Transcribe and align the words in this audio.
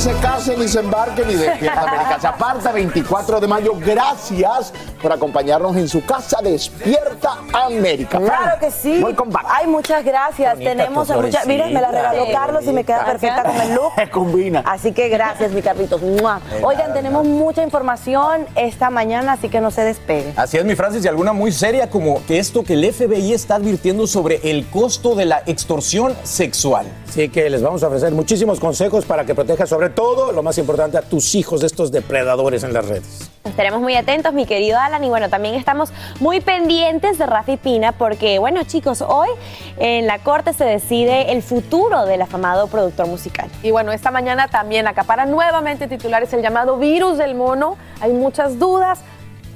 Ni 0.00 0.06
se 0.06 0.14
casen, 0.14 0.58
ni 0.58 0.66
se 0.66 0.80
embarquen, 0.80 1.28
ni 1.28 1.34
despierta 1.34 1.82
América. 1.82 2.18
Se 2.18 2.26
aparta 2.26 2.72
24 2.72 3.38
de 3.38 3.46
mayo. 3.46 3.74
Gracias 3.78 4.72
por 5.02 5.12
acompañarnos 5.12 5.76
en 5.76 5.86
su 5.88 6.02
casa 6.06 6.38
Despierta 6.42 7.36
América. 7.52 8.18
Claro 8.18 8.58
que 8.58 8.70
sí. 8.70 9.02
Welcome 9.02 9.30
back. 9.30 9.44
Ay, 9.46 9.66
muchas 9.66 10.02
gracias. 10.02 10.54
Bonita 10.54 10.70
Tenemos 10.70 11.10
muchas. 11.10 11.46
Miren, 11.46 11.74
me 11.74 11.82
la 11.82 11.90
regaló. 11.90 12.24
Carlos 12.32 12.64
y 12.64 12.72
me 12.72 12.82
queda 12.82 13.04
perfecta 13.04 13.42
con 13.42 13.60
el 13.60 13.74
look. 13.74 13.92
Combina. 14.10 14.62
Así 14.64 14.92
que 14.92 15.10
gracias, 15.10 15.52
mi 15.52 15.60
Carlitos. 15.60 16.00
Oigan, 16.62 16.94
tenemos 16.94 17.26
mucha 17.26 17.62
información 17.62 18.46
esta 18.54 18.88
mañana, 18.88 19.34
así 19.34 19.50
que 19.50 19.60
no 19.60 19.70
se 19.70 19.82
despegue. 19.82 20.32
Así 20.34 20.56
es, 20.56 20.64
mi 20.64 20.76
Francis, 20.76 21.04
y 21.04 21.08
alguna 21.08 21.34
muy 21.34 21.52
seria 21.52 21.90
como 21.90 22.24
que 22.24 22.38
esto 22.38 22.64
que 22.64 22.72
el 22.72 22.90
FBI 22.90 23.34
está 23.34 23.56
advirtiendo 23.56 24.06
sobre 24.06 24.50
el 24.50 24.66
costo 24.70 25.14
de 25.14 25.26
la 25.26 25.42
extorsión 25.44 26.14
sexual. 26.22 26.86
Así 27.06 27.28
que 27.28 27.50
les 27.50 27.60
vamos 27.60 27.82
a 27.82 27.88
ofrecer 27.88 28.12
muchísimos 28.12 28.60
consejos 28.60 29.04
para 29.04 29.26
que 29.26 29.34
protejas 29.34 29.68
sobre 29.68 29.89
todo, 29.94 30.32
lo 30.32 30.42
más 30.42 30.58
importante, 30.58 30.98
a 30.98 31.02
tus 31.02 31.34
hijos 31.34 31.60
de 31.60 31.66
estos 31.66 31.92
depredadores 31.92 32.62
en 32.62 32.72
las 32.72 32.86
redes. 32.86 33.30
Estaremos 33.44 33.80
muy 33.80 33.94
atentos, 33.94 34.32
mi 34.32 34.46
querido 34.46 34.78
Alan, 34.78 35.02
y 35.04 35.08
bueno, 35.08 35.28
también 35.28 35.54
estamos 35.54 35.92
muy 36.20 36.40
pendientes 36.40 37.18
de 37.18 37.26
Rafi 37.26 37.56
Pina 37.56 37.92
porque, 37.92 38.38
bueno, 38.38 38.62
chicos, 38.64 39.02
hoy 39.02 39.28
en 39.78 40.06
la 40.06 40.18
corte 40.20 40.52
se 40.52 40.64
decide 40.64 41.32
el 41.32 41.42
futuro 41.42 42.06
del 42.06 42.22
afamado 42.22 42.68
productor 42.68 43.06
musical. 43.06 43.50
Y 43.62 43.70
bueno, 43.70 43.92
esta 43.92 44.10
mañana 44.10 44.48
también 44.48 44.86
acapara 44.86 45.26
nuevamente 45.26 45.88
titulares 45.88 46.32
el 46.32 46.42
llamado 46.42 46.78
virus 46.78 47.18
del 47.18 47.34
mono. 47.34 47.76
Hay 48.00 48.12
muchas 48.12 48.58
dudas. 48.58 49.00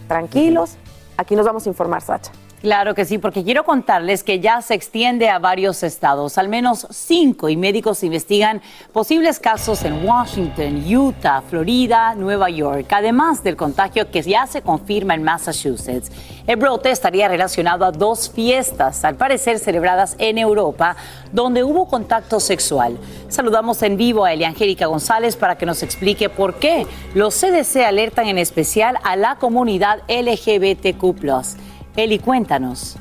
Tranquilos, 0.08 0.76
aquí 1.16 1.34
nos 1.34 1.46
vamos 1.46 1.66
a 1.66 1.68
informar, 1.68 2.02
Sacha. 2.02 2.30
Claro 2.64 2.94
que 2.94 3.04
sí, 3.04 3.18
porque 3.18 3.44
quiero 3.44 3.62
contarles 3.62 4.22
que 4.24 4.40
ya 4.40 4.62
se 4.62 4.72
extiende 4.72 5.28
a 5.28 5.38
varios 5.38 5.82
estados, 5.82 6.38
al 6.38 6.48
menos 6.48 6.86
cinco, 6.88 7.50
y 7.50 7.58
médicos 7.58 8.02
investigan 8.02 8.62
posibles 8.90 9.38
casos 9.38 9.84
en 9.84 10.02
Washington, 10.02 10.82
Utah, 10.82 11.42
Florida, 11.42 12.14
Nueva 12.14 12.48
York, 12.48 12.86
además 12.90 13.44
del 13.44 13.54
contagio 13.54 14.10
que 14.10 14.22
ya 14.22 14.46
se 14.46 14.62
confirma 14.62 15.14
en 15.14 15.22
Massachusetts. 15.22 16.10
El 16.46 16.56
brote 16.56 16.90
estaría 16.90 17.28
relacionado 17.28 17.84
a 17.84 17.92
dos 17.92 18.30
fiestas, 18.30 19.04
al 19.04 19.16
parecer 19.16 19.58
celebradas 19.58 20.16
en 20.18 20.38
Europa, 20.38 20.96
donde 21.32 21.64
hubo 21.64 21.86
contacto 21.86 22.40
sexual. 22.40 22.96
Saludamos 23.28 23.82
en 23.82 23.98
vivo 23.98 24.24
a 24.24 24.32
Eliangélica 24.32 24.86
González 24.86 25.36
para 25.36 25.58
que 25.58 25.66
nos 25.66 25.82
explique 25.82 26.30
por 26.30 26.54
qué 26.54 26.86
los 27.12 27.34
CDC 27.34 27.84
alertan 27.84 28.26
en 28.28 28.38
especial 28.38 28.96
a 29.04 29.16
la 29.16 29.36
comunidad 29.36 29.98
LGBTQ. 30.08 31.73
Eli, 31.96 32.18
cuéntanos. 32.18 32.96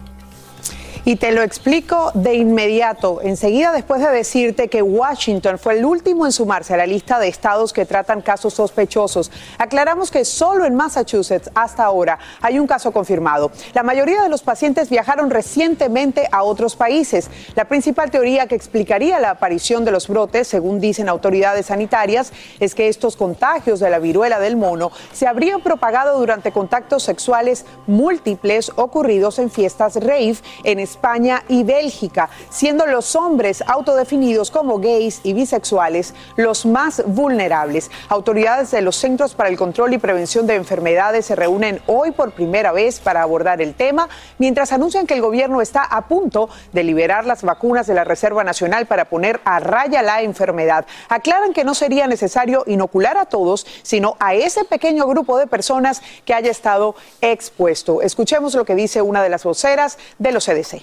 Y 1.05 1.17
te 1.17 1.33
lo 1.33 1.41
explico 1.41 2.11
de 2.13 2.35
inmediato, 2.35 3.19
enseguida 3.21 3.73
después 3.73 3.99
de 3.99 4.09
decirte 4.09 4.69
que 4.69 4.81
Washington 4.81 5.59
fue 5.59 5.77
el 5.77 5.83
último 5.83 6.25
en 6.25 6.31
sumarse 6.31 6.73
a 6.73 6.77
la 6.77 6.85
lista 6.85 7.19
de 7.19 7.27
estados 7.27 7.73
que 7.73 7.85
tratan 7.85 8.21
casos 8.21 8.53
sospechosos. 8.53 9.29
Aclaramos 9.57 10.11
que 10.11 10.23
solo 10.23 10.63
en 10.63 10.75
Massachusetts 10.75 11.49
hasta 11.55 11.83
ahora 11.83 12.19
hay 12.39 12.57
un 12.57 12.67
caso 12.67 12.93
confirmado. 12.93 13.51
La 13.73 13.83
mayoría 13.83 14.23
de 14.23 14.29
los 14.29 14.43
pacientes 14.43 14.89
viajaron 14.89 15.29
recientemente 15.29 16.29
a 16.31 16.43
otros 16.43 16.77
países. 16.77 17.29
La 17.55 17.65
principal 17.65 18.09
teoría 18.09 18.47
que 18.47 18.55
explicaría 18.55 19.19
la 19.19 19.31
aparición 19.31 19.83
de 19.83 19.91
los 19.91 20.07
brotes, 20.07 20.47
según 20.47 20.79
dicen 20.79 21.09
autoridades 21.09 21.65
sanitarias, 21.65 22.31
es 22.61 22.75
que 22.75 22.87
estos 22.87 23.17
contagios 23.17 23.81
de 23.81 23.89
la 23.89 23.99
viruela 23.99 24.39
del 24.39 24.55
mono 24.55 24.93
se 25.11 25.27
habrían 25.27 25.59
propagado 25.59 26.17
durante 26.17 26.53
contactos 26.53 27.03
sexuales 27.03 27.65
múltiples 27.87 28.71
ocurridos 28.77 29.37
en 29.39 29.51
fiestas 29.51 29.95
rave 29.95 30.37
en 30.63 30.79
España 30.93 31.43
y 31.47 31.63
Bélgica, 31.63 32.29
siendo 32.51 32.85
los 32.85 33.15
hombres 33.15 33.63
autodefinidos 33.65 34.51
como 34.51 34.77
gays 34.77 35.21
y 35.23 35.33
bisexuales 35.33 36.13
los 36.35 36.67
más 36.67 37.03
vulnerables. 37.07 37.89
Autoridades 38.09 38.69
de 38.69 38.81
los 38.81 38.95
Centros 38.95 39.33
para 39.33 39.49
el 39.49 39.57
Control 39.57 39.93
y 39.93 39.97
Prevención 39.97 40.45
de 40.45 40.53
Enfermedades 40.53 41.25
se 41.25 41.35
reúnen 41.35 41.81
hoy 41.87 42.11
por 42.11 42.31
primera 42.31 42.71
vez 42.71 42.99
para 42.99 43.23
abordar 43.23 43.59
el 43.59 43.73
tema, 43.73 44.07
mientras 44.37 44.71
anuncian 44.71 45.07
que 45.07 45.15
el 45.15 45.21
gobierno 45.21 45.61
está 45.61 45.83
a 45.83 46.07
punto 46.07 46.47
de 46.71 46.83
liberar 46.83 47.25
las 47.25 47.41
vacunas 47.41 47.87
de 47.87 47.95
la 47.95 48.03
Reserva 48.03 48.43
Nacional 48.43 48.85
para 48.85 49.05
poner 49.05 49.41
a 49.45 49.59
raya 49.59 50.03
la 50.03 50.21
enfermedad. 50.21 50.85
Aclaran 51.09 51.53
que 51.53 51.63
no 51.63 51.73
sería 51.73 52.05
necesario 52.05 52.63
inocular 52.67 53.17
a 53.17 53.25
todos, 53.25 53.65
sino 53.81 54.15
a 54.19 54.35
ese 54.35 54.63
pequeño 54.63 55.07
grupo 55.07 55.39
de 55.39 55.47
personas 55.47 56.03
que 56.23 56.35
haya 56.35 56.51
estado 56.51 56.95
expuesto. 57.21 58.03
Escuchemos 58.03 58.53
lo 58.53 58.63
que 58.63 58.75
dice 58.75 59.01
una 59.01 59.23
de 59.23 59.29
las 59.29 59.43
voceras 59.43 59.97
de 60.19 60.31
los 60.31 60.45
CDC. 60.45 60.82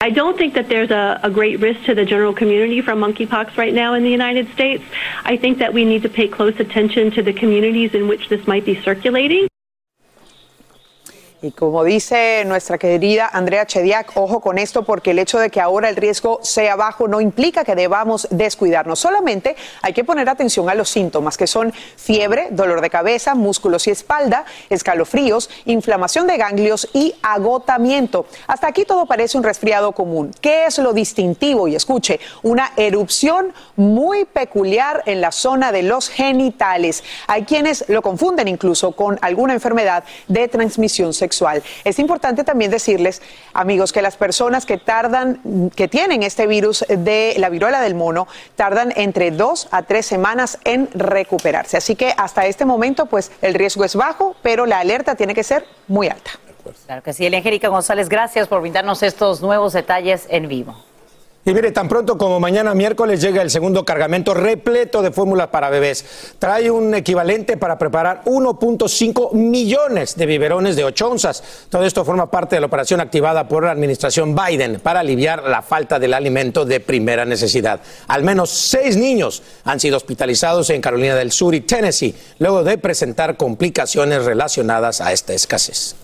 I 0.00 0.10
don't 0.10 0.38
think 0.38 0.54
that 0.54 0.68
there's 0.68 0.92
a, 0.92 1.18
a 1.24 1.30
great 1.30 1.58
risk 1.58 1.82
to 1.86 1.94
the 1.94 2.04
general 2.04 2.32
community 2.32 2.80
from 2.80 3.00
monkeypox 3.00 3.56
right 3.56 3.74
now 3.74 3.94
in 3.94 4.04
the 4.04 4.10
United 4.10 4.48
States. 4.52 4.84
I 5.24 5.36
think 5.36 5.58
that 5.58 5.74
we 5.74 5.84
need 5.84 6.02
to 6.02 6.08
pay 6.08 6.28
close 6.28 6.58
attention 6.60 7.10
to 7.12 7.22
the 7.22 7.32
communities 7.32 7.94
in 7.94 8.06
which 8.06 8.28
this 8.28 8.46
might 8.46 8.64
be 8.64 8.80
circulating. 8.80 9.48
Y 11.40 11.52
como 11.52 11.84
dice 11.84 12.42
nuestra 12.46 12.78
querida 12.78 13.30
Andrea 13.32 13.64
Chediak, 13.64 14.10
ojo 14.16 14.40
con 14.40 14.58
esto 14.58 14.82
porque 14.82 15.12
el 15.12 15.20
hecho 15.20 15.38
de 15.38 15.50
que 15.50 15.60
ahora 15.60 15.88
el 15.88 15.94
riesgo 15.94 16.40
sea 16.42 16.74
bajo 16.74 17.06
no 17.06 17.20
implica 17.20 17.62
que 17.62 17.76
debamos 17.76 18.26
descuidarnos. 18.32 18.98
Solamente 18.98 19.54
hay 19.80 19.92
que 19.92 20.02
poner 20.02 20.28
atención 20.28 20.68
a 20.68 20.74
los 20.74 20.88
síntomas 20.88 21.36
que 21.36 21.46
son 21.46 21.72
fiebre, 21.96 22.48
dolor 22.50 22.80
de 22.80 22.90
cabeza, 22.90 23.36
músculos 23.36 23.86
y 23.86 23.92
espalda, 23.92 24.46
escalofríos, 24.68 25.48
inflamación 25.66 26.26
de 26.26 26.38
ganglios 26.38 26.88
y 26.92 27.14
agotamiento. 27.22 28.26
Hasta 28.48 28.66
aquí 28.66 28.84
todo 28.84 29.06
parece 29.06 29.38
un 29.38 29.44
resfriado 29.44 29.92
común. 29.92 30.32
¿Qué 30.40 30.64
es 30.66 30.78
lo 30.78 30.92
distintivo? 30.92 31.68
Y 31.68 31.76
escuche, 31.76 32.18
una 32.42 32.72
erupción 32.76 33.54
muy 33.76 34.24
peculiar 34.24 35.04
en 35.06 35.20
la 35.20 35.30
zona 35.30 35.70
de 35.70 35.84
los 35.84 36.08
genitales. 36.08 37.04
Hay 37.28 37.44
quienes 37.44 37.84
lo 37.88 38.02
confunden 38.02 38.48
incluso 38.48 38.90
con 38.90 39.20
alguna 39.22 39.54
enfermedad 39.54 40.02
de 40.26 40.48
transmisión 40.48 41.14
sexual. 41.14 41.27
Es 41.84 41.98
importante 41.98 42.44
también 42.44 42.70
decirles, 42.70 43.22
amigos, 43.52 43.92
que 43.92 44.02
las 44.02 44.16
personas 44.16 44.66
que 44.66 44.78
tardan, 44.78 45.70
que 45.74 45.88
tienen 45.88 46.22
este 46.22 46.46
virus 46.46 46.84
de 46.88 47.34
la 47.38 47.48
viruela 47.48 47.80
del 47.80 47.94
mono, 47.94 48.26
tardan 48.56 48.92
entre 48.96 49.30
dos 49.30 49.68
a 49.70 49.82
tres 49.82 50.06
semanas 50.06 50.58
en 50.64 50.88
recuperarse. 50.94 51.76
Así 51.76 51.96
que 51.96 52.14
hasta 52.16 52.46
este 52.46 52.64
momento, 52.64 53.06
pues 53.06 53.32
el 53.42 53.54
riesgo 53.54 53.84
es 53.84 53.94
bajo, 53.94 54.36
pero 54.42 54.66
la 54.66 54.80
alerta 54.80 55.14
tiene 55.14 55.34
que 55.34 55.44
ser 55.44 55.66
muy 55.86 56.08
alta. 56.08 56.30
Claro 56.86 57.02
que 57.02 57.12
sí, 57.12 57.26
Angélica 57.26 57.68
González, 57.68 58.08
gracias 58.08 58.48
por 58.48 58.60
brindarnos 58.60 59.02
estos 59.02 59.40
nuevos 59.40 59.72
detalles 59.72 60.26
en 60.28 60.48
vivo. 60.48 60.87
Y 61.48 61.54
mire, 61.54 61.72
tan 61.72 61.88
pronto 61.88 62.18
como 62.18 62.38
mañana 62.38 62.74
miércoles 62.74 63.22
llega 63.22 63.40
el 63.40 63.48
segundo 63.48 63.82
cargamento 63.82 64.34
repleto 64.34 65.00
de 65.00 65.10
fórmulas 65.10 65.46
para 65.48 65.70
bebés. 65.70 66.04
Trae 66.38 66.70
un 66.70 66.94
equivalente 66.94 67.56
para 67.56 67.78
preparar 67.78 68.20
1.5 68.26 69.32
millones 69.32 70.14
de 70.16 70.26
biberones 70.26 70.76
de 70.76 70.84
8 70.84 71.08
onzas. 71.08 71.42
Todo 71.70 71.86
esto 71.86 72.04
forma 72.04 72.30
parte 72.30 72.56
de 72.56 72.60
la 72.60 72.66
operación 72.66 73.00
activada 73.00 73.48
por 73.48 73.64
la 73.64 73.70
administración 73.70 74.36
Biden 74.36 74.80
para 74.80 75.00
aliviar 75.00 75.42
la 75.44 75.62
falta 75.62 75.98
del 75.98 76.12
alimento 76.12 76.66
de 76.66 76.80
primera 76.80 77.24
necesidad. 77.24 77.80
Al 78.08 78.24
menos 78.24 78.50
seis 78.50 78.98
niños 78.98 79.42
han 79.64 79.80
sido 79.80 79.96
hospitalizados 79.96 80.68
en 80.68 80.82
Carolina 80.82 81.14
del 81.14 81.32
Sur 81.32 81.54
y 81.54 81.62
Tennessee 81.62 82.14
luego 82.40 82.62
de 82.62 82.76
presentar 82.76 83.38
complicaciones 83.38 84.26
relacionadas 84.26 85.00
a 85.00 85.14
esta 85.14 85.32
escasez. 85.32 85.96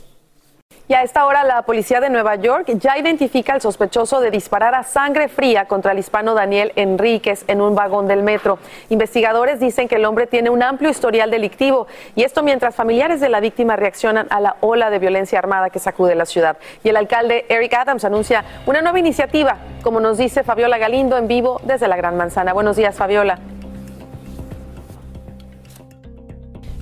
Y 0.86 0.92
a 0.92 1.02
esta 1.02 1.24
hora 1.24 1.44
la 1.44 1.62
policía 1.62 1.98
de 1.98 2.10
Nueva 2.10 2.34
York 2.34 2.70
ya 2.74 2.98
identifica 2.98 3.54
al 3.54 3.62
sospechoso 3.62 4.20
de 4.20 4.30
disparar 4.30 4.74
a 4.74 4.82
sangre 4.82 5.28
fría 5.28 5.64
contra 5.64 5.92
el 5.92 5.98
hispano 5.98 6.34
Daniel 6.34 6.72
Enríquez 6.76 7.44
en 7.48 7.62
un 7.62 7.74
vagón 7.74 8.06
del 8.06 8.22
metro. 8.22 8.58
Investigadores 8.90 9.60
dicen 9.60 9.88
que 9.88 9.94
el 9.94 10.04
hombre 10.04 10.26
tiene 10.26 10.50
un 10.50 10.62
amplio 10.62 10.90
historial 10.90 11.30
delictivo 11.30 11.86
y 12.14 12.24
esto 12.24 12.42
mientras 12.42 12.74
familiares 12.74 13.20
de 13.20 13.30
la 13.30 13.40
víctima 13.40 13.76
reaccionan 13.76 14.26
a 14.28 14.40
la 14.40 14.56
ola 14.60 14.90
de 14.90 14.98
violencia 14.98 15.38
armada 15.38 15.70
que 15.70 15.78
sacude 15.78 16.14
la 16.14 16.26
ciudad. 16.26 16.58
Y 16.82 16.90
el 16.90 16.98
alcalde 16.98 17.46
Eric 17.48 17.72
Adams 17.72 18.04
anuncia 18.04 18.44
una 18.66 18.82
nueva 18.82 18.98
iniciativa, 18.98 19.56
como 19.82 20.00
nos 20.00 20.18
dice 20.18 20.42
Fabiola 20.42 20.76
Galindo 20.76 21.16
en 21.16 21.28
vivo 21.28 21.62
desde 21.64 21.88
la 21.88 21.96
Gran 21.96 22.18
Manzana. 22.18 22.52
Buenos 22.52 22.76
días, 22.76 22.94
Fabiola. 22.94 23.53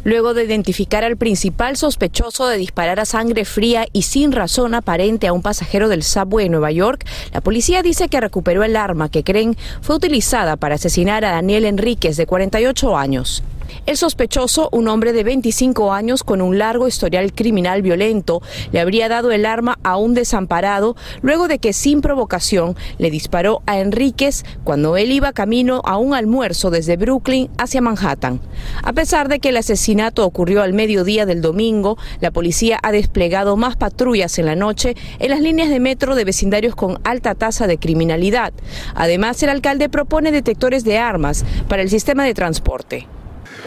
Luego 0.04 0.34
de 0.34 0.44
identificar 0.44 1.04
al 1.04 1.16
principal 1.16 1.76
sospechoso 1.76 2.48
de 2.48 2.56
disparar 2.56 2.98
a 2.98 3.04
sangre 3.04 3.44
fría 3.44 3.86
y 3.92 4.02
sin 4.02 4.32
razón 4.32 4.74
aparente 4.74 5.28
a 5.28 5.32
un 5.32 5.42
pasajero 5.42 5.88
del 5.88 6.02
subway 6.02 6.46
en 6.46 6.52
Nueva 6.52 6.72
York, 6.72 7.06
la 7.32 7.40
policía 7.40 7.82
dice 7.82 8.08
que 8.08 8.20
recuperó 8.20 8.64
el 8.64 8.76
arma 8.76 9.08
que 9.08 9.22
creen 9.22 9.56
fue 9.80 9.96
utilizada 9.96 10.56
para 10.56 10.74
asesinar 10.74 11.24
a 11.24 11.30
Daniel 11.30 11.64
Enríquez, 11.64 12.16
de 12.16 12.26
48 12.26 12.96
años. 12.96 13.44
El 13.86 13.96
sospechoso, 13.96 14.68
un 14.72 14.88
hombre 14.88 15.12
de 15.12 15.24
25 15.24 15.92
años 15.92 16.22
con 16.22 16.40
un 16.40 16.58
largo 16.58 16.88
historial 16.88 17.32
criminal 17.32 17.82
violento, 17.82 18.42
le 18.70 18.80
habría 18.80 19.08
dado 19.08 19.32
el 19.32 19.44
arma 19.44 19.78
a 19.82 19.96
un 19.96 20.14
desamparado 20.14 20.96
luego 21.20 21.48
de 21.48 21.58
que 21.58 21.72
sin 21.72 22.00
provocación 22.00 22.76
le 22.98 23.10
disparó 23.10 23.62
a 23.66 23.80
Enríquez 23.80 24.44
cuando 24.64 24.96
él 24.96 25.12
iba 25.12 25.32
camino 25.32 25.82
a 25.84 25.96
un 25.96 26.14
almuerzo 26.14 26.70
desde 26.70 26.96
Brooklyn 26.96 27.50
hacia 27.58 27.80
Manhattan. 27.80 28.40
A 28.82 28.92
pesar 28.92 29.28
de 29.28 29.40
que 29.40 29.50
el 29.50 29.56
asesinato 29.56 30.24
ocurrió 30.24 30.62
al 30.62 30.72
mediodía 30.72 31.26
del 31.26 31.42
domingo, 31.42 31.98
la 32.20 32.30
policía 32.30 32.78
ha 32.82 32.92
desplegado 32.92 33.56
más 33.56 33.76
patrullas 33.76 34.38
en 34.38 34.46
la 34.46 34.56
noche 34.56 34.96
en 35.18 35.30
las 35.30 35.40
líneas 35.40 35.68
de 35.68 35.80
metro 35.80 36.14
de 36.14 36.24
vecindarios 36.24 36.74
con 36.74 37.00
alta 37.04 37.34
tasa 37.34 37.66
de 37.66 37.78
criminalidad. 37.78 38.52
Además, 38.94 39.42
el 39.42 39.50
alcalde 39.50 39.88
propone 39.88 40.32
detectores 40.32 40.84
de 40.84 40.98
armas 40.98 41.44
para 41.68 41.82
el 41.82 41.90
sistema 41.90 42.24
de 42.24 42.34
transporte. 42.34 43.06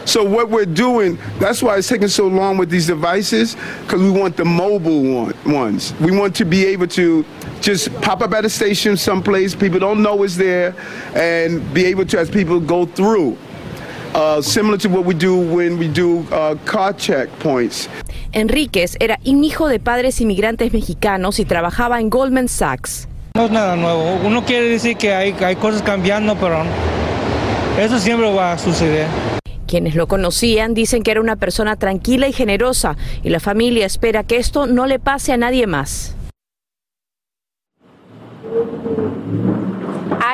So 0.06 0.22
what 0.22 0.50
we're 0.50 0.64
doing, 0.64 1.18
that's 1.40 1.62
why 1.62 1.76
it's 1.76 1.88
taking 1.88 2.08
so 2.08 2.28
long 2.28 2.58
with 2.58 2.70
these 2.70 2.86
devices, 2.86 3.56
because 3.82 4.00
we 4.00 4.10
want 4.10 4.36
the 4.36 4.44
mobile 4.44 5.02
one, 5.02 5.34
ones. 5.44 5.92
We 6.00 6.16
want 6.16 6.34
to 6.36 6.44
be 6.44 6.64
able 6.66 6.86
to 6.88 7.24
just 7.60 7.92
pop 8.02 8.22
up 8.22 8.32
at 8.32 8.44
a 8.44 8.48
station 8.48 8.96
someplace 8.96 9.56
people 9.56 9.80
don't 9.80 10.02
know 10.02 10.22
it's 10.22 10.36
there, 10.36 10.74
and 11.14 11.60
be 11.74 11.84
able 11.86 12.06
to, 12.06 12.20
as 12.20 12.30
people 12.30 12.60
go 12.60 12.86
through, 12.86 13.36
uh, 14.14 14.40
similar 14.40 14.78
to 14.78 14.88
what 14.88 15.04
we 15.04 15.12
do 15.12 15.36
when 15.36 15.76
we 15.76 15.88
do 15.88 16.20
uh, 16.30 16.54
car 16.64 16.92
checkpoints. 16.92 17.88
Enríquez 18.32 18.96
era 19.00 19.18
un 19.26 19.42
hijo 19.42 19.66
de 19.66 19.80
padres 19.80 20.20
inmigrantes 20.20 20.72
mexicanos 20.72 21.40
y 21.40 21.44
trabajaba 21.44 22.00
en 22.00 22.10
Goldman 22.10 22.48
Sachs. 22.48 23.08
No 23.34 23.46
es 23.46 23.50
nada 23.50 23.74
nuevo. 23.74 24.20
Uno 24.24 24.44
quiere 24.44 24.68
decir 24.68 24.96
que 24.96 25.12
hay, 25.12 25.34
hay 25.40 25.56
cosas 25.56 25.82
cambiando, 25.82 26.36
pero 26.36 26.62
eso 27.78 27.98
siempre 27.98 28.32
va 28.32 28.52
a 28.52 28.58
suceder. 28.58 29.06
Quienes 29.66 29.94
lo 29.94 30.06
conocían 30.06 30.74
dicen 30.74 31.02
que 31.02 31.10
era 31.10 31.20
una 31.20 31.36
persona 31.36 31.76
tranquila 31.76 32.28
y 32.28 32.32
generosa 32.32 32.96
y 33.22 33.30
la 33.30 33.40
familia 33.40 33.86
espera 33.86 34.24
que 34.24 34.36
esto 34.36 34.66
no 34.66 34.86
le 34.86 34.98
pase 34.98 35.32
a 35.32 35.36
nadie 35.36 35.66
más. 35.66 36.16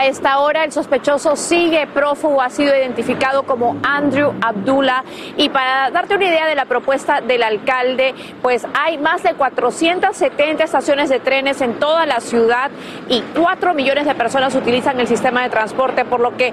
A 0.02 0.06
esta 0.06 0.40
hora 0.40 0.64
el 0.64 0.72
sospechoso 0.72 1.36
sigue 1.36 1.86
prófugo, 1.86 2.42
ha 2.42 2.50
sido 2.50 2.74
identificado 2.74 3.44
como 3.44 3.76
Andrew 3.84 4.32
Abdullah 4.40 5.04
y 5.36 5.48
para 5.48 5.92
darte 5.92 6.16
una 6.16 6.24
idea 6.24 6.48
de 6.48 6.56
la 6.56 6.64
propuesta 6.64 7.20
del 7.20 7.44
alcalde, 7.44 8.12
pues 8.42 8.66
hay 8.74 8.98
más 8.98 9.22
de 9.22 9.34
470 9.34 10.64
estaciones 10.64 11.08
de 11.08 11.20
trenes 11.20 11.60
en 11.60 11.74
toda 11.74 12.04
la 12.04 12.18
ciudad 12.18 12.72
y 13.08 13.20
4 13.20 13.74
millones 13.74 14.06
de 14.06 14.16
personas 14.16 14.56
utilizan 14.56 14.98
el 14.98 15.06
sistema 15.06 15.44
de 15.44 15.50
transporte, 15.50 16.04
por 16.04 16.18
lo 16.18 16.36
que 16.36 16.52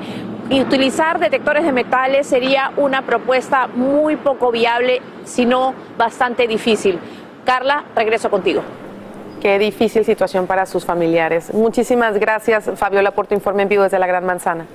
utilizar 0.52 1.18
detectores 1.18 1.64
de 1.64 1.72
metales 1.72 2.28
sería 2.28 2.72
una 2.78 3.02
propuesta 3.02 3.66
muy 3.66 4.16
poco 4.16 4.52
viable, 4.52 5.02
sino 5.26 5.74
bastante 5.98 6.46
difícil. 6.46 7.00
Carla, 7.46 7.84
regreso 7.96 8.30
contigo. 8.30 8.62
Qué 9.42 9.58
difícil 9.58 10.04
situación 10.04 10.48
para 10.48 10.66
sus 10.66 10.86
familiares. 10.86 11.54
Muchísimas 11.54 12.18
gracias, 12.18 12.70
Fabiola, 12.76 13.12
por 13.12 13.28
tu 13.28 13.36
informe 13.36 13.64
en 13.64 13.70
vivo 13.70 13.84
desde 13.84 13.98
la 13.98 14.08
Gran 14.08 14.26
Manzana. 14.26 14.66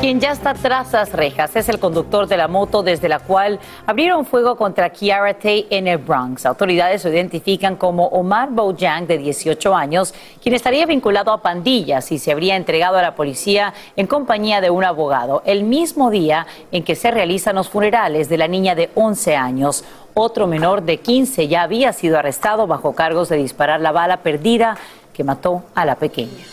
Quien 0.00 0.20
ya 0.20 0.30
está 0.30 0.54
tras 0.54 0.92
las 0.92 1.12
rejas 1.12 1.56
es 1.56 1.68
el 1.68 1.80
conductor 1.80 2.28
de 2.28 2.36
la 2.36 2.46
moto 2.46 2.84
desde 2.84 3.08
la 3.08 3.18
cual 3.18 3.58
abrieron 3.84 4.24
fuego 4.24 4.56
contra 4.56 4.90
Kiara 4.90 5.34
Tay 5.34 5.66
en 5.70 5.88
el 5.88 5.98
Bronx. 5.98 6.46
Autoridades 6.46 7.04
lo 7.04 7.10
identifican 7.10 7.74
como 7.74 8.06
Omar 8.06 8.50
Bojang, 8.50 9.08
de 9.08 9.18
18 9.18 9.74
años, 9.74 10.14
quien 10.40 10.54
estaría 10.54 10.86
vinculado 10.86 11.32
a 11.32 11.42
pandillas 11.42 12.12
y 12.12 12.20
se 12.20 12.30
habría 12.30 12.54
entregado 12.54 12.96
a 12.96 13.02
la 13.02 13.16
policía 13.16 13.74
en 13.96 14.06
compañía 14.06 14.60
de 14.60 14.70
un 14.70 14.84
abogado, 14.84 15.42
el 15.44 15.64
mismo 15.64 16.10
día 16.12 16.46
en 16.70 16.84
que 16.84 16.94
se 16.94 17.10
realizan 17.10 17.56
los 17.56 17.68
funerales 17.68 18.28
de 18.28 18.38
la 18.38 18.46
niña 18.46 18.76
de 18.76 18.90
11 18.94 19.34
años. 19.34 19.84
Otro 20.14 20.46
menor 20.46 20.82
de 20.82 20.98
15 20.98 21.48
ya 21.48 21.62
había 21.62 21.92
sido 21.92 22.20
arrestado 22.20 22.68
bajo 22.68 22.94
cargos 22.94 23.30
de 23.30 23.36
disparar 23.36 23.80
la 23.80 23.90
bala 23.90 24.18
perdida 24.18 24.76
que 25.12 25.24
mató 25.24 25.64
a 25.74 25.84
la 25.84 25.96
pequeña. 25.96 26.44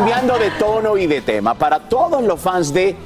Cambiando 0.00 0.38
de 0.38 0.50
tono 0.52 0.96
y 0.96 1.06
de 1.06 1.20
tema, 1.20 1.52
para 1.52 1.78
todos 1.78 2.22
los 2.22 2.40
fans 2.40 2.72
de 2.72 2.96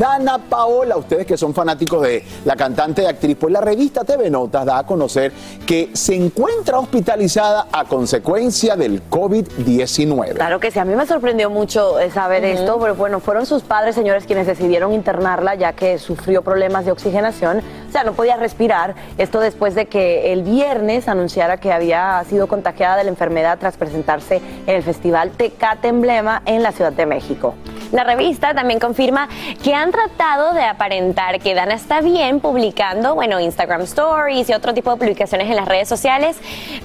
Dana 0.00 0.38
Paola, 0.38 0.96
ustedes 0.96 1.26
que 1.26 1.36
son 1.36 1.52
fanáticos 1.52 2.00
de 2.00 2.24
la 2.46 2.56
cantante 2.56 3.02
y 3.02 3.04
actriz, 3.04 3.36
pues 3.38 3.52
la 3.52 3.60
revista 3.60 4.02
TV 4.02 4.30
Notas 4.30 4.64
da 4.64 4.78
a 4.78 4.86
conocer 4.86 5.30
que 5.66 5.90
se 5.92 6.14
encuentra 6.14 6.78
hospitalizada 6.78 7.66
a 7.70 7.84
consecuencia 7.84 8.76
del 8.76 9.10
COVID-19. 9.10 10.36
Claro 10.36 10.58
que 10.58 10.70
sí, 10.70 10.78
a 10.78 10.86
mí 10.86 10.94
me 10.94 11.04
sorprendió 11.04 11.50
mucho 11.50 12.00
eh, 12.00 12.10
saber 12.10 12.46
esto, 12.46 12.78
pero 12.80 12.94
bueno, 12.94 13.20
fueron 13.20 13.44
sus 13.44 13.62
padres, 13.62 13.94
señores, 13.94 14.24
quienes 14.24 14.46
decidieron 14.46 14.94
internarla 14.94 15.54
ya 15.54 15.74
que 15.74 15.98
sufrió 15.98 16.40
problemas 16.40 16.86
de 16.86 16.92
oxigenación, 16.92 17.58
o 17.58 17.92
sea, 17.92 18.02
no 18.02 18.14
podía 18.14 18.38
respirar. 18.38 18.94
Esto 19.18 19.38
después 19.38 19.74
de 19.74 19.84
que 19.84 20.32
el 20.32 20.44
viernes 20.44 21.08
anunciara 21.08 21.58
que 21.58 21.74
había 21.74 22.24
sido 22.26 22.48
contagiada 22.48 22.96
de 22.96 23.04
la 23.04 23.10
enfermedad 23.10 23.58
tras 23.58 23.76
presentarse 23.76 24.40
en 24.66 24.76
el 24.76 24.82
festival 24.82 25.32
Tecate 25.32 25.88
Emblema 25.88 26.40
en 26.46 26.62
la 26.62 26.72
Ciudad 26.72 26.92
de 26.92 27.04
México. 27.04 27.54
La 27.92 28.04
revista 28.04 28.54
también 28.54 28.78
confirma 28.78 29.28
que 29.62 29.74
han 29.74 29.90
tratado 29.90 30.52
de 30.52 30.62
aparentar 30.64 31.40
que 31.40 31.54
Dana 31.54 31.74
está 31.74 32.00
bien 32.00 32.40
publicando, 32.40 33.14
bueno, 33.14 33.40
Instagram 33.40 33.82
Stories 33.82 34.48
y 34.48 34.52
otro 34.52 34.74
tipo 34.74 34.90
de 34.90 34.96
publicaciones 34.96 35.48
en 35.50 35.56
las 35.56 35.66
redes 35.66 35.88
sociales, 35.88 36.36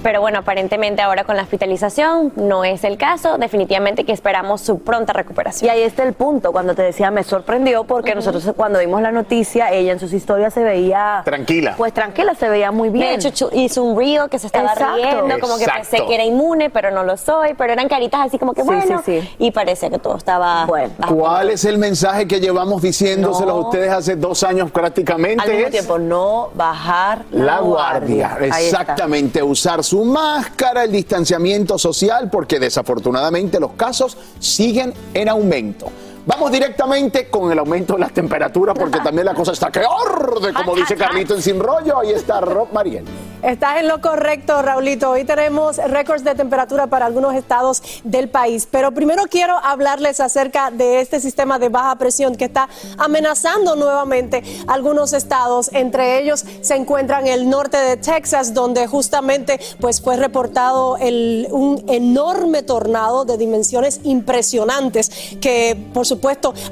pero 0.02 0.20
bueno, 0.20 0.40
aparentemente 0.40 1.02
ahora 1.02 1.24
con 1.24 1.36
la 1.36 1.42
hospitalización 1.42 2.32
no 2.36 2.64
es 2.64 2.84
el 2.84 2.96
caso, 2.96 3.38
definitivamente 3.38 4.04
que 4.04 4.12
esperamos 4.12 4.60
su 4.60 4.80
pronta 4.80 5.12
recuperación. 5.12 5.68
Y 5.68 5.70
ahí 5.70 5.82
está 5.82 6.02
el 6.02 6.12
punto, 6.12 6.52
cuando 6.52 6.74
te 6.74 6.82
decía, 6.82 7.10
me 7.10 7.22
sorprendió 7.22 7.84
porque 7.84 8.14
nosotros 8.14 8.50
cuando 8.56 8.78
vimos 8.78 9.00
la 9.00 9.12
noticia, 9.12 9.70
ella 9.70 9.92
en 9.92 10.00
sus 10.00 10.12
historias 10.12 10.54
se 10.54 10.62
veía... 10.62 11.22
Tranquila. 11.24 11.74
Pues 11.76 11.92
tranquila, 11.92 12.34
se 12.34 12.48
veía 12.48 12.72
muy 12.72 12.88
bien. 12.88 13.20
De 13.20 13.28
hecho, 13.28 13.50
hizo 13.52 13.82
un 13.82 13.96
reel 13.96 14.28
que 14.28 14.38
se 14.38 14.46
estaba 14.46 14.72
Exacto. 14.72 14.96
riendo, 14.96 15.38
como 15.40 15.56
que 15.58 15.66
pensé 15.66 16.04
que 16.06 16.14
era 16.14 16.24
inmune, 16.24 16.70
pero 16.70 16.90
no 16.90 17.04
lo 17.04 17.16
soy, 17.16 17.54
pero 17.54 17.72
eran 17.72 17.88
caritas 17.88 18.26
así 18.26 18.38
como 18.38 18.52
que 18.54 18.62
Sí, 18.62 18.66
bueno, 18.66 19.02
sí, 19.04 19.20
sí. 19.20 19.34
y 19.38 19.50
parece 19.52 19.90
que 19.90 19.98
todo 19.98 20.16
estaba 20.16 20.66
Bueno. 20.66 20.95
¿Cuál 21.08 21.50
es 21.50 21.64
el 21.64 21.78
mensaje 21.78 22.26
que 22.26 22.40
llevamos 22.40 22.80
diciéndoselos 22.82 23.52
a 23.52 23.58
ustedes 23.58 23.90
hace 23.90 24.16
dos 24.16 24.42
años 24.42 24.70
prácticamente? 24.70 25.42
Al 25.42 25.50
mismo 25.50 25.66
Es 25.66 25.70
tiempo, 25.70 25.98
no 25.98 26.50
bajar 26.54 27.24
La 27.30 27.60
guardia, 27.60 28.38
exactamente, 28.40 29.42
usar 29.42 29.84
su 29.84 30.04
máscara, 30.04 30.84
el 30.84 30.92
distanciamiento 30.92 31.78
social, 31.78 32.30
porque 32.30 32.58
desafortunadamente 32.58 33.60
los 33.60 33.72
casos 33.72 34.16
siguen 34.38 34.94
en 35.12 35.28
aumento. 35.28 35.90
Vamos 36.26 36.50
directamente 36.50 37.28
con 37.28 37.52
el 37.52 37.58
aumento 37.60 37.92
de 37.92 38.00
las 38.00 38.12
temperaturas 38.12 38.76
porque 38.76 38.98
también 38.98 39.26
la 39.26 39.32
cosa 39.32 39.52
está 39.52 39.70
que 39.70 39.82
orde, 39.84 40.52
como 40.52 40.74
dice 40.74 40.96
Carlito 40.96 41.36
en 41.36 41.40
Sin 41.40 41.60
Rollo. 41.60 42.00
Ahí 42.00 42.10
está 42.10 42.40
Rob 42.40 42.72
Mariel. 42.72 43.04
Estás 43.44 43.78
en 43.78 43.86
lo 43.86 44.00
correcto, 44.00 44.60
Raulito. 44.60 45.10
Hoy 45.10 45.22
tenemos 45.22 45.76
récords 45.76 46.24
de 46.24 46.34
temperatura 46.34 46.88
para 46.88 47.06
algunos 47.06 47.32
estados 47.36 47.80
del 48.02 48.28
país. 48.28 48.66
Pero 48.68 48.90
primero 48.90 49.24
quiero 49.30 49.56
hablarles 49.62 50.18
acerca 50.18 50.72
de 50.72 51.00
este 51.00 51.20
sistema 51.20 51.60
de 51.60 51.68
baja 51.68 51.94
presión 51.94 52.34
que 52.34 52.46
está 52.46 52.68
amenazando 52.98 53.76
nuevamente 53.76 54.42
algunos 54.66 55.12
estados. 55.12 55.70
Entre 55.74 56.18
ellos 56.18 56.44
se 56.60 56.74
encuentran 56.74 57.28
el 57.28 57.48
norte 57.48 57.76
de 57.76 57.98
Texas, 57.98 58.52
donde 58.52 58.88
justamente 58.88 59.60
pues, 59.80 60.02
fue 60.02 60.16
reportado 60.16 60.96
un 60.96 61.84
enorme 61.86 62.64
tornado 62.64 63.24
de 63.24 63.38
dimensiones 63.38 64.00
impresionantes 64.02 65.36
que, 65.40 65.78
por 65.94 66.04
supuesto, 66.04 66.15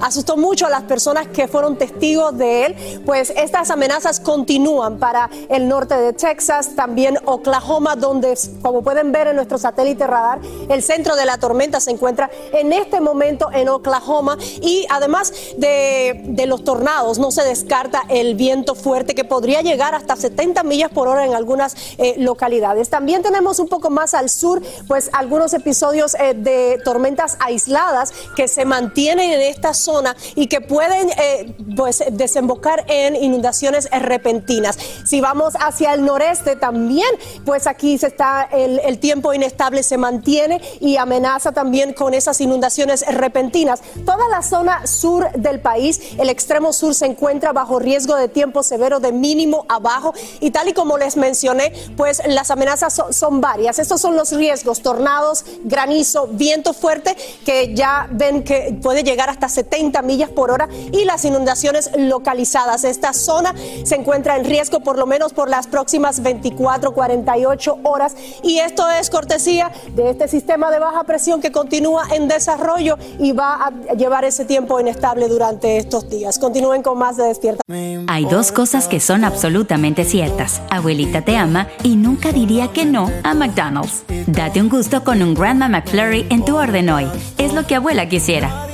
asustó 0.01 0.37
mucho 0.37 0.67
a 0.67 0.71
las 0.71 0.83
personas 0.83 1.29
que 1.29 1.49
fueron 1.49 1.77
testigos 1.77 2.37
de 2.37 2.67
él. 2.67 3.03
Pues 3.05 3.33
estas 3.37 3.71
amenazas 3.71 4.21
continúan 4.21 4.99
para 4.99 5.31
el 5.49 5.69
norte 5.69 5.97
de 5.97 6.13
Texas 6.13 6.75
también 6.77 7.19
Oklahoma, 7.25 7.97
donde, 7.97 8.39
como 8.63 8.83
pueden 8.83 9.13
ver 9.13 9.29
en 9.29 9.37
nuestro 9.37 9.59
satélite 9.59 10.07
radar, 10.07 10.41
el 10.69 10.83
centro 10.83 11.17
de 11.17 11.25
la 11.25 11.39
tormenta 11.39 11.81
se 11.81 11.91
encuentra 11.91 12.31
en 12.53 12.73
este 12.73 13.01
momento 13.01 13.51
en 13.53 13.69
Oklahoma. 13.69 14.37
Y 14.61 14.87
además 14.91 15.33
de, 15.57 16.45
los 16.47 16.65
tornados, 16.65 17.19
no 17.19 17.31
se 17.31 17.43
descarta 17.43 18.03
el 18.09 18.35
viento 18.35 18.75
fuerte 18.75 19.15
que 19.15 19.25
podría 19.25 19.63
llegar 19.63 19.95
hasta 19.95 20.17
70 20.17 20.63
millas 20.63 20.91
por 20.91 21.09
hora 21.09 21.25
en 21.25 21.35
algunas 21.35 21.75
eh, 21.99 22.15
localidades. 22.19 22.91
También 22.91 23.23
tenemos 23.23 23.59
un 23.59 23.69
poco 23.69 23.91
más 23.91 24.15
al 24.15 24.29
sur, 24.29 24.63
pues 24.87 25.11
algunos 25.13 25.55
episodios 25.55 26.15
eh, 26.15 26.35
de 26.35 26.81
tormentas 26.85 27.37
aisladas 27.41 28.13
que 28.37 28.49
se 28.49 28.65
mantienen 28.65 29.31
en 29.35 29.43
esta 29.43 29.75
zona 29.75 30.17
y 30.35 30.47
que 30.47 30.61
pueden 30.61 31.11
eh, 31.11 31.57
pues 31.77 32.03
desembocar 32.13 32.85
en 32.89 33.17
inundaciones 33.17 33.89
repentinas. 33.91 34.79
Si 35.05 35.21
vamos 35.21 35.55
hacia 35.59 35.95
el 35.95 36.05
noreste, 36.05 36.57
también, 36.57 37.09
pues 37.45 37.67
aquí 37.67 37.99
se 37.99 38.09
está 38.09 38.49
el, 38.53 38.99
tiempo 38.99 39.35
inestable 39.35 39.83
se 39.83 39.99
mantiene 39.99 40.61
y 40.81 40.97
amenaza 40.97 41.53
también 41.53 41.93
con 41.93 42.15
esas 42.15 42.41
inundaciones 42.41 43.05
repentinas. 43.07 43.83
Toda 44.07 44.29
la 44.29 44.43
zona 44.43 44.87
sur 44.87 45.31
del 45.33 45.61
país, 45.61 46.01
el 46.19 46.31
extremo 46.31 46.73
sur 46.73 46.95
se 46.95 47.07
encuentra 47.07 47.53
bajo 47.53 47.79
riesgo 47.79 48.15
de 48.17 48.29
tiempo 48.29 48.63
severo 48.63 49.01
de 49.01 49.13
mínimo 49.13 49.67
abajo 49.69 50.15
y 50.41 50.51
tal 50.51 50.69
y 50.69 50.73
como 50.73 50.97
les 50.97 51.17
mencioné, 51.17 51.73
pues 51.97 52.23
las 52.27 52.51
amenazas 52.51 53.03
son, 53.11 53.41
varias. 53.41 53.79
Estos 53.79 54.01
son 54.01 54.17
los 54.17 54.33
riesgos, 54.33 54.81
tornados, 54.81 55.45
granizo, 55.65 56.29
viento 56.29 56.73
fuerte 56.73 57.17
que 57.45 57.75
ya 57.75 58.09
ven 58.11 58.45
que 58.45 58.79
puede 58.83 59.03
llegar 59.03 59.24
hasta 59.29 59.49
70 59.49 60.03
millas 60.03 60.31
por 60.31 60.51
hora 60.51 60.69
y 60.93 61.05
las 61.05 61.25
inundaciones 61.25 61.91
localizadas. 61.97 62.85
Esta 62.85 63.13
zona 63.13 63.55
se 63.85 63.95
encuentra 63.95 64.37
en 64.37 64.45
riesgo 64.45 64.81
por 64.81 64.99
lo 64.99 65.07
menos 65.07 65.33
por 65.33 65.49
las 65.49 65.67
próximas 65.67 66.23
20 66.23 66.35
24, 66.45 66.93
48 66.93 67.79
horas. 67.83 68.15
Y 68.43 68.59
esto 68.59 68.89
es 68.91 69.11
cortesía 69.11 69.71
de 69.95 70.11
este 70.11 70.29
sistema 70.29 70.71
de 70.71 70.79
baja 70.79 71.05
presión 71.05 71.41
que 71.41 71.53
continúa 71.53 72.05
en 72.13 72.29
desarrollo 72.29 72.99
y 73.19 73.33
va 73.33 73.67
a 73.67 73.95
llevar 73.95 74.25
ese 74.25 74.45
tiempo 74.45 74.79
inestable 74.81 75.29
durante 75.29 75.77
estos 75.77 76.09
días. 76.09 76.39
Continúen 76.39 76.83
con 76.83 76.99
más 76.99 77.17
de 77.17 77.25
Despierta. 77.25 77.63
Hay 78.09 78.25
dos 78.27 78.53
cosas 78.53 78.89
que 78.89 79.01
son 79.01 79.25
absolutamente 79.25 80.05
ciertas. 80.05 80.61
Abuelita 80.71 81.23
te 81.23 81.37
ama 81.37 81.69
y 81.83 81.97
nunca 81.97 82.33
diría 82.33 82.73
que 82.73 82.85
no 82.85 83.11
a 83.23 83.35
McDonald's. 83.35 84.03
Date 84.27 84.61
un 84.61 84.69
gusto 84.69 85.05
con 85.05 85.23
un 85.23 85.35
Grandma 85.35 85.69
McFlurry 85.69 86.27
en 86.31 86.45
tu 86.45 86.57
orden 86.57 86.91
hoy. 86.91 87.07
Es 87.39 87.53
lo 87.55 87.67
que 87.67 87.77
abuela 87.77 88.09
quisiera. 88.09 88.74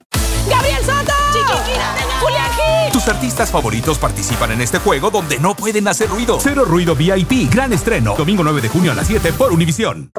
artistas 3.11 3.51
favoritos 3.51 3.99
participan 3.99 4.51
en 4.51 4.61
este 4.61 4.79
juego 4.79 5.11
donde 5.11 5.37
no 5.37 5.55
pueden 5.55 5.87
hacer 5.87 6.09
ruido. 6.09 6.39
Cero 6.41 6.65
Ruido 6.65 6.95
VIP, 6.95 7.51
gran 7.51 7.73
estreno. 7.73 8.15
Domingo 8.17 8.43
9 8.43 8.61
de 8.61 8.69
junio 8.69 8.91
a 8.91 8.95
las 8.95 9.07
7 9.07 9.33
por 9.33 9.51
Univisión. 9.51 10.11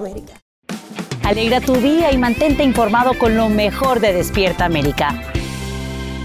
Alegra 1.24 1.60
tu 1.60 1.74
día 1.74 2.12
y 2.12 2.18
mantente 2.18 2.62
informado 2.62 3.18
con 3.18 3.36
lo 3.36 3.48
mejor 3.48 4.00
de 4.00 4.12
Despierta 4.12 4.64
América. 4.64 5.32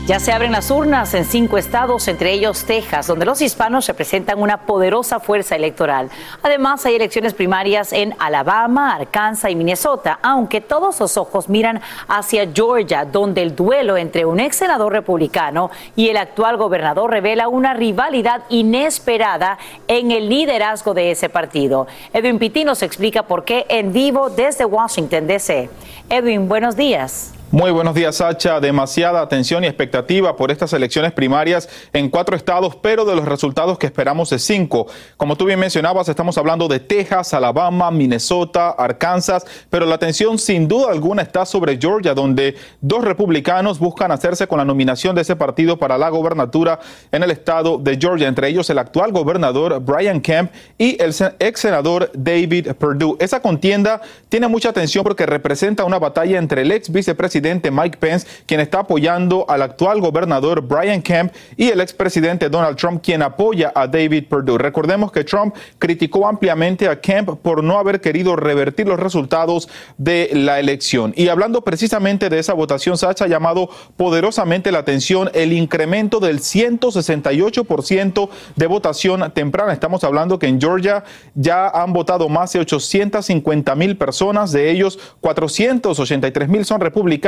Ya 0.07 0.21
se 0.21 0.31
abren 0.31 0.53
las 0.53 0.71
urnas 0.71 1.13
en 1.15 1.25
cinco 1.25 1.57
estados, 1.57 2.07
entre 2.07 2.31
ellos 2.31 2.63
Texas, 2.63 3.07
donde 3.07 3.25
los 3.25 3.41
hispanos 3.41 3.87
representan 3.87 4.41
una 4.41 4.61
poderosa 4.61 5.19
fuerza 5.19 5.57
electoral. 5.57 6.09
Además, 6.41 6.85
hay 6.85 6.95
elecciones 6.95 7.33
primarias 7.33 7.91
en 7.91 8.15
Alabama, 8.17 8.95
Arkansas 8.95 9.51
y 9.51 9.55
Minnesota, 9.57 10.17
aunque 10.23 10.61
todos 10.61 10.97
los 11.01 11.17
ojos 11.17 11.49
miran 11.49 11.81
hacia 12.07 12.49
Georgia, 12.53 13.03
donde 13.03 13.41
el 13.41 13.53
duelo 13.53 13.97
entre 13.97 14.23
un 14.23 14.39
ex 14.39 14.55
senador 14.55 14.93
republicano 14.93 15.71
y 15.97 16.07
el 16.07 16.15
actual 16.15 16.55
gobernador 16.55 17.11
revela 17.11 17.49
una 17.49 17.73
rivalidad 17.73 18.43
inesperada 18.47 19.57
en 19.89 20.11
el 20.11 20.29
liderazgo 20.29 20.93
de 20.93 21.11
ese 21.11 21.27
partido. 21.27 21.85
Edwin 22.13 22.39
Pitti 22.39 22.63
nos 22.63 22.81
explica 22.81 23.23
por 23.23 23.43
qué 23.43 23.65
en 23.67 23.91
vivo 23.91 24.29
desde 24.29 24.63
Washington, 24.63 25.27
D.C. 25.27 25.69
Edwin, 26.09 26.47
buenos 26.47 26.77
días. 26.77 27.33
Muy 27.49 27.71
buenos 27.71 27.95
días, 27.95 28.17
Sacha. 28.17 28.59
Demasiada 28.59 29.21
atención 29.21 29.63
y 29.63 29.67
expectativa 29.67 30.35
por 30.35 30.51
estas 30.51 30.73
elecciones 30.73 31.13
primarias 31.13 31.69
en 31.93 32.09
cuatro 32.09 32.35
estados, 32.35 32.75
pero 32.75 33.05
de 33.05 33.15
los 33.15 33.23
resultados 33.23 33.79
que 33.79 33.85
esperamos 33.85 34.29
de 34.29 34.37
cinco. 34.37 34.87
Como 35.15 35.37
tú 35.37 35.45
bien 35.45 35.57
mencionabas, 35.57 36.09
estamos 36.09 36.37
hablando 36.37 36.67
de 36.67 36.81
Texas, 36.81 37.33
Alabama, 37.33 37.89
Minnesota, 37.89 38.71
Arkansas, 38.71 39.45
pero 39.69 39.85
la 39.85 39.95
atención 39.95 40.37
sin 40.37 40.67
duda 40.67 40.91
alguna 40.91 41.21
está 41.21 41.45
sobre 41.45 41.77
Georgia, 41.79 42.13
donde 42.13 42.57
dos 42.81 43.05
republicanos 43.05 43.79
buscan 43.79 44.11
hacerse 44.11 44.45
con 44.45 44.57
la 44.57 44.65
nominación 44.65 45.15
de 45.15 45.21
ese 45.21 45.37
partido 45.37 45.77
para 45.77 45.97
la 45.97 46.09
gobernatura 46.09 46.81
en 47.13 47.23
el 47.23 47.31
estado 47.31 47.77
de 47.77 47.97
Georgia, 47.97 48.27
entre 48.27 48.49
ellos 48.49 48.69
el 48.69 48.77
actual 48.77 49.13
gobernador 49.13 49.79
Brian 49.79 50.19
Kemp 50.19 50.51
y 50.77 51.01
el 51.01 51.15
ex 51.39 51.61
senador 51.61 52.11
David 52.13 52.73
Perdue. 52.73 53.15
Esa 53.19 53.41
contienda 53.41 54.01
tiene 54.27 54.49
mucha 54.49 54.67
atención 54.67 55.05
porque 55.05 55.25
representa 55.25 55.85
una 55.85 55.97
batalla 55.97 56.39
entre 56.39 56.63
el 56.63 56.73
ex 56.73 56.91
vicepresidente 56.91 57.36
Mike 57.71 57.97
Pence, 57.99 58.27
quien 58.45 58.59
está 58.59 58.79
apoyando 58.79 59.45
al 59.47 59.61
actual 59.61 60.01
gobernador 60.01 60.61
Brian 60.61 61.01
Kemp, 61.01 61.33
y 61.55 61.69
el 61.69 61.81
expresidente 61.81 62.49
Donald 62.49 62.77
Trump, 62.77 63.01
quien 63.03 63.21
apoya 63.21 63.71
a 63.73 63.87
David 63.87 64.25
Perdue. 64.29 64.57
Recordemos 64.57 65.11
que 65.11 65.23
Trump 65.23 65.55
criticó 65.79 66.27
ampliamente 66.27 66.87
a 66.87 66.99
Kemp 66.99 67.39
por 67.41 67.63
no 67.63 67.77
haber 67.77 68.01
querido 68.01 68.35
revertir 68.35 68.87
los 68.87 68.99
resultados 68.99 69.69
de 69.97 70.29
la 70.33 70.59
elección. 70.59 71.13
Y 71.15 71.27
hablando 71.29 71.61
precisamente 71.61 72.29
de 72.29 72.39
esa 72.39 72.53
votación, 72.53 72.97
Sacha 72.97 73.25
ha 73.25 73.27
llamado 73.27 73.69
poderosamente 73.95 74.71
la 74.71 74.79
atención 74.79 75.29
el 75.33 75.53
incremento 75.53 76.19
del 76.19 76.39
168% 76.39 78.29
de 78.55 78.67
votación 78.67 79.31
temprana. 79.33 79.73
Estamos 79.73 80.03
hablando 80.03 80.39
que 80.39 80.47
en 80.47 80.59
Georgia 80.59 81.03
ya 81.35 81.67
han 81.67 81.93
votado 81.93 82.29
más 82.29 82.53
de 82.53 82.59
850 82.59 83.75
mil 83.75 83.97
personas, 83.97 84.51
de 84.51 84.71
ellos 84.71 84.99
483 85.21 86.49
mil 86.49 86.65
son 86.65 86.81
republicanos 86.81 87.26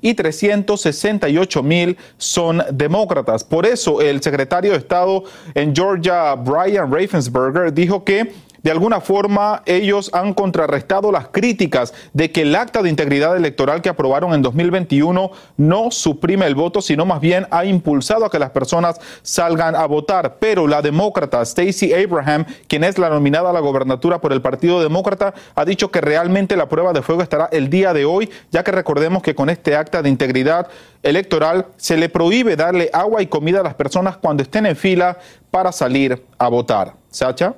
y 0.00 0.14
368 0.14 1.62
mil 1.62 1.96
son 2.18 2.62
demócratas. 2.72 3.44
Por 3.44 3.66
eso 3.66 4.00
el 4.00 4.22
secretario 4.22 4.72
de 4.72 4.78
Estado 4.78 5.24
en 5.54 5.74
Georgia, 5.74 6.34
Brian 6.34 6.90
Ravensberger, 6.90 7.72
dijo 7.72 8.04
que 8.04 8.32
de 8.66 8.72
alguna 8.72 9.00
forma 9.00 9.62
ellos 9.64 10.10
han 10.12 10.34
contrarrestado 10.34 11.12
las 11.12 11.28
críticas 11.28 11.94
de 12.12 12.32
que 12.32 12.42
el 12.42 12.56
acta 12.56 12.82
de 12.82 12.90
integridad 12.90 13.36
electoral 13.36 13.80
que 13.80 13.88
aprobaron 13.88 14.34
en 14.34 14.42
2021 14.42 15.30
no 15.56 15.90
suprime 15.92 16.46
el 16.46 16.56
voto, 16.56 16.82
sino 16.82 17.06
más 17.06 17.20
bien 17.20 17.46
ha 17.52 17.64
impulsado 17.64 18.24
a 18.24 18.28
que 18.28 18.40
las 18.40 18.50
personas 18.50 19.00
salgan 19.22 19.76
a 19.76 19.86
votar. 19.86 20.38
Pero 20.40 20.66
la 20.66 20.82
demócrata 20.82 21.44
Stacey 21.44 21.92
Abraham, 21.92 22.44
quien 22.66 22.82
es 22.82 22.98
la 22.98 23.08
nominada 23.08 23.50
a 23.50 23.52
la 23.52 23.60
gobernatura 23.60 24.20
por 24.20 24.32
el 24.32 24.42
Partido 24.42 24.82
Demócrata, 24.82 25.32
ha 25.54 25.64
dicho 25.64 25.92
que 25.92 26.00
realmente 26.00 26.56
la 26.56 26.68
prueba 26.68 26.92
de 26.92 27.02
fuego 27.02 27.22
estará 27.22 27.48
el 27.52 27.70
día 27.70 27.92
de 27.92 28.04
hoy, 28.04 28.28
ya 28.50 28.64
que 28.64 28.72
recordemos 28.72 29.22
que 29.22 29.36
con 29.36 29.48
este 29.48 29.76
acta 29.76 30.02
de 30.02 30.08
integridad 30.08 30.66
electoral 31.04 31.66
se 31.76 31.96
le 31.96 32.08
prohíbe 32.08 32.56
darle 32.56 32.90
agua 32.92 33.22
y 33.22 33.28
comida 33.28 33.60
a 33.60 33.62
las 33.62 33.74
personas 33.74 34.16
cuando 34.16 34.42
estén 34.42 34.66
en 34.66 34.74
fila 34.74 35.18
para 35.52 35.70
salir 35.70 36.20
a 36.36 36.48
votar. 36.48 36.94
Sacha. 37.10 37.54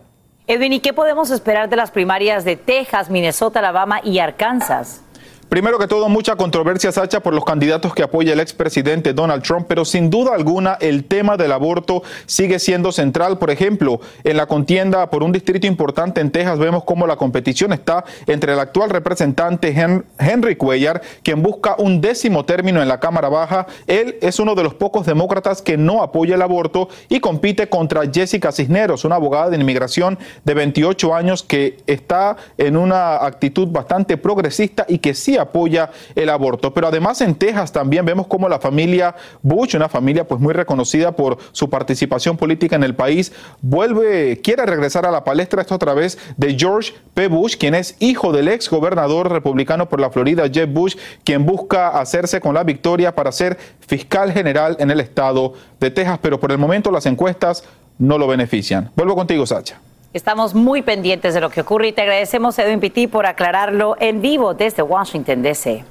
Edwin, 0.51 0.73
¿y 0.73 0.81
qué 0.81 0.95
podemos 0.95 1.31
esperar 1.31 1.69
de 1.69 1.77
las 1.77 1.91
primarias 1.91 2.43
de 2.43 2.57
Texas, 2.57 3.11
Minnesota, 3.11 3.59
Alabama 3.59 4.01
y 4.03 4.19
Arkansas? 4.19 5.03
Primero 5.49 5.79
que 5.79 5.87
todo, 5.87 6.11
mucha 6.11 6.37
controversia, 6.37 6.93
Sacha, 6.93 7.21
por 7.21 7.33
los 7.33 7.43
candidatos 7.43 7.95
que 7.95 8.03
apoya 8.03 8.35
el 8.35 8.41
expresidente 8.41 9.15
Donald 9.15 9.43
Trump, 9.43 9.65
pero 9.67 9.87
sin 9.87 10.11
duda 10.11 10.35
alguna 10.35 10.77
el 10.79 11.05
tema 11.05 11.39
del 11.39 11.53
aborto 11.53 12.03
sigue 12.27 12.59
siendo 12.59 12.93
central. 12.93 13.39
Por 13.39 13.51
ejemplo, 13.51 13.99
en 14.25 14.37
la 14.37 14.45
contienda 14.45 15.09
por 15.09 15.23
un 15.23 15.33
distrito 15.33 15.67
importante 15.67 16.21
en 16.21 16.31
Texas 16.33 16.59
vemos 16.59 16.85
cómo 16.85 17.07
la 17.07 17.17
competición 17.17 17.73
está 17.73 18.05
entre 18.27 18.53
el 18.53 18.59
actual 18.59 18.91
representante 18.91 19.75
Henry 20.19 20.57
Cuellar, 20.57 21.01
quien 21.23 21.43
busca 21.43 21.77
un 21.79 22.03
décimo 22.03 22.45
término 22.45 22.83
en 22.83 22.89
la 22.89 23.01
Cámara 23.01 23.31
Baja. 23.31 23.67
Él 23.87 24.19
es 24.21 24.39
uno 24.41 24.55
de 24.55 24.65
los 24.65 24.75
pocos 24.75 25.07
demócratas 25.07 25.63
que 25.63 25.79
no 25.79 26.03
apoya 26.03 26.35
el 26.35 26.43
aborto 26.43 26.91
y 27.09 27.21
compite 27.21 27.71
contra 27.71 28.03
Jessica 28.13 28.53
Cisneros, 28.53 29.07
una 29.07 29.15
abogada 29.15 29.49
de 29.49 29.57
inmigración 29.57 30.19
de 30.45 30.53
28 30.53 31.15
años 31.15 31.43
que 31.43 31.79
está 31.87 32.37
en 32.59 32.77
una 32.77 33.25
actitud 33.25 33.69
bastante 33.69 34.19
progresista 34.19 34.85
y 34.87 34.99
que 34.99 35.15
sí 35.15 35.38
apoya 35.39 35.91
el 36.15 36.29
aborto. 36.29 36.73
Pero 36.75 36.89
además 36.89 37.21
en 37.21 37.35
Texas 37.35 37.73
también 37.73 38.05
vemos 38.05 38.27
como 38.27 38.49
la 38.49 38.59
familia 38.59 39.15
Bush, 39.43 39.77
una 39.77 39.89
familia 39.89 40.27
pues 40.27 40.41
muy 40.41 40.53
reconocida 40.53 41.13
por 41.13 41.39
su 41.53 41.71
participación 41.71 42.37
política 42.37 42.77
en 42.77 42.85
el 42.85 42.95
país, 42.95 43.33
vuelve, 43.61 44.41
quiere 44.43 44.67
regresar 44.67 45.07
a 45.07 45.11
la 45.11 45.25
palestra 45.25 45.63
esto 45.63 45.75
a 45.75 45.79
través 45.79 46.19
de 46.37 46.57
George 46.59 46.93
P. 47.15 47.29
Bush, 47.29 47.57
quien 47.57 47.75
es 47.75 47.97
hijo 48.01 48.33
del 48.33 48.49
ex 48.49 48.69
gobernador 48.71 49.31
republicano 49.31 49.89
por 49.89 50.01
la 50.01 50.11
Florida, 50.11 50.49
Jeb 50.49 50.73
Bush, 50.73 50.97
quien 51.25 51.47
busca 51.47 51.89
hacerse 51.89 52.41
con 52.41 52.55
la 52.55 52.65
victoria 52.65 53.15
para 53.15 53.33
ser 53.33 53.59
fiscal 53.81 54.33
general 54.33 54.77
en 54.79 54.91
el 54.91 55.01
estado 55.01 55.55
de 55.81 55.91
Texas. 55.91 56.19
Pero 56.23 56.41
por 56.41 56.53
el 56.53 56.59
momento 56.59 56.91
las 56.91 57.07
encuestas 57.07 57.65
no 57.99 58.19
lo 58.19 58.27
benefician. 58.27 58.91
Vuelvo 58.95 59.15
contigo, 59.15 59.47
Sacha. 59.47 59.81
Estamos 60.15 60.55
muy 60.55 60.81
pendientes 60.81 61.35
de 61.35 61.41
lo 61.43 61.51
que 61.51 61.61
ocurre 61.61 61.89
y 61.89 61.93
te 61.93 62.01
agradecemos, 62.01 62.59
Edwin 62.59 62.81
Pitti, 62.81 63.09
por 63.09 63.27
aclararlo 63.27 63.95
en 64.01 64.23
vivo 64.23 64.55
desde 64.55 64.83
Washington, 64.83 65.43
D.C. 65.43 65.85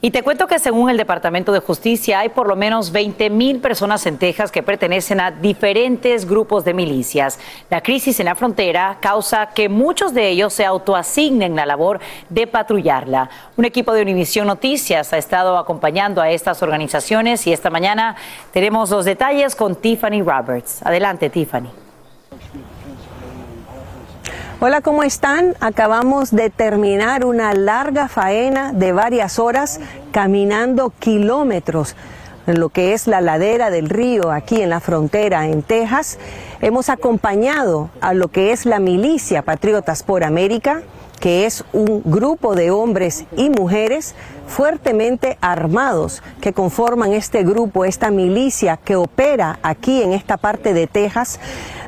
Y 0.00 0.12
te 0.12 0.22
cuento 0.22 0.46
que 0.46 0.60
según 0.60 0.88
el 0.90 0.96
Departamento 0.96 1.50
de 1.50 1.58
Justicia 1.58 2.20
hay 2.20 2.28
por 2.28 2.46
lo 2.46 2.54
menos 2.54 2.92
20 2.92 3.28
mil 3.28 3.58
personas 3.58 4.06
en 4.06 4.16
Texas 4.16 4.52
que 4.52 4.62
pertenecen 4.62 5.20
a 5.20 5.32
diferentes 5.32 6.24
grupos 6.24 6.64
de 6.64 6.72
milicias. 6.72 7.40
La 7.68 7.82
crisis 7.82 8.20
en 8.20 8.26
la 8.26 8.36
frontera 8.36 8.98
causa 9.00 9.46
que 9.48 9.68
muchos 9.68 10.14
de 10.14 10.28
ellos 10.28 10.54
se 10.54 10.64
autoasignen 10.64 11.56
la 11.56 11.66
labor 11.66 11.98
de 12.28 12.46
patrullarla. 12.46 13.28
Un 13.56 13.64
equipo 13.64 13.92
de 13.92 14.02
Univision 14.02 14.46
Noticias 14.46 15.12
ha 15.12 15.18
estado 15.18 15.58
acompañando 15.58 16.22
a 16.22 16.30
estas 16.30 16.62
organizaciones 16.62 17.44
y 17.48 17.52
esta 17.52 17.70
mañana 17.70 18.14
tenemos 18.52 18.88
los 18.90 19.04
detalles 19.04 19.56
con 19.56 19.74
Tiffany 19.74 20.22
Roberts. 20.22 20.80
Adelante, 20.86 21.28
Tiffany. 21.28 21.89
Hola, 24.62 24.82
¿cómo 24.82 25.02
están? 25.04 25.54
Acabamos 25.60 26.32
de 26.32 26.50
terminar 26.50 27.24
una 27.24 27.54
larga 27.54 28.08
faena 28.08 28.74
de 28.74 28.92
varias 28.92 29.38
horas 29.38 29.80
caminando 30.12 30.92
kilómetros 30.98 31.96
en 32.46 32.60
lo 32.60 32.68
que 32.68 32.92
es 32.92 33.06
la 33.06 33.22
ladera 33.22 33.70
del 33.70 33.88
río 33.88 34.30
aquí 34.30 34.60
en 34.60 34.68
la 34.68 34.80
frontera 34.80 35.46
en 35.46 35.62
Texas. 35.62 36.18
Hemos 36.60 36.90
acompañado 36.90 37.88
a 38.02 38.12
lo 38.12 38.28
que 38.28 38.52
es 38.52 38.66
la 38.66 38.80
milicia 38.80 39.40
Patriotas 39.40 40.02
por 40.02 40.24
América, 40.24 40.82
que 41.20 41.46
es 41.46 41.64
un 41.72 42.02
grupo 42.04 42.54
de 42.54 42.70
hombres 42.70 43.24
y 43.38 43.48
mujeres 43.48 44.14
fuertemente 44.46 45.38
armados 45.40 46.22
que 46.42 46.52
conforman 46.52 47.14
este 47.14 47.44
grupo, 47.44 47.86
esta 47.86 48.10
milicia 48.10 48.76
que 48.76 48.96
opera 48.96 49.58
aquí 49.62 50.02
en 50.02 50.12
esta 50.12 50.36
parte 50.36 50.74
de 50.74 50.86
Texas. 50.86 51.40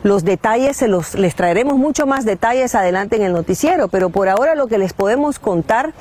Los 0.03 0.25
detalles 0.25 0.77
se 0.77 0.89
los 0.89 1.15
les 1.15 1.35
traeremos 1.35 1.77
mucho 1.77 2.07
más 2.07 2.25
detalles 2.25 2.75
adelante 2.75 3.17
en 3.17 3.23
el 3.23 3.33
noticiero, 3.33 3.89
pero 3.89 4.11
por 4.11 4.29
ahora 4.29 4.55
lo 4.55 4.67
que 4.67 4.79
les 4.79 4.93
podemos 4.93 5.39
contar 5.39 5.93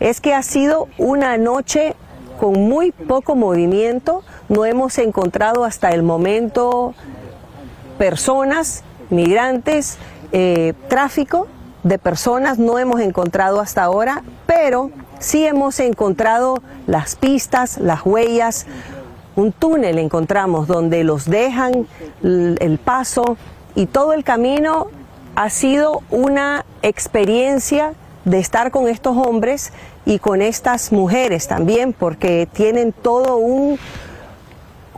es 0.00 0.20
que 0.20 0.34
ha 0.34 0.42
sido 0.42 0.88
una 0.98 1.38
noche 1.38 1.94
con 2.38 2.52
muy 2.68 2.92
poco 2.92 3.34
movimiento. 3.34 4.22
No 4.48 4.66
hemos 4.66 4.98
encontrado 4.98 5.64
hasta 5.64 5.90
el 5.90 6.02
momento 6.02 6.94
personas, 7.98 8.82
migrantes, 9.08 9.96
eh, 10.32 10.74
tráfico 10.88 11.48
de 11.86 11.98
personas 11.98 12.58
no 12.58 12.80
hemos 12.80 13.00
encontrado 13.00 13.60
hasta 13.60 13.84
ahora, 13.84 14.24
pero 14.44 14.90
sí 15.20 15.46
hemos 15.46 15.78
encontrado 15.78 16.60
las 16.88 17.14
pistas, 17.14 17.78
las 17.78 18.04
huellas, 18.04 18.66
un 19.36 19.52
túnel 19.52 19.98
encontramos 19.98 20.66
donde 20.66 21.04
los 21.04 21.26
dejan 21.26 21.86
el 22.22 22.80
paso 22.82 23.36
y 23.74 23.86
todo 23.86 24.12
el 24.12 24.24
camino 24.24 24.88
ha 25.36 25.50
sido 25.50 26.02
una 26.10 26.64
experiencia 26.82 27.92
de 28.24 28.38
estar 28.40 28.70
con 28.70 28.88
estos 28.88 29.16
hombres 29.16 29.72
y 30.06 30.18
con 30.18 30.42
estas 30.42 30.92
mujeres 30.92 31.46
también, 31.46 31.92
porque 31.92 32.48
tienen 32.52 32.92
todo 32.92 33.36
un, 33.36 33.78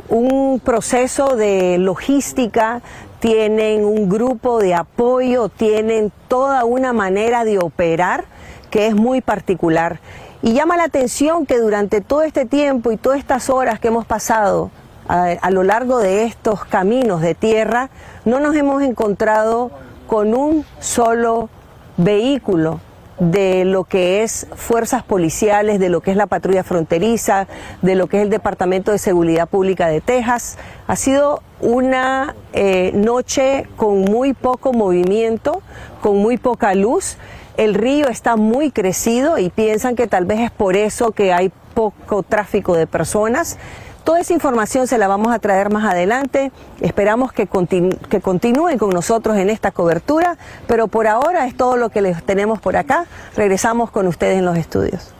un 0.08 0.60
proceso 0.60 1.36
de 1.36 1.76
logística, 1.78 2.80
tienen 3.18 3.84
un 3.84 4.08
grupo 4.08 4.60
de 4.60 4.74
apoyo, 4.74 5.48
tienen 5.48 6.12
toda 6.28 6.64
una 6.64 6.92
manera 6.92 7.44
de 7.44 7.58
operar 7.58 8.24
que 8.70 8.86
es 8.86 8.94
muy 8.94 9.20
particular. 9.20 9.98
Y 10.42 10.52
llama 10.52 10.76
la 10.76 10.84
atención 10.84 11.46
que 11.46 11.58
durante 11.58 12.00
todo 12.00 12.22
este 12.22 12.44
tiempo 12.44 12.92
y 12.92 12.96
todas 12.96 13.18
estas 13.18 13.50
horas 13.50 13.80
que 13.80 13.88
hemos 13.88 14.06
pasado 14.06 14.70
a, 15.08 15.50
lo 15.50 15.62
largo 15.62 15.98
de 15.98 16.24
estos 16.24 16.64
caminos 16.64 17.22
de 17.22 17.34
tierra, 17.34 17.88
no 18.24 18.40
nos 18.40 18.54
hemos 18.54 18.82
encontrado 18.82 19.70
con 20.06 20.34
un 20.34 20.64
solo 20.80 21.48
vehículo 21.96 22.80
de 23.18 23.64
lo 23.64 23.84
que 23.84 24.22
es 24.22 24.46
fuerzas 24.54 25.02
policiales, 25.02 25.80
de 25.80 25.88
lo 25.88 26.02
que 26.02 26.12
es 26.12 26.16
la 26.16 26.26
patrulla 26.26 26.62
fronteriza, 26.62 27.48
de 27.82 27.96
lo 27.96 28.06
que 28.06 28.18
es 28.18 28.22
el 28.22 28.30
Departamento 28.30 28.92
de 28.92 28.98
Seguridad 28.98 29.48
Pública 29.48 29.88
de 29.88 30.00
Texas. 30.00 30.56
Ha 30.86 30.94
sido 30.94 31.42
una 31.60 32.36
eh, 32.52 32.92
noche 32.94 33.66
con 33.76 34.02
muy 34.02 34.34
poco 34.34 34.72
movimiento, 34.72 35.62
con 36.00 36.18
muy 36.18 36.36
poca 36.36 36.74
luz. 36.74 37.16
El 37.58 37.74
río 37.74 38.06
está 38.06 38.36
muy 38.36 38.70
crecido 38.70 39.36
y 39.36 39.50
piensan 39.50 39.96
que 39.96 40.06
tal 40.06 40.26
vez 40.26 40.38
es 40.38 40.52
por 40.52 40.76
eso 40.76 41.10
que 41.10 41.32
hay 41.32 41.50
poco 41.74 42.22
tráfico 42.22 42.76
de 42.76 42.86
personas. 42.86 43.58
Toda 44.04 44.20
esa 44.20 44.32
información 44.32 44.86
se 44.86 44.96
la 44.96 45.08
vamos 45.08 45.34
a 45.34 45.40
traer 45.40 45.68
más 45.68 45.84
adelante. 45.84 46.52
Esperamos 46.80 47.32
que, 47.32 47.48
continúen 47.48 48.78
con 48.78 48.90
nosotros 48.90 49.36
en 49.38 49.50
esta 49.50 49.72
cobertura, 49.72 50.38
pero 50.68 50.86
por 50.86 51.08
ahora 51.08 51.48
es 51.48 51.56
todo 51.56 51.76
lo 51.76 51.88
que 51.88 52.00
les 52.00 52.22
tenemos 52.22 52.60
por 52.60 52.76
acá. 52.76 53.06
Regresamos 53.34 53.90
con 53.90 54.06
ustedes 54.06 54.38
en 54.38 54.44
los 54.44 54.56
estudios. 54.56 55.12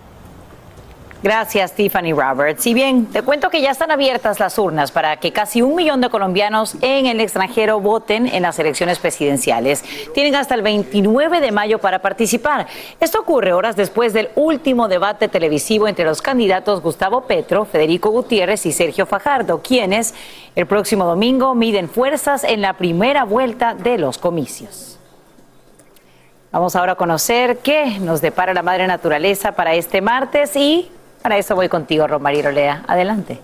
Gracias, 1.21 1.73
Tiffany 1.73 2.13
Roberts. 2.13 2.65
Y 2.69 2.75
bien, 2.75 3.07
te 3.07 3.23
cuento 3.23 3.51
que 3.51 3.61
ya 3.61 3.73
están 3.73 3.91
abiertas 3.91 4.39
las 4.39 4.57
urnas 4.57 4.93
para 4.93 5.17
que 5.17 5.33
casi 5.33 5.63
un 5.63 5.75
millón 5.75 6.01
de 6.01 6.11
colombianos 6.11 6.77
en 6.81 7.07
el 7.07 7.21
extranjero 7.21 7.81
voten 7.81 8.29
en 8.29 8.43
las 8.43 8.57
elecciones 8.61 9.01
presidenciales. 9.01 9.83
Tienen 10.15 10.37
hasta 10.37 10.55
el 10.55 10.63
29 10.63 11.41
de 11.41 11.51
mayo 11.51 11.81
para 11.81 11.99
participar. 11.99 12.69
Esto 13.01 13.19
ocurre 13.19 13.53
horas 13.53 13.75
después 13.75 14.13
del 14.13 14.29
último 14.37 14.87
debate 14.87 15.27
televisivo 15.27 15.89
entre 15.89 16.05
los 16.05 16.23
candidatos 16.23 16.83
Gustavo 16.83 17.23
Petro, 17.23 17.65
Federico 17.65 18.11
Gutiérrez 18.11 18.65
y 18.67 18.71
Sergio 18.71 19.05
Fajardo, 19.05 19.61
quienes 19.61 20.15
el 20.55 20.67
próximo 20.67 21.05
domingo 21.05 21.57
miden 21.57 21.89
fuerzas 21.89 22.45
en 22.45 22.61
la 22.61 22.75
primera 22.75 23.25
vuelta 23.25 23.75
de 23.75 23.99
los 23.99 24.19
comicios. 24.19 25.01
Vamos 26.53 26.77
ahora 26.77 26.93
a 26.93 26.97
conocer 26.97 27.59
qué 27.59 27.99
nos 27.99 28.21
depara 28.21 28.55
la 28.55 28.63
madre 28.63 28.87
naturaleza 28.87 29.53
para 29.53 29.75
este 29.75 30.01
martes 30.01 30.55
y 30.55 30.89
para 31.23 31.39
eso 31.39 31.55
voy 31.55 31.69
contigo, 31.69 32.07
Romario 32.07 32.51
Lea. 32.51 32.85
Adelante. 32.87 33.41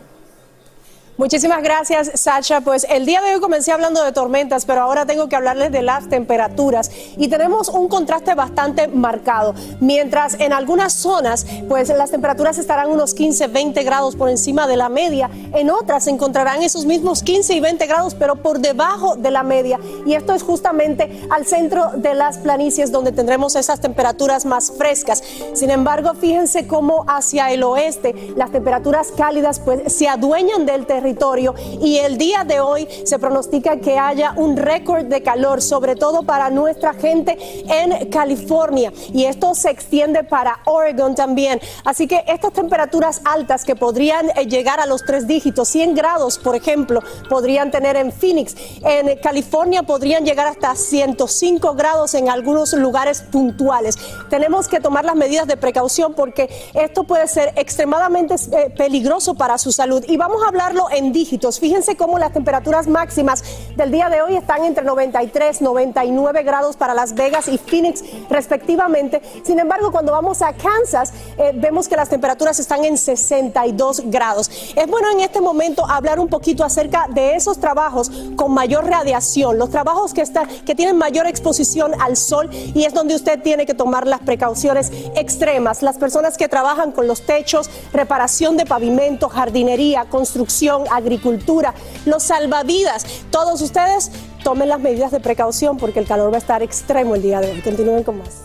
Muchísimas 1.16 1.62
gracias, 1.62 2.10
Sacha. 2.14 2.60
Pues 2.62 2.84
el 2.90 3.06
día 3.06 3.20
de 3.20 3.34
hoy 3.34 3.40
comencé 3.40 3.70
hablando 3.70 4.02
de 4.02 4.10
tormentas, 4.10 4.64
pero 4.64 4.80
ahora 4.80 5.06
tengo 5.06 5.28
que 5.28 5.36
hablarles 5.36 5.70
de 5.70 5.80
las 5.80 6.08
temperaturas. 6.08 6.90
Y 7.16 7.28
tenemos 7.28 7.68
un 7.68 7.86
contraste 7.86 8.34
bastante 8.34 8.88
marcado. 8.88 9.54
Mientras 9.78 10.34
en 10.40 10.52
algunas 10.52 10.92
zonas, 10.92 11.46
pues 11.68 11.88
las 11.90 12.10
temperaturas 12.10 12.58
estarán 12.58 12.90
unos 12.90 13.14
15, 13.14 13.46
20 13.46 13.84
grados 13.84 14.16
por 14.16 14.28
encima 14.28 14.66
de 14.66 14.76
la 14.76 14.88
media, 14.88 15.30
en 15.52 15.70
otras 15.70 16.08
encontrarán 16.08 16.64
esos 16.64 16.84
mismos 16.84 17.22
15 17.22 17.54
y 17.54 17.60
20 17.60 17.86
grados, 17.86 18.16
pero 18.16 18.34
por 18.34 18.58
debajo 18.58 19.14
de 19.14 19.30
la 19.30 19.44
media. 19.44 19.78
Y 20.04 20.14
esto 20.14 20.34
es 20.34 20.42
justamente 20.42 21.28
al 21.30 21.46
centro 21.46 21.92
de 21.94 22.14
las 22.14 22.38
planicies 22.38 22.90
donde 22.90 23.12
tendremos 23.12 23.54
esas 23.54 23.80
temperaturas 23.80 24.46
más 24.46 24.72
frescas. 24.76 25.22
Sin 25.52 25.70
embargo, 25.70 26.14
fíjense 26.14 26.66
cómo 26.66 27.04
hacia 27.06 27.52
el 27.52 27.62
oeste 27.62 28.32
las 28.36 28.50
temperaturas 28.50 29.12
cálidas 29.16 29.60
pues 29.60 29.92
se 29.92 30.08
adueñan 30.08 30.66
del 30.66 30.86
terreno 30.86 31.03
territorio 31.04 31.54
y 31.82 31.98
el 31.98 32.16
día 32.16 32.44
de 32.44 32.60
hoy 32.60 32.88
se 33.04 33.18
pronostica 33.18 33.78
que 33.78 33.98
haya 33.98 34.32
un 34.36 34.56
récord 34.56 35.04
de 35.04 35.22
calor, 35.22 35.60
sobre 35.60 35.96
todo 35.96 36.22
para 36.22 36.48
nuestra 36.48 36.94
gente 36.94 37.36
en 37.68 38.08
California 38.08 38.90
y 39.12 39.24
esto 39.24 39.54
se 39.54 39.70
extiende 39.70 40.24
para 40.24 40.60
Oregon 40.64 41.14
también. 41.14 41.60
Así 41.84 42.06
que 42.06 42.24
estas 42.26 42.54
temperaturas 42.54 43.20
altas 43.24 43.64
que 43.64 43.76
podrían 43.76 44.30
eh, 44.30 44.46
llegar 44.46 44.80
a 44.80 44.86
los 44.86 45.04
tres 45.04 45.26
dígitos, 45.26 45.68
100 45.68 45.94
grados 45.94 46.38
por 46.38 46.56
ejemplo, 46.56 47.00
podrían 47.28 47.70
tener 47.70 47.96
en 47.96 48.10
Phoenix, 48.10 48.54
en 48.82 49.18
California 49.18 49.82
podrían 49.82 50.24
llegar 50.24 50.46
hasta 50.46 50.74
105 50.74 51.74
grados 51.74 52.14
en 52.14 52.30
algunos 52.30 52.72
lugares 52.72 53.20
puntuales. 53.20 53.98
Tenemos 54.30 54.68
que 54.68 54.80
tomar 54.80 55.04
las 55.04 55.16
medidas 55.16 55.46
de 55.46 55.58
precaución 55.58 56.14
porque 56.14 56.48
esto 56.72 57.04
puede 57.04 57.28
ser 57.28 57.52
extremadamente 57.56 58.36
eh, 58.52 58.72
peligroso 58.76 59.34
para 59.34 59.58
su 59.58 59.70
salud. 59.70 60.04
Y 60.08 60.16
vamos 60.16 60.42
a 60.42 60.48
hablarlo 60.48 60.86
en 60.96 61.12
dígitos. 61.12 61.60
Fíjense 61.60 61.96
cómo 61.96 62.18
las 62.18 62.32
temperaturas 62.32 62.86
máximas 62.86 63.42
del 63.76 63.90
día 63.90 64.08
de 64.08 64.22
hoy 64.22 64.36
están 64.36 64.64
entre 64.64 64.84
93, 64.84 65.60
99 65.60 66.42
grados 66.42 66.76
para 66.76 66.94
Las 66.94 67.14
Vegas 67.14 67.48
y 67.48 67.58
Phoenix 67.58 68.02
respectivamente. 68.30 69.20
Sin 69.44 69.58
embargo, 69.58 69.90
cuando 69.92 70.12
vamos 70.12 70.42
a 70.42 70.52
Kansas, 70.52 71.12
eh, 71.38 71.52
vemos 71.54 71.88
que 71.88 71.96
las 71.96 72.08
temperaturas 72.08 72.58
están 72.58 72.84
en 72.84 72.96
62 72.96 74.02
grados. 74.06 74.50
Es 74.76 74.86
bueno 74.86 75.10
en 75.10 75.20
este 75.20 75.40
momento 75.40 75.84
hablar 75.86 76.20
un 76.20 76.28
poquito 76.28 76.64
acerca 76.64 77.06
de 77.10 77.34
esos 77.36 77.58
trabajos 77.58 78.10
con 78.36 78.52
mayor 78.52 78.86
radiación, 78.86 79.58
los 79.58 79.70
trabajos 79.70 80.14
que, 80.14 80.22
están, 80.22 80.48
que 80.64 80.74
tienen 80.74 80.96
mayor 80.96 81.26
exposición 81.26 81.92
al 82.00 82.16
sol 82.16 82.50
y 82.52 82.84
es 82.84 82.94
donde 82.94 83.14
usted 83.14 83.42
tiene 83.42 83.66
que 83.66 83.74
tomar 83.74 84.06
las 84.06 84.20
precauciones 84.20 84.90
extremas. 85.16 85.82
Las 85.82 85.98
personas 85.98 86.36
que 86.36 86.48
trabajan 86.48 86.92
con 86.92 87.06
los 87.06 87.22
techos, 87.22 87.68
reparación 87.92 88.56
de 88.56 88.66
pavimento, 88.66 89.28
jardinería, 89.28 90.06
construcción, 90.06 90.83
agricultura, 90.90 91.74
los 92.06 92.22
salvavidas, 92.22 93.04
todos 93.30 93.60
ustedes 93.62 94.10
tomen 94.42 94.68
las 94.68 94.80
medidas 94.80 95.10
de 95.10 95.20
precaución 95.20 95.78
porque 95.78 95.98
el 95.98 96.06
calor 96.06 96.30
va 96.30 96.36
a 96.36 96.38
estar 96.38 96.62
extremo 96.62 97.14
el 97.14 97.22
día 97.22 97.40
de 97.40 97.52
hoy. 97.52 97.60
Continúen 97.60 98.04
con 98.04 98.18
más. 98.18 98.42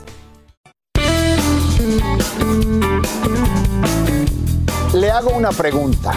Le 4.94 5.12
hago 5.12 5.32
una 5.32 5.52
pregunta. 5.52 6.14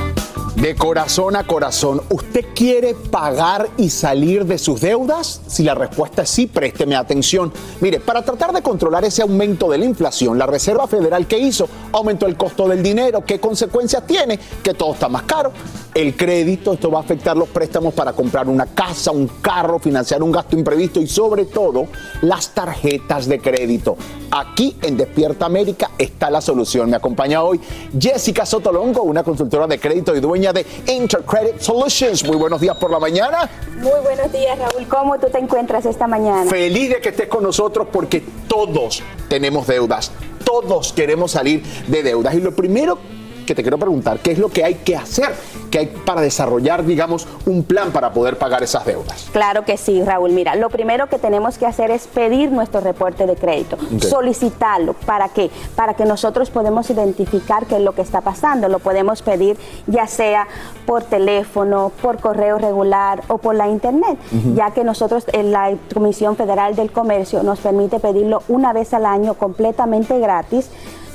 De 0.62 0.76
corazón 0.76 1.34
a 1.34 1.44
corazón, 1.44 2.02
¿usted 2.08 2.44
quiere 2.54 2.94
pagar 2.94 3.68
y 3.78 3.90
salir 3.90 4.44
de 4.44 4.58
sus 4.58 4.80
deudas? 4.80 5.40
Si 5.48 5.64
la 5.64 5.74
respuesta 5.74 6.22
es 6.22 6.30
sí, 6.30 6.46
présteme 6.46 6.94
atención. 6.94 7.52
Mire, 7.80 7.98
para 7.98 8.24
tratar 8.24 8.52
de 8.52 8.62
controlar 8.62 9.04
ese 9.04 9.22
aumento 9.22 9.68
de 9.68 9.78
la 9.78 9.86
inflación, 9.86 10.38
la 10.38 10.46
Reserva 10.46 10.86
Federal 10.86 11.26
que 11.26 11.36
hizo 11.36 11.68
aumentó 11.90 12.26
el 12.26 12.36
costo 12.36 12.68
del 12.68 12.80
dinero. 12.80 13.24
¿Qué 13.24 13.40
consecuencias 13.40 14.06
tiene? 14.06 14.38
Que 14.62 14.74
todo 14.74 14.92
está 14.92 15.08
más 15.08 15.24
caro. 15.24 15.50
El 15.94 16.16
crédito, 16.16 16.74
esto 16.74 16.92
va 16.92 17.00
a 17.00 17.02
afectar 17.02 17.36
los 17.36 17.48
préstamos 17.48 17.92
para 17.92 18.12
comprar 18.12 18.48
una 18.48 18.66
casa, 18.66 19.10
un 19.10 19.26
carro, 19.42 19.80
financiar 19.80 20.22
un 20.22 20.30
gasto 20.30 20.56
imprevisto 20.56 21.00
y 21.00 21.08
sobre 21.08 21.46
todo 21.46 21.88
las 22.22 22.50
tarjetas 22.50 23.26
de 23.26 23.40
crédito. 23.40 23.96
Aquí 24.30 24.76
en 24.80 24.96
Despierta 24.96 25.44
América 25.44 25.90
está 25.98 26.30
la 26.30 26.40
solución. 26.40 26.88
Me 26.88 26.96
acompaña 26.96 27.42
hoy 27.42 27.60
Jessica 27.98 28.46
Sotolongo, 28.46 29.02
una 29.02 29.24
consultora 29.24 29.66
de 29.66 29.78
crédito 29.78 30.16
y 30.16 30.20
dueña 30.20 30.51
de 30.52 30.66
Intercredit 30.86 31.60
Solutions. 31.60 32.24
Muy 32.24 32.36
buenos 32.36 32.60
días 32.60 32.76
por 32.76 32.90
la 32.90 32.98
mañana. 32.98 33.48
Muy 33.76 34.00
buenos 34.02 34.32
días, 34.32 34.58
Raúl. 34.58 34.86
¿Cómo 34.88 35.18
tú 35.18 35.28
te 35.28 35.38
encuentras 35.38 35.86
esta 35.86 36.06
mañana? 36.06 36.50
Feliz 36.50 36.90
de 36.90 37.00
que 37.00 37.10
estés 37.10 37.28
con 37.28 37.42
nosotros 37.42 37.88
porque 37.92 38.22
todos 38.48 39.02
tenemos 39.28 39.66
deudas. 39.66 40.12
Todos 40.44 40.92
queremos 40.92 41.32
salir 41.32 41.62
de 41.86 42.02
deudas. 42.02 42.34
Y 42.34 42.40
lo 42.40 42.54
primero 42.54 42.98
que 43.44 43.54
te 43.54 43.62
quiero 43.62 43.78
preguntar, 43.78 44.18
¿qué 44.20 44.32
es 44.32 44.38
lo 44.38 44.48
que 44.48 44.64
hay 44.64 44.74
que 44.76 44.96
hacer? 44.96 45.34
¿Qué 45.70 45.78
hay 45.78 45.86
para 45.86 46.20
desarrollar, 46.20 46.84
digamos, 46.84 47.26
un 47.46 47.64
plan 47.64 47.92
para 47.92 48.12
poder 48.12 48.38
pagar 48.38 48.62
esas 48.62 48.84
deudas? 48.84 49.28
Claro 49.32 49.64
que 49.64 49.76
sí, 49.76 50.02
Raúl. 50.02 50.30
Mira, 50.32 50.54
lo 50.54 50.70
primero 50.70 51.08
que 51.08 51.18
tenemos 51.18 51.58
que 51.58 51.66
hacer 51.66 51.90
es 51.90 52.06
pedir 52.06 52.50
nuestro 52.50 52.80
reporte 52.80 53.26
de 53.26 53.36
crédito, 53.36 53.76
solicitarlo. 54.00 54.94
¿Para 54.94 55.28
qué? 55.30 55.50
Para 55.74 55.94
que 55.94 56.04
nosotros 56.04 56.50
podamos 56.50 56.90
identificar 56.90 57.66
qué 57.66 57.76
es 57.76 57.82
lo 57.82 57.94
que 57.94 58.02
está 58.02 58.20
pasando. 58.20 58.68
Lo 58.68 58.78
podemos 58.78 59.22
pedir 59.22 59.56
ya 59.86 60.06
sea 60.06 60.46
por 60.86 61.04
teléfono, 61.04 61.92
por 62.02 62.20
correo 62.20 62.58
regular 62.58 63.22
o 63.28 63.38
por 63.38 63.54
la 63.54 63.68
internet, 63.68 64.18
ya 64.54 64.72
que 64.72 64.84
nosotros 64.84 65.24
en 65.32 65.52
la 65.52 65.74
Comisión 65.92 66.36
Federal 66.36 66.76
del 66.76 66.90
Comercio 66.92 67.42
nos 67.42 67.60
permite 67.60 68.00
pedirlo 68.00 68.42
una 68.48 68.72
vez 68.72 68.92
al 68.94 69.06
año 69.06 69.34
completamente 69.34 70.18
gratis 70.18 70.70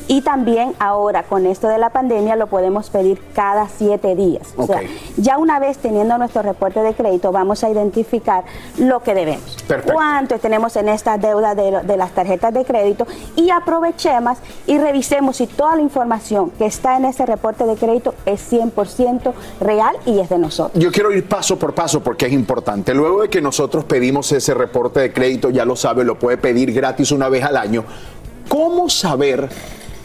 y 0.08 0.22
también 0.22 0.74
ahora 0.80 1.24
con 1.24 1.46
esto 1.46 1.68
de 1.68 1.78
la 1.78 1.90
pandemia 1.90 2.36
lo 2.36 2.48
podemos 2.48 2.90
pedir 2.90 3.20
cada 3.34 3.68
siete 3.68 4.16
días. 4.16 4.54
O 4.58 4.66
sea, 4.66 4.82
ya 5.18 5.38
una 5.38 5.60
vez 5.60 5.78
teniendo 5.78 6.18
nuestro 6.18 6.42
reporte 6.42 6.82
de 6.82 6.94
crédito 6.94 7.32
vamos 7.32 7.64
a 7.64 7.70
identificar 7.70 8.44
lo 8.78 9.02
que 9.02 9.14
debemos. 9.14 9.58
Cuánto 9.92 10.40
tenemos 10.40 10.76
en 10.76 10.90
esta 10.90 11.18
deuda 11.18 11.56
de, 11.56 11.82
de, 11.84 11.98
las 11.98 12.12
tarjetas 12.12 12.54
de 12.54 12.64
crédito 12.66 13.06
y 13.36 13.50
aprovechemos 13.50 14.38
y 14.66 14.78
revisemos 14.78 15.38
si 15.38 15.48
toda 15.48 15.76
la 15.76 15.82
información 15.82 16.52
que 16.52 16.66
está 16.66 16.98
en 16.98 17.06
ese 17.06 17.26
reporte 17.26 17.66
de 17.66 17.76
crédito 17.76 18.14
es 18.26 18.52
100% 18.52 19.34
real 19.60 19.96
y 20.06 20.20
es 20.20 20.30
de 20.30 20.38
nosotros. 20.38 20.82
Yo 20.82 20.92
quiero 20.92 21.12
ir 21.12 21.28
paso 21.28 21.58
por 21.58 21.74
paso 21.74 22.02
porque 22.02 22.28
es 22.28 22.34
importante. 22.34 22.94
Luego 22.94 23.22
de 23.22 23.30
que 23.30 23.42
nosotros 23.42 23.84
pedimos 23.86 24.32
ese 24.32 24.54
reporte 24.54 25.00
de 25.00 25.14
crédito, 25.14 25.50
ya 25.50 25.66
lo 25.66 25.76
sabe, 25.76 26.04
lo 26.04 26.18
puede 26.18 26.38
pedir 26.38 26.72
gratis 26.72 27.12
una 27.12 27.30
vez 27.30 27.44
al 27.44 27.58
año. 27.58 27.84
¿Cómo 28.48 28.90
saber 28.90 29.50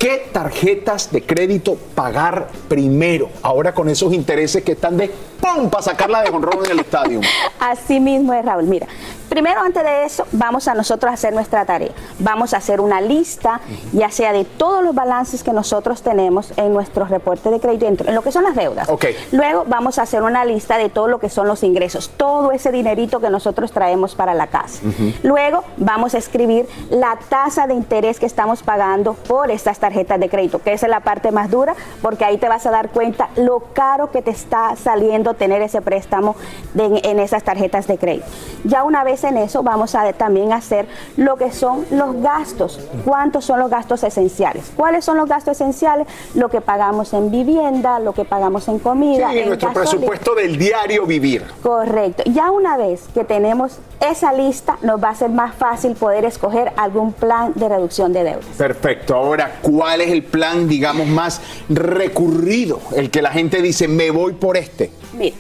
¿Qué 0.03 0.31
tarjetas 0.33 1.13
de 1.13 1.23
crédito 1.23 1.77
pagar 1.95 2.49
primero? 2.69 3.31
Ahora 3.41 3.73
con 3.73 3.89
esos 3.89 4.13
intereses 4.13 4.65
que 4.65 4.73
están 4.73 4.97
de 4.97 5.09
¡pum! 5.41 5.71
para 5.71 5.81
sacarla 5.81 6.23
de 6.23 6.31
honrón 6.31 6.65
en 6.65 6.73
el 6.73 6.81
estadio. 6.81 7.21
Así 7.61 8.01
mismo 8.01 8.35
es, 8.35 8.45
Raúl. 8.45 8.65
Mira, 8.65 8.89
primero 9.29 9.61
antes 9.61 9.85
de 9.85 10.05
eso, 10.05 10.27
vamos 10.33 10.67
a 10.67 10.75
nosotros 10.75 11.09
a 11.09 11.15
hacer 11.15 11.33
nuestra 11.33 11.65
tarea. 11.65 11.93
Vamos 12.19 12.53
a 12.53 12.57
hacer 12.57 12.81
una 12.81 13.01
lista, 13.01 13.61
ya 13.93 14.11
sea 14.11 14.33
de 14.33 14.45
todos 14.45 14.83
los 14.83 14.93
balances 14.93 15.45
que 15.45 15.53
nosotros 15.53 16.03
tenemos 16.03 16.53
en 16.57 16.75
nuestro 16.75 17.05
reporte 17.05 17.51
de 17.51 17.61
crédito, 17.61 17.87
en 18.05 18.15
lo 18.17 18.23
que 18.23 18.33
son 18.33 18.43
las 18.43 18.57
deudas. 18.57 18.89
Okay. 18.89 19.15
Luego 19.31 19.63
vamos 19.69 20.01
a 20.01 20.03
hacer 20.03 20.25
una 20.25 20.45
lista 20.45 20.79
de 20.79 20.89
todo 20.89 21.07
lo 21.07 21.21
que 21.21 21.29
son 21.29 21.47
los 21.47 21.63
ingresos, 21.63 22.11
todo 22.17 22.51
ese 22.51 22.73
dinerito 22.73 23.21
que 23.21 23.31
nosotros 23.31 23.71
traemos 23.71 24.17
para 24.17 24.35
la 24.35 24.49
casa. 24.49 24.81
Uh 24.85 24.89
-huh. 24.89 25.15
Luego 25.23 25.63
vamos 25.77 26.17
a 26.17 26.19
escribir 26.19 26.67
la 26.91 27.17
tasa 27.29 27.69
de 27.69 27.75
interés 27.75 28.19
que 28.19 28.27
estamos 28.27 28.65
pagando 28.65 29.15
por 29.15 29.53
estas 29.53 29.79
tarjetas 29.79 29.92
tarjetas 29.93 30.19
de 30.19 30.29
crédito, 30.29 30.59
que 30.61 30.73
esa 30.73 30.87
es 30.87 30.91
la 30.91 31.01
parte 31.01 31.31
más 31.33 31.51
dura, 31.51 31.75
porque 32.01 32.25
ahí 32.25 32.39
te 32.39 32.49
vas 32.49 32.65
a 32.65 32.71
dar 32.71 32.89
cuenta 32.89 33.29
lo 33.37 33.61
caro 33.75 34.11
que 34.11 34.23
te 34.23 34.31
está 34.31 34.75
saliendo 34.77 35.35
tener 35.35 35.61
ese 35.61 35.83
préstamo 35.83 36.35
de, 36.73 37.01
en 37.05 37.19
esas 37.19 37.43
tarjetas 37.43 37.87
de 37.87 37.99
crédito. 37.99 38.27
Ya 38.65 38.85
una 38.85 39.05
vez 39.05 39.25
en 39.25 39.37
eso, 39.37 39.63
vamos 39.63 39.95
a 39.95 40.13
también 40.15 40.53
hacer 40.53 40.87
lo 41.17 41.37
que 41.37 41.53
son 41.53 41.85
los 41.91 42.23
gastos. 42.23 42.81
¿Cuántos 43.05 43.45
son 43.45 43.59
los 43.59 43.71
gastos 43.71 44.03
esenciales? 44.03 44.73
¿Cuáles 44.75 45.05
son 45.05 45.17
los 45.17 45.29
gastos 45.29 45.61
esenciales? 45.61 46.07
Lo 46.35 46.49
que 46.49 46.61
pagamos 46.61 47.13
en 47.13 47.31
vivienda, 47.31 47.99
lo 47.99 48.13
que 48.15 48.25
pagamos 48.25 48.69
en 48.69 48.79
comida. 48.79 49.31
Sí, 49.31 49.39
en 49.41 49.49
nuestro 49.49 49.69
gasolina. 49.69 49.91
presupuesto 49.91 50.35
del 50.35 50.57
diario 50.57 51.07
vivir. 51.07 51.45
Correcto. 51.63 52.23
Ya 52.27 52.51
una 52.51 52.77
vez 52.77 53.05
que 53.15 53.25
tenemos 53.25 53.79
esa 54.01 54.33
lista, 54.33 54.79
nos 54.83 55.03
va 55.03 55.11
a 55.11 55.15
ser 55.15 55.31
más 55.31 55.55
fácil 55.55 55.95
poder 55.95 56.25
escoger 56.25 56.73
algún 56.77 57.13
plan 57.13 57.53
de 57.55 57.69
reducción 57.69 58.13
de 58.13 58.25
deudas. 58.25 58.47
Perfecto. 58.57 59.15
Ahora, 59.15 59.59
¿cuál 59.63 59.82
es 59.91 60.11
el 60.11 60.23
plan, 60.23 60.69
digamos, 60.69 61.07
más 61.07 61.41
recurrido? 61.69 62.81
El 62.95 63.11
que 63.11 63.23
la 63.23 63.31
gente 63.31 63.63
dice, 63.63 63.89
me 63.89 64.11
voy 64.11 64.33
por 64.33 64.57
este. 64.57 64.91
Mira, 65.13 65.37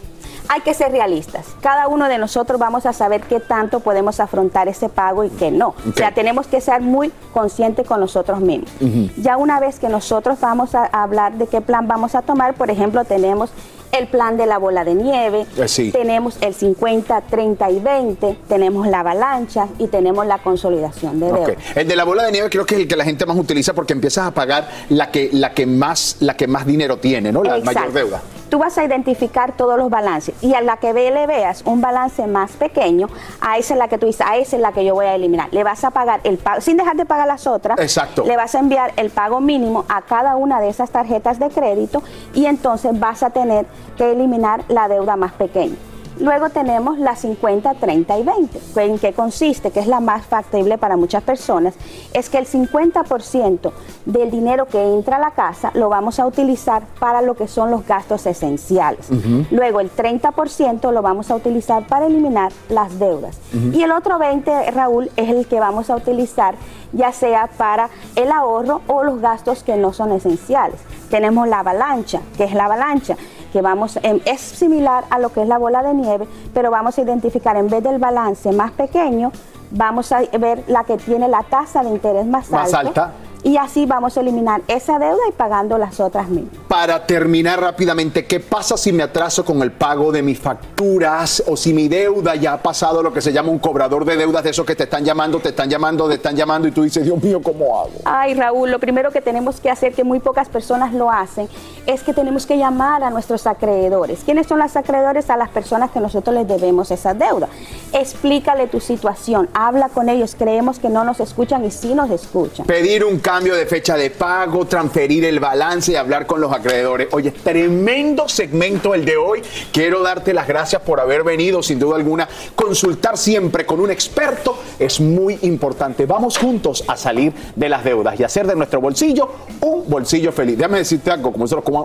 hay 0.49 0.61
que 0.61 0.75
ser 0.75 0.93
realistas. 0.93 1.47
Cada 1.61 1.89
uno 1.89 2.09
de 2.09 2.19
nosotros 2.19 2.59
vamos 2.59 2.85
a 2.85 2.93
saber 2.93 3.23
qué 3.23 3.41
tanto 3.41 3.81
podemos 3.81 4.21
afrontar 4.21 4.69
ese 4.69 4.89
pago 4.89 5.25
y 5.25 5.31
qué 5.31 5.51
no. 5.51 5.69
Okay. 5.69 5.91
O 5.91 5.95
sea, 5.95 6.13
tenemos 6.13 6.47
que 6.47 6.61
ser 6.61 6.81
muy 6.83 7.11
conscientes 7.33 7.87
con 7.87 8.01
nosotros 8.01 8.41
mismos. 8.41 8.71
Uh 8.81 8.85
-huh. 8.85 9.13
Ya 9.17 9.37
una 9.37 9.61
vez 9.61 9.79
que 9.79 9.89
nosotros 9.89 10.39
vamos 10.41 10.75
a 10.75 10.85
hablar 10.85 11.35
de 11.39 11.47
qué 11.47 11.61
plan 11.61 11.89
vamos 11.89 12.15
a 12.15 12.23
tomar, 12.23 12.55
por 12.55 12.71
ejemplo, 12.71 13.05
tenemos 13.05 13.51
el 13.93 14.07
plan 14.09 14.39
de 14.39 14.47
la 14.47 14.59
bola 14.59 14.85
de 14.85 14.95
nieve, 14.95 15.47
sí. 15.67 15.93
tenemos 15.93 16.37
el 16.41 16.55
50, 16.55 17.21
30 17.21 17.71
y 17.71 17.81
20, 17.81 18.39
tenemos 18.49 18.87
la 18.87 19.01
avalancha 19.01 19.69
y 19.79 19.87
tenemos 19.89 20.27
la 20.27 20.39
consolidación 20.39 21.21
de 21.21 21.27
deuda. 21.27 21.43
Okay. 21.43 21.57
El 21.75 21.89
de 21.89 21.97
la 21.97 22.05
bola 22.05 22.25
de 22.25 22.33
nieve 22.33 22.49
creo 22.49 22.65
que 22.65 22.75
es 22.77 22.81
el 22.81 22.89
que 22.89 22.97
la 22.97 23.05
gente 23.05 23.27
más 23.27 23.37
utiliza 23.37 23.75
porque 23.75 23.93
empiezas 23.93 24.27
a 24.27 24.31
pagar 24.33 24.69
la 24.89 25.11
que, 25.11 25.29
la 25.33 25.53
que, 25.53 25.67
más, 25.67 26.17
la 26.21 26.37
que 26.37 26.47
más 26.47 26.67
dinero 26.67 26.97
tiene, 26.97 27.31
¿no? 27.31 27.43
La 27.43 27.59
Exacto. 27.59 27.81
mayor 27.81 27.93
deuda. 27.93 28.23
Tú 28.53 28.59
vas 28.59 28.77
a 28.77 28.85
identificar 28.85 29.53
todos 29.53 29.79
los 29.79 29.89
balances 29.89 30.35
y 30.43 30.53
a 30.53 30.61
la 30.61 30.77
que 30.77 30.93
ve, 30.93 31.11
le 31.11 31.27
veas 31.27 31.63
un 31.65 31.81
balance 31.81 32.27
más 32.27 32.53
pequeño, 32.53 33.09
a 33.41 33.57
esa 33.57 33.73
es 33.73 33.79
la 33.79 33.89
que 33.89 33.97
tú 33.97 34.05
dices, 34.05 34.27
a 34.27 34.37
esa 34.37 34.57
es 34.57 34.61
la 34.61 34.73
que 34.73 34.85
yo 34.85 34.93
voy 34.93 35.07
a 35.07 35.15
eliminar. 35.15 35.49
Le 35.53 35.65
vas 35.65 35.83
a 35.85 35.91
pagar 35.91 36.21
el 36.25 36.37
pago, 36.37 36.61
sin 36.61 36.77
dejar 36.77 36.97
de 36.97 37.07
pagar 37.07 37.27
las 37.27 37.47
otras, 37.47 37.81
Exacto. 37.81 38.25
le 38.27 38.37
vas 38.37 38.55
a 38.55 38.59
enviar 38.59 38.93
el 38.97 39.09
pago 39.09 39.41
mínimo 39.41 39.87
a 39.89 40.03
cada 40.03 40.37
una 40.37 40.61
de 40.61 40.69
esas 40.69 40.91
tarjetas 40.91 41.39
de 41.39 41.49
crédito 41.49 42.03
y 42.35 42.45
entonces 42.45 43.01
vas 43.01 43.23
a 43.23 43.31
tener 43.31 43.65
que 43.97 44.13
eliminar 44.13 44.65
la 44.69 44.87
deuda 44.87 45.17
más 45.17 45.33
pequeña. 45.33 45.77
Luego 46.19 46.51
tenemos 46.51 46.99
la 46.99 47.17
50, 47.17 47.75
30 47.75 48.19
y 48.19 48.23
20. 48.23 48.61
¿En 48.77 48.99
qué 48.99 49.13
consiste? 49.13 49.71
Que 49.71 49.81
es 49.81 49.87
la 49.87 50.01
más 50.01 50.27
factible 50.27 50.79
para 50.79 50.97
muchas 50.97 51.23
personas. 51.23 51.75
Es 52.13 52.29
que 52.29 52.39
el 52.39 52.47
50% 52.47 53.73
del 54.07 54.31
dinero 54.31 54.67
que 54.67 54.83
entra 54.83 55.17
a 55.17 55.21
la 55.21 55.31
casa 55.31 55.71
lo 55.75 55.89
vamos 55.89 56.19
a 56.21 56.27
utilizar 56.27 56.83
para 56.99 57.23
lo 57.23 57.35
que 57.35 57.49
son 57.49 57.71
los 57.71 57.87
gastos 57.87 58.27
esenciales. 58.27 59.09
Luego 59.51 59.81
el 59.81 59.91
30% 59.91 60.93
lo 60.93 61.03
vamos 61.03 61.31
a 61.31 61.37
utilizar 61.37 61.87
para 61.87 62.07
eliminar 62.07 62.53
las 62.69 62.99
deudas. 62.99 63.39
Y 63.73 63.83
el 63.83 63.93
otro 63.93 64.19
20, 64.19 64.71
Raúl, 64.71 65.11
es 65.17 65.29
el 65.29 65.47
que 65.47 65.61
vamos 65.61 65.91
a 65.91 65.97
utilizar 65.97 66.55
ya 66.93 67.11
sea 67.13 67.47
para 67.57 67.89
el 68.17 68.31
ahorro 68.31 68.83
o 68.87 69.03
los 69.03 69.21
gastos 69.21 69.63
que 69.63 69.77
no 69.77 69.93
son 69.93 70.13
esenciales. 70.13 70.79
Tenemos 71.11 71.49
la 71.49 71.61
avalancha, 71.61 72.21
que 72.37 72.45
es 72.45 72.55
la 72.55 72.67
avalancha 72.67 73.17
que 73.53 73.63
vamos, 73.63 73.99
es 74.03 74.41
similar 74.41 75.05
a 75.11 75.19
lo 75.19 75.33
que 75.33 75.43
es 75.43 75.49
la 75.49 75.59
bola 75.59 75.83
de 75.83 75.95
nieve, 75.95 76.27
pero 76.55 76.71
vamos 76.71 76.99
a 76.99 77.03
identificar 77.03 77.57
en 77.57 77.69
vez 77.69 77.83
del 77.83 77.99
balance 77.99 78.51
más 78.53 78.73
pequeño, 78.73 79.31
vamos 79.71 80.11
a 80.13 80.21
ver 80.39 80.65
la 80.69 80.85
que 80.85 80.97
tiene 80.97 81.29
la 81.29 81.43
tasa 81.43 81.83
de 81.83 81.91
interés 81.91 82.27
más, 82.27 82.51
Más 82.51 82.73
alta. 82.73 83.13
Y 83.45 83.57
así 83.57 83.87
vamos 83.87 84.17
a 84.17 84.21
eliminar 84.21 84.63
esa 84.69 85.01
deuda 85.01 85.19
y 85.29 85.33
pagando 85.33 85.77
las 85.77 85.99
otras 85.99 86.29
mil. 86.29 86.49
Para 86.69 87.05
terminar 87.05 87.61
rápidamente, 87.61 88.25
¿qué 88.25 88.39
pasa 88.39 88.77
si 88.77 88.93
me 88.93 89.03
atraso 89.03 89.45
con 89.45 89.63
el 89.63 89.73
pago 89.73 90.13
de 90.13 90.23
mis 90.23 90.39
facturas 90.39 91.43
o 91.49 91.57
si 91.57 91.75
mi 91.75 91.89
deuda 91.89 92.37
ya 92.37 92.53
ha 92.53 92.63
pasado 92.63 93.03
lo 93.03 93.13
que 93.13 93.21
se 93.21 93.33
llama 93.33 93.51
un 93.51 93.59
cobrador 93.59 94.05
de 94.05 94.17
deudas 94.17 94.45
de 94.45 94.51
esos 94.51 94.65
que 94.65 94.77
te 94.77 94.85
están 94.85 95.05
llamando, 95.05 95.41
te 95.41 95.49
están 95.49 95.69
llamando, 95.69 96.09
te 96.09 96.15
están 96.15 96.37
llamando 96.37 96.69
y 96.69 96.71
tú 96.71 96.85
dices, 96.85 97.05
Dios 97.05 97.21
mío, 97.21 97.43
¿cómo 97.43 97.81
hago? 97.81 97.91
Ay, 98.05 98.35
Raúl, 98.35 98.71
lo 98.71 98.79
primero 98.79 99.11
que 99.11 99.21
tenemos 99.21 99.59
que 99.59 99.71
hacer, 99.71 99.93
que 99.93 100.05
muy 100.05 100.21
pocas 100.21 100.49
personas 100.49 100.95
lo 100.95 101.11
hacen, 101.11 101.49
es 101.87 102.05
que 102.05 102.15
tenemos 102.15 102.47
que 102.47 102.57
llamar 102.57 103.03
a 103.03 103.11
nuestros 103.11 103.49
acreedores. 103.49 104.21
¿Quiénes 104.25 104.47
son 104.47 104.61
los 104.61 104.77
acreedores? 104.77 105.31
A 105.31 105.37
las 105.37 105.49
personas 105.49 105.91
que 105.91 105.99
nosotros 105.99 106.37
les 106.37 106.47
debemos 106.47 106.93
esa 106.93 107.13
deuda. 107.13 107.49
Explícale 107.93 108.69
tu 108.69 108.79
situación, 108.79 109.49
habla 109.53 109.89
con 109.89 110.09
ellos. 110.09 110.37
Creemos 110.39 110.79
que 110.79 110.89
no 110.89 111.03
nos 111.03 111.19
escuchan 111.19 111.65
y 111.65 111.73
sí 111.73 111.95
nos 111.95 112.09
escuchan. 112.11 112.67
Pedir 112.67 113.05
un 113.05 113.19
cambio 113.19 113.32
de 113.41 113.65
fecha 113.65 113.97
de 113.97 114.11
pago, 114.11 114.67
transferir 114.67 115.25
el 115.25 115.41
balance 115.41 115.93
y 115.93 115.97
hablar 115.97 116.27
con 116.27 116.39
los 116.39 116.53
acreedores. 116.53 117.09
Oye, 117.13 117.31
tremendo 117.31 118.29
segmento 118.29 118.95
el 118.95 119.07
de 119.07 119.17
hoy. 119.17 119.43
Quiero 119.73 120.03
darte 120.03 120.35
las 120.35 120.47
gracias 120.47 120.83
por 120.83 121.01
haber 121.01 121.25
venido, 121.25 121.63
sin 121.63 121.79
duda 121.79 121.97
alguna. 121.97 122.29
Consultar 122.55 123.17
siempre 123.17 123.65
con 123.65 123.81
un 123.81 123.91
experto 123.91 124.59
es 124.79 125.01
muy 125.01 125.39
importante. 125.43 126.05
Vamos 126.05 126.37
juntos 126.37 126.85
a 126.87 126.97
salir 126.99 127.33
de 127.57 127.69
las 127.71 127.83
deudas 127.85 128.21
y 128.21 128.25
hacer 128.25 128.47
de 128.47 128.55
nuestro 128.55 128.83
bolsillo 128.83 129.31
un 129.61 129.89
bolsillo 129.89 130.31
feliz. 130.31 130.59
Déjame 130.59 130.79
decirte 130.79 131.11
algo, 131.11 131.33
como 131.33 131.45
nosotros 131.45 131.65
como... 131.65 131.85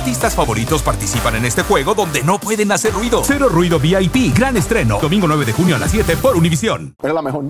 artistas 0.00 0.34
favoritos 0.34 0.82
participan 0.82 1.36
en 1.36 1.44
este 1.44 1.62
juego 1.62 1.94
donde 1.94 2.22
no 2.22 2.38
pueden 2.38 2.72
hacer 2.72 2.94
ruido. 2.94 3.22
Cero 3.22 3.50
Ruido 3.50 3.78
VIP, 3.78 4.34
gran 4.34 4.56
estreno. 4.56 4.98
Domingo 4.98 5.26
9 5.28 5.44
de 5.44 5.52
junio 5.52 5.76
a 5.76 5.78
las 5.78 5.90
7 5.90 6.16
por 6.16 6.36
Univisión. 6.36 6.94
Era 7.02 7.12
la 7.12 7.20
mejor. 7.20 7.44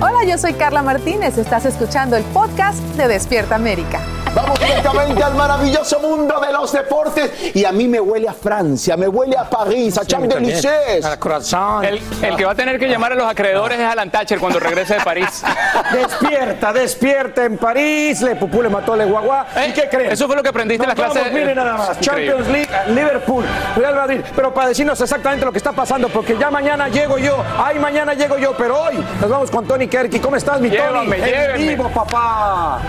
Hola, 0.00 0.24
yo 0.28 0.36
soy 0.36 0.52
Carla 0.52 0.82
Martínez. 0.82 1.38
Estás 1.38 1.64
escuchando 1.64 2.16
el 2.16 2.24
podcast 2.24 2.80
de 2.96 3.08
Despierta 3.08 3.54
América. 3.54 4.02
Vamos 4.34 4.58
directamente 4.58 5.22
al 5.22 5.34
maravilloso 5.34 6.00
mundo 6.00 6.40
de 6.40 6.52
los 6.52 6.72
deportes. 6.72 7.30
Y 7.54 7.64
a 7.64 7.72
mí 7.72 7.86
me 7.88 8.00
huele 8.00 8.28
a 8.28 8.32
Francia, 8.32 8.96
me 8.96 9.06
huele 9.08 9.36
a 9.36 9.44
París, 9.48 9.96
a 9.98 10.04
Champs-Élysées. 10.04 11.04
A 11.04 11.16
croissant. 11.18 11.84
El, 11.84 12.00
el 12.22 12.36
que 12.36 12.44
va 12.44 12.52
a 12.52 12.54
tener 12.54 12.78
que 12.78 12.88
llamar 12.88 13.12
a 13.12 13.14
los 13.14 13.26
acreedores 13.26 13.78
es 13.78 13.86
Alan 13.86 14.10
Thatcher 14.10 14.38
cuando 14.38 14.58
regrese 14.58 14.94
de 14.94 15.00
París. 15.00 15.42
Despierta, 15.92 16.72
despierta 16.72 17.44
en 17.44 17.58
París. 17.58 18.20
Le 18.22 18.36
Pupú 18.36 18.62
le 18.62 18.68
mató 18.68 18.96
Le 18.96 19.04
Guagua. 19.04 19.46
¿Y 19.68 19.72
qué 19.72 19.88
creen? 19.88 20.12
Eso 20.12 20.26
fue 20.26 20.36
lo 20.36 20.42
que 20.42 20.48
aprendiste 20.48 20.82
en 20.84 20.88
la 20.88 20.94
Nos 20.94 21.04
clase. 21.04 21.18
vamos, 21.20 21.32
Miren 21.38 21.54
nada 21.56 21.74
más. 21.76 21.96
Increíble. 22.00 22.32
Champions 22.34 22.48
League, 22.48 22.70
Liverpool, 22.94 23.44
Real 23.76 23.94
Madrid. 23.94 24.20
Pero 24.34 24.52
para 24.52 24.68
decirnos 24.68 25.00
exactamente 25.00 25.44
lo 25.44 25.52
que 25.52 25.58
está 25.58 25.72
pasando, 25.72 26.08
porque 26.08 26.36
ya 26.38 26.50
mañana 26.50 26.88
llego 26.88 27.18
yo. 27.18 27.36
Ay, 27.58 27.78
mañana 27.78 28.14
llego 28.14 28.36
yo. 28.38 28.52
Pero 28.56 28.82
hoy 28.82 28.94
nos 29.20 29.30
vamos 29.30 29.50
con 29.50 29.66
Tony 29.66 29.86
Kerky. 29.86 30.18
¿Cómo 30.18 30.36
estás, 30.36 30.60
mi 30.60 30.70
Llévame, 30.70 31.16
Tony? 31.16 31.28
En 31.28 31.34
llévenme. 31.34 31.58
vivo, 31.68 31.88
papá. 31.90 32.80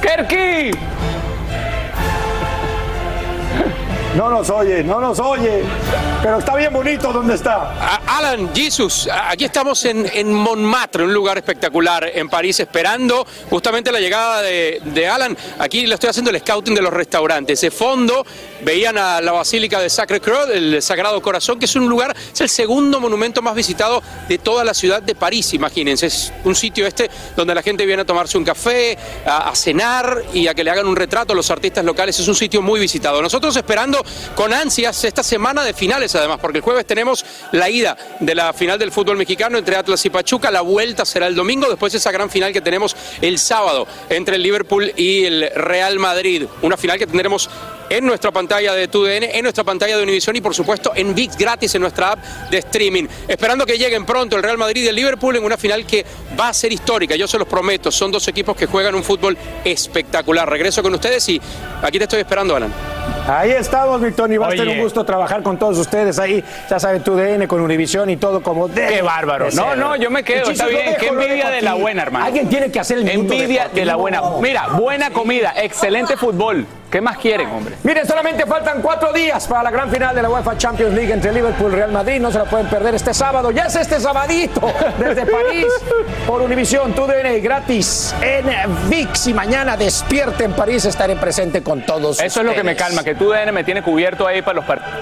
¡Kerky! 0.00 0.70
No 4.16 4.28
nos 4.28 4.50
oye, 4.50 4.82
no 4.82 5.00
nos 5.00 5.20
oye. 5.20 5.62
Pero 6.22 6.38
está 6.38 6.56
bien 6.56 6.72
bonito 6.72 7.12
donde 7.12 7.34
está. 7.34 8.00
Alan, 8.06 8.50
Jesus, 8.52 9.08
aquí 9.08 9.44
estamos 9.44 9.84
en, 9.84 10.04
en 10.12 10.34
Montmartre, 10.34 11.04
un 11.04 11.14
lugar 11.14 11.38
espectacular 11.38 12.10
en 12.12 12.28
París, 12.28 12.58
esperando 12.60 13.26
justamente 13.48 13.92
la 13.92 14.00
llegada 14.00 14.42
de, 14.42 14.82
de 14.84 15.08
Alan. 15.08 15.36
Aquí 15.58 15.86
le 15.86 15.94
estoy 15.94 16.10
haciendo 16.10 16.30
el 16.30 16.40
scouting 16.40 16.74
de 16.74 16.82
los 16.82 16.92
restaurantes. 16.92 17.60
De 17.60 17.70
fondo 17.70 18.26
veían 18.62 18.98
a 18.98 19.20
la 19.20 19.32
Basílica 19.32 19.80
de 19.80 19.88
Sacré-Cœur, 19.88 20.50
el 20.52 20.82
Sagrado 20.82 21.20
Corazón, 21.20 21.58
que 21.58 21.66
es 21.66 21.76
un 21.76 21.88
lugar, 21.88 22.16
es 22.32 22.40
el 22.40 22.48
segundo 22.48 23.00
monumento 23.00 23.42
más 23.42 23.54
visitado 23.54 24.02
de 24.28 24.38
toda 24.38 24.64
la 24.64 24.74
ciudad 24.74 25.02
de 25.02 25.14
París, 25.14 25.52
imagínense. 25.54 26.06
Es 26.06 26.32
un 26.44 26.54
sitio 26.54 26.86
este 26.86 27.10
donde 27.36 27.54
la 27.54 27.62
gente 27.62 27.86
viene 27.86 28.02
a 28.02 28.04
tomarse 28.04 28.38
un 28.38 28.44
café, 28.44 28.96
a, 29.26 29.50
a 29.50 29.54
cenar 29.54 30.22
y 30.32 30.46
a 30.46 30.54
que 30.54 30.64
le 30.64 30.70
hagan 30.70 30.86
un 30.86 30.96
retrato 30.96 31.32
a 31.32 31.36
los 31.36 31.50
artistas 31.50 31.84
locales. 31.84 32.18
Es 32.18 32.28
un 32.28 32.34
sitio 32.34 32.62
muy 32.62 32.80
visitado. 32.80 33.22
Nosotros 33.22 33.56
esperando 33.56 34.04
con 34.34 34.52
ansias 34.52 35.04
esta 35.04 35.22
semana 35.22 35.64
de 35.64 35.74
finales, 35.74 36.14
además, 36.14 36.38
porque 36.40 36.58
el 36.58 36.64
jueves 36.64 36.86
tenemos 36.86 37.24
la 37.52 37.68
ida 37.70 37.96
de 38.20 38.34
la 38.34 38.52
final 38.52 38.78
del 38.78 38.92
fútbol 38.92 39.16
mexicano 39.16 39.58
entre 39.58 39.76
Atlas 39.76 40.04
y 40.04 40.10
Pachuca. 40.10 40.50
La 40.50 40.60
vuelta 40.60 41.04
será 41.04 41.26
el 41.26 41.34
domingo, 41.34 41.68
después 41.68 41.94
esa 41.94 42.10
gran 42.10 42.30
final 42.30 42.52
que 42.52 42.60
tenemos 42.60 42.96
el 43.20 43.38
sábado 43.38 43.86
entre 44.08 44.36
el 44.36 44.42
Liverpool 44.42 44.92
y 44.96 45.24
el 45.24 45.50
Real 45.54 45.98
Madrid. 45.98 46.46
Una 46.62 46.76
final 46.76 46.98
que 46.98 47.06
tendremos 47.06 47.48
en 47.90 48.06
nuestra 48.06 48.30
pantalla 48.30 48.72
de 48.72 48.88
TUDN, 48.88 49.24
en 49.24 49.42
nuestra 49.42 49.64
pantalla 49.64 49.96
de 49.96 50.02
Univision 50.02 50.36
y 50.36 50.40
por 50.40 50.54
supuesto 50.54 50.92
en 50.94 51.14
VIX 51.14 51.36
gratis 51.36 51.74
en 51.74 51.82
nuestra 51.82 52.12
app 52.12 52.24
de 52.50 52.58
streaming. 52.58 53.06
Esperando 53.28 53.66
que 53.66 53.76
lleguen 53.76 54.06
pronto 54.06 54.36
el 54.36 54.42
Real 54.42 54.56
Madrid 54.56 54.84
y 54.84 54.88
el 54.88 54.96
Liverpool 54.96 55.36
en 55.36 55.44
una 55.44 55.58
final 55.58 55.84
que 55.84 56.06
va 56.38 56.48
a 56.48 56.54
ser 56.54 56.72
histórica, 56.72 57.16
yo 57.16 57.28
se 57.28 57.38
los 57.38 57.48
prometo. 57.48 57.90
Son 57.90 58.10
dos 58.10 58.26
equipos 58.28 58.56
que 58.56 58.66
juegan 58.66 58.94
un 58.94 59.04
fútbol 59.04 59.36
espectacular. 59.64 60.48
Regreso 60.48 60.82
con 60.82 60.94
ustedes 60.94 61.28
y 61.28 61.40
aquí 61.82 61.98
te 61.98 62.04
estoy 62.04 62.20
esperando, 62.20 62.56
Alan. 62.56 62.72
Ahí 63.30 63.52
estamos, 63.52 64.00
mi 64.00 64.10
Tony. 64.10 64.36
Va 64.38 64.48
a 64.48 64.50
ser 64.50 64.68
un 64.68 64.80
gusto 64.80 65.04
trabajar 65.04 65.42
con 65.42 65.56
todos 65.56 65.78
ustedes 65.78 66.18
ahí. 66.18 66.42
Ya 66.68 66.80
saben, 66.80 67.02
tu 67.02 67.14
DN 67.14 67.46
con 67.46 67.60
Univisión 67.60 68.10
y 68.10 68.16
todo 68.16 68.42
como 68.42 68.66
de. 68.66 68.86
Qué 68.86 69.02
bárbaro. 69.02 69.48
No, 69.52 69.76
no, 69.76 69.94
yo 69.94 70.10
me 70.10 70.24
quedo, 70.24 70.50
está 70.50 70.66
bien. 70.66 70.96
Qué 70.98 71.06
envidia 71.08 71.48
de 71.50 71.62
la 71.62 71.74
buena, 71.74 72.02
hermano. 72.02 72.24
Alguien 72.24 72.48
tiene 72.48 72.70
que 72.72 72.80
hacer 72.80 72.98
el 72.98 73.08
Envidia 73.08 73.68
de 73.68 73.84
la 73.84 73.96
buena. 73.96 74.20
Mira, 74.40 74.68
buena 74.68 75.10
comida, 75.10 75.54
excelente 75.56 76.16
fútbol. 76.16 76.66
¿Qué 76.90 77.00
más 77.00 77.18
quieren, 77.18 77.48
hombre? 77.50 77.76
Miren, 77.84 78.04
solamente 78.04 78.44
faltan 78.46 78.82
cuatro 78.82 79.12
días 79.12 79.46
para 79.46 79.62
la 79.62 79.70
gran 79.70 79.88
final 79.90 80.12
de 80.12 80.22
la 80.22 80.28
UEFA 80.28 80.58
Champions 80.58 80.92
League 80.92 81.12
entre 81.12 81.32
Liverpool 81.32 81.72
y 81.72 81.76
Real 81.76 81.92
Madrid. 81.92 82.20
No 82.20 82.32
se 82.32 82.38
la 82.38 82.46
pueden 82.46 82.66
perder 82.66 82.96
este 82.96 83.14
sábado. 83.14 83.52
Ya 83.52 83.66
es 83.66 83.76
este 83.76 84.00
sabadito 84.00 84.72
desde 84.98 85.24
París 85.24 85.66
por 86.26 86.42
Univisión, 86.42 86.92
tu 86.92 87.06
DN 87.06 87.38
gratis 87.38 88.12
en 88.20 88.44
VIX. 88.88 89.26
Y 89.28 89.34
mañana 89.34 89.76
despierte 89.76 90.42
en 90.42 90.52
París. 90.52 90.84
Estaré 90.84 91.14
presente 91.14 91.62
con 91.62 91.86
todos. 91.86 92.18
Eso 92.20 92.40
es 92.40 92.46
lo 92.46 92.54
que 92.54 92.64
me 92.64 92.74
calma, 92.74 93.04
que 93.04 93.14
tu 93.20 93.28
DN 93.28 93.52
me 93.52 93.62
tiene 93.62 93.82
cubierto 93.82 94.26
ahí 94.26 94.40
para 94.40 94.56
los 94.56 94.64
partidos. 94.64 94.98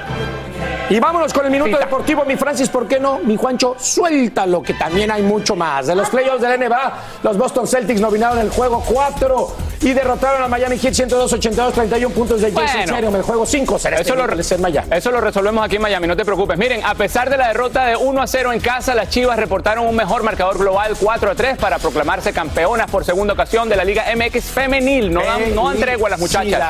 Y 0.90 1.00
vámonos 1.00 1.34
con 1.34 1.44
el 1.44 1.50
minuto 1.50 1.76
deportivo, 1.78 2.24
mi 2.24 2.36
Francis, 2.36 2.70
¿por 2.70 2.88
qué 2.88 2.98
no? 2.98 3.18
Mi 3.18 3.36
Juancho, 3.36 3.76
suéltalo, 3.78 4.62
que 4.62 4.72
también 4.72 5.10
hay 5.10 5.20
mucho 5.22 5.54
más. 5.54 5.86
De 5.86 5.94
los 5.94 6.08
playoffs 6.08 6.40
de 6.40 6.48
la 6.48 6.56
NBA, 6.56 6.92
los 7.22 7.36
Boston 7.36 7.66
Celtics 7.66 8.00
dominaron 8.00 8.38
el 8.38 8.48
juego 8.48 8.82
4 8.86 9.56
y 9.82 9.92
derrotaron 9.92 10.42
a 10.42 10.48
Miami 10.48 10.78
Heat 10.78 10.94
102-82, 10.94 11.72
31 11.72 12.14
puntos 12.14 12.40
de 12.40 12.50
Jason 12.52 12.64
Bueno. 12.86 12.92
Tatum. 12.94 13.16
El 13.16 13.22
juego 13.22 13.44
5 13.46 13.78
será 13.78 13.96
Eso 13.96 14.14
este 14.14 14.56
lo, 14.56 14.62
Miami. 14.62 14.88
eso 14.90 15.10
lo 15.10 15.20
resolvemos 15.20 15.64
aquí 15.64 15.76
en 15.76 15.82
Miami, 15.82 16.06
no 16.06 16.16
te 16.16 16.24
preocupes. 16.24 16.56
Miren, 16.56 16.82
a 16.84 16.94
pesar 16.94 17.28
de 17.28 17.36
la 17.36 17.48
derrota 17.48 17.84
de 17.84 17.96
1 17.96 18.22
a 18.22 18.26
0 18.26 18.52
en 18.54 18.60
casa, 18.60 18.94
las 18.94 19.10
Chivas 19.10 19.38
reportaron 19.38 19.86
un 19.86 19.94
mejor 19.94 20.22
marcador 20.22 20.56
global 20.56 20.96
4 20.98 21.30
a 21.30 21.34
3 21.34 21.58
para 21.58 21.78
proclamarse 21.78 22.32
campeonas 22.32 22.90
por 22.90 23.04
segunda 23.04 23.34
ocasión 23.34 23.68
de 23.68 23.76
la 23.76 23.84
Liga 23.84 24.04
MX 24.16 24.44
femenil. 24.44 25.12
No 25.12 25.22
dan, 25.22 25.54
no 25.54 25.68
dan 25.68 25.76
tregua 25.78 26.08
a 26.08 26.10
las 26.12 26.20
muchachas. 26.20 26.60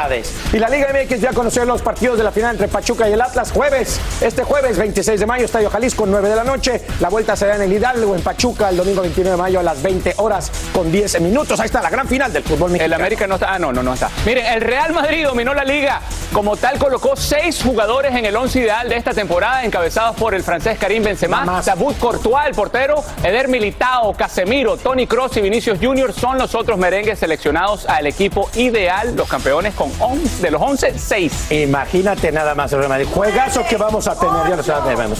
Y 0.52 0.58
la 0.58 0.68
Liga 0.68 0.88
MX 0.92 1.20
ya 1.20 1.32
conoció 1.32 1.64
los 1.64 1.82
partidos 1.82 2.18
de 2.18 2.24
la 2.24 2.32
final 2.32 2.52
entre 2.52 2.66
Pachuca 2.66 3.08
y 3.08 3.12
el 3.12 3.20
Atlas 3.20 3.52
jueves. 3.52 4.00
Este 4.20 4.42
jueves 4.42 4.76
26 4.76 5.20
de 5.20 5.26
mayo, 5.26 5.44
Estadio 5.44 5.70
Jalisco, 5.70 6.04
9 6.06 6.28
de 6.28 6.36
la 6.36 6.44
noche. 6.44 6.82
La 7.00 7.08
vuelta 7.08 7.36
será 7.36 7.56
en 7.56 7.62
el 7.62 7.72
Hidalgo, 7.72 8.14
en 8.14 8.22
Pachuca, 8.22 8.68
el 8.68 8.76
domingo 8.76 9.02
29 9.02 9.36
de 9.36 9.42
mayo 9.42 9.60
a 9.60 9.62
las 9.62 9.80
20 9.82 10.14
horas 10.16 10.50
con 10.72 10.90
10 10.90 11.20
minutos. 11.20 11.60
Ahí 11.60 11.66
está 11.66 11.80
la 11.80 11.90
gran 11.90 12.08
final 12.08 12.32
del 12.32 12.42
fútbol 12.42 12.70
mexicano. 12.70 12.94
El 12.94 13.00
América 13.00 13.26
no 13.26 13.34
está. 13.34 13.54
Ah, 13.54 13.58
no, 13.58 13.72
no, 13.72 13.82
no 13.82 13.94
está. 13.94 14.10
Miren, 14.26 14.46
el 14.46 14.60
Real 14.60 14.92
Madrid 14.92 15.24
dominó 15.24 15.54
la 15.54 15.64
liga. 15.64 16.00
Como 16.32 16.56
tal, 16.56 16.78
colocó 16.78 17.16
seis 17.16 17.62
jugadores 17.62 18.14
en 18.14 18.24
el 18.26 18.36
once 18.36 18.58
ideal 18.60 18.88
de 18.88 18.96
esta 18.96 19.14
temporada, 19.14 19.64
encabezados 19.64 20.14
por 20.16 20.34
el 20.34 20.42
francés 20.42 20.78
Karim 20.78 21.02
Benzema, 21.02 21.62
Tabut 21.64 21.98
Courtois, 21.98 22.46
el 22.46 22.54
portero, 22.54 23.02
Eder 23.22 23.48
Militao, 23.48 24.12
Casemiro, 24.12 24.76
Tony 24.76 25.06
Cross 25.06 25.38
y 25.38 25.40
Vinicius 25.40 25.78
Junior 25.80 26.12
son 26.12 26.36
los 26.36 26.54
otros 26.54 26.78
merengues 26.78 27.18
seleccionados 27.18 27.86
al 27.86 28.06
equipo 28.06 28.50
ideal, 28.54 29.16
los 29.16 29.28
campeones 29.28 29.74
con 29.74 29.90
11, 29.98 30.42
de 30.42 30.50
los 30.50 30.60
11, 30.60 30.98
6. 30.98 31.50
Imagínate 31.52 32.30
nada 32.30 32.54
más 32.54 32.72
el 32.72 32.80
Real 32.80 32.90
Madrid. 32.90 33.06
Juegazos 33.10 33.66
que 33.66 33.76
vamos 33.76 33.97
a 34.06 34.14
tener, 34.14 34.48
ya 34.48 34.56
lo 34.56 34.62
sabemos. 34.62 35.18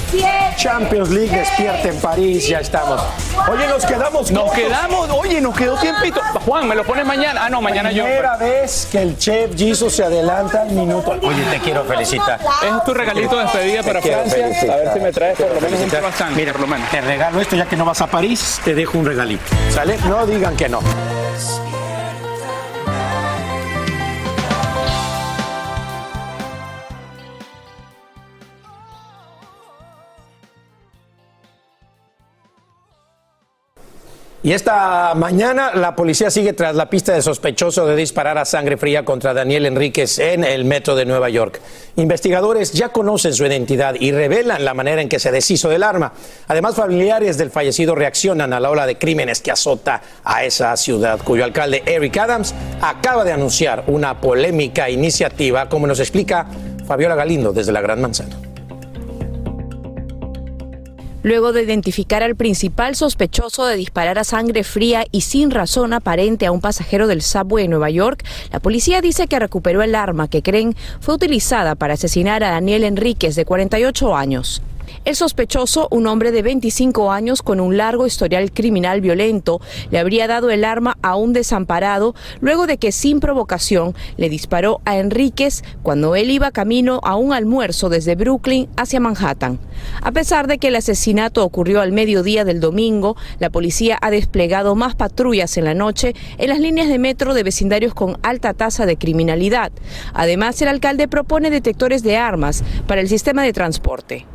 Champions 0.56 1.10
League, 1.10 1.36
despierta 1.36 1.88
en 1.88 2.00
París, 2.00 2.46
ya 2.46 2.60
estamos. 2.60 3.00
Oye, 3.50 3.66
nos 3.66 3.84
quedamos 3.84 4.30
Nos 4.30 4.42
cortos. 4.44 4.58
quedamos, 4.58 5.10
oye, 5.10 5.40
nos 5.40 5.56
quedó 5.56 5.76
tiempito. 5.76 6.20
Juan, 6.44 6.68
¿me 6.68 6.74
lo 6.74 6.84
pones 6.84 7.04
mañana? 7.06 7.42
Ah, 7.44 7.50
no, 7.50 7.60
mañana 7.60 7.90
yo. 7.90 8.04
Primera 8.04 8.36
vez 8.36 8.88
que 8.90 9.02
el 9.02 9.16
chef 9.18 9.56
Jesus 9.56 9.94
se 9.94 10.04
adelanta 10.04 10.62
al 10.62 10.70
minuto. 10.70 11.10
Oye, 11.22 11.42
te 11.50 11.58
quiero 11.60 11.84
felicitar. 11.84 12.38
Es 12.40 12.84
tu 12.84 12.94
regalito 12.94 13.36
de 13.36 13.42
despedida 13.44 13.82
para 13.82 14.00
Francia. 14.02 14.30
felicitar. 14.44 14.70
A 14.70 14.76
ver 14.76 14.92
si 14.94 15.00
me 15.00 15.12
traes 15.12 15.38
por 15.38 15.52
lo 15.54 15.60
menos 15.60 15.80
un 15.80 15.88
croissant. 15.90 16.36
Mira, 16.36 16.52
por 16.52 16.60
lo 16.62 16.66
menos. 16.66 16.88
te 16.90 17.00
regalo 17.00 17.40
esto 17.40 17.56
ya 17.56 17.66
que 17.66 17.76
no 17.76 17.84
vas 17.84 18.00
a 18.00 18.06
París, 18.06 18.60
te 18.64 18.74
dejo 18.74 18.98
un 18.98 19.06
regalito. 19.06 19.44
¿Sale? 19.70 19.96
No 20.08 20.26
digan 20.26 20.56
que 20.56 20.68
no. 20.68 20.80
Y 34.48 34.54
esta 34.54 35.12
mañana 35.14 35.72
la 35.74 35.94
policía 35.94 36.30
sigue 36.30 36.54
tras 36.54 36.74
la 36.74 36.88
pista 36.88 37.12
del 37.12 37.22
sospechoso 37.22 37.84
de 37.84 37.94
disparar 37.94 38.38
a 38.38 38.46
sangre 38.46 38.78
fría 38.78 39.04
contra 39.04 39.34
Daniel 39.34 39.66
Enríquez 39.66 40.18
en 40.18 40.42
el 40.42 40.64
metro 40.64 40.96
de 40.96 41.04
Nueva 41.04 41.28
York. 41.28 41.60
Investigadores 41.96 42.72
ya 42.72 42.88
conocen 42.88 43.34
su 43.34 43.44
identidad 43.44 43.96
y 44.00 44.10
revelan 44.10 44.64
la 44.64 44.72
manera 44.72 45.02
en 45.02 45.10
que 45.10 45.18
se 45.18 45.30
deshizo 45.32 45.68
del 45.68 45.82
arma. 45.82 46.14
Además, 46.46 46.76
familiares 46.76 47.36
del 47.36 47.50
fallecido 47.50 47.94
reaccionan 47.94 48.54
a 48.54 48.58
la 48.58 48.70
ola 48.70 48.86
de 48.86 48.96
crímenes 48.96 49.42
que 49.42 49.50
azota 49.50 50.00
a 50.24 50.42
esa 50.44 50.74
ciudad, 50.78 51.20
cuyo 51.22 51.44
alcalde 51.44 51.82
Eric 51.84 52.16
Adams 52.16 52.54
acaba 52.80 53.24
de 53.24 53.32
anunciar 53.32 53.84
una 53.86 54.18
polémica 54.18 54.88
iniciativa, 54.88 55.68
como 55.68 55.86
nos 55.86 56.00
explica 56.00 56.46
Fabiola 56.86 57.16
Galindo 57.16 57.52
desde 57.52 57.72
la 57.72 57.82
Gran 57.82 58.00
Manzana. 58.00 58.47
Luego 61.24 61.52
de 61.52 61.62
identificar 61.62 62.22
al 62.22 62.36
principal 62.36 62.94
sospechoso 62.94 63.66
de 63.66 63.76
disparar 63.76 64.20
a 64.20 64.24
sangre 64.24 64.62
fría 64.62 65.04
y 65.10 65.22
sin 65.22 65.50
razón 65.50 65.92
aparente 65.92 66.46
a 66.46 66.52
un 66.52 66.60
pasajero 66.60 67.08
del 67.08 67.22
subway 67.22 67.64
en 67.64 67.72
Nueva 67.72 67.90
York, 67.90 68.24
la 68.52 68.60
policía 68.60 69.00
dice 69.00 69.26
que 69.26 69.40
recuperó 69.40 69.82
el 69.82 69.96
arma 69.96 70.28
que 70.28 70.42
creen 70.42 70.76
fue 71.00 71.14
utilizada 71.14 71.74
para 71.74 71.94
asesinar 71.94 72.44
a 72.44 72.50
Daniel 72.50 72.84
Enríquez, 72.84 73.34
de 73.34 73.44
48 73.44 74.16
años. 74.16 74.62
El 75.04 75.16
sospechoso, 75.16 75.88
un 75.90 76.06
hombre 76.06 76.32
de 76.32 76.42
25 76.42 77.10
años 77.12 77.42
con 77.42 77.60
un 77.60 77.76
largo 77.76 78.06
historial 78.06 78.52
criminal 78.52 79.00
violento, 79.00 79.60
le 79.90 79.98
habría 79.98 80.26
dado 80.26 80.50
el 80.50 80.64
arma 80.64 80.98
a 81.02 81.16
un 81.16 81.32
desamparado 81.32 82.14
luego 82.40 82.66
de 82.66 82.78
que 82.78 82.92
sin 82.92 83.20
provocación 83.20 83.94
le 84.16 84.28
disparó 84.28 84.80
a 84.84 84.98
Enríquez 84.98 85.62
cuando 85.82 86.14
él 86.16 86.30
iba 86.30 86.50
camino 86.50 87.00
a 87.04 87.16
un 87.16 87.32
almuerzo 87.32 87.88
desde 87.88 88.14
Brooklyn 88.14 88.68
hacia 88.76 89.00
Manhattan. 89.00 89.58
A 90.02 90.12
pesar 90.12 90.46
de 90.46 90.58
que 90.58 90.68
el 90.68 90.76
asesinato 90.76 91.44
ocurrió 91.44 91.80
al 91.80 91.92
mediodía 91.92 92.44
del 92.44 92.60
domingo, 92.60 93.16
la 93.38 93.50
policía 93.50 93.98
ha 94.00 94.10
desplegado 94.10 94.74
más 94.74 94.94
patrullas 94.94 95.56
en 95.56 95.64
la 95.64 95.74
noche 95.74 96.14
en 96.38 96.48
las 96.48 96.60
líneas 96.60 96.88
de 96.88 96.98
metro 96.98 97.34
de 97.34 97.42
vecindarios 97.42 97.94
con 97.94 98.18
alta 98.22 98.54
tasa 98.54 98.86
de 98.86 98.96
criminalidad. 98.96 99.72
Además, 100.12 100.60
el 100.62 100.68
alcalde 100.68 101.08
propone 101.08 101.50
detectores 101.50 102.02
de 102.02 102.16
armas 102.16 102.62
para 102.86 103.00
el 103.00 103.08
sistema 103.08 103.42
de 103.42 103.52
transporte. 103.52 104.26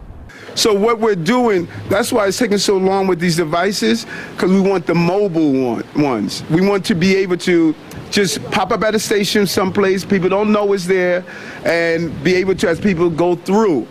So 0.55 0.73
what 0.73 0.99
we're 0.99 1.15
doing, 1.15 1.67
that's 1.89 2.11
why 2.11 2.27
it's 2.27 2.37
taking 2.37 2.59
so 2.59 2.77
long 2.77 3.07
with 3.07 3.19
these 3.19 3.35
devices, 3.37 4.05
because 4.31 4.51
we 4.51 4.61
want 4.61 4.85
the 4.85 4.93
mobile 4.93 5.51
one, 5.51 5.83
ones. 5.95 6.43
We 6.49 6.61
want 6.61 6.85
to 6.85 6.95
be 6.95 7.15
able 7.15 7.37
to 7.37 7.75
just 8.11 8.43
pop 8.51 8.71
up 8.71 8.83
at 8.83 8.93
a 8.93 8.99
station 8.99 9.47
someplace, 9.47 10.05
people 10.05 10.29
don't 10.29 10.51
know 10.51 10.73
it's 10.73 10.85
there, 10.85 11.25
and 11.65 12.11
be 12.23 12.35
able 12.35 12.55
to, 12.55 12.69
as 12.69 12.79
people 12.79 13.09
go 13.09 13.35
through, 13.35 13.87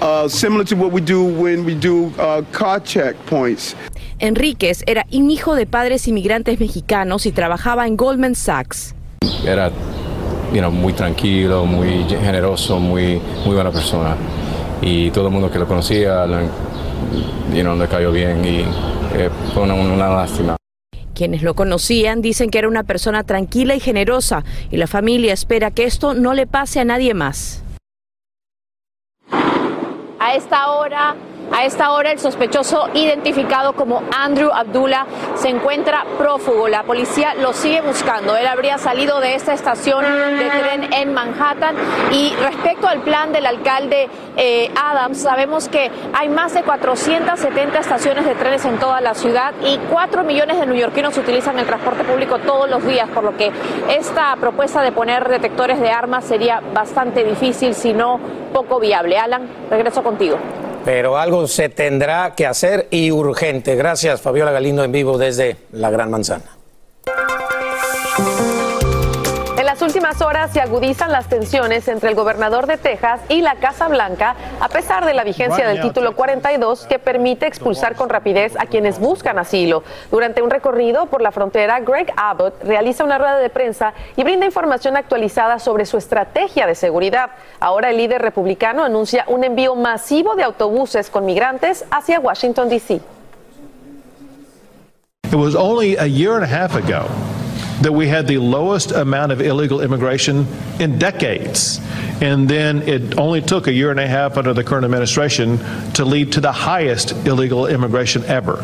uh, 0.00 0.28
similar 0.28 0.64
to 0.64 0.76
what 0.76 0.92
we 0.92 1.00
do 1.00 1.24
when 1.24 1.64
we 1.64 1.74
do 1.74 2.12
uh, 2.18 2.42
car 2.52 2.80
checkpoints. 2.80 3.74
Enríquez 4.20 4.84
era 4.86 5.06
un 5.12 5.30
hijo 5.30 5.54
de 5.54 5.66
padres 5.66 6.06
inmigrantes 6.06 6.60
mexicanos 6.60 7.26
y 7.26 7.32
trabajaba 7.32 7.86
en 7.86 7.96
Goldman 7.96 8.34
Sachs. 8.34 8.94
era 9.44 9.70
you 10.52 10.60
know, 10.60 10.70
muy 10.70 10.92
tranquilo, 10.92 11.64
muy 11.64 12.04
generoso, 12.08 12.78
muy, 12.78 13.20
muy 13.44 13.54
buena 13.54 13.70
persona. 13.70 14.16
Y 14.82 15.10
todo 15.10 15.26
el 15.26 15.32
mundo 15.32 15.50
que 15.50 15.58
lo 15.58 15.66
conocía 15.66 16.26
le, 16.26 16.46
you 17.54 17.62
know, 17.62 17.76
le 17.76 17.86
cayó 17.88 18.12
bien 18.12 18.44
y 18.44 18.60
eh, 19.14 19.30
fue 19.52 19.64
una, 19.64 19.74
una 19.74 20.08
lástima. 20.08 20.56
Quienes 21.14 21.42
lo 21.42 21.54
conocían 21.54 22.22
dicen 22.22 22.50
que 22.50 22.58
era 22.58 22.68
una 22.68 22.84
persona 22.84 23.24
tranquila 23.24 23.74
y 23.74 23.80
generosa 23.80 24.42
y 24.70 24.78
la 24.78 24.86
familia 24.86 25.34
espera 25.34 25.70
que 25.70 25.84
esto 25.84 26.14
no 26.14 26.32
le 26.32 26.46
pase 26.46 26.80
a 26.80 26.84
nadie 26.84 27.12
más. 27.12 27.62
A 30.18 30.34
esta 30.34 30.70
hora, 30.70 31.16
a 31.52 31.64
esta 31.64 31.92
hora 31.92 32.12
el 32.12 32.18
sospechoso 32.18 32.88
identificado 32.94 33.72
como 33.72 34.02
Andrew 34.16 34.50
Abdullah 34.52 35.06
se 35.34 35.48
encuentra 35.48 36.04
prófugo. 36.18 36.68
La 36.68 36.84
policía 36.84 37.34
lo 37.34 37.52
sigue 37.52 37.80
buscando. 37.80 38.36
Él 38.36 38.46
habría 38.46 38.78
salido 38.78 39.20
de 39.20 39.34
esta 39.34 39.52
estación 39.52 40.04
de 40.04 40.50
tren 40.50 40.92
en 40.92 41.12
Manhattan. 41.12 41.76
Y 42.12 42.32
respecto 42.42 42.86
al 42.86 43.00
plan 43.02 43.32
del 43.32 43.46
alcalde 43.46 44.08
eh, 44.36 44.70
Adams, 44.76 45.18
sabemos 45.18 45.68
que 45.68 45.90
hay 46.12 46.28
más 46.28 46.54
de 46.54 46.62
470 46.62 47.78
estaciones 47.78 48.24
de 48.24 48.34
trenes 48.34 48.64
en 48.64 48.78
toda 48.78 49.00
la 49.00 49.14
ciudad 49.14 49.52
y 49.62 49.78
4 49.90 50.24
millones 50.24 50.58
de 50.58 50.66
neoyorquinos 50.66 51.16
utilizan 51.18 51.58
el 51.58 51.66
transporte 51.66 52.04
público 52.04 52.38
todos 52.38 52.70
los 52.70 52.86
días, 52.86 53.08
por 53.10 53.24
lo 53.24 53.36
que 53.36 53.50
esta 53.88 54.36
propuesta 54.36 54.82
de 54.82 54.92
poner 54.92 55.28
detectores 55.28 55.80
de 55.80 55.90
armas 55.90 56.24
sería 56.24 56.60
bastante 56.72 57.24
difícil, 57.24 57.74
si 57.74 57.92
no 57.92 58.20
poco 58.52 58.78
viable. 58.80 59.18
Alan, 59.18 59.48
regreso 59.70 60.02
contigo. 60.02 60.38
Pero 60.84 61.18
algo 61.18 61.46
se 61.46 61.68
tendrá 61.68 62.34
que 62.34 62.46
hacer 62.46 62.88
y 62.90 63.10
urgente. 63.10 63.76
Gracias, 63.76 64.20
Fabiola 64.20 64.50
Galindo, 64.50 64.82
en 64.82 64.92
vivo 64.92 65.18
desde 65.18 65.56
la 65.72 65.90
Gran 65.90 66.10
Manzana. 66.10 66.56
Últimas 70.10 70.26
horas 70.26 70.52
se 70.52 70.60
agudizan 70.60 71.12
las 71.12 71.28
tensiones 71.28 71.86
entre 71.86 72.08
el 72.08 72.16
gobernador 72.16 72.66
de 72.66 72.76
Texas 72.76 73.20
y 73.28 73.42
la 73.42 73.54
Casa 73.54 73.86
Blanca, 73.86 74.34
a 74.58 74.68
pesar 74.68 75.06
de 75.06 75.14
la 75.14 75.22
vigencia 75.22 75.68
del 75.68 75.80
título 75.80 76.16
42 76.16 76.86
que 76.86 76.98
permite 76.98 77.46
expulsar 77.46 77.94
con 77.94 78.08
rapidez 78.08 78.56
a 78.58 78.66
quienes 78.66 78.98
buscan 78.98 79.38
asilo. 79.38 79.84
Durante 80.10 80.42
un 80.42 80.50
recorrido 80.50 81.06
por 81.06 81.22
la 81.22 81.30
frontera, 81.30 81.78
Greg 81.78 82.12
Abbott 82.16 82.60
realiza 82.64 83.04
una 83.04 83.18
rueda 83.18 83.38
de 83.38 83.50
prensa 83.50 83.94
y 84.16 84.24
brinda 84.24 84.46
información 84.46 84.96
actualizada 84.96 85.60
sobre 85.60 85.86
su 85.86 85.96
estrategia 85.96 86.66
de 86.66 86.74
seguridad. 86.74 87.30
Ahora 87.60 87.90
el 87.90 87.96
líder 87.96 88.20
republicano 88.20 88.82
anuncia 88.82 89.24
un 89.28 89.44
envío 89.44 89.76
masivo 89.76 90.34
de 90.34 90.42
autobuses 90.42 91.08
con 91.08 91.24
migrantes 91.24 91.84
hacia 91.92 92.18
Washington, 92.18 92.68
D.C. 92.68 93.00
It 95.30 95.36
was 95.36 95.54
only 95.54 95.96
a 95.98 96.06
year 96.06 96.34
and 96.34 96.42
a 96.42 96.48
half 96.48 96.74
ago 96.74 97.04
that 97.80 97.92
we 97.92 98.06
had 98.06 98.26
the 98.26 98.38
lowest 98.38 98.92
amount 98.92 99.32
of 99.32 99.40
illegal 99.40 99.80
immigration 99.80 100.46
in 100.78 100.98
decades. 100.98 101.80
And 102.20 102.48
then 102.48 102.82
it 102.82 103.18
only 103.18 103.40
took 103.40 103.66
a 103.66 103.72
year 103.72 103.90
and 103.90 103.98
a 103.98 104.06
half 104.06 104.36
under 104.36 104.52
the 104.52 104.62
current 104.62 104.84
administration 104.84 105.58
to 105.94 106.04
lead 106.04 106.32
to 106.32 106.40
the 106.40 106.52
highest 106.52 107.12
illegal 107.26 107.66
immigration 107.66 108.24
ever. 108.24 108.62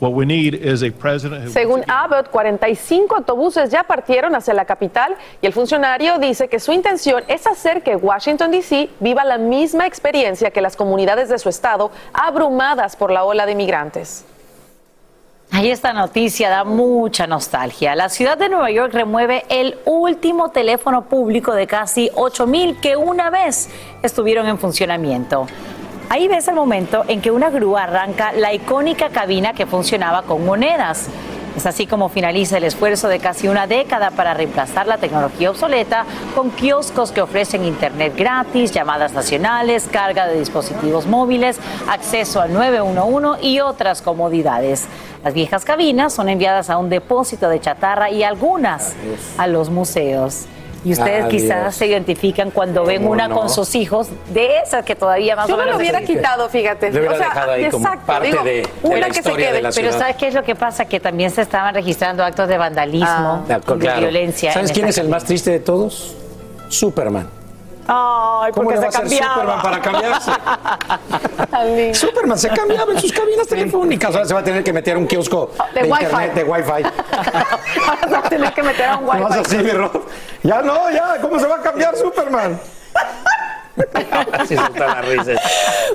What 0.00 0.12
we 0.14 0.26
need 0.26 0.54
is 0.54 0.82
a 0.82 0.90
president 0.90 1.44
who 1.44 1.50
Según 1.50 1.84
Abbott, 1.88 2.28
45 2.30 3.10
autobuses 3.10 3.70
ya 3.70 3.84
partieron 3.84 4.34
hacia 4.34 4.52
la 4.52 4.64
capital 4.64 5.16
y 5.40 5.46
el 5.46 5.52
funcionario 5.52 6.18
dice 6.18 6.48
que 6.48 6.58
su 6.58 6.72
intención 6.72 7.22
es 7.28 7.46
hacer 7.46 7.82
que 7.82 7.96
Washington, 7.96 8.50
D.C. 8.50 8.90
viva 9.00 9.24
la 9.24 9.38
misma 9.38 9.86
experiencia 9.86 10.50
que 10.50 10.60
las 10.60 10.76
comunidades 10.76 11.28
de 11.28 11.38
su 11.38 11.48
estado 11.48 11.90
abrumadas 12.12 12.96
por 12.96 13.10
la 13.10 13.24
ola 13.24 13.46
de 13.46 13.52
inmigrantes. 13.52 14.24
Ahí 15.56 15.70
esta 15.70 15.92
noticia 15.92 16.50
da 16.50 16.64
mucha 16.64 17.28
nostalgia. 17.28 17.94
La 17.94 18.08
ciudad 18.08 18.36
de 18.36 18.48
Nueva 18.48 18.72
York 18.72 18.92
remueve 18.92 19.44
el 19.48 19.78
último 19.84 20.48
teléfono 20.48 21.04
público 21.04 21.54
de 21.54 21.68
casi 21.68 22.10
8 22.12 22.48
mil 22.48 22.80
que 22.80 22.96
una 22.96 23.30
vez 23.30 23.70
estuvieron 24.02 24.48
en 24.48 24.58
funcionamiento. 24.58 25.46
Ahí 26.08 26.26
ves 26.26 26.48
el 26.48 26.56
momento 26.56 27.04
en 27.06 27.20
que 27.20 27.30
una 27.30 27.50
grúa 27.50 27.84
arranca 27.84 28.32
la 28.32 28.52
icónica 28.52 29.10
cabina 29.10 29.52
que 29.52 29.64
funcionaba 29.64 30.22
con 30.22 30.44
monedas. 30.44 31.08
Es 31.56 31.66
así 31.66 31.86
como 31.86 32.08
finaliza 32.08 32.58
el 32.58 32.64
esfuerzo 32.64 33.08
de 33.08 33.20
casi 33.20 33.46
una 33.48 33.66
década 33.66 34.10
para 34.10 34.34
reemplazar 34.34 34.86
la 34.86 34.98
tecnología 34.98 35.50
obsoleta 35.50 36.04
con 36.34 36.50
kioscos 36.50 37.12
que 37.12 37.22
ofrecen 37.22 37.64
internet 37.64 38.14
gratis, 38.16 38.72
llamadas 38.72 39.12
nacionales, 39.12 39.88
carga 39.90 40.26
de 40.26 40.38
dispositivos 40.38 41.06
móviles, 41.06 41.58
acceso 41.88 42.40
al 42.40 42.52
911 42.52 43.46
y 43.46 43.60
otras 43.60 44.02
comodidades. 44.02 44.86
Las 45.22 45.32
viejas 45.32 45.64
cabinas 45.64 46.12
son 46.12 46.28
enviadas 46.28 46.70
a 46.70 46.78
un 46.78 46.90
depósito 46.90 47.48
de 47.48 47.60
chatarra 47.60 48.10
y 48.10 48.24
algunas 48.24 48.94
a 49.38 49.46
los 49.46 49.70
museos. 49.70 50.46
Y 50.84 50.92
ustedes 50.92 51.26
quizás 51.26 51.74
se 51.74 51.86
identifican 51.86 52.50
cuando 52.50 52.84
ven 52.84 52.98
¿Cómo 53.02 53.12
una 53.12 53.26
no? 53.26 53.36
con 53.36 53.48
sus 53.48 53.74
hijos 53.74 54.08
de 54.34 54.58
esas 54.58 54.84
que 54.84 54.94
todavía 54.94 55.34
más 55.34 55.48
Yo 55.48 55.54
o 55.54 55.56
me 55.56 55.64
menos 55.64 55.78
lo 55.78 55.82
hubiera 55.82 56.02
quitado, 56.02 56.48
fíjate. 56.50 56.90
Le 56.90 56.98
hubiera 56.98 57.14
O 57.14 57.18
sea, 57.18 57.28
dejado 57.28 57.52
ahí 57.52 57.70
como 57.70 57.86
exacto, 57.86 58.06
parte 58.06 58.26
digo, 58.28 58.42
de- 58.44 58.52
de 58.52 58.68
una 58.82 58.98
la 59.00 59.06
que 59.08 59.22
se 59.22 59.32
quede. 59.32 59.52
de 59.52 59.62
la 59.62 59.70
Pero. 59.74 59.92
¿sabes 59.92 60.16
qué 60.16 60.28
es 60.28 60.34
lo 60.34 60.42
que 60.44 60.54
pasa? 60.54 60.84
Que 60.84 61.00
también 61.00 61.30
se 61.30 61.40
estaban 61.42 61.74
registrando 61.74 62.22
actos 62.22 62.48
de 62.48 62.58
vandalismo, 62.58 63.44
De 63.48 63.54
acuerdo, 63.54 63.76
de 63.76 63.80
claro. 63.86 64.00
violencia. 64.00 64.52
¿Sabes 64.52 64.72
quién 64.72 64.86
es 64.86 64.98
el 64.98 65.08
más 65.08 65.24
triste 65.24 65.50
de 65.50 65.60
todos? 65.60 66.14
Superman. 66.68 67.28
Ay, 67.86 68.52
¿Cómo 68.52 68.70
le 68.70 68.76
va 68.78 68.90
se 68.90 68.98
a 68.98 69.00
hacer. 69.02 69.18
Superman 69.24 69.62
para 69.62 69.80
cambiarse? 69.80 70.30
Superman 71.94 72.38
se 72.38 72.48
cambiaba 72.48 72.92
en 72.92 73.00
sus 73.00 73.12
cabinas 73.12 73.46
telefónicas. 73.46 74.10
Ahora 74.14 74.26
se 74.26 74.34
va 74.34 74.40
a 74.40 74.44
tener 74.44 74.64
que 74.64 74.72
meter 74.72 74.96
a 74.96 74.98
un 74.98 75.06
kiosco 75.06 75.50
De 75.74 75.82
de, 75.82 75.90
Wi-Fi. 75.90 76.04
internet, 76.04 76.34
de 76.34 76.44
Wi-Fi. 76.44 76.70
Ahora 76.72 78.06
va 78.12 78.18
a 78.18 78.22
tener 78.28 78.52
que 78.52 78.62
meter 78.62 78.88
a 78.88 78.96
un 78.96 79.04
No 79.06 79.12
vas 79.28 79.36
wifi. 79.38 79.40
así, 79.40 79.56
mi 79.58 79.70
Rob. 79.70 80.02
Ya 80.42 80.62
no, 80.62 80.90
ya. 80.90 81.16
¿Cómo 81.20 81.38
se 81.38 81.46
va 81.46 81.56
a 81.56 81.60
cambiar 81.62 81.96
Superman? 81.96 82.58
Sí, 84.46 84.56
solta 84.56 84.86
la 84.86 85.02
risa. 85.02 85.32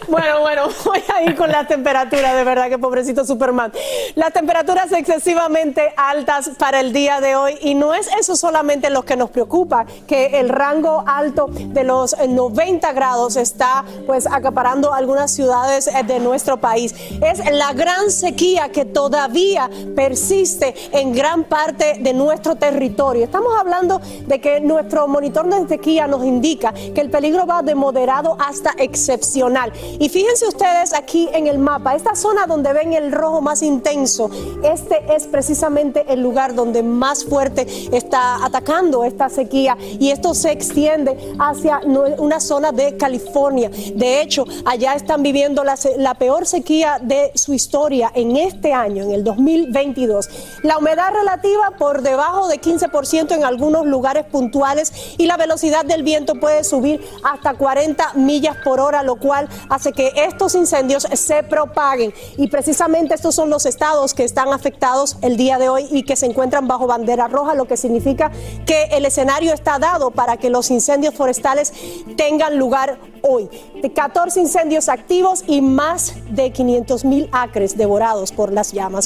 Bueno, 0.07 0.39
bueno, 0.41 0.67
voy 0.83 1.03
a 1.13 1.23
ir 1.23 1.35
con 1.35 1.51
las 1.51 1.67
temperaturas, 1.67 2.35
de 2.35 2.43
verdad 2.43 2.69
que 2.69 2.77
pobrecito 2.79 3.25
Superman. 3.25 3.71
Las 4.15 4.33
temperaturas 4.33 4.91
excesivamente 4.91 5.93
altas 5.95 6.51
para 6.57 6.79
el 6.79 6.93
día 6.93 7.21
de 7.21 7.35
hoy 7.35 7.57
y 7.61 7.75
no 7.75 7.93
es 7.93 8.09
eso 8.19 8.35
solamente 8.35 8.89
lo 8.89 9.03
que 9.03 9.15
nos 9.15 9.29
preocupa, 9.29 9.85
que 10.07 10.39
el 10.39 10.49
rango 10.49 11.03
alto 11.05 11.47
de 11.49 11.83
los 11.83 12.13
eh, 12.13 12.27
90 12.27 12.91
grados 12.93 13.35
está 13.35 13.83
pues 14.05 14.25
acaparando 14.25 14.93
algunas 14.93 15.31
ciudades 15.31 15.87
eh, 15.87 16.03
de 16.03 16.19
nuestro 16.19 16.57
país. 16.57 16.95
Es 17.21 17.39
la 17.51 17.73
gran 17.73 18.09
sequía 18.11 18.69
que 18.69 18.85
todavía 18.85 19.69
persiste 19.95 20.73
en 20.91 21.13
gran 21.13 21.43
parte 21.43 21.97
de 21.99 22.13
nuestro 22.13 22.55
territorio. 22.55 23.23
Estamos 23.23 23.53
hablando 23.59 23.99
de 23.99 24.41
que 24.41 24.59
nuestro 24.59 25.07
monitor 25.07 25.47
de 25.47 25.67
sequía 25.67 26.07
nos 26.07 26.23
indica 26.23 26.73
que 26.73 27.01
el 27.01 27.09
peligro 27.09 27.45
va 27.45 27.61
de 27.61 27.68
moderado 27.75 28.37
hasta 28.39 28.71
excepcional. 28.77 29.71
Y 29.99 30.09
fíjense 30.09 30.47
ustedes 30.47 30.93
aquí 30.93 31.29
en 31.33 31.47
el 31.47 31.59
mapa, 31.59 31.95
esta 31.95 32.15
zona 32.15 32.45
donde 32.47 32.73
ven 32.73 32.93
el 32.93 33.11
rojo 33.11 33.41
más 33.41 33.61
intenso, 33.61 34.29
este 34.63 35.15
es 35.15 35.27
precisamente 35.27 36.05
el 36.07 36.21
lugar 36.21 36.55
donde 36.55 36.83
más 36.83 37.25
fuerte 37.25 37.67
está 37.95 38.43
atacando 38.45 39.03
esta 39.03 39.29
sequía 39.29 39.77
y 39.99 40.11
esto 40.11 40.33
se 40.33 40.51
extiende 40.51 41.35
hacia 41.39 41.81
una 41.85 42.39
zona 42.39 42.71
de 42.71 42.97
California. 42.97 43.69
De 43.95 44.21
hecho, 44.21 44.45
allá 44.65 44.93
están 44.93 45.23
viviendo 45.23 45.63
la, 45.63 45.75
la 45.97 46.15
peor 46.15 46.45
sequía 46.45 46.99
de 47.01 47.31
su 47.35 47.53
historia 47.53 48.11
en 48.13 48.37
este 48.37 48.73
año, 48.73 49.03
en 49.03 49.11
el 49.11 49.23
2022. 49.23 50.29
La 50.63 50.77
humedad 50.77 51.11
relativa 51.13 51.71
por 51.77 52.01
debajo 52.01 52.47
de 52.47 52.59
15% 52.59 53.31
en 53.35 53.43
algunos 53.43 53.85
lugares 53.85 54.25
puntuales 54.25 55.15
y 55.17 55.25
la 55.25 55.37
velocidad 55.37 55.85
del 55.85 56.03
viento 56.03 56.35
puede 56.35 56.63
subir 56.63 57.05
hasta 57.23 57.53
40 57.59 58.13
millas 58.15 58.55
por 58.63 58.79
hora, 58.79 59.03
lo 59.03 59.17
cual 59.17 59.47
hace 59.69 59.91
que 59.91 60.11
estos 60.15 60.55
incendios 60.55 61.05
se 61.13 61.43
propaguen. 61.43 62.13
Y 62.37 62.47
precisamente 62.47 63.13
estos 63.13 63.35
son 63.35 63.51
los 63.51 63.67
estados 63.67 64.15
que 64.15 64.23
están 64.23 64.51
afectados 64.53 65.17
el 65.21 65.37
día 65.37 65.59
de 65.59 65.69
hoy 65.69 65.87
y 65.91 66.03
que 66.03 66.15
se 66.15 66.25
encuentran 66.25 66.67
bajo 66.67 66.87
bandera 66.87 67.27
roja, 67.27 67.53
lo 67.53 67.65
que 67.65 67.77
significa 67.77 68.31
que 68.65 68.85
el 68.91 69.05
escenario 69.05 69.53
está 69.53 69.77
dado 69.77 70.09
para 70.11 70.37
que 70.37 70.49
los 70.49 70.71
incendios 70.71 71.13
forestales 71.13 71.73
tengan 72.15 72.57
lugar 72.57 72.97
hoy. 73.21 73.49
De 73.81 73.91
14 73.93 74.39
incendios 74.39 74.89
activos 74.89 75.43
y 75.45 75.61
más 75.61 76.13
de 76.29 76.51
500 76.51 77.05
mil 77.05 77.29
acres 77.31 77.77
devorados 77.77 78.31
por 78.31 78.53
las 78.53 78.71
llamas. 78.71 79.05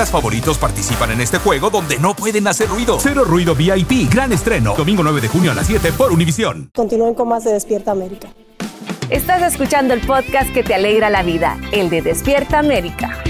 artistas 0.00 0.10
favoritos 0.10 0.56
participan 0.56 1.10
en 1.10 1.20
este 1.20 1.38
juego 1.38 1.68
donde 1.68 1.98
no 1.98 2.14
pueden 2.14 2.46
hacer 2.48 2.68
ruido. 2.68 2.98
Cero 3.00 3.22
Ruido 3.24 3.54
VIP, 3.54 4.10
gran 4.10 4.32
estreno, 4.32 4.74
domingo 4.74 5.02
9 5.02 5.20
de 5.20 5.28
junio 5.28 5.50
a 5.50 5.54
las 5.54 5.66
7 5.66 5.92
por 5.92 6.10
Univisión. 6.10 6.70
Continúen 6.74 7.14
con 7.14 7.28
más 7.28 7.44
de 7.44 7.52
Despierta 7.52 7.90
América. 7.90 8.28
Estás 9.10 9.42
escuchando 9.42 9.92
el 9.92 10.00
podcast 10.00 10.52
que 10.54 10.62
te 10.62 10.74
alegra 10.74 11.10
la 11.10 11.22
vida, 11.22 11.58
el 11.72 11.90
de 11.90 12.00
Despierta 12.00 12.60
América. 12.60 13.22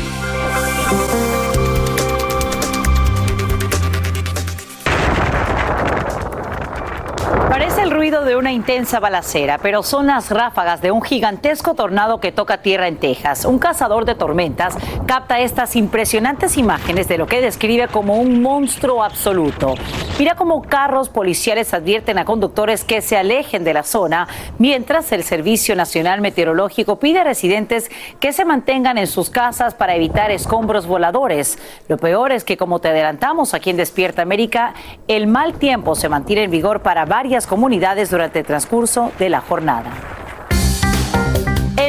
Parece 7.51 7.83
el 7.83 7.91
ruido 7.91 8.25
de 8.25 8.37
una 8.37 8.53
intensa 8.53 9.01
balacera, 9.01 9.59
pero 9.59 9.83
son 9.83 10.07
las 10.07 10.31
ráfagas 10.31 10.81
de 10.83 10.93
un 10.93 11.03
gigantesco 11.03 11.75
tornado 11.75 12.21
que 12.21 12.31
toca 12.31 12.63
tierra 12.63 12.87
en 12.87 12.97
Texas. 12.97 13.45
Un 13.45 13.59
cazador 13.59 14.05
de 14.05 14.15
tormentas 14.15 14.77
capta 15.05 15.41
estas 15.41 15.75
impresionantes 15.75 16.57
imágenes 16.57 17.09
de 17.09 17.19
lo 17.19 17.27
que 17.27 17.41
describe 17.41 17.89
como 17.89 18.21
un 18.21 18.41
monstruo 18.41 19.03
absoluto. 19.03 19.75
Mira 20.17 20.37
cómo 20.37 20.63
carros 20.63 21.09
policiales 21.09 21.75
advierten 21.75 22.19
a 22.19 22.25
conductores 22.25 22.85
que 22.85 23.01
se 23.01 23.17
alejen 23.17 23.65
de 23.65 23.75
la 23.75 23.83
zona, 23.83 24.29
mientras 24.59 25.11
el 25.11 25.25
Servicio 25.25 25.75
Nacional 25.75 26.21
Meteorológico 26.21 27.01
pide 27.01 27.21
a 27.21 27.25
residentes 27.25 27.91
que 28.21 28.33
se 28.33 28.45
mantengan 28.45 28.97
en 28.97 29.09
sus 29.09 29.29
casas 29.29 29.75
para 29.75 29.97
evitar 29.97 30.31
escombros 30.31 30.87
voladores. 30.87 31.59
Lo 31.89 31.97
peor 31.97 32.31
es 32.31 32.45
que, 32.45 32.57
como 32.57 32.79
te 32.79 32.91
adelantamos 32.91 33.55
aquí 33.55 33.71
en 33.71 33.77
Despierta 33.77 34.23
América, 34.23 34.75
el 35.09 35.27
mal 35.27 35.55
tiempo 35.55 35.97
se 35.97 36.09
mantiene 36.09 36.45
en 36.45 36.51
vigor 36.53 36.83
para 36.83 37.07
varias 37.07 37.40
comunidades 37.47 38.11
durante 38.11 38.41
el 38.41 38.47
transcurso 38.47 39.13
de 39.19 39.29
la 39.29 39.41
jornada. 39.41 39.91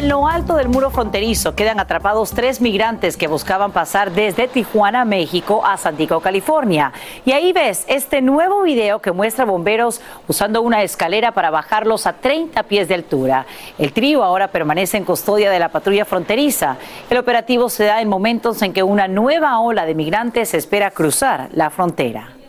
En 0.01 0.07
lo 0.09 0.25
alto 0.25 0.55
del 0.55 0.69
muro 0.69 0.89
fronterizo 0.89 1.53
quedan 1.53 1.79
atrapados 1.79 2.31
tres 2.31 2.61
migrantes 2.61 3.17
que 3.17 3.27
buscaban 3.27 3.71
pasar 3.71 4.11
desde 4.11 4.47
Tijuana, 4.47 5.05
México, 5.05 5.63
a 5.65 5.77
San 5.77 5.95
Diego, 5.95 6.21
California. 6.21 6.91
Y 7.25 7.33
ahí 7.33 7.51
ves 7.53 7.83
este 7.87 8.21
nuevo 8.21 8.63
video 8.63 8.99
que 8.99 9.11
muestra 9.11 9.45
bomberos 9.45 10.01
usando 10.27 10.61
una 10.61 10.81
escalera 10.81 11.33
para 11.33 11.51
bajarlos 11.51 12.07
a 12.07 12.13
30 12.13 12.63
pies 12.63 12.87
de 12.87 12.95
altura. 12.95 13.45
El 13.77 13.93
trío 13.93 14.23
ahora 14.23 14.47
permanece 14.47 14.97
en 14.97 15.05
custodia 15.05 15.51
de 15.51 15.59
la 15.59 15.69
patrulla 15.69 16.05
fronteriza. 16.05 16.77
El 17.09 17.17
operativo 17.17 17.69
se 17.69 17.83
da 17.83 18.01
en 18.01 18.07
momentos 18.07 18.61
en 18.63 18.73
que 18.73 18.81
una 18.81 19.07
nueva 19.07 19.59
ola 19.59 19.85
de 19.85 19.93
migrantes 19.93 20.53
espera 20.53 20.89
cruzar 20.91 21.49
la 21.51 21.69
frontera. 21.69 22.40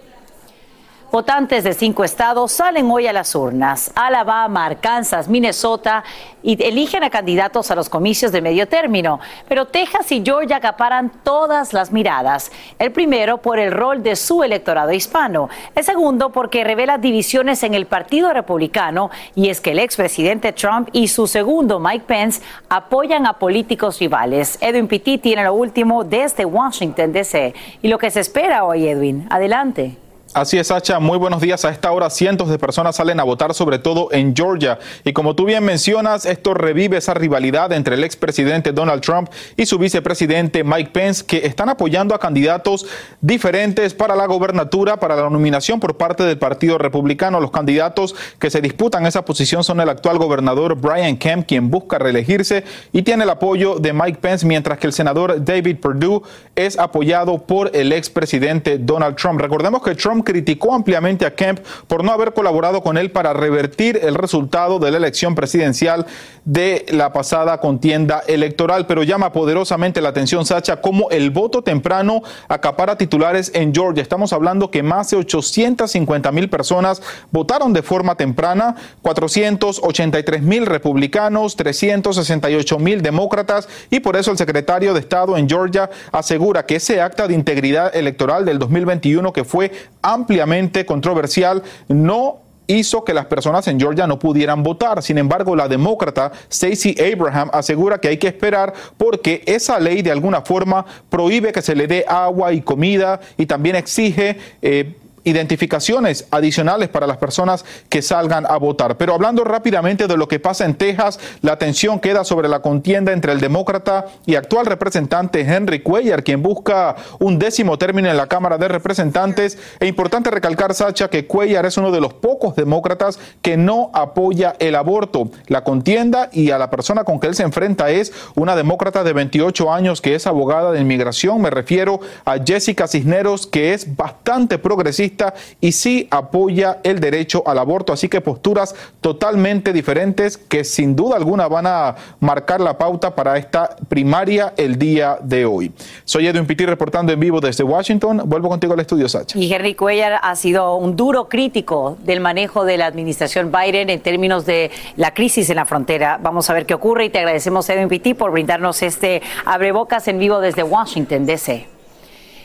Votantes 1.12 1.62
de 1.62 1.74
cinco 1.74 2.04
estados 2.04 2.52
salen 2.52 2.90
hoy 2.90 3.06
a 3.06 3.12
las 3.12 3.34
urnas. 3.34 3.92
Alabama, 3.94 4.64
Arkansas, 4.64 5.28
Minnesota 5.28 6.02
y 6.42 6.56
eligen 6.64 7.04
a 7.04 7.10
candidatos 7.10 7.70
a 7.70 7.74
los 7.74 7.90
comicios 7.90 8.32
de 8.32 8.40
medio 8.40 8.66
término. 8.66 9.20
Pero 9.46 9.66
Texas 9.66 10.10
y 10.10 10.22
Georgia 10.24 10.56
acaparan 10.56 11.12
todas 11.22 11.74
las 11.74 11.92
miradas. 11.92 12.50
El 12.78 12.92
primero 12.92 13.36
por 13.36 13.58
el 13.58 13.72
rol 13.72 14.02
de 14.02 14.16
su 14.16 14.42
electorado 14.42 14.90
hispano. 14.90 15.50
El 15.74 15.84
segundo 15.84 16.30
porque 16.30 16.64
revela 16.64 16.96
divisiones 16.96 17.62
en 17.62 17.74
el 17.74 17.84
Partido 17.84 18.32
Republicano 18.32 19.10
y 19.34 19.50
es 19.50 19.60
que 19.60 19.72
el 19.72 19.80
expresidente 19.80 20.54
Trump 20.54 20.88
y 20.92 21.08
su 21.08 21.26
segundo 21.26 21.78
Mike 21.78 22.06
Pence 22.06 22.40
apoyan 22.70 23.26
a 23.26 23.34
políticos 23.34 23.98
rivales. 23.98 24.56
Edwin 24.62 24.88
Pitti 24.88 25.18
tiene 25.18 25.44
lo 25.44 25.52
último 25.52 26.04
desde 26.04 26.46
Washington, 26.46 27.12
D.C. 27.12 27.54
Y 27.82 27.88
lo 27.88 27.98
que 27.98 28.10
se 28.10 28.20
espera 28.20 28.64
hoy, 28.64 28.88
Edwin. 28.88 29.26
Adelante. 29.28 29.98
Así 30.34 30.56
es, 30.56 30.68
Sacha. 30.68 30.98
Muy 30.98 31.18
buenos 31.18 31.42
días. 31.42 31.62
A 31.66 31.68
esta 31.68 31.92
hora 31.92 32.08
cientos 32.08 32.48
de 32.48 32.58
personas 32.58 32.96
salen 32.96 33.20
a 33.20 33.22
votar, 33.22 33.52
sobre 33.52 33.78
todo 33.78 34.08
en 34.12 34.34
Georgia. 34.34 34.78
Y 35.04 35.12
como 35.12 35.36
tú 35.36 35.44
bien 35.44 35.62
mencionas, 35.62 36.24
esto 36.24 36.54
revive 36.54 36.96
esa 36.96 37.12
rivalidad 37.12 37.70
entre 37.72 37.96
el 37.96 38.04
expresidente 38.04 38.72
Donald 38.72 39.02
Trump 39.02 39.28
y 39.58 39.66
su 39.66 39.76
vicepresidente 39.76 40.64
Mike 40.64 40.88
Pence, 40.90 41.26
que 41.26 41.44
están 41.44 41.68
apoyando 41.68 42.14
a 42.14 42.18
candidatos 42.18 42.86
diferentes 43.20 43.92
para 43.92 44.16
la 44.16 44.24
gobernatura, 44.24 44.96
para 44.96 45.16
la 45.16 45.28
nominación 45.28 45.80
por 45.80 45.98
parte 45.98 46.22
del 46.22 46.38
Partido 46.38 46.78
Republicano. 46.78 47.38
Los 47.38 47.50
candidatos 47.50 48.14
que 48.38 48.48
se 48.48 48.62
disputan 48.62 49.04
esa 49.04 49.26
posición 49.26 49.62
son 49.64 49.82
el 49.82 49.90
actual 49.90 50.16
gobernador 50.16 50.76
Brian 50.76 51.18
Kemp, 51.18 51.46
quien 51.46 51.70
busca 51.70 51.98
reelegirse 51.98 52.64
y 52.90 53.02
tiene 53.02 53.24
el 53.24 53.30
apoyo 53.30 53.74
de 53.74 53.92
Mike 53.92 54.18
Pence, 54.22 54.46
mientras 54.46 54.78
que 54.78 54.86
el 54.86 54.94
senador 54.94 55.44
David 55.44 55.76
Perdue 55.76 56.22
es 56.56 56.78
apoyado 56.78 57.36
por 57.36 57.70
el 57.76 57.92
expresidente 57.92 58.78
Donald 58.78 59.16
Trump. 59.16 59.38
Recordemos 59.38 59.82
que 59.82 59.94
Trump 59.94 60.21
criticó 60.24 60.74
ampliamente 60.74 61.26
a 61.26 61.34
Kemp 61.34 61.60
por 61.86 62.04
no 62.04 62.12
haber 62.12 62.32
colaborado 62.32 62.82
con 62.82 62.98
él 62.98 63.10
para 63.10 63.32
revertir 63.32 64.00
el 64.02 64.14
resultado 64.14 64.78
de 64.78 64.90
la 64.90 64.96
elección 64.98 65.34
presidencial 65.34 66.06
de 66.44 66.86
la 66.88 67.12
pasada 67.12 67.58
contienda 67.58 68.22
electoral, 68.26 68.86
pero 68.86 69.02
llama 69.02 69.32
poderosamente 69.32 70.00
la 70.00 70.08
atención, 70.08 70.44
Sacha, 70.44 70.80
cómo 70.80 71.08
el 71.10 71.30
voto 71.30 71.62
temprano 71.62 72.22
acapara 72.48 72.96
titulares 72.96 73.52
en 73.54 73.72
Georgia. 73.72 74.02
Estamos 74.02 74.32
hablando 74.32 74.70
que 74.70 74.82
más 74.82 75.10
de 75.10 75.16
850 75.18 76.32
mil 76.32 76.48
personas 76.50 77.02
votaron 77.30 77.72
de 77.72 77.82
forma 77.82 78.16
temprana, 78.16 78.76
483 79.02 80.42
mil 80.42 80.66
republicanos, 80.66 81.56
368 81.56 82.78
mil 82.78 83.02
demócratas, 83.02 83.68
y 83.90 84.00
por 84.00 84.16
eso 84.16 84.30
el 84.30 84.38
secretario 84.38 84.94
de 84.94 85.00
Estado 85.00 85.36
en 85.36 85.48
Georgia 85.48 85.90
asegura 86.10 86.66
que 86.66 86.76
ese 86.76 87.00
acta 87.00 87.28
de 87.28 87.34
integridad 87.34 87.94
electoral 87.94 88.44
del 88.44 88.58
2021 88.58 89.32
que 89.32 89.44
fue 89.44 89.72
ampliamente 90.12 90.86
controversial 90.86 91.62
no 91.88 92.42
hizo 92.66 93.04
que 93.04 93.14
las 93.14 93.26
personas 93.26 93.66
en 93.68 93.78
Georgia 93.78 94.06
no 94.06 94.18
pudieran 94.18 94.62
votar. 94.62 95.02
Sin 95.02 95.18
embargo, 95.18 95.56
la 95.56 95.68
demócrata 95.68 96.32
Stacey 96.50 96.96
Abraham 97.12 97.50
asegura 97.52 97.98
que 97.98 98.08
hay 98.08 98.18
que 98.18 98.28
esperar 98.28 98.72
porque 98.96 99.42
esa 99.46 99.78
ley 99.78 100.02
de 100.02 100.12
alguna 100.12 100.42
forma 100.42 100.84
prohíbe 101.10 101.52
que 101.52 101.62
se 101.62 101.74
le 101.74 101.86
dé 101.86 102.04
agua 102.08 102.52
y 102.52 102.62
comida 102.62 103.20
y 103.36 103.46
también 103.46 103.76
exige 103.76 104.38
eh, 104.62 104.94
identificaciones 105.24 106.26
adicionales 106.30 106.88
para 106.88 107.06
las 107.06 107.16
personas 107.16 107.64
que 107.88 108.02
salgan 108.02 108.46
a 108.46 108.56
votar. 108.56 108.96
Pero 108.96 109.14
hablando 109.14 109.44
rápidamente 109.44 110.06
de 110.06 110.16
lo 110.16 110.28
que 110.28 110.40
pasa 110.40 110.64
en 110.64 110.74
Texas, 110.74 111.20
la 111.42 111.52
atención 111.52 112.00
queda 112.00 112.24
sobre 112.24 112.48
la 112.48 112.60
contienda 112.60 113.12
entre 113.12 113.32
el 113.32 113.40
demócrata 113.40 114.06
y 114.26 114.34
actual 114.34 114.66
representante 114.66 115.40
Henry 115.40 115.80
Cuellar, 115.80 116.24
quien 116.24 116.42
busca 116.42 116.96
un 117.18 117.38
décimo 117.38 117.78
término 117.78 118.10
en 118.10 118.16
la 118.16 118.26
Cámara 118.26 118.58
de 118.58 118.68
Representantes. 118.68 119.58
Es 119.78 119.88
importante 119.88 120.30
recalcar, 120.30 120.74
Sacha, 120.74 121.08
que 121.08 121.26
Cuellar 121.26 121.66
es 121.66 121.76
uno 121.76 121.90
de 121.90 122.00
los 122.00 122.14
pocos 122.14 122.56
demócratas 122.56 123.18
que 123.42 123.56
no 123.56 123.90
apoya 123.94 124.56
el 124.58 124.74
aborto. 124.74 125.30
La 125.46 125.64
contienda 125.64 126.30
y 126.32 126.50
a 126.50 126.58
la 126.58 126.70
persona 126.70 127.04
con 127.04 127.20
que 127.20 127.28
él 127.28 127.34
se 127.34 127.42
enfrenta 127.42 127.90
es 127.90 128.12
una 128.34 128.56
demócrata 128.56 129.04
de 129.04 129.12
28 129.12 129.72
años 129.72 130.00
que 130.00 130.14
es 130.14 130.26
abogada 130.26 130.72
de 130.72 130.80
inmigración. 130.80 131.40
Me 131.40 131.50
refiero 131.50 132.00
a 132.24 132.38
Jessica 132.44 132.88
Cisneros, 132.88 133.46
que 133.46 133.74
es 133.74 133.96
bastante 133.96 134.58
progresista 134.58 135.11
y 135.60 135.72
sí 135.72 136.08
apoya 136.10 136.78
el 136.82 137.00
derecho 137.00 137.42
al 137.46 137.58
aborto. 137.58 137.92
Así 137.92 138.08
que 138.08 138.20
posturas 138.20 138.74
totalmente 139.00 139.72
diferentes 139.72 140.36
que 140.36 140.64
sin 140.64 140.96
duda 140.96 141.16
alguna 141.16 141.48
van 141.48 141.66
a 141.66 141.94
marcar 142.20 142.60
la 142.60 142.78
pauta 142.78 143.14
para 143.14 143.36
esta 143.36 143.76
primaria 143.88 144.54
el 144.56 144.78
día 144.78 145.18
de 145.22 145.44
hoy. 145.44 145.72
Soy 146.04 146.26
Edwin 146.26 146.46
Pitti 146.46 146.66
reportando 146.66 147.12
en 147.12 147.20
vivo 147.20 147.40
desde 147.40 147.64
Washington. 147.64 148.22
Vuelvo 148.26 148.48
contigo 148.48 148.72
al 148.72 148.80
estudio, 148.80 149.08
Sacha. 149.08 149.38
Y 149.38 149.52
Henry 149.52 149.74
Cuellar 149.74 150.20
ha 150.22 150.34
sido 150.36 150.76
un 150.76 150.96
duro 150.96 151.28
crítico 151.28 151.96
del 152.04 152.20
manejo 152.20 152.64
de 152.64 152.76
la 152.76 152.86
administración 152.86 153.52
Biden 153.52 153.90
en 153.90 154.00
términos 154.00 154.46
de 154.46 154.70
la 154.96 155.14
crisis 155.14 155.50
en 155.50 155.56
la 155.56 155.64
frontera. 155.64 156.18
Vamos 156.22 156.48
a 156.50 156.54
ver 156.54 156.66
qué 156.66 156.74
ocurre 156.74 157.06
y 157.06 157.10
te 157.10 157.18
agradecemos, 157.18 157.68
Edwin 157.68 157.88
Pitti, 157.88 158.14
por 158.14 158.30
brindarnos 158.30 158.82
este 158.82 159.22
abrebocas 159.44 160.08
en 160.08 160.18
vivo 160.18 160.40
desde 160.40 160.62
Washington, 160.62 161.26
D.C. 161.26 161.71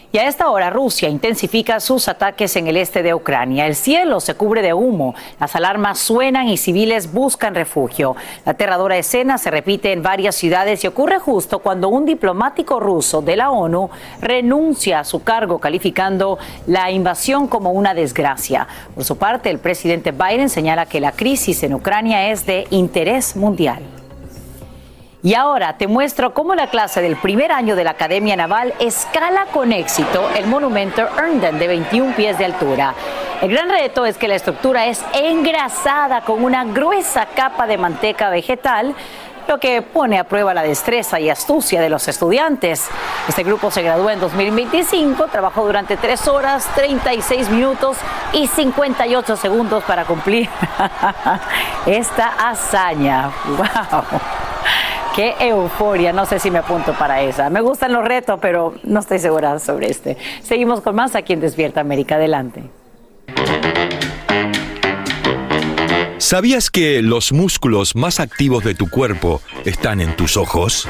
Y 0.10 0.20
a 0.20 0.28
esta 0.28 0.49
hora 0.49 0.70
Rusia 0.70 1.10
intensifica 1.10 1.82
sus 1.82 2.08
ataques 2.08 2.55
en 2.55 2.68
el 2.68 2.78
este 2.78 3.03
de 3.03 3.14
Ucrania. 3.14 3.68
El 3.68 3.76
cielo 3.76 4.22
se 4.22 4.36
cubre 4.36 4.62
de 4.62 4.74
humo, 4.74 5.16
las 5.38 5.53
alarmas 5.53 5.99
suenan 5.99 6.47
y 6.47 6.55
civiles 6.55 7.12
buscan 7.12 7.53
refugio. 7.53 8.16
La 8.45 8.53
aterradora 8.53 8.97
escena 8.97 9.38
se 9.38 9.51
repite 9.51 9.91
en 9.91 10.03
varias 10.03 10.36
ciudades 10.36 10.82
y 10.84 10.88
ocurre 10.88 11.20
justo 11.20 11.60
cuando 11.60 11.89
un 11.89 12.05
diplomático 12.05 12.80
ruso 12.80 13.22
de 13.22 13.36
la 13.36 13.51
ONU 13.51 13.89
renuncia 14.22 15.01
a 15.01 15.03
su 15.03 15.24
cargo 15.24 15.60
calificando 15.60 16.39
la 16.68 16.89
invasión 16.89 17.47
como 17.47 17.72
una 17.72 17.93
desgracia. 17.93 18.66
Por 18.95 19.03
su 19.03 19.18
parte, 19.18 19.49
el 19.49 19.60
presidente 19.60 20.14
Biden 20.14 20.49
señala 20.49 20.86
que 20.86 21.01
la 21.01 21.12
crisis 21.12 21.64
en 21.64 21.74
Ucrania 21.74 22.32
es 22.32 22.45
de 22.45 22.66
interés 22.70 23.36
mundial. 23.36 23.97
Y 25.28 25.34
ahora 25.34 25.73
te 25.73 25.88
muestro 25.88 26.34
cómo 26.34 26.55
la 26.55 26.67
clase 26.67 27.01
del 27.01 27.17
primer 27.17 27.51
año 27.51 27.75
de 27.75 27.84
la 27.84 27.91
Academia 27.91 28.38
Naval 28.38 28.73
escala 28.80 29.47
con 29.51 29.73
éxito 29.73 30.30
el 30.38 30.47
monumento 30.47 31.01
Herndon 31.01 31.59
de 31.59 31.67
21 31.67 32.15
pies 32.15 32.38
de 32.38 32.45
altura. 32.45 32.93
El 33.41 33.51
gran 33.51 33.67
reto 33.67 34.05
es 34.05 34.17
que 34.17 34.30
la 34.30 34.36
estructura 34.36 34.86
es 34.86 35.03
engrasada 35.13 36.21
con 36.21 36.41
una 36.41 36.63
gruesa 36.63 37.25
capa 37.36 37.67
de 37.67 37.78
manteca 37.78 38.30
vegetal 38.30 38.95
lo 39.49 39.59
que 39.59 39.82
pone 39.82 40.17
a 40.17 40.23
prueba 40.23 40.53
la 40.53 40.63
destreza 40.63 41.19
y 41.19 41.30
astucia 41.30 41.82
de 41.82 41.89
los 41.89 42.07
estudiantes. 42.07 42.88
Este 43.28 43.43
grupo 43.43 43.69
se 43.69 43.82
graduó 43.82 44.09
en 44.09 44.21
2025, 44.21 45.28
trabajó 45.28 45.65
durante 45.65 45.97
3 45.97 46.25
horas, 46.30 46.69
36 46.75 47.49
minutos 47.49 47.97
y 48.32 48.47
58 48.47 49.36
segundos 49.36 49.84
para 49.84 50.05
cumplir 50.05 50.47
esta 51.86 52.49
hazaña. 52.49 53.30
¡Wow! 53.45 54.03
Qué 55.18 55.34
euforia, 55.39 56.13
no 56.13 56.28
sé 56.28 56.38
si 56.38 56.51
me 56.51 56.59
apunto 56.59 56.93
para 56.93 57.24
esa. 57.24 57.49
Me 57.49 57.59
gustan 57.61 57.91
los 57.91 58.05
retos, 58.05 58.38
pero 58.39 58.76
no 58.84 58.99
estoy 58.99 59.18
segura 59.18 59.57
sobre 59.57 59.89
este. 59.89 60.15
Seguimos 60.43 60.82
con 60.82 60.93
más 60.93 61.15
aquí 61.15 61.34
en 61.34 61.39
Despierta 61.39 61.82
América. 61.82 62.18
Adelante. 62.18 62.61
¿Sabías 66.20 66.70
que 66.70 67.01
los 67.01 67.32
músculos 67.32 67.95
más 67.95 68.20
activos 68.20 68.63
de 68.63 68.76
tu 68.76 68.91
cuerpo 68.91 69.41
están 69.65 70.01
en 70.01 70.15
tus 70.15 70.38
ojos? 70.38 70.88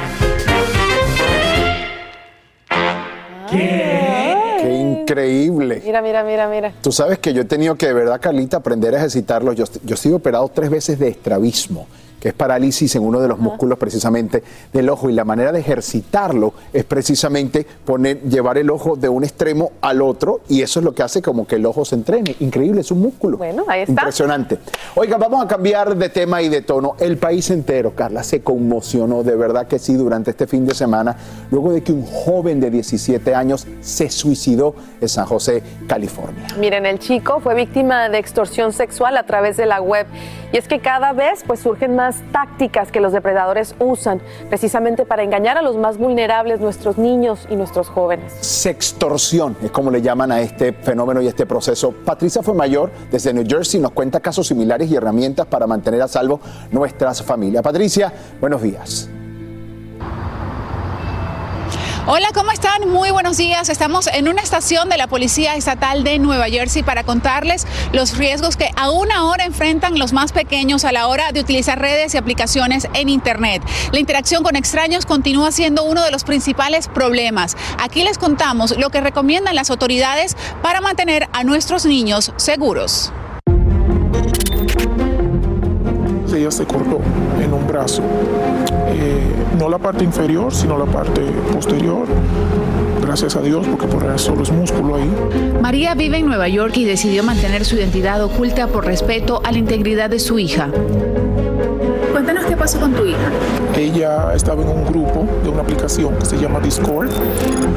¿Qué? 3.50 4.58
Qué 4.62 4.74
increíble. 4.74 5.82
Mira, 5.86 6.02
mira, 6.02 6.24
mira, 6.26 6.50
mira. 6.50 6.74
Tú 6.82 6.92
sabes 6.92 7.20
que 7.20 7.34
yo 7.34 7.44
he 7.44 7.46
tenido 7.46 7.76
que, 7.76 7.86
de 7.86 7.94
verdad, 7.94 8.20
Carlita, 8.20 8.58
aprender 8.58 8.94
a 8.94 8.98
ejercitarlos. 8.98 9.56
Yo, 9.56 9.64
yo 9.86 9.96
he 9.96 9.98
sido 9.98 10.18
operado 10.18 10.52
tres 10.54 10.70
veces 10.70 11.00
de 11.00 11.08
estrabismo 11.08 11.88
que 12.20 12.30
es 12.30 12.34
parálisis 12.34 12.96
en 12.96 13.04
uno 13.04 13.20
de 13.20 13.28
los 13.28 13.40
músculos 13.40 13.78
precisamente 13.78 14.44
del 14.74 14.90
ojo 14.90 15.10
y 15.10 15.14
la 15.14 15.26
manera 15.26 15.52
de 15.52 15.60
ejercitarlo 15.60 16.54
es 16.74 16.84
precisamente 16.84 17.66
poner, 17.86 18.22
llevar 18.24 18.58
el 18.58 18.70
ojo 18.70 18.96
de 18.96 19.10
un 19.10 19.24
extremo 19.24 19.72
al 19.82 20.02
otro 20.02 20.42
y 20.50 20.62
eso 20.62 20.80
es 20.80 20.84
lo 20.86 20.94
que 20.94 21.04
hace 21.04 21.22
como 21.22 21.46
que 21.46 21.56
el 21.56 21.66
ojo 21.66 21.86
se 21.86 21.96
entrene. 21.96 22.36
Increíble, 22.40 22.82
es 22.82 22.92
un 22.92 23.02
músculo. 23.02 23.38
Bueno, 23.38 23.66
ahí 23.68 23.82
está. 23.82 23.92
Impresionante. 23.92 24.60
Oiga, 24.96 25.18
vamos 25.18 25.44
a 25.44 25.48
cambiar 25.48 25.96
de 25.96 26.10
tema 26.10 26.42
y 26.42 26.50
de 26.50 26.62
tono. 26.62 26.96
El 27.00 27.18
país 27.18 27.50
entero, 27.52 27.94
Carla, 27.96 28.24
se 28.24 28.42
conmocionó, 28.42 29.24
de 29.24 29.36
verdad 29.36 29.68
que 29.68 29.80
sí, 29.80 29.96
durante 29.96 30.32
este 30.32 30.48
fin 30.48 30.66
de 30.66 30.74
semana, 30.74 31.16
luego 31.52 31.72
de 31.72 31.84
que 31.84 31.92
un 31.92 32.06
joven 32.06 32.60
de 32.60 32.70
17 32.72 33.36
años 33.36 33.68
se 33.82 34.10
suicidó 34.10 34.76
en 35.00 35.10
San 35.10 35.26
José, 35.26 35.62
California. 35.88 36.48
Miren, 36.60 36.86
el 36.86 37.00
chico 37.00 37.40
fue 37.40 37.56
víctima 37.56 38.10
de 38.10 38.18
extorsión 38.18 38.74
sexual 38.74 39.18
a 39.18 39.24
través 39.24 39.58
de 39.58 39.66
la 39.66 39.82
web 39.82 40.08
y 40.52 40.58
es 40.58 40.68
que 40.68 40.80
cada 40.80 41.14
vez 41.14 41.44
pues 41.46 41.60
surgen 41.60 41.96
más 41.96 42.07
tácticas 42.32 42.92
que 42.92 43.00
los 43.00 43.14
depredadores 43.14 43.76
usan 43.80 44.22
precisamente 44.50 45.06
para 45.06 45.24
engañar 45.24 45.58
a 45.58 45.62
los 45.62 45.78
más 45.78 45.98
vulnerables, 45.98 46.60
nuestros 46.60 46.98
niños 46.98 47.48
y 47.50 47.56
nuestros 47.56 47.90
jóvenes. 47.90 48.34
Sextorsión 48.42 49.58
es 49.62 49.72
como 49.72 49.92
le 49.92 50.02
llaman 50.02 50.32
a 50.32 50.42
este 50.42 50.74
fenómeno 50.74 51.22
y 51.22 51.28
este 51.28 51.46
proceso. 51.46 51.92
Patricia 51.92 52.42
fue 52.42 52.54
mayor 52.54 52.92
desde 53.12 53.34
New 53.34 53.46
Jersey, 53.48 53.80
nos 53.80 53.92
cuenta 53.92 54.20
casos 54.20 54.48
similares 54.48 54.90
y 54.90 54.96
herramientas 54.96 55.46
para 55.46 55.68
mantener 55.68 56.02
a 56.02 56.08
salvo 56.08 56.40
nuestras 56.72 57.22
familias. 57.22 57.64
Patricia, 57.64 58.12
buenos 58.40 58.62
días. 58.62 59.10
Hola, 62.10 62.30
¿cómo 62.34 62.52
están? 62.52 62.88
Muy 62.88 63.12
buenos 63.12 63.36
días. 63.36 63.68
Estamos 63.68 64.08
en 64.08 64.30
una 64.30 64.42
estación 64.42 64.88
de 64.88 64.96
la 64.96 65.08
Policía 65.08 65.58
Estatal 65.58 66.06
de 66.06 66.20
Nueva 66.20 66.46
Jersey 66.46 66.82
para 66.82 67.04
contarles 67.04 67.68
los 67.92 68.18
riesgos 68.18 68.56
que 68.56 68.70
aún 68.78 69.12
ahora 69.12 69.44
enfrentan 69.44 70.00
los 70.00 70.14
más 70.14 70.32
pequeños 70.32 70.86
a 70.86 70.94
la 70.94 71.08
hora 71.08 71.34
de 71.34 71.42
utilizar 71.42 71.78
redes 71.82 72.16
y 72.16 72.18
aplicaciones 72.18 72.88
en 72.94 73.10
Internet. 73.10 73.62
La 73.92 74.00
interacción 74.00 74.42
con 74.42 74.56
extraños 74.56 75.06
continúa 75.06 75.52
siendo 75.52 75.84
uno 75.84 76.02
de 76.02 76.12
los 76.12 76.24
principales 76.24 76.88
problemas. 76.88 77.58
Aquí 77.78 78.04
les 78.04 78.18
contamos 78.18 78.78
lo 78.78 78.90
que 78.90 79.02
recomiendan 79.02 79.56
las 79.56 79.70
autoridades 79.70 80.38
para 80.62 80.80
mantener 80.80 81.28
a 81.34 81.44
nuestros 81.44 81.86
niños 81.86 82.32
seguros. 82.38 83.12
ella 86.38 86.52
se 86.52 86.66
cortó 86.66 87.02
en 87.42 87.52
un 87.52 87.68
brazo, 87.68 88.04
eh, 88.98 89.22
no 89.58 89.70
la 89.70 89.78
parte 89.78 90.04
inferior, 90.04 90.54
sino 90.54 90.78
la 90.78 90.86
parte 90.86 91.22
posterior, 91.54 92.08
gracias 93.02 93.36
a 93.36 93.42
Dios, 93.42 93.66
porque 93.68 93.88
por 93.88 94.04
eso 94.04 94.18
solo 94.18 94.44
es 94.44 94.52
músculo 94.52 94.96
ahí. 94.96 95.12
María 95.62 95.94
vive 95.96 96.18
en 96.18 96.26
Nueva 96.26 96.48
York 96.48 96.76
y 96.78 96.86
decidió 96.86 97.24
mantener 97.24 97.64
su 97.66 97.76
identidad 97.76 98.22
oculta 98.24 98.68
por 98.68 98.86
respeto 98.86 99.42
a 99.44 99.52
la 99.52 99.58
integridad 99.58 100.10
de 100.10 100.20
su 100.20 100.40
hija. 100.40 100.70
Pasó 102.68 102.82
con 102.82 102.94
tu 102.94 103.06
hija. 103.06 103.32
Ella 103.78 104.34
estaba 104.36 104.62
en 104.62 104.68
un 104.68 104.86
grupo 104.88 105.26
de 105.42 105.48
una 105.48 105.62
aplicación 105.62 106.14
que 106.18 106.26
se 106.26 106.38
llama 106.38 106.60
Discord 106.60 107.10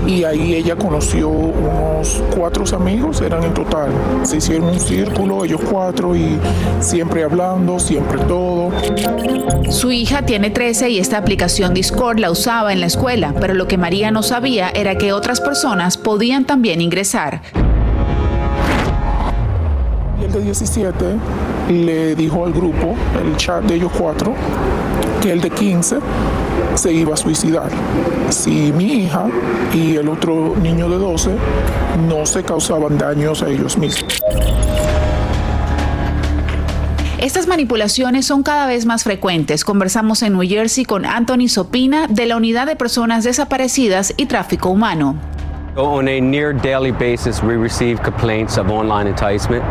y 0.05 0.25
ahí 0.25 0.57
ella 0.57 0.75
conoció 0.75 1.29
unos 1.29 2.21
cuatro 2.37 2.65
amigos, 2.75 3.21
eran 3.21 3.45
en 3.45 3.55
total. 3.55 3.93
Se 4.25 4.39
hicieron 4.39 4.71
un 4.71 4.81
círculo, 4.81 5.45
ellos 5.45 5.61
cuatro, 5.71 6.17
y 6.17 6.37
siempre 6.81 7.23
hablando, 7.23 7.79
siempre 7.79 8.19
todo. 8.25 8.73
Su 9.71 9.93
hija 9.93 10.27
tiene 10.27 10.51
13 10.51 10.91
y 10.91 10.99
esta 10.99 11.19
aplicación 11.19 11.73
Discord 11.73 12.19
la 12.19 12.33
usaba 12.33 12.73
en 12.73 12.81
la 12.81 12.87
escuela, 12.87 13.33
pero 13.41 13.55
lo 13.55 13.69
que 13.69 13.79
María 13.79 14.11
no 14.11 14.25
sabía 14.25 14.71
era 14.71 14.99
que 14.99 15.13
otras 15.13 15.41
personas 15.41 15.99
podían 15.99 16.47
también 16.47 16.81
ingresar. 16.81 17.43
Y 20.21 20.25
el 20.25 20.33
de 20.33 20.41
17 20.41 21.05
le 21.71 22.17
dijo 22.17 22.45
al 22.45 22.53
grupo, 22.53 22.97
el 23.25 23.37
chat 23.37 23.63
de 23.63 23.77
ellos 23.77 23.93
cuatro, 23.97 24.35
que 25.21 25.33
el 25.33 25.41
de 25.41 25.51
15 25.51 25.99
se 26.75 26.93
iba 26.93 27.15
a 27.15 27.17
suicidar. 27.17 27.71
Si 28.31 28.73
mi 28.73 29.05
hija 29.05 29.27
y 29.75 29.97
el 29.97 30.09
otro 30.09 30.55
niño 30.57 30.89
de 30.89 30.97
12 30.97 31.31
no 32.09 32.25
se 32.27 32.43
causaban 32.43 32.97
daños 32.99 33.43
a 33.43 33.49
ellos 33.49 33.77
mismos. 33.77 34.21
Estas 37.21 37.47
manipulaciones 37.47 38.25
son 38.25 38.43
cada 38.43 38.67
vez 38.67 38.87
más 38.87 39.05
frecuentes. 39.05 39.63
Conversamos 39.65 40.23
en 40.23 40.33
New 40.33 40.49
Jersey 40.49 40.87
con 40.87 41.05
Anthony 41.05 41.49
Sopina 41.49 42.07
de 42.09 42.25
la 42.25 42.37
Unidad 42.37 42.67
de 42.67 42.77
Personas 42.77 43.25
Desaparecidas 43.25 44.15
y 44.17 44.25
Tráfico 44.25 44.71
Humano. 44.71 45.17
On 45.77 46.09
a 46.09 46.21
near 46.21 46.55
daily 46.55 46.93
basis, 46.93 47.43
we 47.43 47.57
receive 47.57 48.03
complaints 48.03 48.57
of 48.57 48.71
online 48.71 49.07
enticement. 49.07 49.63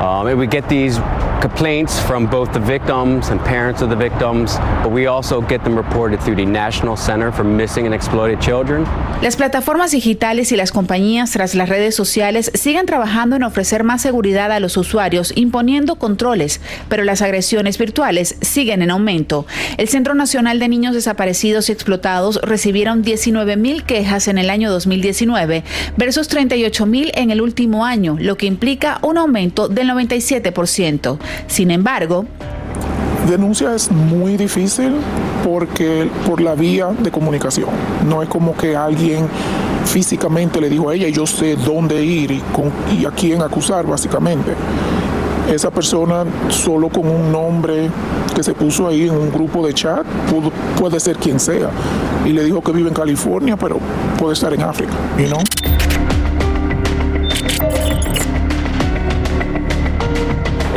Um, 0.00 0.26
and 0.26 0.38
we 0.38 0.46
get 0.46 0.66
these 0.68 0.98
complaints 1.42 1.98
from 1.98 2.26
both 2.26 2.52
the 2.52 2.60
victims 2.60 3.30
and 3.30 3.40
parents 3.44 3.82
of 3.82 3.90
the 3.90 3.96
victims, 3.96 4.58
but 4.82 4.92
we 4.92 5.08
also 5.08 5.40
get 5.40 5.62
them 5.64 5.76
reported 5.76 6.20
through 6.20 6.36
the 6.36 6.46
National 6.46 6.96
Center 6.96 7.32
for 7.32 7.44
Missing 7.44 7.84
and 7.84 7.94
Exploited 7.94 8.38
Children. 8.40 8.86
Las 9.22 9.36
plataformas 9.36 9.90
digitales 9.90 10.52
y 10.52 10.56
las 10.56 10.70
compañías 10.70 11.32
tras 11.32 11.54
las 11.54 11.68
redes 11.68 11.94
sociales 11.96 12.50
siguen 12.54 12.86
trabajando 12.86 13.36
en 13.36 13.42
ofrecer 13.42 13.82
más 13.82 14.02
seguridad 14.02 14.52
a 14.52 14.60
los 14.60 14.76
usuarios, 14.76 15.32
imponiendo 15.36 15.96
controles, 15.96 16.60
pero 16.88 17.02
las 17.02 17.22
agresiones 17.22 17.76
virtuales 17.76 18.36
siguen 18.40 18.82
en 18.82 18.90
aumento. 18.90 19.44
El 19.78 19.88
Centro 19.88 20.14
Nacional 20.14 20.60
de 20.60 20.68
Niños 20.68 20.94
Desaparecidos 20.94 21.68
y 21.68 21.72
Explotados 21.72 22.40
recibieron 22.42 23.02
19 23.02 23.56
mil 23.56 23.84
quejas 23.84 24.28
en 24.28 24.38
el 24.38 24.48
año 24.48 24.70
2019 24.70 25.64
versus 25.96 26.28
38 26.28 26.86
mil 26.86 27.10
en 27.14 27.30
el 27.30 27.40
último 27.40 27.84
año, 27.84 28.16
lo 28.20 28.36
que 28.36 28.46
implica 28.46 28.98
un 29.02 29.18
aumento 29.18 29.68
del 29.68 29.88
97%. 29.90 31.18
Sin 31.46 31.70
embargo, 31.70 32.24
Denuncia 33.28 33.74
es 33.74 33.90
muy 33.90 34.36
difícil 34.36 34.96
porque 35.44 36.08
por 36.26 36.40
la 36.40 36.54
vía 36.54 36.88
de 36.98 37.10
comunicación. 37.10 37.68
No 38.08 38.22
es 38.22 38.28
como 38.28 38.56
que 38.56 38.76
alguien 38.76 39.28
físicamente 39.84 40.60
le 40.60 40.68
dijo 40.68 40.88
a 40.88 40.94
ella, 40.94 41.08
yo 41.08 41.26
sé 41.26 41.56
dónde 41.56 42.04
ir 42.04 42.30
y, 42.32 42.38
con, 42.52 42.66
a 43.06 43.10
quién 43.14 43.42
acusar, 43.42 43.86
básicamente. 43.86 44.52
Esa 45.52 45.70
persona 45.70 46.24
solo 46.48 46.88
con 46.88 47.06
un 47.06 47.30
nombre 47.30 47.90
que 48.34 48.42
se 48.42 48.54
puso 48.54 48.88
ahí 48.88 49.08
en 49.08 49.14
un 49.14 49.30
grupo 49.30 49.64
de 49.66 49.74
chat 49.74 50.04
puede 50.78 50.98
ser 50.98 51.16
quien 51.16 51.38
sea. 51.38 51.70
Y 52.24 52.30
le 52.30 52.44
dijo 52.44 52.60
que 52.62 52.72
vive 52.72 52.88
en 52.88 52.94
California, 52.94 53.56
pero 53.56 53.78
puede 54.18 54.34
estar 54.34 54.52
en 54.52 54.62
África, 54.62 54.92
you 55.18 55.26
know? 55.26 55.40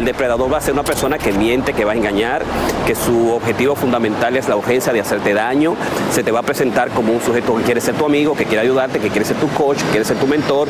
El 0.05 0.11
depredador 0.11 0.53
va 0.53 0.59
a 0.59 0.61
ser 0.61 0.75
una 0.75 0.83
persona 0.83 1.17
que 1.17 1.31
miente, 1.31 1.73
que 1.73 1.83
va 1.83 1.93
a 1.93 1.95
engañar, 1.95 2.43
que 2.85 2.93
su 2.93 3.31
objetivo 3.31 3.75
fundamental 3.75 4.37
es 4.37 4.47
la 4.47 4.55
urgencia 4.55 4.93
de 4.93 5.01
hacerte 5.01 5.33
daño. 5.33 5.75
Se 6.11 6.23
te 6.23 6.29
va 6.29 6.41
a 6.41 6.43
presentar 6.43 6.89
como 6.91 7.11
un 7.11 7.19
sujeto 7.21 7.55
que 7.55 7.63
quiere 7.63 7.81
ser 7.81 7.95
tu 7.95 8.05
amigo, 8.05 8.35
que 8.35 8.45
quiere 8.45 8.61
ayudarte, 8.61 8.99
que 8.99 9.09
quiere 9.09 9.25
ser 9.25 9.37
tu 9.37 9.47
coach, 9.47 9.79
que 9.79 9.89
quiere 9.89 10.05
ser 10.05 10.17
tu 10.17 10.27
mentor. 10.27 10.67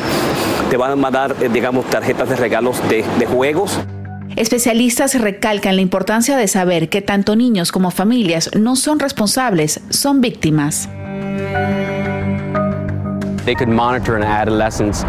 Te 0.70 0.78
van 0.78 1.04
a 1.04 1.12
dar, 1.12 1.36
eh, 1.42 1.50
digamos, 1.52 1.84
tarjetas 1.88 2.30
de 2.30 2.38
regalos 2.38 2.78
de, 2.88 3.04
de 3.20 3.26
juegos. 3.26 3.78
especialistas 4.38 5.20
recalcan 5.20 5.76
la 5.76 5.82
importancia 5.82 6.38
de 6.38 6.48
saber 6.48 6.88
que 6.88 7.02
tanto 7.02 7.36
niños 7.36 7.74
como 7.74 7.92
familias 7.92 8.50
no 8.58 8.78
son 8.78 9.00
responsables, 9.00 9.82
son 9.90 10.22
víctimas. 10.22 10.88
They 13.44 13.54
could 13.54 13.68
monitor 13.68 14.16
an 14.16 14.24
adolescent's 14.24 15.04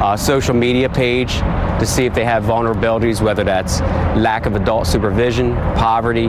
uh, 0.00 0.16
social 0.16 0.54
media 0.54 0.88
page 0.88 1.42
to 1.82 1.86
see 1.86 2.06
if 2.06 2.14
they 2.14 2.24
have 2.24 2.44
vulnerabilities, 2.44 3.20
whether 3.20 3.42
that's 3.42 3.80
lack 4.16 4.46
of 4.46 4.54
adult 4.54 4.86
supervision, 4.86 5.54
poverty, 5.74 6.28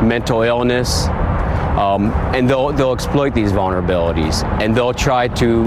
mental 0.00 0.42
illness, 0.42 1.06
um, 1.76 2.12
and 2.34 2.48
they'll, 2.48 2.72
they'll 2.72 2.92
exploit 2.92 3.34
these 3.34 3.50
vulnerabilities 3.50 4.44
and 4.62 4.76
they'll 4.76 4.94
try 4.94 5.26
to 5.26 5.64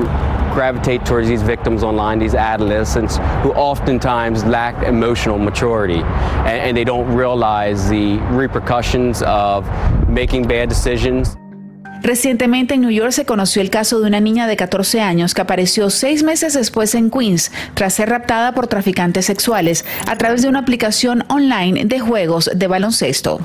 gravitate 0.54 1.06
towards 1.06 1.28
these 1.28 1.42
victims 1.42 1.84
online, 1.84 2.18
these 2.18 2.34
adolescents 2.34 3.18
who 3.44 3.52
oftentimes 3.54 4.46
lack 4.46 4.88
emotional 4.88 5.38
maturity 5.38 6.00
and, 6.00 6.48
and 6.48 6.78
they 6.78 6.86
don't 6.86 7.14
realize 7.14 7.90
the 7.90 8.18
repercussions 8.32 9.22
of 9.24 9.68
making 10.10 10.48
bad 10.48 10.70
decisions. 10.70 11.36
Recientemente 12.02 12.76
en 12.76 12.82
New 12.82 12.91
York 12.91 13.12
se 13.12 13.26
conoció 13.26 13.62
el 13.62 13.70
caso 13.70 14.00
de 14.00 14.08
una 14.08 14.20
niña 14.20 14.47
de 14.47 14.56
14 14.56 15.02
años 15.02 15.34
que 15.34 15.41
apareció 15.41 15.89
seis 15.89 16.24
meses 16.24 16.54
después 16.54 16.95
en 16.95 17.12
Queens 17.12 17.52
tras 17.74 17.93
ser 17.93 18.10
raptada 18.10 18.54
por 18.54 18.68
traficantes 18.68 19.26
sexuales 19.26 19.86
a 20.08 20.16
través 20.16 20.41
de 20.41 20.50
una 20.50 20.60
aplicación 20.60 21.26
online 21.28 21.86
de 21.86 22.00
juegos 22.00 22.50
de 22.54 22.68
baloncesto. 22.68 23.39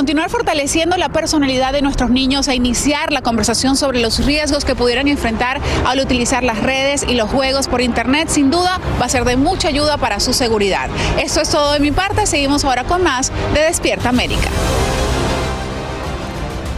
Continuar 0.00 0.30
fortaleciendo 0.30 0.96
la 0.96 1.10
personalidad 1.10 1.74
de 1.74 1.82
nuestros 1.82 2.08
niños 2.08 2.48
e 2.48 2.54
iniciar 2.54 3.12
la 3.12 3.20
conversación 3.20 3.76
sobre 3.76 4.00
los 4.00 4.24
riesgos 4.24 4.64
que 4.64 4.74
pudieran 4.74 5.08
enfrentar 5.08 5.60
al 5.84 6.00
utilizar 6.00 6.42
las 6.42 6.58
redes 6.62 7.04
y 7.06 7.16
los 7.16 7.28
juegos 7.28 7.68
por 7.68 7.82
internet, 7.82 8.30
sin 8.30 8.50
duda 8.50 8.80
va 8.98 9.04
a 9.04 9.08
ser 9.10 9.26
de 9.26 9.36
mucha 9.36 9.68
ayuda 9.68 9.98
para 9.98 10.18
su 10.18 10.32
seguridad. 10.32 10.88
Esto 11.18 11.42
es 11.42 11.50
todo 11.50 11.74
de 11.74 11.80
mi 11.80 11.92
parte, 11.92 12.24
seguimos 12.24 12.64
ahora 12.64 12.84
con 12.84 13.02
más 13.02 13.30
de 13.52 13.60
Despierta 13.60 14.08
América. 14.08 14.48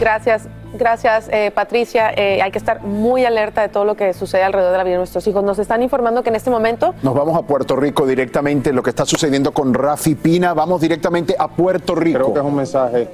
Gracias, 0.01 0.49
gracias 0.75 1.29
eh, 1.31 1.51
Patricia. 1.55 2.11
Eh, 2.17 2.41
hay 2.43 2.51
que 2.51 2.59
estar 2.59 2.83
muy 2.83 3.25
alerta 3.25 3.63
de 3.63 3.69
todo 3.69 3.85
lo 3.85 3.95
que 3.95 4.13
sucede 4.13 4.43
alrededor 4.43 4.73
de 4.73 4.79
la 4.79 4.85
vida 4.85 4.95
de 4.95 4.99
nuestros 4.99 5.27
hijos. 5.27 5.43
Nos 5.45 5.59
están 5.59 5.83
informando 5.83 6.23
que 6.23 6.31
en 6.31 6.37
este 6.37 6.51
momento 6.51 6.95
Nos 7.03 7.15
vamos 7.15 7.37
a 7.37 7.43
Puerto 7.43 7.77
Rico 7.77 8.07
directamente, 8.07 8.73
lo 8.73 8.83
que 8.83 8.91
está 8.91 9.05
sucediendo 9.05 9.53
con 9.53 9.75
Rafi 9.75 10.15
Pina. 10.15 10.55
Vamos 10.55 10.81
directamente 10.81 11.35
a 11.39 11.49
Puerto 11.49 11.95
Rico. 11.95 12.19
Creo 12.19 12.33
que 12.33 12.41
es 12.41 12.47
un 12.47 12.57
mensaje, 12.57 13.09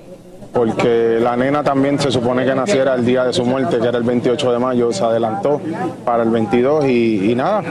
porque 0.53 1.19
la 1.21 1.37
nena 1.37 1.63
también 1.63 1.99
se 1.99 2.11
supone 2.11 2.45
que 2.45 2.55
naciera 2.55 2.95
el 2.95 3.05
día 3.05 3.25
de 3.25 3.33
su 3.33 3.45
muerte, 3.45 3.79
que 3.79 3.87
era 3.87 3.99
el 3.99 4.05
28 4.05 4.53
de 4.53 4.59
mayo, 4.59 4.93
se 4.93 5.05
adelantó 5.05 5.61
para 6.05 6.23
el 6.23 6.31
22 6.31 6.85
y, 6.87 7.33
y 7.33 7.35
nada, 7.35 7.63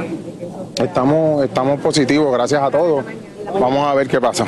estamos, 0.82 1.44
estamos 1.44 1.80
positivos, 1.80 2.32
gracias 2.32 2.62
a 2.62 2.70
todos. 2.70 3.04
Vamos 3.54 3.88
a 3.88 3.94
ver 3.96 4.08
qué 4.08 4.20
pasa. 4.20 4.46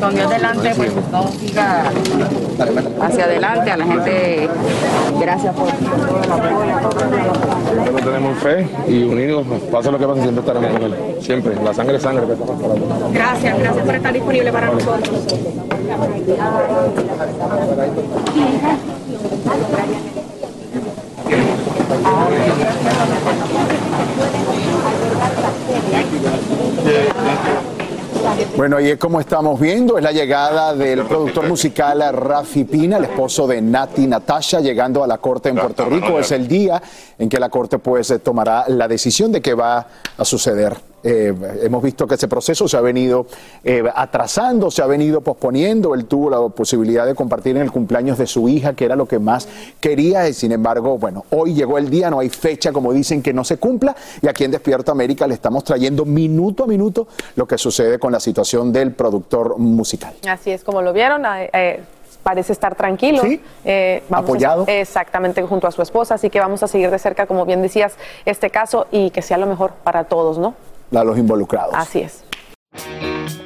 Con 0.00 0.14
Dios 0.14 0.30
delante, 0.30 0.74
pues 0.74 0.92
siga 1.40 1.84
hacia 3.00 3.24
adelante. 3.24 3.70
A 3.70 3.76
la 3.76 3.84
gente, 3.84 4.48
gracias 5.20 5.54
por 5.54 5.68
todo 5.70 6.14
el 6.24 6.30
apoyo. 6.30 8.04
Tenemos 8.04 8.38
fe 8.38 8.66
y 8.88 9.02
unidos, 9.04 9.46
pase 9.70 9.92
lo 9.92 9.98
que 9.98 10.06
pase, 10.06 10.22
siempre 10.22 10.40
estaremos 10.40 10.70
con 10.70 10.82
él. 10.82 10.94
Siempre. 11.20 11.54
La 11.62 11.74
sangre 11.74 11.96
es 11.96 12.02
sangre. 12.02 12.26
Gracias, 13.12 13.58
gracias 13.58 13.84
por 13.84 13.94
estar 13.94 14.12
disponible 14.12 14.52
para 14.52 14.70
nosotros. 14.70 15.22
Bueno, 28.56 28.80
y 28.80 28.96
como 28.96 29.18
estamos 29.18 29.58
viendo, 29.58 29.98
es 29.98 30.04
la 30.04 30.12
llegada 30.12 30.74
del 30.74 31.04
productor 31.04 31.48
musical 31.48 32.02
Rafi 32.12 32.64
Pina, 32.64 32.98
el 32.98 33.04
esposo 33.04 33.46
de 33.46 33.60
Nati 33.60 34.06
Natasha, 34.06 34.60
llegando 34.60 35.02
a 35.02 35.06
la 35.06 35.18
corte 35.18 35.48
en 35.48 35.56
Puerto 35.56 35.86
Rico. 35.86 36.18
Es 36.18 36.30
el 36.32 36.46
día 36.46 36.80
en 37.18 37.28
que 37.28 37.40
la 37.40 37.48
corte 37.48 37.78
pues 37.78 38.14
tomará 38.22 38.64
la 38.68 38.86
decisión 38.86 39.32
de 39.32 39.40
qué 39.40 39.54
va 39.54 39.86
a 40.16 40.24
suceder. 40.24 40.91
Eh, 41.04 41.34
hemos 41.62 41.82
visto 41.82 42.06
que 42.06 42.14
ese 42.14 42.28
proceso 42.28 42.68
se 42.68 42.76
ha 42.76 42.80
venido 42.80 43.26
eh, 43.64 43.82
atrasando, 43.94 44.70
se 44.70 44.82
ha 44.82 44.86
venido 44.86 45.20
posponiendo. 45.20 45.94
Él 45.94 46.04
tuvo 46.06 46.30
la 46.30 46.38
posibilidad 46.48 47.06
de 47.06 47.14
compartir 47.14 47.56
en 47.56 47.62
el 47.62 47.72
cumpleaños 47.72 48.18
de 48.18 48.26
su 48.26 48.48
hija, 48.48 48.74
que 48.74 48.84
era 48.84 48.94
lo 48.96 49.06
que 49.06 49.18
más 49.18 49.48
quería. 49.80 50.28
Y 50.28 50.32
sin 50.34 50.52
embargo, 50.52 50.98
bueno, 50.98 51.24
hoy 51.30 51.54
llegó 51.54 51.78
el 51.78 51.90
día, 51.90 52.10
no 52.10 52.20
hay 52.20 52.28
fecha, 52.28 52.72
como 52.72 52.92
dicen, 52.92 53.22
que 53.22 53.32
no 53.32 53.44
se 53.44 53.56
cumpla. 53.56 53.94
Y 54.20 54.28
aquí 54.28 54.44
en 54.44 54.50
Despierta 54.52 54.92
América 54.92 55.26
le 55.26 55.34
estamos 55.34 55.64
trayendo 55.64 56.04
minuto 56.04 56.64
a 56.64 56.66
minuto 56.66 57.08
lo 57.36 57.46
que 57.46 57.58
sucede 57.58 57.98
con 57.98 58.12
la 58.12 58.20
situación 58.20 58.72
del 58.72 58.92
productor 58.92 59.58
musical. 59.58 60.14
Así 60.28 60.50
es, 60.50 60.62
como 60.64 60.82
lo 60.82 60.92
vieron. 60.92 61.24
eh, 61.26 61.50
eh, 61.52 61.80
parece 62.22 62.52
estar 62.52 62.76
tranquilo. 62.76 63.20
Sí, 63.22 63.40
Eh, 63.64 64.04
vamos 64.08 64.28
a- 64.28 64.30
apoyado. 64.32 64.64
exactamente, 64.68 65.42
junto 65.42 65.66
a 65.66 65.72
su 65.72 65.82
esposa. 65.82 66.14
Así 66.14 66.30
que 66.30 66.38
vamos 66.38 66.62
a 66.62 66.68
seguir 66.68 66.88
de 66.88 66.98
cerca, 67.00 67.26
como 67.26 67.44
bien 67.44 67.62
decías, 67.62 67.94
este 68.24 68.48
caso 68.50 68.86
y 68.92 69.10
que 69.10 69.22
sea 69.22 69.38
lo 69.38 69.46
mejor 69.46 69.72
para 69.82 70.04
todos, 70.04 70.38
¿no? 70.38 70.54
A 70.94 71.04
los 71.04 71.18
involucrados. 71.18 71.74
Así 71.74 72.00
es. 72.00 72.24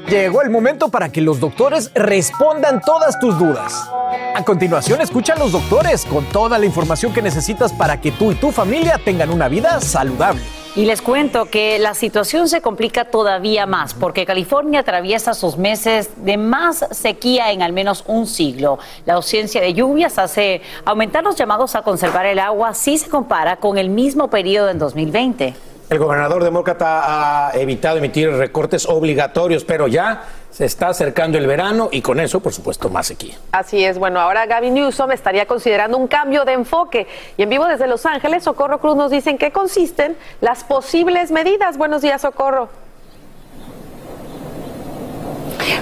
Llegó 0.08 0.40
el 0.42 0.50
momento 0.50 0.88
para 0.88 1.10
que 1.10 1.20
los 1.20 1.40
doctores 1.40 1.90
respondan 1.94 2.80
todas 2.80 3.18
tus 3.18 3.36
dudas. 3.38 3.90
A 4.36 4.44
continuación, 4.44 5.00
escucha 5.00 5.32
a 5.32 5.38
los 5.38 5.50
doctores 5.50 6.04
con 6.06 6.24
toda 6.26 6.58
la 6.58 6.66
información 6.66 7.12
que 7.12 7.22
necesitas 7.22 7.72
para 7.72 8.00
que 8.00 8.12
tú 8.12 8.30
y 8.30 8.36
tu 8.36 8.52
familia 8.52 9.00
tengan 9.04 9.30
una 9.30 9.48
vida 9.48 9.80
saludable. 9.80 10.42
Y 10.76 10.84
les 10.84 11.02
cuento 11.02 11.46
que 11.46 11.78
la 11.78 11.94
situación 11.94 12.48
se 12.48 12.60
complica 12.60 13.06
todavía 13.06 13.66
más 13.66 13.94
porque 13.94 14.26
California 14.26 14.80
atraviesa 14.80 15.32
sus 15.34 15.56
meses 15.56 16.10
de 16.18 16.36
más 16.36 16.84
sequía 16.90 17.50
en 17.50 17.62
al 17.62 17.72
menos 17.72 18.04
un 18.06 18.26
siglo. 18.26 18.78
La 19.06 19.14
ausencia 19.14 19.60
de 19.60 19.72
lluvias 19.72 20.18
hace 20.18 20.60
aumentar 20.84 21.24
los 21.24 21.34
llamados 21.34 21.74
a 21.74 21.82
conservar 21.82 22.26
el 22.26 22.38
agua 22.38 22.74
si 22.74 22.98
se 22.98 23.08
compara 23.08 23.56
con 23.56 23.78
el 23.78 23.88
mismo 23.88 24.28
periodo 24.28 24.68
en 24.68 24.78
2020. 24.78 25.54
El 25.88 26.00
gobernador 26.00 26.42
demócrata 26.42 27.48
ha 27.48 27.56
evitado 27.56 27.98
emitir 27.98 28.28
recortes 28.30 28.86
obligatorios, 28.88 29.64
pero 29.64 29.86
ya 29.86 30.24
se 30.50 30.64
está 30.64 30.88
acercando 30.88 31.38
el 31.38 31.46
verano 31.46 31.90
y 31.92 32.02
con 32.02 32.18
eso, 32.18 32.40
por 32.40 32.52
supuesto, 32.52 32.88
más 32.88 33.06
sequía. 33.06 33.36
Así 33.52 33.84
es. 33.84 33.96
Bueno, 33.96 34.18
ahora 34.18 34.46
Gaby 34.46 34.70
Newsom 34.70 35.12
estaría 35.12 35.46
considerando 35.46 35.96
un 35.96 36.08
cambio 36.08 36.44
de 36.44 36.54
enfoque. 36.54 37.06
Y 37.36 37.42
en 37.44 37.50
vivo 37.50 37.66
desde 37.66 37.86
Los 37.86 38.04
Ángeles, 38.04 38.42
Socorro 38.42 38.80
Cruz 38.80 38.96
nos 38.96 39.12
dice 39.12 39.30
en 39.30 39.38
qué 39.38 39.52
consisten 39.52 40.16
las 40.40 40.64
posibles 40.64 41.30
medidas. 41.30 41.78
Buenos 41.78 42.02
días, 42.02 42.22
Socorro. 42.22 42.68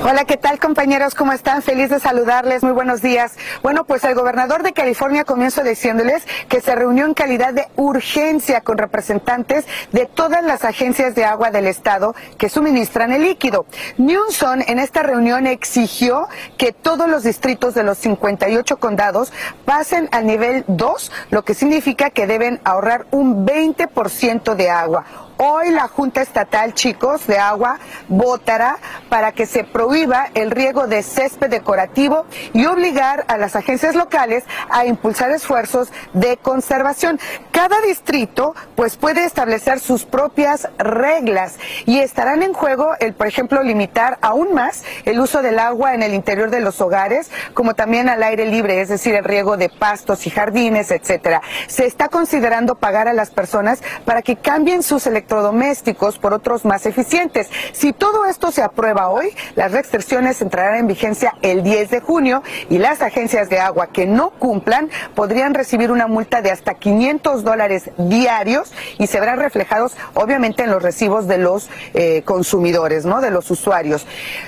Hola, 0.02 0.24
¿qué 0.24 0.36
tal 0.38 0.58
compañeros? 0.58 1.14
¿Cómo 1.14 1.32
están? 1.32 1.60
Feliz 1.60 1.90
de 1.90 2.00
saludarles. 2.00 2.62
Muy 2.62 2.72
buenos 2.72 3.02
días. 3.02 3.32
Bueno, 3.62 3.84
pues 3.84 4.02
el 4.04 4.14
gobernador 4.14 4.62
de 4.62 4.72
California 4.72 5.24
comienzo 5.24 5.62
diciéndoles 5.62 6.26
que 6.48 6.62
se 6.62 6.74
reunió 6.74 7.04
en 7.04 7.12
calidad 7.12 7.52
de 7.52 7.68
urgencia 7.76 8.62
con 8.62 8.78
representantes 8.78 9.66
de 9.92 10.06
todas 10.06 10.42
las 10.42 10.64
agencias 10.64 11.14
de 11.14 11.24
agua 11.24 11.50
del 11.50 11.66
estado 11.66 12.14
que 12.38 12.48
suministran 12.48 13.12
el 13.12 13.22
líquido. 13.24 13.66
Newsom 13.98 14.62
en 14.66 14.78
esta 14.78 15.02
reunión 15.02 15.46
exigió 15.46 16.28
que 16.56 16.72
todos 16.72 17.08
los 17.08 17.22
distritos 17.22 17.74
de 17.74 17.82
los 17.82 17.98
58 17.98 18.78
condados 18.78 19.32
pasen 19.66 20.08
al 20.12 20.26
nivel 20.26 20.64
2, 20.66 21.12
lo 21.30 21.44
que 21.44 21.52
significa 21.52 22.10
que 22.10 22.26
deben 22.26 22.60
ahorrar 22.64 23.06
un 23.10 23.46
20% 23.46 24.54
de 24.54 24.70
agua. 24.70 25.04
Hoy 25.36 25.70
la 25.70 25.88
Junta 25.88 26.22
Estatal, 26.22 26.74
chicos, 26.74 27.26
de 27.26 27.38
agua 27.38 27.80
votará 28.06 28.78
para 29.08 29.32
que 29.32 29.46
se 29.46 29.64
prohíba 29.64 30.28
el 30.34 30.52
riego 30.52 30.86
de 30.86 31.02
césped 31.02 31.50
decorativo 31.50 32.24
y 32.52 32.66
obligar 32.66 33.24
a 33.26 33.36
las 33.36 33.56
agencias 33.56 33.96
locales 33.96 34.44
a 34.70 34.86
impulsar 34.86 35.32
esfuerzos 35.32 35.92
de 36.12 36.36
conservación. 36.36 37.18
Cada 37.50 37.80
distrito, 37.80 38.54
pues, 38.76 38.96
puede 38.96 39.24
establecer 39.24 39.80
sus 39.80 40.04
propias 40.04 40.68
reglas 40.78 41.56
y 41.84 41.98
estarán 41.98 42.44
en 42.44 42.52
juego 42.52 42.92
el, 43.00 43.14
por 43.14 43.26
ejemplo, 43.26 43.62
limitar 43.64 44.18
aún 44.20 44.54
más 44.54 44.84
el 45.04 45.18
uso 45.18 45.42
del 45.42 45.58
agua 45.58 45.94
en 45.94 46.04
el 46.04 46.14
interior 46.14 46.50
de 46.50 46.60
los 46.60 46.80
hogares, 46.80 47.30
como 47.54 47.74
también 47.74 48.08
al 48.08 48.22
aire 48.22 48.46
libre, 48.46 48.80
es 48.80 48.88
decir, 48.88 49.16
el 49.16 49.24
riego 49.24 49.56
de 49.56 49.68
pastos 49.68 50.28
y 50.28 50.30
jardines, 50.30 50.92
etcétera. 50.92 51.42
Se 51.66 51.86
está 51.86 52.08
considerando 52.08 52.76
pagar 52.76 53.08
a 53.08 53.12
las 53.12 53.30
personas 53.30 53.82
para 54.04 54.22
que 54.22 54.36
cambien 54.36 54.84
sus 54.84 55.06
electrodomésticos 55.24 56.18
por 56.18 56.34
otros 56.34 56.64
más 56.64 56.86
eficientes. 56.86 57.48
Si 57.72 57.92
todo 57.92 58.26
esto 58.26 58.52
se 58.52 58.62
aprueba 58.62 59.08
hoy, 59.08 59.34
las 59.56 59.72
restricciones 59.72 60.40
entrarán 60.42 60.76
en 60.76 60.86
vigencia 60.86 61.34
el 61.42 61.62
10 61.62 61.90
de 61.90 62.00
junio 62.00 62.42
y 62.68 62.78
las 62.78 63.00
agencias 63.00 63.48
de 63.48 63.58
agua 63.58 63.88
que 63.88 64.06
no 64.06 64.30
cumplan 64.30 64.90
podrían 65.14 65.54
recibir 65.54 65.90
una 65.90 66.06
multa 66.06 66.42
de 66.42 66.50
hasta 66.50 66.74
500 66.74 67.42
dólares 67.42 67.90
diarios 67.96 68.72
y 68.98 69.06
se 69.06 69.18
verán 69.18 69.38
reflejados 69.38 69.96
obviamente 70.14 70.64
en 70.64 70.70
los 70.70 70.82
recibos 70.82 71.26
de 71.26 71.38
los 71.38 71.70
eh, 71.94 72.22
consumidores, 72.24 73.06
¿no? 73.06 73.20
De 73.20 73.30
los 73.30 73.50
usuarios. 73.50 74.06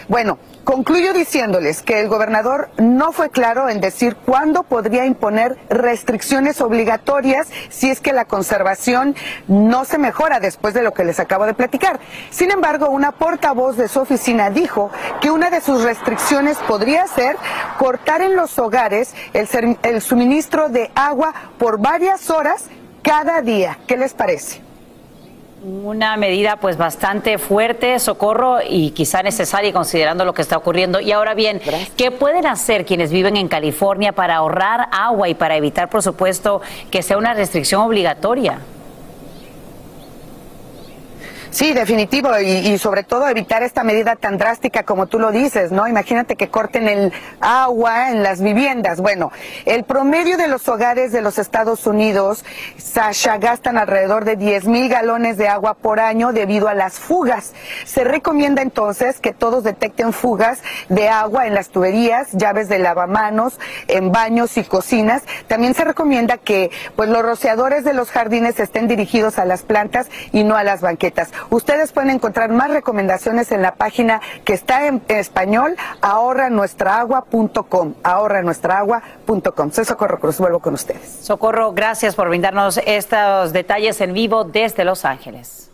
Bueno, 0.09 0.39
Concluyo 0.67 1.12
diciéndoles 1.12 1.81
que 1.81 2.01
el 2.01 2.09
gobernador 2.09 2.71
no 2.77 3.12
fue 3.12 3.31
claro 3.31 3.69
en 3.69 3.81
decir 3.81 4.17
cuándo 4.17 4.64
podría 4.64 5.07
imponer 5.07 5.57
restricciones 5.71 6.61
obligatorias 6.61 7.47
si 7.69 7.89
es 7.89 8.01
que 8.01 8.12
la 8.12 8.25
conservación 8.25 9.14
no 9.47 9.85
se 9.85 9.97
mejora 9.97 10.41
después 10.41 10.75
de 10.75 10.83
lo 10.83 10.93
que 10.93 11.05
les 11.05 11.21
acabo 11.21 11.47
de 11.47 11.55
platicar. 11.55 12.01
Sin 12.31 12.51
embargo, 12.51 12.89
una 12.89 13.12
portavoz 13.12 13.77
de 13.77 13.87
su 13.87 14.01
oficina 14.01 14.51
dijo 14.51 14.91
que 15.21 15.31
una 15.31 15.51
de 15.51 15.61
sus 15.61 15.85
restricciones 15.85 16.59
podría 16.67 17.07
ser 17.07 17.37
cortar 17.79 18.21
en 18.21 18.35
los 18.35 18.59
hogares 18.59 19.14
el, 19.35 19.79
el 19.85 20.03
suministro 20.03 20.69
de 20.69 20.91
agua 20.97 21.33
por 21.59 21.79
varias 21.79 22.29
horas 22.29 22.64
cada 23.03 23.41
día. 23.41 23.79
¿Qué 23.87 23.97
les 23.97 24.14
parece? 24.14 24.66
Una 25.69 26.17
medida 26.17 26.59
pues 26.59 26.77
bastante 26.77 27.39
fuerte, 27.39 27.99
socorro 27.99 28.59
y 28.64 28.93
quizá 28.93 29.25
necesaria 29.25 29.73
considerando 29.73 30.25
lo 30.25 30.33
que 30.33 30.43
está 30.43 30.57
ocurriendo. 30.57 31.01
Y 31.01 31.11
ahora 31.11 31.35
bien, 31.35 31.61
¿qué 31.97 32.12
pueden 32.12 32.47
hacer 32.47 32.87
quienes 32.87 33.11
viven 33.11 33.37
en 33.37 33.49
California 33.49 34.12
para 34.12 34.37
ahorrar 34.37 34.87
agua 34.93 35.29
y 35.29 35.35
para 35.35 35.57
evitar, 35.57 35.91
por 35.91 36.05
supuesto, 36.05 36.61
que 36.89 37.03
sea 37.03 37.19
una 37.19 37.35
restricción 37.35 37.83
obligatoria? 37.83 38.61
Sí, 41.57 41.73
definitivo, 41.73 42.39
y, 42.39 42.51
y 42.51 42.77
sobre 42.77 43.03
todo 43.03 43.27
evitar 43.27 43.63
esta 43.63 43.83
medida 43.83 44.15
tan 44.15 44.37
drástica 44.37 44.83
como 44.83 45.07
tú 45.07 45.19
lo 45.19 45.33
dices, 45.33 45.73
¿no? 45.73 45.89
Imagínate 45.89 46.37
que 46.37 46.51
corten 46.51 46.87
el 46.87 47.15
agua 47.41 48.11
en 48.11 48.23
las 48.23 48.43
viviendas. 48.43 49.01
Bueno, 49.01 49.33
el 49.65 49.85
promedio 49.85 50.37
de 50.37 50.49
los 50.49 50.69
hogares 50.69 51.13
de 51.13 51.23
los 51.23 51.39
Estados 51.39 51.87
Unidos, 51.87 52.45
Sasha, 52.77 53.39
gastan 53.39 53.79
alrededor 53.79 54.27
de 54.27 54.37
10 54.37 54.67
mil 54.67 54.91
galones 54.91 55.39
de 55.39 55.49
agua 55.49 55.73
por 55.73 55.99
año 55.99 56.35
debido 56.35 56.69
a 56.69 56.75
las 56.75 56.99
fugas. 56.99 57.55
Se 57.87 58.05
recomienda 58.05 58.61
entonces 58.61 59.19
que 59.19 59.33
todos 59.33 59.65
detecten 59.65 60.13
fugas 60.13 60.61
de 60.91 61.09
agua 61.09 61.47
en 61.47 61.55
las 61.55 61.71
tuberías, 61.71 62.33
llaves 62.33 62.69
de 62.69 62.81
lavamanos, 62.81 63.59
en 63.89 64.13
baños 64.13 64.59
y 64.59 64.65
cocinas. 64.65 65.23
También 65.49 65.73
se 65.73 65.85
recomienda 65.85 66.37
que 66.37 66.71
pues 66.97 67.09
los 67.09 67.23
rociadores 67.23 67.83
de 67.83 67.95
los 67.95 68.11
jardines 68.11 68.61
estén 68.61 68.89
dirigidos 68.89 69.39
a 69.39 69.47
las 69.47 69.63
plantas 69.63 70.09
y 70.33 70.45
no 70.45 70.55
a 70.55 70.63
las 70.63 70.83
banquetas. 70.83 71.31
Ustedes 71.51 71.93
pueden 71.93 72.11
encontrar 72.11 72.51
más 72.51 72.71
recomendaciones 72.71 73.53
en 73.53 73.63
la 73.63 73.75
página 73.75 74.21
que 74.45 74.53
está 74.53 74.87
en 74.87 75.03
español, 75.09 75.77
ahorranuestraagua.com, 76.01 77.95
ahorranuestraagua.com. 78.03 79.71
Soy 79.71 79.85
Socorro 79.85 80.19
Cruz, 80.19 80.39
vuelvo 80.39 80.61
con 80.61 80.75
ustedes. 80.75 81.21
Socorro, 81.23 81.73
gracias 81.73 82.15
por 82.15 82.29
brindarnos 82.29 82.81
estos 82.87 83.53
detalles 83.53 84.01
en 84.01 84.13
vivo 84.13 84.45
desde 84.45 84.85
Los 84.85 85.05
Ángeles. 85.05 85.66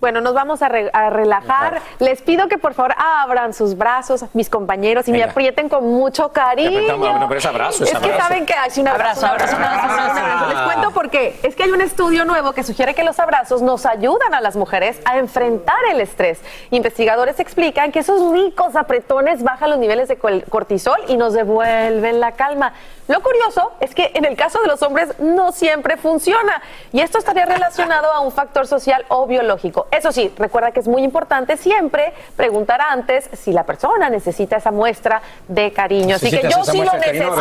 Bueno, 0.00 0.20
nos 0.20 0.32
vamos 0.32 0.62
a, 0.62 0.68
re- 0.68 0.90
a 0.92 1.10
relajar. 1.10 1.82
Les 1.98 2.22
pido 2.22 2.46
que 2.46 2.56
por 2.56 2.74
favor 2.74 2.94
abran 2.96 3.52
sus 3.52 3.76
brazos, 3.76 4.24
mis 4.32 4.48
compañeros, 4.48 5.08
y 5.08 5.12
me 5.12 5.24
aprieten 5.24 5.68
con 5.68 5.84
mucho 5.84 6.28
cariño. 6.30 6.70
apretamos, 6.78 7.20
no, 7.20 7.26
pero 7.28 7.38
es 7.40 7.46
abrazo, 7.46 7.82
es 7.82 7.92
Es 7.92 7.98
que 7.98 8.06
abrazo. 8.06 8.22
saben 8.28 8.46
que 8.46 8.54
hay 8.54 8.70
un 8.78 8.86
abrazo, 8.88 9.20
un 9.26 9.26
abrazo, 9.32 9.56
un 9.56 9.62
abrazo, 9.64 9.88
abrazo, 9.92 10.20
abrazo. 10.20 10.48
Les 10.54 10.58
cuento 10.72 10.90
por 10.92 11.10
qué. 11.10 11.40
Es 11.42 11.56
que 11.56 11.64
hay 11.64 11.70
un 11.72 11.80
estudio 11.80 12.24
nuevo 12.24 12.52
que 12.52 12.62
sugiere 12.62 12.94
que 12.94 13.02
los 13.02 13.18
abrazos 13.18 13.60
nos 13.60 13.86
ayudan 13.86 14.34
a 14.34 14.40
las 14.40 14.54
mujeres 14.54 15.00
a 15.04 15.18
enfrentar 15.18 15.78
el 15.90 16.00
estrés. 16.00 16.40
Investigadores 16.70 17.40
explican 17.40 17.90
que 17.90 17.98
esos 17.98 18.30
ricos 18.32 18.76
apretones 18.76 19.42
bajan 19.42 19.70
los 19.70 19.80
niveles 19.80 20.06
de 20.08 20.16
cortisol 20.48 20.98
y 21.08 21.16
nos 21.16 21.32
devuelven 21.32 22.20
la 22.20 22.32
calma. 22.32 22.72
Lo 23.08 23.20
curioso 23.22 23.72
es 23.80 23.94
que 23.96 24.12
en 24.14 24.26
el 24.26 24.36
caso 24.36 24.60
de 24.60 24.68
los 24.68 24.82
hombres 24.82 25.18
no 25.18 25.50
siempre 25.50 25.96
funciona 25.96 26.62
y 26.92 27.00
esto 27.00 27.18
estaría 27.18 27.46
relacionado 27.46 28.12
a 28.12 28.20
un 28.20 28.30
factor 28.30 28.66
social 28.68 29.04
o 29.08 29.26
biológico. 29.26 29.86
Eso 29.90 30.12
sí, 30.12 30.32
recuerda 30.36 30.70
que 30.70 30.80
es 30.80 30.88
muy 30.88 31.02
importante 31.02 31.56
siempre 31.56 32.12
preguntar 32.36 32.80
antes 32.80 33.28
si 33.32 33.52
la 33.52 33.64
persona 33.64 34.10
necesita 34.10 34.56
esa 34.56 34.70
muestra 34.70 35.22
de 35.48 35.72
cariño. 35.72 36.16
Así 36.16 36.30
que 36.30 36.42
yo 36.48 36.62
sí 36.64 36.78
lo 36.78 36.92
ver, 36.92 37.00
necesito. 37.14 37.36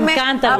Me 0.00 0.12
encanta 0.12 0.56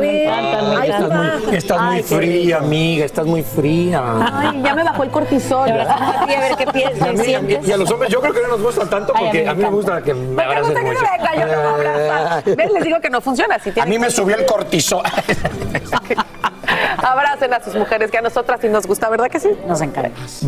qué. 0.00 1.56
Estás 1.56 1.80
muy 1.82 1.96
qué 1.98 2.02
fría, 2.02 2.56
amiga, 2.58 3.04
estás 3.04 3.26
muy 3.26 3.42
fría. 3.42 4.02
Ay, 4.32 4.62
ya 4.62 4.74
me 4.74 4.82
bajó 4.84 5.02
el 5.02 5.10
cortisol. 5.10 5.68
Y 5.68 5.72
a 5.72 5.76
y 7.28 7.34
a 7.34 7.40
mí- 7.40 7.58
Y 7.64 7.72
a 7.72 7.76
los 7.76 7.90
hombres 7.90 8.10
yo 8.10 8.20
creo 8.20 8.32
que 8.32 8.42
no 8.42 8.48
nos 8.48 8.62
gusta 8.62 8.88
tanto 8.88 9.12
porque 9.12 9.46
a 9.46 9.54
mí 9.54 9.62
me 9.62 9.70
gusta 9.70 10.02
que 10.02 10.14
me 10.14 10.34
Me 10.36 10.42
abracen 10.42 10.64
gusta 10.74 10.80
que 10.80 10.86
mucho. 10.86 11.00
yo. 12.46 12.56
¿Ves? 12.56 12.72
Les 12.72 12.84
digo 12.84 13.00
que 13.00 13.10
no 13.10 13.20
funciona. 13.20 13.58
A 13.80 13.86
mí 13.86 13.98
me 13.98 14.10
subió 14.10 14.36
el 14.36 14.46
cortisol. 14.46 15.02
Abracen 16.98 17.52
a 17.54 17.60
sus 17.60 17.74
mujeres, 17.74 18.10
que 18.10 18.18
a 18.18 18.22
nosotras 18.22 18.60
sí 18.60 18.68
nos 18.68 18.86
gusta, 18.86 19.08
¿verdad 19.08 19.28
que 19.28 19.40
sí? 19.40 19.50
Nos 19.66 19.80
encargamos. 19.80 20.46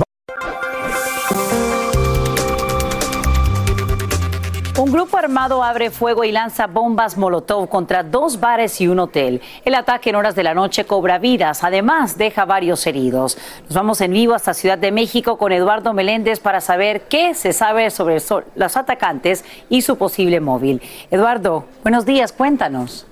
Un 4.78 4.93
grupo 4.93 5.18
armado 5.18 5.62
abre 5.62 5.91
fuego 5.91 6.24
y 6.24 6.33
lanza 6.33 6.66
bombas 6.66 7.18
Molotov 7.18 7.68
contra 7.68 8.03
dos 8.03 8.41
bares 8.41 8.81
y 8.81 8.89
un 8.89 8.99
hotel. 8.99 9.43
El 9.66 9.74
ataque 9.74 10.09
en 10.09 10.16
horas 10.16 10.35
de 10.35 10.43
la 10.43 10.55
noche 10.55 10.87
cobra 10.87 11.18
vidas, 11.18 11.64
además 11.64 12.16
deja 12.16 12.47
varios 12.47 12.87
heridos. 12.87 13.37
Nos 13.64 13.74
vamos 13.74 14.01
en 14.01 14.12
vivo 14.12 14.33
hasta 14.33 14.55
Ciudad 14.55 14.78
de 14.78 14.91
México 14.91 15.37
con 15.37 15.53
Eduardo 15.53 15.93
Meléndez 15.93 16.41
para 16.41 16.62
saber 16.62 17.03
qué 17.03 17.35
se 17.35 17.53
sabe 17.53 17.91
sobre 17.91 18.20
so- 18.20 18.43
los 18.55 18.78
atacantes 18.78 19.45
y 19.68 19.83
su 19.83 19.99
posible 19.99 20.41
móvil. 20.41 20.81
Eduardo, 21.11 21.66
buenos 21.83 22.07
días, 22.07 22.33
cuéntanos. 22.33 23.07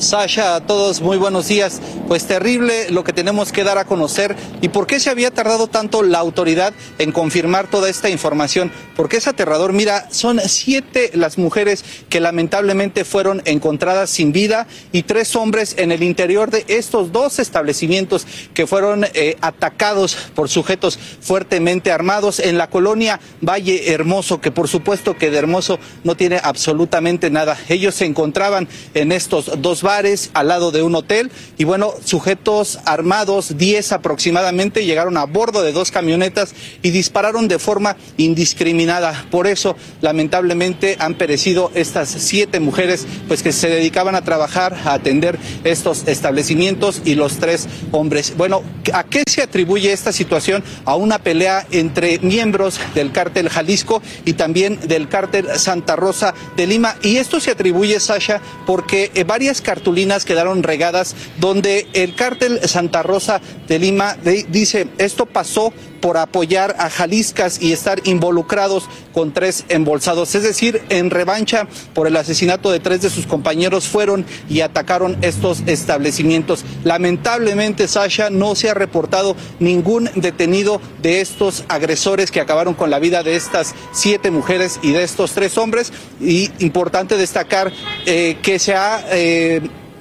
Sasha, 0.00 0.54
a 0.54 0.60
todos 0.60 1.02
muy 1.02 1.18
buenos 1.18 1.48
días. 1.48 1.80
Pues 2.08 2.26
terrible 2.26 2.90
lo 2.90 3.04
que 3.04 3.12
tenemos 3.12 3.52
que 3.52 3.64
dar 3.64 3.76
a 3.76 3.84
conocer 3.84 4.34
y 4.62 4.68
por 4.68 4.86
qué 4.86 4.98
se 4.98 5.10
había 5.10 5.30
tardado 5.30 5.66
tanto 5.66 6.02
la 6.02 6.18
autoridad 6.18 6.72
en 6.98 7.12
confirmar 7.12 7.68
toda 7.68 7.90
esta 7.90 8.08
información. 8.08 8.72
Porque 8.96 9.18
es 9.18 9.28
aterrador. 9.28 9.72
Mira, 9.74 10.08
son 10.10 10.40
siete 10.40 11.10
las 11.14 11.36
mujeres 11.36 11.84
que 12.08 12.20
lamentablemente 12.20 13.04
fueron 13.04 13.42
encontradas 13.44 14.08
sin 14.10 14.32
vida 14.32 14.66
y 14.90 15.02
tres 15.02 15.36
hombres 15.36 15.74
en 15.76 15.92
el 15.92 16.02
interior 16.02 16.50
de 16.50 16.64
estos 16.68 17.12
dos 17.12 17.38
establecimientos 17.38 18.26
que 18.54 18.66
fueron 18.66 19.04
eh, 19.12 19.36
atacados 19.42 20.16
por 20.34 20.48
sujetos 20.48 20.98
fuertemente 21.20 21.92
armados 21.92 22.40
en 22.40 22.56
la 22.56 22.70
colonia 22.70 23.20
Valle 23.42 23.92
Hermoso, 23.92 24.40
que 24.40 24.50
por 24.50 24.68
supuesto 24.68 25.16
que 25.16 25.30
de 25.30 25.38
Hermoso 25.38 25.78
no 26.04 26.16
tiene 26.16 26.40
absolutamente 26.42 27.30
nada. 27.30 27.58
Ellos 27.68 27.94
se 27.94 28.06
encontraban 28.06 28.66
en 28.94 29.12
estos 29.12 29.60
dos 29.60 29.82
bares 29.90 30.30
al 30.34 30.46
lado 30.46 30.70
de 30.70 30.84
un 30.84 30.94
hotel 30.94 31.32
y 31.58 31.64
bueno, 31.64 31.92
sujetos 32.04 32.78
armados, 32.84 33.58
10 33.58 33.90
aproximadamente, 33.90 34.84
llegaron 34.84 35.16
a 35.16 35.24
bordo 35.24 35.62
de 35.62 35.72
dos 35.72 35.90
camionetas 35.90 36.54
y 36.80 36.90
dispararon 36.90 37.48
de 37.48 37.58
forma 37.58 37.96
indiscriminada. 38.16 39.26
Por 39.32 39.48
eso, 39.48 39.74
lamentablemente, 40.00 40.96
han 41.00 41.14
perecido 41.14 41.72
estas 41.74 42.08
siete 42.08 42.60
mujeres, 42.60 43.04
pues 43.26 43.42
que 43.42 43.50
se 43.50 43.68
dedicaban 43.68 44.14
a 44.14 44.22
trabajar, 44.22 44.74
a 44.84 44.92
atender 44.92 45.40
estos 45.64 46.06
establecimientos 46.06 47.02
y 47.04 47.16
los 47.16 47.38
tres 47.38 47.66
hombres. 47.90 48.34
Bueno, 48.36 48.62
¿a 48.92 49.02
qué 49.02 49.24
se 49.28 49.42
atribuye 49.42 49.92
esta 49.92 50.12
situación? 50.12 50.62
A 50.84 50.94
una 50.94 51.18
pelea 51.18 51.66
entre 51.72 52.20
miembros 52.20 52.78
del 52.94 53.10
cártel 53.10 53.48
Jalisco 53.48 54.02
y 54.24 54.34
también 54.34 54.78
del 54.86 55.08
cártel 55.08 55.48
Santa 55.58 55.96
Rosa 55.96 56.32
de 56.56 56.68
Lima. 56.68 56.94
Y 57.02 57.16
esto 57.16 57.40
se 57.40 57.50
atribuye, 57.50 57.98
Sasha, 57.98 58.40
porque 58.66 59.10
varias 59.26 59.60
cartulinas 59.70 60.24
quedaron 60.24 60.64
regadas 60.64 61.14
donde 61.38 61.86
el 61.92 62.16
cártel 62.16 62.58
Santa 62.68 63.04
Rosa 63.04 63.40
de 63.68 63.78
Lima 63.78 64.16
dice, 64.48 64.88
esto 64.98 65.26
pasó 65.26 65.72
por 66.00 66.16
apoyar 66.16 66.76
a 66.78 66.90
Jaliscas 66.90 67.60
y 67.60 67.72
estar 67.72 68.00
involucrados 68.04 68.88
con 69.12 69.32
tres 69.32 69.64
embolsados. 69.68 70.34
Es 70.34 70.42
decir, 70.42 70.82
en 70.88 71.10
revancha 71.10 71.66
por 71.94 72.06
el 72.06 72.16
asesinato 72.16 72.70
de 72.70 72.80
tres 72.80 73.02
de 73.02 73.10
sus 73.10 73.26
compañeros 73.26 73.86
fueron 73.86 74.24
y 74.48 74.60
atacaron 74.60 75.18
estos 75.22 75.62
establecimientos. 75.66 76.64
Lamentablemente, 76.84 77.88
Sasha, 77.88 78.30
no 78.30 78.54
se 78.54 78.70
ha 78.70 78.74
reportado 78.74 79.36
ningún 79.58 80.10
detenido 80.14 80.80
de 81.02 81.20
estos 81.20 81.64
agresores 81.68 82.30
que 82.30 82.40
acabaron 82.40 82.74
con 82.74 82.90
la 82.90 82.98
vida 82.98 83.22
de 83.22 83.36
estas 83.36 83.74
siete 83.92 84.30
mujeres 84.30 84.80
y 84.82 84.92
de 84.92 85.02
estos 85.02 85.32
tres 85.32 85.58
hombres. 85.58 85.92
Y 86.20 86.50
importante 86.58 87.16
destacar 87.16 87.72
eh, 88.06 88.38
que 88.42 88.58
se 88.58 88.74
ha... 88.74 89.04
eh, 89.10 89.60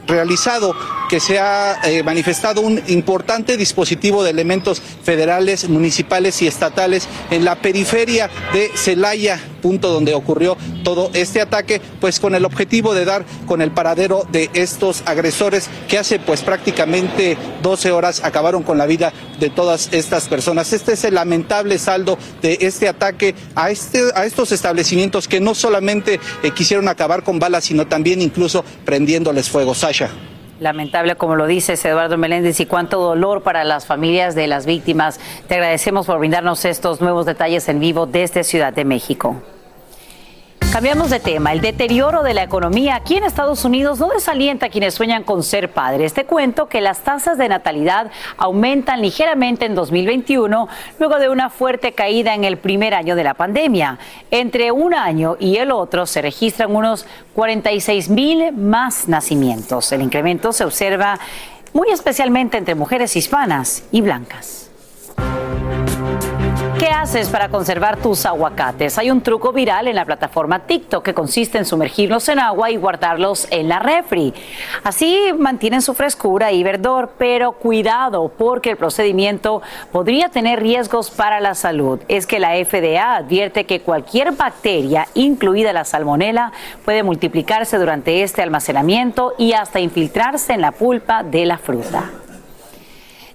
realizado 0.09 0.75
que 1.09 1.19
se 1.19 1.39
ha 1.39 1.79
eh, 1.83 2.03
manifestado 2.03 2.61
un 2.61 2.81
importante 2.87 3.57
dispositivo 3.57 4.23
de 4.23 4.29
elementos 4.29 4.81
federales, 5.03 5.67
municipales 5.69 6.41
y 6.41 6.47
estatales 6.47 7.07
en 7.31 7.45
la 7.45 7.55
periferia 7.55 8.29
de 8.53 8.69
Celaya, 8.75 9.39
punto 9.61 9.91
donde 9.91 10.13
ocurrió 10.13 10.55
todo 10.83 11.09
este 11.13 11.41
ataque, 11.41 11.81
pues 11.99 12.19
con 12.19 12.35
el 12.35 12.45
objetivo 12.45 12.93
de 12.93 13.05
dar 13.05 13.25
con 13.47 13.61
el 13.61 13.71
paradero 13.71 14.25
de 14.31 14.49
estos 14.53 15.03
agresores 15.05 15.69
que 15.87 15.97
hace 15.97 16.19
pues 16.19 16.41
prácticamente 16.41 17.37
12 17.63 17.91
horas 17.91 18.21
acabaron 18.23 18.63
con 18.63 18.77
la 18.77 18.85
vida 18.85 19.11
de 19.39 19.49
todas 19.49 19.89
estas 19.91 20.27
personas. 20.27 20.73
Este 20.73 20.93
es 20.93 21.03
el 21.03 21.15
lamentable 21.15 21.79
saldo 21.79 22.17
de 22.41 22.57
este 22.61 22.87
ataque 22.87 23.35
a, 23.55 23.71
este, 23.71 24.03
a 24.15 24.25
estos 24.25 24.51
establecimientos 24.51 25.27
que 25.27 25.39
no 25.39 25.55
solamente 25.55 26.19
eh, 26.43 26.51
quisieron 26.51 26.87
acabar 26.87 27.23
con 27.23 27.39
balas, 27.39 27.65
sino 27.65 27.87
también 27.87 28.21
incluso 28.21 28.63
prendiéndoles 28.85 29.49
fuego. 29.49 29.73
Lamentable, 30.59 31.15
como 31.15 31.35
lo 31.35 31.47
dices, 31.47 31.83
Eduardo 31.85 32.17
Meléndez, 32.17 32.59
y 32.59 32.65
cuánto 32.65 32.99
dolor 32.99 33.43
para 33.43 33.63
las 33.63 33.85
familias 33.85 34.35
de 34.35 34.47
las 34.47 34.65
víctimas. 34.65 35.19
Te 35.47 35.55
agradecemos 35.55 36.05
por 36.05 36.19
brindarnos 36.19 36.65
estos 36.65 36.99
nuevos 36.99 37.25
detalles 37.25 37.69
en 37.69 37.79
vivo 37.79 38.05
desde 38.05 38.43
Ciudad 38.43 38.73
de 38.73 38.83
México. 38.83 39.41
Cambiamos 40.71 41.09
de 41.09 41.19
tema. 41.19 41.51
El 41.51 41.61
deterioro 41.61 42.21
de 42.21 42.35
la 42.35 42.43
economía 42.43 42.95
aquí 42.95 43.15
en 43.15 43.23
Estados 43.23 43.65
Unidos 43.65 43.99
no 43.99 44.09
desalienta 44.09 44.67
a 44.67 44.69
quienes 44.69 44.93
sueñan 44.93 45.23
con 45.23 45.41
ser 45.41 45.71
padres. 45.71 46.13
Te 46.13 46.25
cuento 46.25 46.69
que 46.69 46.79
las 46.79 46.99
tasas 46.99 47.39
de 47.39 47.49
natalidad 47.49 48.11
aumentan 48.37 49.01
ligeramente 49.01 49.65
en 49.65 49.73
2021 49.73 50.69
luego 50.99 51.17
de 51.17 51.29
una 51.29 51.49
fuerte 51.49 51.93
caída 51.93 52.35
en 52.35 52.43
el 52.43 52.57
primer 52.57 52.93
año 52.93 53.15
de 53.15 53.23
la 53.23 53.33
pandemia. 53.33 53.97
Entre 54.29 54.71
un 54.71 54.93
año 54.93 55.37
y 55.39 55.57
el 55.57 55.71
otro 55.71 56.05
se 56.05 56.21
registran 56.21 56.75
unos 56.75 57.07
46 57.33 58.09
mil 58.09 58.53
más 58.53 59.07
nacimientos. 59.07 59.91
El 59.91 60.03
incremento 60.03 60.53
se 60.53 60.65
observa 60.65 61.19
muy 61.73 61.89
especialmente 61.89 62.57
entre 62.57 62.75
mujeres 62.75 63.15
hispanas 63.15 63.85
y 63.91 64.01
blancas. 64.01 64.69
¿Qué 66.89 66.95
haces 66.95 67.29
para 67.29 67.49
conservar 67.49 67.97
tus 67.97 68.25
aguacates? 68.25 68.97
Hay 68.97 69.11
un 69.11 69.21
truco 69.21 69.53
viral 69.53 69.87
en 69.87 69.95
la 69.95 70.05
plataforma 70.05 70.65
TikTok 70.65 71.05
que 71.05 71.13
consiste 71.13 71.59
en 71.59 71.65
sumergirlos 71.65 72.27
en 72.29 72.39
agua 72.39 72.71
y 72.71 72.77
guardarlos 72.77 73.47
en 73.51 73.69
la 73.69 73.77
refri. 73.77 74.33
Así 74.83 75.15
mantienen 75.37 75.83
su 75.83 75.93
frescura 75.93 76.51
y 76.51 76.63
verdor, 76.63 77.11
pero 77.19 77.51
cuidado 77.51 78.33
porque 78.35 78.71
el 78.71 78.77
procedimiento 78.77 79.61
podría 79.91 80.29
tener 80.29 80.63
riesgos 80.63 81.11
para 81.11 81.39
la 81.39 81.53
salud. 81.53 81.99
Es 82.07 82.25
que 82.25 82.39
la 82.39 82.53
FDA 82.55 83.17
advierte 83.17 83.67
que 83.67 83.81
cualquier 83.81 84.31
bacteria, 84.31 85.07
incluida 85.13 85.71
la 85.73 85.85
salmonela, 85.85 86.53
puede 86.85 87.03
multiplicarse 87.03 87.77
durante 87.77 88.23
este 88.23 88.41
almacenamiento 88.41 89.35
y 89.37 89.53
hasta 89.53 89.79
infiltrarse 89.79 90.53
en 90.53 90.61
la 90.61 90.71
pulpa 90.71 91.21
de 91.21 91.45
la 91.45 91.59
fruta. 91.59 92.09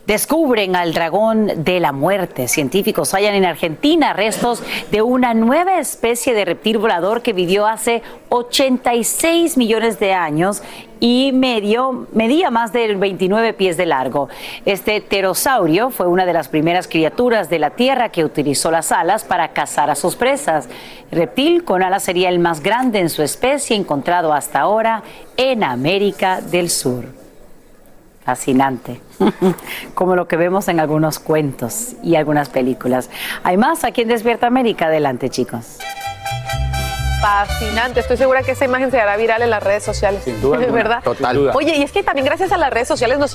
Descubren 0.07 0.77
al 0.77 0.93
dragón 0.93 1.65
de 1.65 1.81
la 1.81 1.93
muerte. 1.93 2.47
Científicos 2.47 3.15
hallan 3.15 3.37
en 3.37 3.47
Argentina 3.47 4.13
restos 4.13 4.63
de 4.91 5.01
una 5.01 5.33
nueva 5.33 5.79
especie 5.79 6.35
de 6.35 6.45
reptil 6.45 6.77
volador 6.77 7.23
que 7.23 7.33
vivió 7.33 7.67
hace 7.67 8.03
86 8.29 9.57
millones 9.57 9.99
de 9.99 10.13
años 10.13 10.63
y 11.01 11.33
medio, 11.33 12.07
medía 12.13 12.51
más 12.51 12.75
de 12.75 12.95
29 12.95 13.55
pies 13.55 13.79
de 13.79 13.87
largo. 13.87 14.29
Este 14.67 15.01
pterosaurio 15.01 15.89
fue 15.89 16.07
una 16.07 16.27
de 16.27 16.35
las 16.35 16.49
primeras 16.49 16.87
criaturas 16.87 17.49
de 17.49 17.59
la 17.59 17.71
Tierra 17.71 18.11
que 18.11 18.27
utilizó 18.27 18.71
las 18.71 18.93
alas 18.93 19.25
para 19.25 19.55
cazar 19.55 19.89
a 19.89 19.95
sus 19.95 20.17
presas. 20.17 20.69
Reptil 21.11 21.65
con 21.65 21.83
alas 21.83 22.03
sería 22.03 22.29
el 22.29 22.41
más 22.41 22.63
grande 22.63 22.99
en 22.99 23.09
su 23.09 23.23
especie 23.23 23.75
encontrado 23.75 24.35
hasta 24.35 24.61
ahora 24.61 25.03
en 25.39 25.65
América 25.65 26.43
del 26.43 26.69
Sur. 26.69 27.24
Fascinante, 28.25 29.01
como 29.95 30.17
lo 30.17 30.27
que 30.27 30.37
vemos 30.37 30.69
en 30.69 30.81
algunos 30.81 31.19
cuentos 31.19 31.95
y 32.03 32.17
algunas 32.17 32.49
películas. 32.49 33.11
Hay 33.43 33.57
más 33.57 33.85
aquí 33.85 34.01
en 34.01 34.09
Despierta 34.09 34.47
América. 34.47 34.87
Adelante, 34.87 35.29
chicos. 35.29 35.79
Fascinante, 37.21 38.01
estoy 38.01 38.17
segura 38.17 38.43
que 38.43 38.53
esa 38.53 38.65
imagen 38.65 38.91
se 38.91 39.01
hará 39.01 39.17
viral 39.17 39.43
en 39.43 39.51
las 39.51 39.63
redes 39.63 39.83
sociales. 39.83 40.23
Sin 40.25 40.41
duda, 40.41 40.63
¿Es 40.65 40.73
verdad? 40.73 41.03
Total. 41.03 41.51
Oye, 41.55 41.77
y 41.77 41.83
es 41.83 41.93
que 41.93 42.03
también 42.03 42.27
gracias 42.27 42.53
a 42.53 42.57
las 42.57 42.71
redes 42.71 42.89
sociales 42.89 43.19
nos 43.19 43.35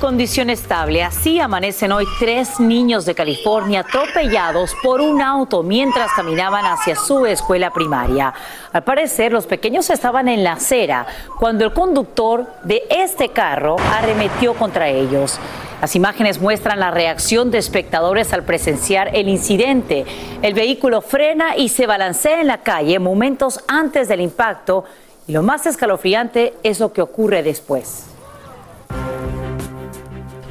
condición 0.00 0.48
estable, 0.48 1.04
así 1.04 1.38
amanecen 1.40 1.92
hoy 1.92 2.06
tres 2.18 2.58
niños 2.58 3.04
de 3.04 3.14
California 3.14 3.80
atropellados 3.80 4.74
por 4.82 5.02
un 5.02 5.20
auto 5.20 5.62
mientras 5.62 6.10
caminaban 6.12 6.64
hacia 6.64 6.96
su 6.96 7.26
escuela 7.26 7.70
primaria. 7.70 8.32
Al 8.72 8.82
parecer, 8.82 9.30
los 9.30 9.46
pequeños 9.46 9.90
estaban 9.90 10.26
en 10.28 10.42
la 10.42 10.52
acera 10.52 11.06
cuando 11.38 11.66
el 11.66 11.74
conductor 11.74 12.46
de 12.64 12.82
este 12.88 13.28
carro 13.28 13.76
arremetió 13.92 14.54
contra 14.54 14.88
ellos. 14.88 15.38
Las 15.82 15.94
imágenes 15.94 16.40
muestran 16.40 16.80
la 16.80 16.90
reacción 16.90 17.50
de 17.50 17.58
espectadores 17.58 18.32
al 18.32 18.44
presenciar 18.44 19.14
el 19.14 19.28
incidente. 19.28 20.06
El 20.40 20.54
vehículo 20.54 21.02
frena 21.02 21.56
y 21.56 21.68
se 21.68 21.86
balancea 21.86 22.40
en 22.40 22.46
la 22.46 22.62
calle 22.62 22.98
momentos 22.98 23.60
antes 23.68 24.08
del 24.08 24.22
impacto 24.22 24.84
y 25.26 25.32
lo 25.32 25.42
más 25.42 25.66
escalofriante 25.66 26.54
es 26.62 26.80
lo 26.80 26.92
que 26.92 27.02
ocurre 27.02 27.42
después. 27.42 28.06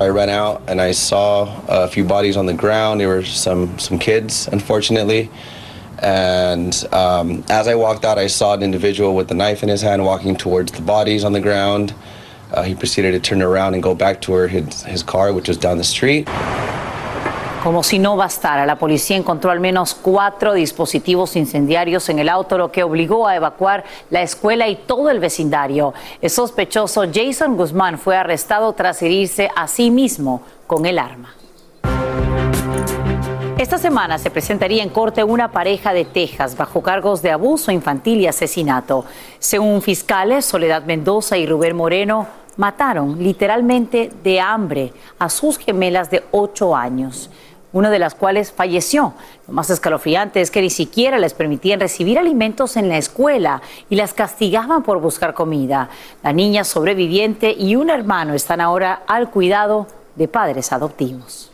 I 0.02 0.08
ran 0.08 0.30
out 0.30 0.62
and 0.68 0.80
I 0.80 0.92
saw 0.92 1.62
a 1.68 1.88
few 1.90 2.06
bodies 2.06 2.38
on 2.38 2.46
the 2.46 2.54
ground. 2.54 3.02
There 3.02 3.10
were 3.10 3.24
some 3.26 3.78
some 3.80 4.00
kids, 4.00 4.48
unfortunately. 4.48 5.30
And 6.02 6.74
um, 6.94 7.44
as 7.50 7.68
I 7.68 7.76
walked 7.76 8.06
out, 8.06 8.18
I 8.18 8.28
saw 8.28 8.54
an 8.54 8.64
individual 8.64 9.14
with 9.14 9.30
a 9.32 9.34
knife 9.34 9.62
in 9.62 9.68
his 9.68 9.82
hand 9.82 10.06
walking 10.06 10.38
towards 10.38 10.72
the 10.72 10.82
bodies 10.82 11.26
on 11.26 11.34
the 11.34 11.42
ground. 11.42 11.94
Uh, 12.54 12.64
he 12.64 12.76
proceeded 12.76 13.12
to 13.12 13.20
turn 13.20 13.42
around 13.42 13.74
and 13.74 13.84
go 13.84 13.94
back 13.94 14.22
to 14.22 14.32
where 14.32 14.48
his, 14.48 14.84
his 14.84 15.04
car, 15.04 15.34
which 15.34 15.50
was 15.50 15.58
down 15.58 15.78
the 15.78 15.84
street. 15.84 16.28
Como 17.64 17.84
si 17.84 18.00
no 18.00 18.16
bastara, 18.16 18.66
la 18.66 18.78
policía 18.78 19.18
encontró 19.18 19.52
al 19.52 19.60
menos 19.60 19.94
cuatro 19.94 20.54
dispositivos 20.54 21.36
incendiarios 21.36 22.08
en 22.08 22.20
el 22.20 22.30
auto, 22.30 22.58
lo 22.58 22.72
que 22.72 22.84
obligó 22.84 23.28
a 23.28 23.36
evacuar 23.36 23.84
la 24.10 24.22
escuela 24.22 24.70
y 24.70 24.78
todo 24.78 25.10
el 25.10 25.20
vecindario. 25.20 25.94
El 26.22 26.30
sospechoso 26.30 27.04
Jason 27.14 27.58
Guzmán 27.58 28.00
fue 28.00 28.16
arrestado 28.16 28.72
tras 28.72 29.02
herirse 29.02 29.52
a 29.54 29.68
sí 29.68 29.92
mismo 29.92 30.42
con 30.68 30.86
el 30.86 30.98
arma. 30.98 31.36
Esta 33.58 33.78
semana 33.78 34.18
se 34.18 34.32
presentaría 34.32 34.82
en 34.82 34.90
corte 34.90 35.22
una 35.22 35.52
pareja 35.52 35.92
de 35.92 36.06
Texas 36.06 36.56
bajo 36.56 36.82
cargos 36.82 37.22
de 37.22 37.32
abuso 37.32 37.74
infantil 37.74 38.22
y 38.22 38.28
asesinato. 38.28 39.04
Según 39.38 39.82
fiscales, 39.82 40.46
Soledad 40.46 40.84
Mendoza 40.84 41.38
y 41.38 41.46
Rubén 41.46 41.76
Moreno 41.76 42.26
mataron 42.56 43.22
literalmente 43.22 44.12
de 44.24 44.40
hambre 44.40 44.94
a 45.18 45.30
sus 45.30 45.58
gemelas 45.58 46.10
de 46.10 46.24
ocho 46.32 46.76
años 46.76 47.30
una 47.74 47.90
de 47.90 48.00
las 48.00 48.16
cuales 48.16 48.52
falleció. 48.52 49.14
Lo 49.48 49.54
más 49.54 49.70
escalofriante 49.70 50.42
es 50.42 50.52
que 50.52 50.62
ni 50.62 50.70
siquiera 50.70 51.20
les 51.20 51.34
permitían 51.34 51.80
recibir 51.80 52.18
alimentos 52.18 52.78
en 52.78 52.90
la 52.90 52.98
escuela 52.98 53.62
y 53.90 53.96
las 53.96 54.14
castigaban 54.14 54.84
por 54.84 55.00
buscar 55.00 55.34
comida. 55.34 55.90
La 56.24 56.34
niña 56.34 56.64
sobreviviente 56.64 57.52
y 57.52 57.76
un 57.76 57.90
hermano 57.90 58.34
están 58.34 58.62
ahora 58.62 59.04
al 59.08 59.30
cuidado 59.30 59.88
de 60.16 60.28
padres 60.28 60.72
adoptivos. 60.72 61.49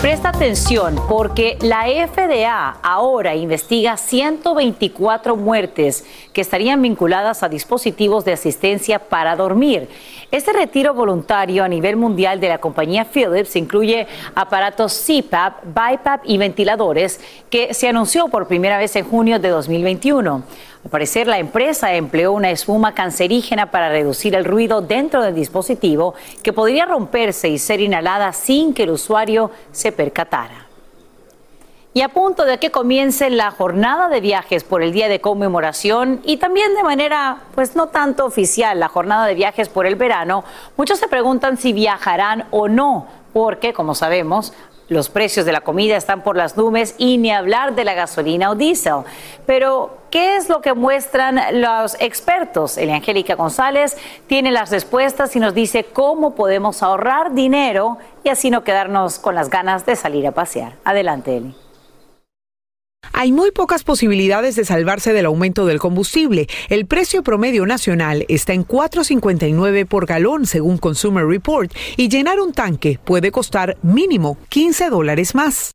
Presta 0.00 0.28
atención 0.28 0.94
porque 1.08 1.58
la 1.60 1.86
FDA 1.86 2.78
ahora 2.84 3.34
investiga 3.34 3.96
124 3.96 5.34
muertes 5.34 6.04
que 6.32 6.40
estarían 6.40 6.80
vinculadas 6.80 7.42
a 7.42 7.48
dispositivos 7.48 8.24
de 8.24 8.32
asistencia 8.32 9.00
para 9.00 9.34
dormir. 9.34 9.88
Este 10.30 10.52
retiro 10.52 10.94
voluntario 10.94 11.64
a 11.64 11.68
nivel 11.68 11.96
mundial 11.96 12.38
de 12.38 12.48
la 12.48 12.58
compañía 12.58 13.06
Philips 13.06 13.56
incluye 13.56 14.06
aparatos 14.36 15.04
CPAP, 15.04 15.64
BiPAP 15.64 16.20
y 16.26 16.38
ventiladores 16.38 17.18
que 17.50 17.74
se 17.74 17.88
anunció 17.88 18.28
por 18.28 18.46
primera 18.46 18.78
vez 18.78 18.94
en 18.94 19.04
junio 19.04 19.40
de 19.40 19.48
2021. 19.48 20.44
Al 20.88 20.92
parecer, 20.92 21.26
la 21.26 21.36
empresa 21.36 21.92
empleó 21.92 22.32
una 22.32 22.50
espuma 22.50 22.94
cancerígena 22.94 23.70
para 23.70 23.90
reducir 23.90 24.34
el 24.34 24.46
ruido 24.46 24.80
dentro 24.80 25.20
del 25.20 25.34
dispositivo 25.34 26.14
que 26.42 26.54
podría 26.54 26.86
romperse 26.86 27.50
y 27.50 27.58
ser 27.58 27.82
inhalada 27.82 28.32
sin 28.32 28.72
que 28.72 28.84
el 28.84 28.92
usuario 28.92 29.50
se 29.70 29.92
percatara. 29.92 30.66
Y 31.92 32.00
a 32.00 32.08
punto 32.08 32.46
de 32.46 32.56
que 32.56 32.70
comience 32.70 33.28
la 33.28 33.50
jornada 33.50 34.08
de 34.08 34.22
viajes 34.22 34.64
por 34.64 34.82
el 34.82 34.92
día 34.92 35.10
de 35.10 35.20
conmemoración 35.20 36.22
y 36.24 36.38
también 36.38 36.74
de 36.74 36.82
manera, 36.82 37.40
pues 37.54 37.76
no 37.76 37.88
tanto 37.88 38.24
oficial, 38.24 38.80
la 38.80 38.88
jornada 38.88 39.26
de 39.26 39.34
viajes 39.34 39.68
por 39.68 39.84
el 39.84 39.94
verano, 39.94 40.42
muchos 40.78 40.98
se 40.98 41.08
preguntan 41.08 41.58
si 41.58 41.74
viajarán 41.74 42.46
o 42.50 42.66
no, 42.66 43.08
porque, 43.34 43.74
como 43.74 43.94
sabemos, 43.94 44.54
los 44.88 45.08
precios 45.08 45.44
de 45.46 45.52
la 45.52 45.60
comida 45.60 45.96
están 45.96 46.22
por 46.22 46.36
las 46.36 46.56
nubes 46.56 46.94
y 46.98 47.18
ni 47.18 47.30
hablar 47.30 47.74
de 47.74 47.84
la 47.84 47.94
gasolina 47.94 48.50
o 48.50 48.54
diésel. 48.54 49.02
Pero, 49.46 49.98
¿qué 50.10 50.36
es 50.36 50.48
lo 50.48 50.60
que 50.60 50.72
muestran 50.72 51.60
los 51.60 51.96
expertos? 52.00 52.78
Elia 52.78 52.96
Angélica 52.96 53.34
González 53.34 53.96
tiene 54.26 54.50
las 54.50 54.70
respuestas 54.70 55.34
y 55.36 55.40
nos 55.40 55.54
dice 55.54 55.84
cómo 55.84 56.34
podemos 56.34 56.82
ahorrar 56.82 57.34
dinero 57.34 57.98
y 58.24 58.30
así 58.30 58.50
no 58.50 58.64
quedarnos 58.64 59.18
con 59.18 59.34
las 59.34 59.50
ganas 59.50 59.84
de 59.86 59.96
salir 59.96 60.26
a 60.26 60.32
pasear. 60.32 60.74
Adelante, 60.84 61.36
Eli. 61.36 61.67
Hay 63.20 63.32
muy 63.32 63.50
pocas 63.50 63.82
posibilidades 63.82 64.54
de 64.54 64.64
salvarse 64.64 65.12
del 65.12 65.26
aumento 65.26 65.66
del 65.66 65.80
combustible. 65.80 66.46
El 66.68 66.86
precio 66.86 67.24
promedio 67.24 67.66
nacional 67.66 68.24
está 68.28 68.52
en 68.52 68.64
4.59 68.64 69.86
por 69.86 70.06
galón 70.06 70.46
según 70.46 70.78
Consumer 70.78 71.26
Report 71.26 71.72
y 71.96 72.08
llenar 72.08 72.38
un 72.38 72.52
tanque 72.52 73.00
puede 73.02 73.32
costar 73.32 73.76
mínimo 73.82 74.38
15 74.50 74.90
dólares 74.90 75.34
más. 75.34 75.72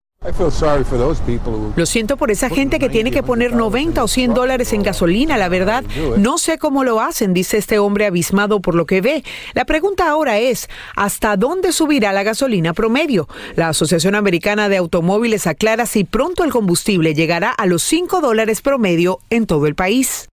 Lo 1.76 1.86
siento 1.86 2.18
por 2.18 2.32
esa 2.32 2.50
gente 2.50 2.80
que 2.80 2.90
tiene 2.90 3.12
que 3.12 3.24
poner 3.24 3.54
90 3.54 4.04
o 4.04 4.08
100 4.08 4.34
dólares 4.34 4.74
en 4.74 4.84
gasolina, 4.84 5.38
la 5.38 5.50
verdad. 5.50 5.84
No 6.18 6.38
sé 6.38 6.58
cómo 6.58 6.84
lo 6.84 7.02
hacen, 7.02 7.34
dice 7.34 7.58
este 7.58 7.80
hombre 7.80 8.06
abismado 8.06 8.62
por 8.62 8.76
lo 8.76 8.86
que 8.86 9.02
ve. 9.02 9.24
La 9.54 9.66
pregunta 9.66 10.10
ahora 10.10 10.40
es, 10.40 10.70
¿hasta 10.96 11.36
dónde 11.36 11.72
subirá 11.72 12.14
la 12.14 12.24
gasolina 12.24 12.74
promedio? 12.74 13.28
La 13.56 13.70
Asociación 13.70 14.16
Americana 14.16 14.70
de 14.70 14.78
Automóviles 14.78 15.48
aclara 15.48 15.86
si 15.86 16.04
pronto 16.04 16.44
el 16.44 16.52
combustible 16.52 17.14
llegará 17.14 17.52
a 17.52 17.66
los 17.66 17.84
5 17.84 18.22
dólares 18.22 18.62
promedio 18.62 19.20
en 19.30 19.46
todo 19.46 19.68
el 19.68 19.76
país. 19.76 20.30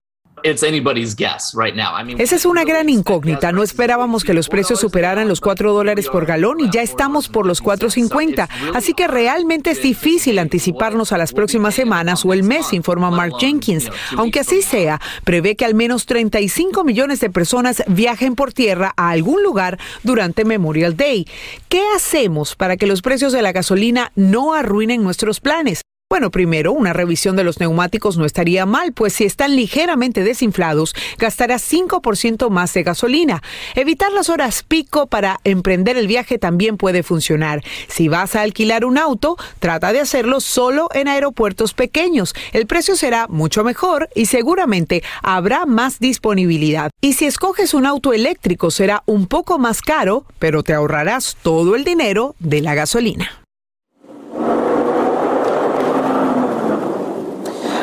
Esa 2.19 2.37
es 2.37 2.45
una 2.45 2.65
gran 2.65 2.89
incógnita. 2.89 3.53
No 3.53 3.63
esperábamos 3.63 4.25
que 4.25 4.35
los 4.35 4.49
precios 4.49 4.81
superaran 4.81 5.29
los 5.29 5.41
4 5.41 5.73
dólares 5.73 6.09
por 6.09 6.27
galón 6.27 6.61
y 6.61 6.71
ya 6.71 6.83
estamos 6.83 7.29
por 7.29 7.47
los 7.47 7.63
4.50. 7.63 8.49
Así 8.75 8.95
que 8.95 9.07
realmente 9.07 9.71
es 9.71 9.83
difícil 9.83 10.39
anticiparnos 10.39 11.13
a 11.13 11.19
las 11.19 11.33
próximas 11.33 11.75
semanas 11.75 12.25
o 12.25 12.33
el 12.33 12.43
mes, 12.43 12.73
informa 12.73 13.11
Mark 13.11 13.35
Jenkins. 13.39 13.91
Aunque 14.17 14.41
así 14.41 14.63
sea, 14.63 15.01
prevé 15.25 15.57
que 15.57 15.65
al 15.65 15.75
menos 15.75 16.07
35 16.07 16.85
millones 16.85 17.21
de 17.21 17.31
personas 17.31 17.83
viajen 17.87 18.35
por 18.35 18.53
tierra 18.53 18.93
a 18.97 19.11
algún 19.11 19.43
lugar 19.43 19.79
durante 20.03 20.45
Memorial 20.45 20.97
Day. 20.97 21.27
¿Qué 21.69 21.83
hacemos 21.97 22.57
para 22.57 22.77
que 22.77 22.87
los 22.87 23.03
precios 23.03 23.33
de 23.33 23.43
la 23.43 23.53
gasolina 23.53 24.13
no 24.15 24.55
arruinen 24.55 25.03
nuestros 25.03 25.41
planes? 25.41 25.83
Bueno, 26.13 26.33
primero, 26.33 26.73
una 26.73 26.93
revisión 26.93 27.37
de 27.37 27.45
los 27.45 27.61
neumáticos 27.61 28.19
no 28.19 28.25
estaría 28.25 28.67
mal, 28.67 28.93
pues 28.93 29.13
si 29.13 29.23
están 29.23 29.55
ligeramente 29.55 30.25
desinflados, 30.25 30.93
gastarás 31.19 31.63
5% 31.73 32.51
más 32.51 32.75
de 32.75 32.83
gasolina. 32.83 33.45
Evitar 33.77 34.11
las 34.11 34.29
horas 34.29 34.65
pico 34.65 35.07
para 35.07 35.39
emprender 35.45 35.97
el 35.97 36.09
viaje 36.09 36.37
también 36.37 36.79
puede 36.79 37.05
funcionar. 37.05 37.63
Si 37.87 38.09
vas 38.09 38.35
a 38.35 38.43
alquilar 38.43 38.85
un 38.85 38.99
auto, 38.99 39.37
trata 39.61 39.93
de 39.93 40.01
hacerlo 40.01 40.41
solo 40.41 40.89
en 40.95 41.07
aeropuertos 41.07 41.75
pequeños. 41.75 42.35
El 42.53 42.67
precio 42.67 42.97
será 42.97 43.29
mucho 43.29 43.63
mejor 43.63 44.09
y 44.17 44.27
seguramente 44.27 45.05
habrá 45.23 45.65
más 45.65 46.01
disponibilidad. 46.01 46.91
Y 47.01 47.13
si 47.13 47.27
escoges 47.27 47.73
un 47.73 47.87
auto 47.87 48.13
eléctrico 48.13 48.73
será 48.73 49.05
un 49.07 49.29
poco 49.29 49.61
más 49.61 49.81
caro, 49.81 50.25
pero 50.41 50.65
te 50.65 50.75
ahorrarás 50.75 51.37
todo 51.41 51.77
el 51.77 51.85
dinero 51.85 52.35
de 52.41 52.63
la 52.63 52.75
gasolina. 52.75 53.41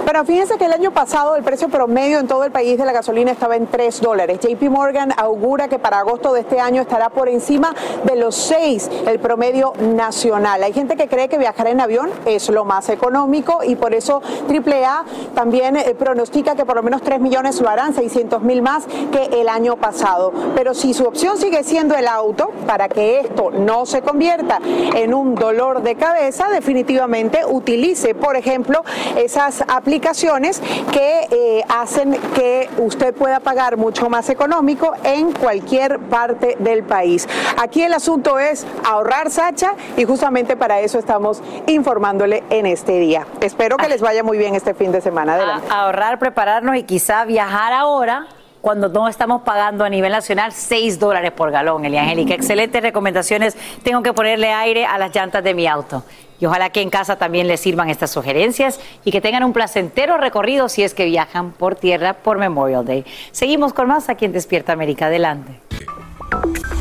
Pero 0.08 0.24
fíjense 0.24 0.58
que 0.58 0.64
el 0.64 0.72
año 0.72 0.92
pasado 0.92 1.36
el 1.36 1.44
precio 1.44 1.68
promedio 1.68 2.20
en 2.20 2.28
todo 2.28 2.46
el 2.46 2.52
país 2.54 2.78
de 2.78 2.86
la 2.86 2.94
gasolina 2.94 3.30
estaba 3.34 3.58
en 3.58 3.68
3 3.68 4.00
dólares. 4.00 4.40
JP 4.40 4.70
Morgan 4.70 5.12
augura 5.18 5.68
que 5.68 5.80
para 5.80 6.00
agosto 6.00 6.32
de 6.32 6.40
este 6.40 6.62
año 6.62 6.82
estará 6.82 7.10
por 7.10 7.28
encima 7.28 7.76
de 8.06 8.16
los 8.16 8.34
6 8.36 8.90
el 9.06 9.20
promedio 9.20 9.74
nacional. 9.82 10.64
Hay 10.64 10.72
gente 10.72 10.96
que 10.96 11.10
cree 11.10 11.28
que 11.28 11.38
viajar 11.38 11.68
en 11.68 11.82
avión 11.82 12.10
es 12.26 12.48
lo 12.48 12.64
más 12.64 12.88
económico 12.88 13.60
y 13.66 13.76
por 13.76 13.94
eso 13.94 14.22
AAA 14.48 15.04
también 15.36 15.76
eh, 15.76 15.94
pronostica 15.94 16.56
que 16.56 16.64
por 16.64 16.78
lo 16.78 16.84
menos 16.84 17.02
3 17.02 17.20
millones 17.20 17.60
lo 17.60 17.68
harán, 17.68 17.94
600 17.94 18.42
mil 18.44 18.62
más 18.62 18.86
que 19.12 19.42
el 19.42 19.50
año 19.50 19.76
pasado. 19.76 20.32
Pero 20.56 20.74
si 20.74 20.94
su 20.94 21.04
opción 21.04 21.38
sigue 21.38 21.66
siendo 21.66 21.96
el 21.96 22.08
auto, 22.08 22.52
para 22.66 22.88
que 22.88 23.20
esto 23.20 23.52
no 23.52 23.86
se 23.86 24.02
convierta 24.02 24.60
en 24.64 25.14
un 25.14 25.36
dolor 25.36 25.84
de 25.84 25.96
cabeza, 25.96 26.48
definitivamente 26.48 27.42
utilice, 27.46 28.16
por 28.16 28.38
ejemplo, 28.38 28.86
esas 29.18 29.66
aplicaciones 29.68 29.97
aplicaciones 29.98 30.62
que 30.92 31.28
eh, 31.32 31.64
hacen 31.70 32.12
que 32.36 32.70
usted 32.78 33.16
pueda 33.16 33.40
pagar 33.40 33.78
mucho 33.78 34.10
más 34.10 34.30
económico 34.30 34.94
en 35.04 35.32
cualquier 35.32 35.98
parte 36.00 36.56
del 36.60 36.84
país. 36.84 37.28
Aquí 37.60 37.82
el 37.82 37.94
asunto 37.94 38.38
es 38.38 38.66
ahorrar, 38.86 39.32
Sacha, 39.32 39.72
y 39.98 40.04
justamente 40.06 40.56
para 40.56 40.80
eso 40.82 41.00
estamos 41.00 41.42
informándole 41.66 42.44
en 42.52 42.68
este 42.68 43.00
día. 43.00 43.26
Espero 43.42 43.78
que 43.78 43.90
les 43.90 44.02
vaya 44.02 44.22
muy 44.24 44.38
bien 44.38 44.54
este 44.54 44.76
fin 44.76 44.92
de 44.92 45.02
semana. 45.02 45.34
Adelante. 45.34 45.68
A- 45.72 45.86
ahorrar, 45.86 46.20
prepararnos 46.20 46.76
y 46.78 46.84
quizá 46.84 47.26
viajar 47.26 47.74
ahora 47.74 48.28
cuando 48.68 48.90
no 48.90 49.08
estamos 49.08 49.44
pagando 49.44 49.86
a 49.86 49.90
nivel 49.90 50.12
nacional 50.12 50.52
6 50.52 51.00
dólares 51.00 51.32
por 51.32 51.52
galón, 51.52 51.86
Eliangélica. 51.86 52.34
Excelentes 52.34 52.82
recomendaciones. 52.82 53.56
Tengo 53.82 54.04
que 54.04 54.12
ponerle 54.12 54.52
aire 54.52 54.86
a 54.86 54.98
las 54.98 55.16
llantas 55.16 55.42
de 55.42 55.54
mi 55.54 55.68
auto. 55.68 56.04
Y 56.38 56.48
ojalá 56.48 56.70
que 56.70 56.82
en 56.82 56.90
casa 56.90 57.16
también 57.16 57.48
les 57.48 57.62
sirvan 57.62 57.90
estas 57.90 58.12
sugerencias 58.12 58.82
y 59.06 59.12
que 59.12 59.22
tengan 59.22 59.46
un 59.46 59.54
placentero 59.54 60.18
recorrido 60.18 60.68
si 60.68 60.84
es 60.84 60.94
que 60.94 61.06
viajan 61.06 61.52
por 61.54 61.76
tierra 61.76 62.16
por 62.16 62.40
Memorial 62.40 62.84
Day. 62.84 63.06
Seguimos 63.32 63.72
con 63.72 63.88
más 63.88 64.10
aquí 64.10 64.26
en 64.26 64.34
Despierta 64.34 64.74
América. 64.74 65.06
Adelante. 65.06 65.62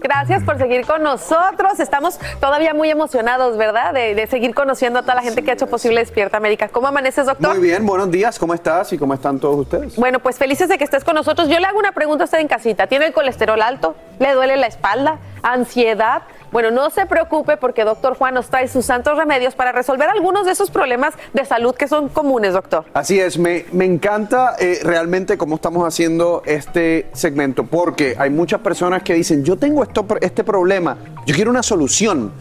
Gracias 0.01 0.45
por 0.45 0.57
seguir 0.57 0.87
con 0.87 1.03
nosotros. 1.03 1.81
Estamos 1.81 2.19
todavía 2.41 2.75
muy 2.75 2.91
emocionados, 2.91 3.57
¿verdad? 3.57 3.93
De, 3.93 4.15
de 4.15 4.27
seguir 4.27 4.55
conociendo 4.55 5.01
a 5.01 5.03
toda 5.03 5.17
la 5.17 5.23
gente 5.23 5.43
que 5.43 5.51
ha 5.51 5.55
hecho 5.55 5.67
posible 5.67 6.01
Despierta 6.01 6.37
América. 6.37 6.69
¿Cómo 6.69 6.87
amaneces, 6.87 7.27
doctor? 7.27 7.51
Muy 7.57 7.67
bien, 7.67 7.85
buenos 7.85 8.11
días, 8.11 8.39
¿cómo 8.39 8.55
estás 8.55 8.93
y 8.93 8.99
cómo 8.99 9.15
están 9.15 9.41
todos 9.41 9.57
ustedes? 9.59 9.97
Bueno, 9.97 10.21
pues 10.21 10.39
felices 10.39 10.69
de 10.69 10.79
que 10.79 10.85
estés 10.85 11.03
con 11.03 11.15
nosotros. 11.15 11.49
Yo 11.49 11.59
le 11.59 11.67
hago 11.67 11.79
una 11.79 11.93
pregunta 11.93 12.25
a 12.25 12.27
usted 12.27 12.39
en 12.39 12.49
casita. 12.49 12.87
¿Tiene 12.87 13.07
el 13.07 13.13
colesterol 13.13 13.61
alto? 13.61 13.97
¿Le 14.19 14.33
duele 14.33 14.57
la 14.57 14.67
espalda? 14.69 15.19
¿Ansiedad? 15.43 16.23
Bueno, 16.53 16.71
no 16.71 16.91
se 16.91 17.07
preocupe 17.07 17.57
porque 17.57 17.85
doctor 17.85 18.17
Juan 18.17 18.35
nos 18.35 18.49
trae 18.49 18.69
sus 18.69 18.85
santos 18.85 19.17
remedios 19.17 19.55
para 19.55 19.73
resolver 19.73 20.09
algunos 20.09 20.47
de 20.47 20.53
esos 20.53 20.71
problemas 20.71 21.15
de 21.33 21.45
salud 21.45 21.75
que 21.75 21.89
son 21.89 22.09
comunes, 22.09 22.53
doctor. 22.53 22.85
Así 22.95 23.21
es, 23.21 23.39
me, 23.39 23.65
me 23.73 23.85
encanta 23.85 24.55
eh, 24.59 24.81
realmente 24.83 25.37
cómo 25.37 25.57
estamos 25.57 25.87
haciendo 25.87 26.43
este 26.47 27.09
segmento, 27.13 27.65
porque 27.65 28.17
hay 28.19 28.31
muchas 28.31 28.61
personas 28.61 29.03
que 29.03 29.15
dicen, 29.15 29.45
yo 29.45 29.57
tengo 29.57 29.83
esto, 29.83 30.07
este 30.21 30.45
problema, 30.45 30.97
yo 31.27 31.35
quiero 31.35 31.51
una 31.51 31.63
solución. 31.63 32.33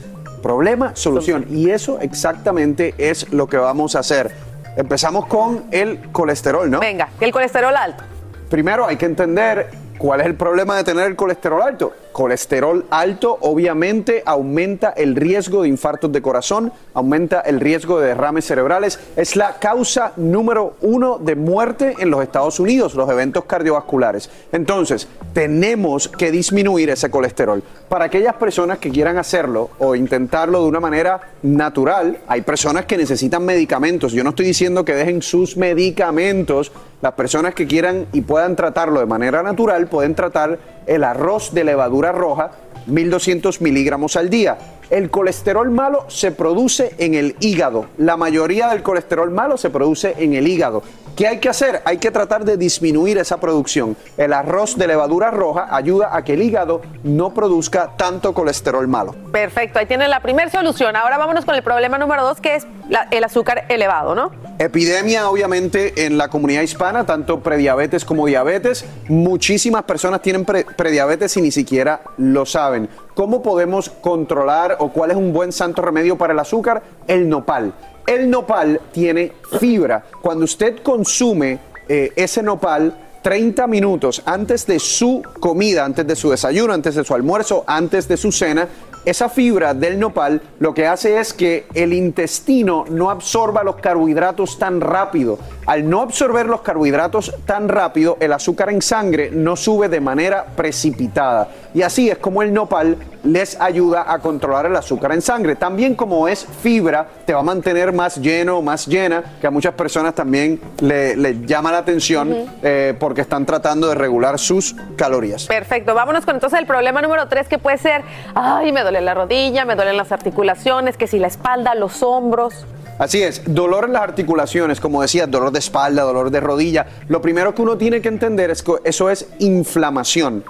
Problema, 0.41 0.95
solución. 0.95 1.47
Y 1.49 1.71
eso 1.71 1.97
exactamente 2.01 2.93
es 2.99 3.33
lo 3.33 3.47
que 3.47 3.57
vamos 3.57 3.95
a 3.95 3.99
hacer. 3.99 4.31
Empezamos 4.77 5.25
con 5.25 5.65
el 5.71 6.11
colesterol, 6.11 6.69
¿no? 6.69 6.79
Venga, 6.81 7.09
el 7.19 7.31
colesterol 7.31 7.75
alto. 7.75 8.03
Primero 8.49 8.85
hay 8.85 8.95
que 8.95 9.07
entender 9.07 9.71
cuál 9.97 10.21
es 10.21 10.27
el 10.27 10.35
problema 10.35 10.75
de 10.77 10.83
tener 10.83 11.07
el 11.07 11.15
colesterol 11.15 11.63
alto. 11.63 11.93
Colesterol 12.15 12.85
alto 12.91 13.37
obviamente 13.41 14.23
aumenta 14.25 14.91
el 14.91 15.17
riesgo 15.17 15.63
de 15.63 15.67
infartos 15.67 16.13
de 16.13 16.21
corazón, 16.21 16.71
aumenta 16.93 17.41
el 17.41 17.59
riesgo 17.59 17.99
de 17.99 18.07
derrames 18.07 18.45
cerebrales. 18.45 19.01
Es 19.17 19.35
la 19.35 19.59
causa 19.59 20.13
número 20.15 20.77
uno 20.79 21.17
de 21.17 21.35
muerte 21.35 21.93
en 21.99 22.09
los 22.09 22.23
Estados 22.23 22.61
Unidos, 22.61 22.95
los 22.95 23.09
eventos 23.09 23.43
cardiovasculares. 23.43 24.29
Entonces, 24.53 25.09
tenemos 25.33 26.07
que 26.07 26.31
disminuir 26.31 26.89
ese 26.89 27.11
colesterol. 27.11 27.61
Para 27.89 28.05
aquellas 28.05 28.35
personas 28.35 28.77
que 28.77 28.91
quieran 28.91 29.17
hacerlo 29.17 29.71
o 29.79 29.93
intentarlo 29.93 30.61
de 30.61 30.69
una 30.69 30.79
manera 30.79 31.19
natural, 31.43 32.19
hay 32.27 32.43
personas 32.43 32.85
que 32.85 32.95
necesitan 32.95 33.43
medicamentos. 33.43 34.13
Yo 34.13 34.23
no 34.23 34.29
estoy 34.29 34.45
diciendo 34.45 34.85
que 34.85 34.95
dejen 34.95 35.21
sus 35.21 35.57
medicamentos. 35.57 36.71
Las 37.01 37.11
personas 37.11 37.53
que 37.53 37.67
quieran 37.67 38.07
y 38.13 38.21
puedan 38.21 38.55
tratarlo 38.55 39.01
de 39.01 39.05
manera 39.05 39.43
natural 39.43 39.87
pueden 39.87 40.15
tratar 40.15 40.57
el 40.85 41.03
arroz 41.03 41.53
de 41.53 41.63
levadura 41.63 42.11
roja, 42.11 42.51
1200 42.87 43.61
miligramos 43.61 44.15
al 44.15 44.29
día. 44.29 44.57
El 44.89 45.09
colesterol 45.09 45.71
malo 45.71 46.05
se 46.07 46.31
produce 46.31 46.95
en 46.99 47.15
el 47.15 47.35
hígado. 47.39 47.87
La 47.97 48.17
mayoría 48.17 48.69
del 48.69 48.83
colesterol 48.83 49.31
malo 49.31 49.57
se 49.57 49.69
produce 49.69 50.15
en 50.19 50.33
el 50.33 50.47
hígado. 50.47 50.83
¿Qué 51.15 51.27
hay 51.27 51.39
que 51.39 51.47
hacer? 51.47 51.81
Hay 51.85 51.97
que 51.97 52.11
tratar 52.11 52.43
de 52.43 52.57
disminuir 52.57 53.17
esa 53.17 53.37
producción. 53.37 53.95
El 54.17 54.33
arroz 54.33 54.75
de 54.77 54.85
levadura 54.85 55.31
roja 55.31 55.73
ayuda 55.73 56.09
a 56.13 56.25
que 56.25 56.33
el 56.33 56.41
hígado 56.41 56.81
no 57.03 57.33
produzca 57.33 57.91
tanto 57.95 58.33
colesterol 58.33 58.85
malo. 58.89 59.15
Perfecto, 59.31 59.79
ahí 59.79 59.85
tiene 59.85 60.09
la 60.09 60.19
primera 60.19 60.49
solución. 60.51 60.93
Ahora 60.97 61.17
vámonos 61.17 61.45
con 61.45 61.55
el 61.55 61.63
problema 61.63 61.97
número 61.97 62.21
dos, 62.23 62.41
que 62.41 62.55
es 62.55 62.67
la- 62.89 63.07
el 63.11 63.23
azúcar 63.23 63.63
elevado, 63.69 64.13
¿no? 64.13 64.31
Epidemia, 64.59 65.29
obviamente, 65.29 66.05
en 66.05 66.17
la 66.17 66.27
comunidad 66.27 66.63
hispana, 66.63 67.05
tanto 67.05 67.39
prediabetes 67.39 68.03
como 68.03 68.25
diabetes. 68.25 68.83
Muchísimas 69.07 69.83
personas 69.83 70.21
tienen 70.21 70.43
pre- 70.43 70.65
prediabetes 70.65 71.37
y 71.37 71.41
ni 71.41 71.51
siquiera 71.51 72.01
lo 72.17 72.45
saben. 72.45 72.89
¿Cómo 73.13 73.41
podemos 73.41 73.89
controlar 73.89 74.75
o 74.79 74.89
cuál 74.91 75.11
es 75.11 75.17
un 75.17 75.31
buen 75.31 75.53
santo 75.53 75.81
remedio 75.81 76.17
para 76.17 76.33
el 76.33 76.39
azúcar? 76.39 76.83
El 77.07 77.29
nopal. 77.29 77.73
El 78.05 78.29
nopal 78.29 78.81
tiene 78.91 79.31
fibra. 79.59 80.03
Cuando 80.21 80.45
usted 80.45 80.81
consume 80.83 81.59
eh, 81.87 82.11
ese 82.15 82.43
nopal, 82.43 82.95
30 83.23 83.65
minutos 83.65 84.21
antes 84.25 84.67
de 84.67 84.77
su 84.77 85.23
comida, 85.39 85.83
antes 85.83 86.05
de 86.05 86.15
su 86.15 86.29
desayuno, 86.29 86.73
antes 86.73 86.93
de 86.93 87.03
su 87.03 87.15
almuerzo, 87.15 87.63
antes 87.65 88.07
de 88.07 88.17
su 88.17 88.31
cena, 88.31 88.67
esa 89.05 89.29
fibra 89.29 89.73
del 89.73 89.99
nopal 89.99 90.41
lo 90.59 90.73
que 90.73 90.87
hace 90.87 91.19
es 91.19 91.33
que 91.33 91.65
el 91.73 91.93
intestino 91.93 92.85
no 92.89 93.09
absorba 93.09 93.63
los 93.63 93.77
carbohidratos 93.77 94.59
tan 94.59 94.81
rápido. 94.81 95.39
Al 95.65 95.87
no 95.89 96.01
absorber 96.01 96.47
los 96.47 96.61
carbohidratos 96.61 97.33
tan 97.45 97.69
rápido, 97.69 98.17
el 98.19 98.33
azúcar 98.33 98.69
en 98.69 98.81
sangre 98.81 99.29
no 99.31 99.55
sube 99.55 99.89
de 99.89 100.01
manera 100.01 100.45
precipitada. 100.55 101.49
Y 101.73 101.83
así 101.83 102.09
es 102.09 102.17
como 102.17 102.41
el 102.41 102.53
nopal 102.53 102.97
les 103.25 103.59
ayuda 103.59 104.11
a 104.11 104.19
controlar 104.19 104.65
el 104.67 104.75
azúcar 104.75 105.11
en 105.11 105.21
sangre. 105.21 105.55
También 105.55 105.95
como 105.95 106.27
es 106.27 106.45
fibra, 106.61 107.07
te 107.25 107.33
va 107.33 107.41
a 107.41 107.43
mantener 107.43 107.91
más 107.91 108.17
lleno, 108.17 108.61
más 108.61 108.85
llena, 108.87 109.23
que 109.41 109.47
a 109.47 109.51
muchas 109.51 109.73
personas 109.73 110.15
también 110.15 110.61
le, 110.79 111.15
le 111.15 111.45
llama 111.45 111.71
la 111.71 111.79
atención 111.79 112.33
eh, 112.61 112.95
porque 112.99 113.21
están 113.21 113.45
tratando 113.45 113.89
de 113.89 113.95
regular 113.95 114.39
sus 114.39 114.75
calorías. 114.95 115.47
Perfecto, 115.47 115.93
vámonos 115.93 116.25
con 116.25 116.35
entonces 116.35 116.59
el 116.59 116.65
problema 116.65 117.01
número 117.01 117.27
tres, 117.27 117.47
que 117.47 117.57
puede 117.57 117.77
ser, 117.77 118.03
ay, 118.33 118.71
me 118.71 118.81
duele 118.81 119.01
la 119.01 119.13
rodilla, 119.13 119.65
me 119.65 119.75
duelen 119.75 119.97
las 119.97 120.11
articulaciones, 120.11 120.97
que 120.97 121.07
si 121.07 121.19
la 121.19 121.27
espalda, 121.27 121.75
los 121.75 122.03
hombros. 122.03 122.65
Así 122.97 123.21
es, 123.21 123.41
dolor 123.45 123.85
en 123.85 123.93
las 123.93 124.03
articulaciones, 124.03 124.79
como 124.79 125.01
decía, 125.01 125.27
dolor 125.27 125.51
de 125.51 125.59
espalda, 125.59 126.03
dolor 126.03 126.29
de 126.29 126.39
rodilla. 126.39 126.85
Lo 127.09 127.21
primero 127.21 127.53
que 127.53 127.61
uno 127.61 127.77
tiene 127.77 128.01
que 128.01 128.07
entender 128.07 128.51
es 128.51 128.63
que 128.63 128.75
eso 128.85 129.09
es 129.09 129.27
inflamación. 129.39 130.45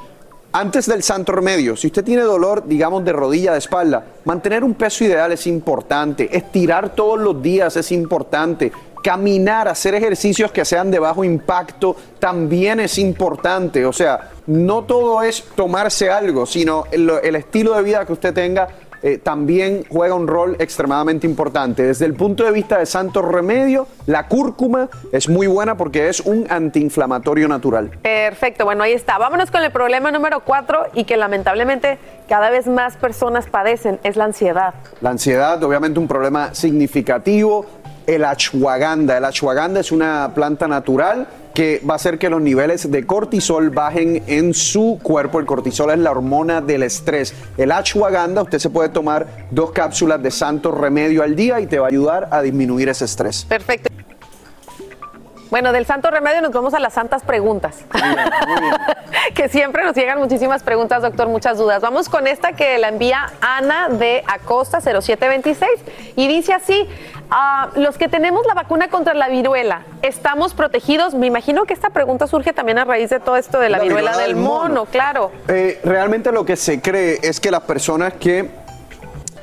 Antes 0.58 0.86
del 0.86 1.03
santo 1.03 1.34
remedio, 1.34 1.76
si 1.76 1.88
usted 1.88 2.06
tiene 2.06 2.22
dolor, 2.22 2.66
digamos, 2.66 3.03
de 3.03 3.12
rodilla, 3.12 3.51
de 3.51 3.58
espalda, 3.58 4.06
mantener 4.24 4.64
un 4.64 4.74
peso 4.74 5.03
ideal 5.03 5.34
es 5.34 5.47
importante, 5.47 6.30
estirar 6.32 6.95
todos 6.95 7.20
los 7.20 7.41
días 7.43 7.76
es 7.76 7.91
importante, 7.91 8.72
caminar, 9.03 9.68
hacer 9.68 9.95
ejercicios 9.95 10.53
que 10.53 10.64
sean 10.64 10.89
de 10.91 10.99
bajo 10.99 11.26
impacto 11.26 11.97
también 12.20 12.80
es 12.80 12.97
importante. 12.97 13.86
O 13.86 13.91
sea, 13.91 14.32
no 14.47 14.86
todo 14.86 15.22
es 15.24 15.43
tomarse 15.58 16.10
algo, 16.10 16.45
sino 16.45 16.86
el, 16.89 17.12
el 17.22 17.36
estilo 17.36 17.76
de 17.76 17.84
vida 17.84 18.06
que 18.06 18.14
usted 18.14 18.34
tenga 18.34 18.70
eh, 19.04 19.18
también 19.18 19.86
juega 19.89 20.16
un 20.16 20.28
rol 20.28 20.56
extremadamente 20.60 21.28
importante. 21.28 21.84
Desde 21.84 22.06
el 22.06 22.14
punto 22.14 22.43
de 22.43 22.52
vista 22.52 22.80
de 22.80 22.86
santo 22.86 23.22
remedio, 23.22 23.88
la 24.06 24.28
cúrcuma 24.28 24.89
es 25.12 25.30
muy 25.30 25.48
buena 25.48 25.76
porque 25.78 26.10
es 26.10 26.20
un 26.22 26.46
antiinflamatorio 26.50 27.48
natural. 27.48 27.91
Perfecto, 28.02 28.66
bueno, 28.66 28.84
ahí 28.84 28.93
está. 28.93 29.18
Vámonos 29.18 29.52
con 29.52 29.64
el 29.64 29.72
problema 29.72 30.12
número 30.12 30.41
cuatro 30.41 30.86
y 30.93 31.04
que 31.06 31.18
lamentablemente 31.18 31.98
cada 32.28 32.50
vez 32.50 32.68
más 32.68 32.98
personas 32.98 33.48
padecen, 33.48 34.00
es 34.04 34.16
la 34.16 34.26
ansiedad. 34.26 34.74
La 35.02 35.12
ansiedad, 35.12 35.64
obviamente, 35.64 36.00
un 36.00 36.08
problema 36.08 36.54
significativo. 36.54 37.66
El 38.08 38.24
ashwagandha. 38.24 39.18
El 39.18 39.26
ashwagandha 39.26 39.80
es 39.80 39.91
una 39.91 40.32
planta 40.34 40.68
natural 40.68 41.28
que 41.53 41.82
va 41.89 41.93
a 41.93 41.95
hacer 41.95 42.20
que 42.20 42.30
los 42.30 42.41
niveles 42.41 42.91
de 42.91 43.06
cortisol 43.06 43.70
bajen 43.70 44.24
en 44.28 44.53
su 44.53 44.99
cuerpo. 45.01 45.39
El 45.39 45.45
cortisol 45.45 45.89
es 45.91 45.99
la 45.99 46.12
hormona 46.12 46.62
del 46.62 46.84
estrés. 46.84 47.34
El 47.58 47.72
ashwagandha, 47.72 48.41
usted 48.43 48.60
se 48.60 48.70
puede 48.70 48.89
tomar 48.89 49.47
dos 49.51 49.72
cápsulas 49.72 50.22
de 50.22 50.32
santo 50.32 50.72
remedio 50.72 51.24
al 51.24 51.36
día 51.36 51.60
y 51.62 51.68
te 51.68 51.80
va 51.80 51.86
a 51.86 51.89
ayudar 51.89 52.28
a 52.32 52.41
disminuir 52.41 52.89
ese 52.89 53.06
estrés. 53.06 53.45
Perfecto. 53.45 53.89
Bueno, 55.49 55.72
del 55.72 55.86
santo 55.86 56.12
remedio 56.12 56.41
nos 56.41 56.51
vamos 56.51 56.74
a 56.74 56.80
las 56.80 56.93
santas 56.93 57.24
preguntas. 57.24 57.86
que 59.34 59.47
siempre 59.47 59.84
nos 59.84 59.95
llegan 59.95 60.20
muchísimas 60.20 60.64
preguntas, 60.64 61.01
doctor, 61.01 61.30
muchas 61.30 61.58
dudas. 61.58 61.82
Vamos 61.82 62.10
con 62.10 62.28
esta 62.28 62.53
que 62.53 62.78
la 62.78 62.89
envía 62.89 63.32
Ana 63.39 63.89
de 63.89 64.24
Acosta 64.28 64.82
0726 64.82 65.70
y 66.18 66.28
dice 66.28 66.53
así, 66.53 66.88
ah, 67.32 67.69
los 67.76 67.97
que 67.97 68.07
tenemos 68.07 68.45
la 68.45 68.53
vacuna 68.53 68.89
contra 68.89 69.13
la 69.13 69.28
viruela, 69.30 69.82
¿estamos 70.01 70.53
protegidos? 70.53 71.13
Me 71.13 71.28
imagino 71.28 71.65
que 71.65 71.73
esta 71.73 71.89
pregunta 71.89 72.28
surge 72.28 72.53
también 72.53 72.78
a 72.78 72.86
raíz 72.86 73.09
de 73.09 73.19
todo 73.19 73.36
esto 73.38 73.59
de 73.59 73.69
la, 73.69 73.78
La 73.78 73.84
viruela, 73.84 74.11
viruela 74.11 74.26
del 74.28 74.36
del 74.36 74.43
mono, 74.43 74.67
mono. 74.67 74.86
claro. 74.86 75.32
Eh, 75.47 75.80
realmente 75.84 76.32
lo 76.32 76.45
que 76.45 76.55
se 76.55 76.82
cree 76.82 77.19
es 77.21 77.39
que 77.39 77.51
las 77.51 77.61
personas 77.61 78.13
que 78.13 78.49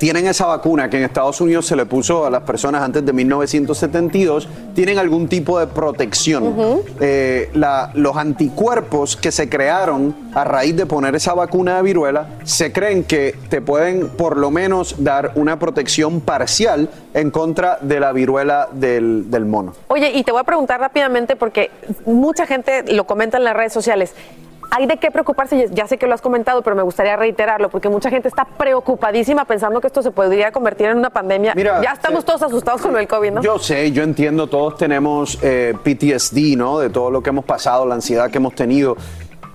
tienen 0.03 0.27
esa 0.27 0.47
vacuna 0.47 0.91
que 0.91 0.97
en 0.97 1.05
Estados 1.05 1.41
Unidos 1.41 1.65
se 1.65 1.77
le 1.77 1.87
puso 1.87 2.27
a 2.27 2.31
las 2.31 2.43
personas 2.43 2.83
antes 2.83 3.07
de 3.07 3.13
1972, 3.13 4.49
tienen 4.75 4.99
algún 4.99 5.29
tipo 5.29 5.61
de 5.61 5.69
protección. 5.69 6.57
Eh, 6.99 7.49
la- 7.55 7.93
los 7.95 8.17
anticuerpos 8.17 9.17
que 9.17 9.31
se 9.31 9.49
crearon 9.49 10.13
a 10.35 10.43
raíz 10.43 10.75
de 10.75 10.87
poner 10.87 11.15
esa 11.15 11.35
vacuna 11.35 11.77
de 11.77 11.83
viruela, 11.83 12.27
se 12.43 12.73
creen 12.73 13.05
que 13.05 13.37
te 13.49 13.61
pueden 13.61 14.09
por 14.09 14.37
lo 14.39 14.51
menos 14.51 14.97
dar 15.05 15.31
una 15.37 15.61
protección 15.61 16.21
parcial 16.21 16.89
en 17.15 17.31
contra 17.31 17.79
de 17.81 18.01
la 18.01 18.11
viruela 18.11 18.71
del, 18.73 19.31
del 19.31 19.45
mono. 19.45 19.73
Oye, 19.87 20.11
y 20.11 20.25
te 20.25 20.33
voy 20.33 20.41
a 20.41 20.45
preguntar 20.45 20.81
rápidamente 20.81 21.37
porque 21.37 21.71
mucha 22.07 22.45
gente 22.45 22.93
lo 22.93 23.05
comenta 23.05 23.37
en 23.39 23.45
las 23.45 23.55
redes 23.55 23.73
sociales. 23.73 24.15
Hay 24.75 24.87
de 24.87 24.97
qué 24.97 25.11
preocuparse, 25.11 25.69
ya 25.71 25.87
sé 25.87 25.99
que 25.99 26.07
lo 26.07 26.15
has 26.15 26.23
comentado, 26.23 26.63
pero 26.63 26.75
me 26.75 26.83
gustaría 26.83 27.15
reiterarlo, 27.15 27.69
porque 27.69 27.91
mucha 27.91 28.09
gente 28.09 28.29
está 28.29 28.47
preocupadísima 28.47 29.45
pensando 29.45 29.83
que 29.83 29.89
esto 29.89 30.01
se 30.01 30.11
podría 30.11 30.51
convertir 30.51 30.87
en 30.87 30.97
una 30.97 31.11
pandemia. 31.11 31.53
Mira, 31.55 31.83
ya 31.83 31.93
estamos 31.93 32.25
todos 32.25 32.43
asustados 32.43 32.81
con 32.81 32.97
el 32.97 33.07
COVID, 33.07 33.33
¿no? 33.33 33.43
Yo 33.43 33.59
sé, 33.59 33.93
yo 33.93 34.03
entiendo, 34.03 34.47
todos 34.47 34.79
tenemos 34.79 35.39
eh, 35.43 35.75
PTSD, 35.85 36.57
¿no? 36.57 36.79
De 36.79 36.89
todo 36.89 37.11
lo 37.11 37.23
que 37.23 37.29
hemos 37.29 37.45
pasado, 37.45 37.85
la 37.85 37.97
ansiedad 37.97 38.31
que 38.31 38.39
hemos 38.39 38.55
tenido. 38.55 38.97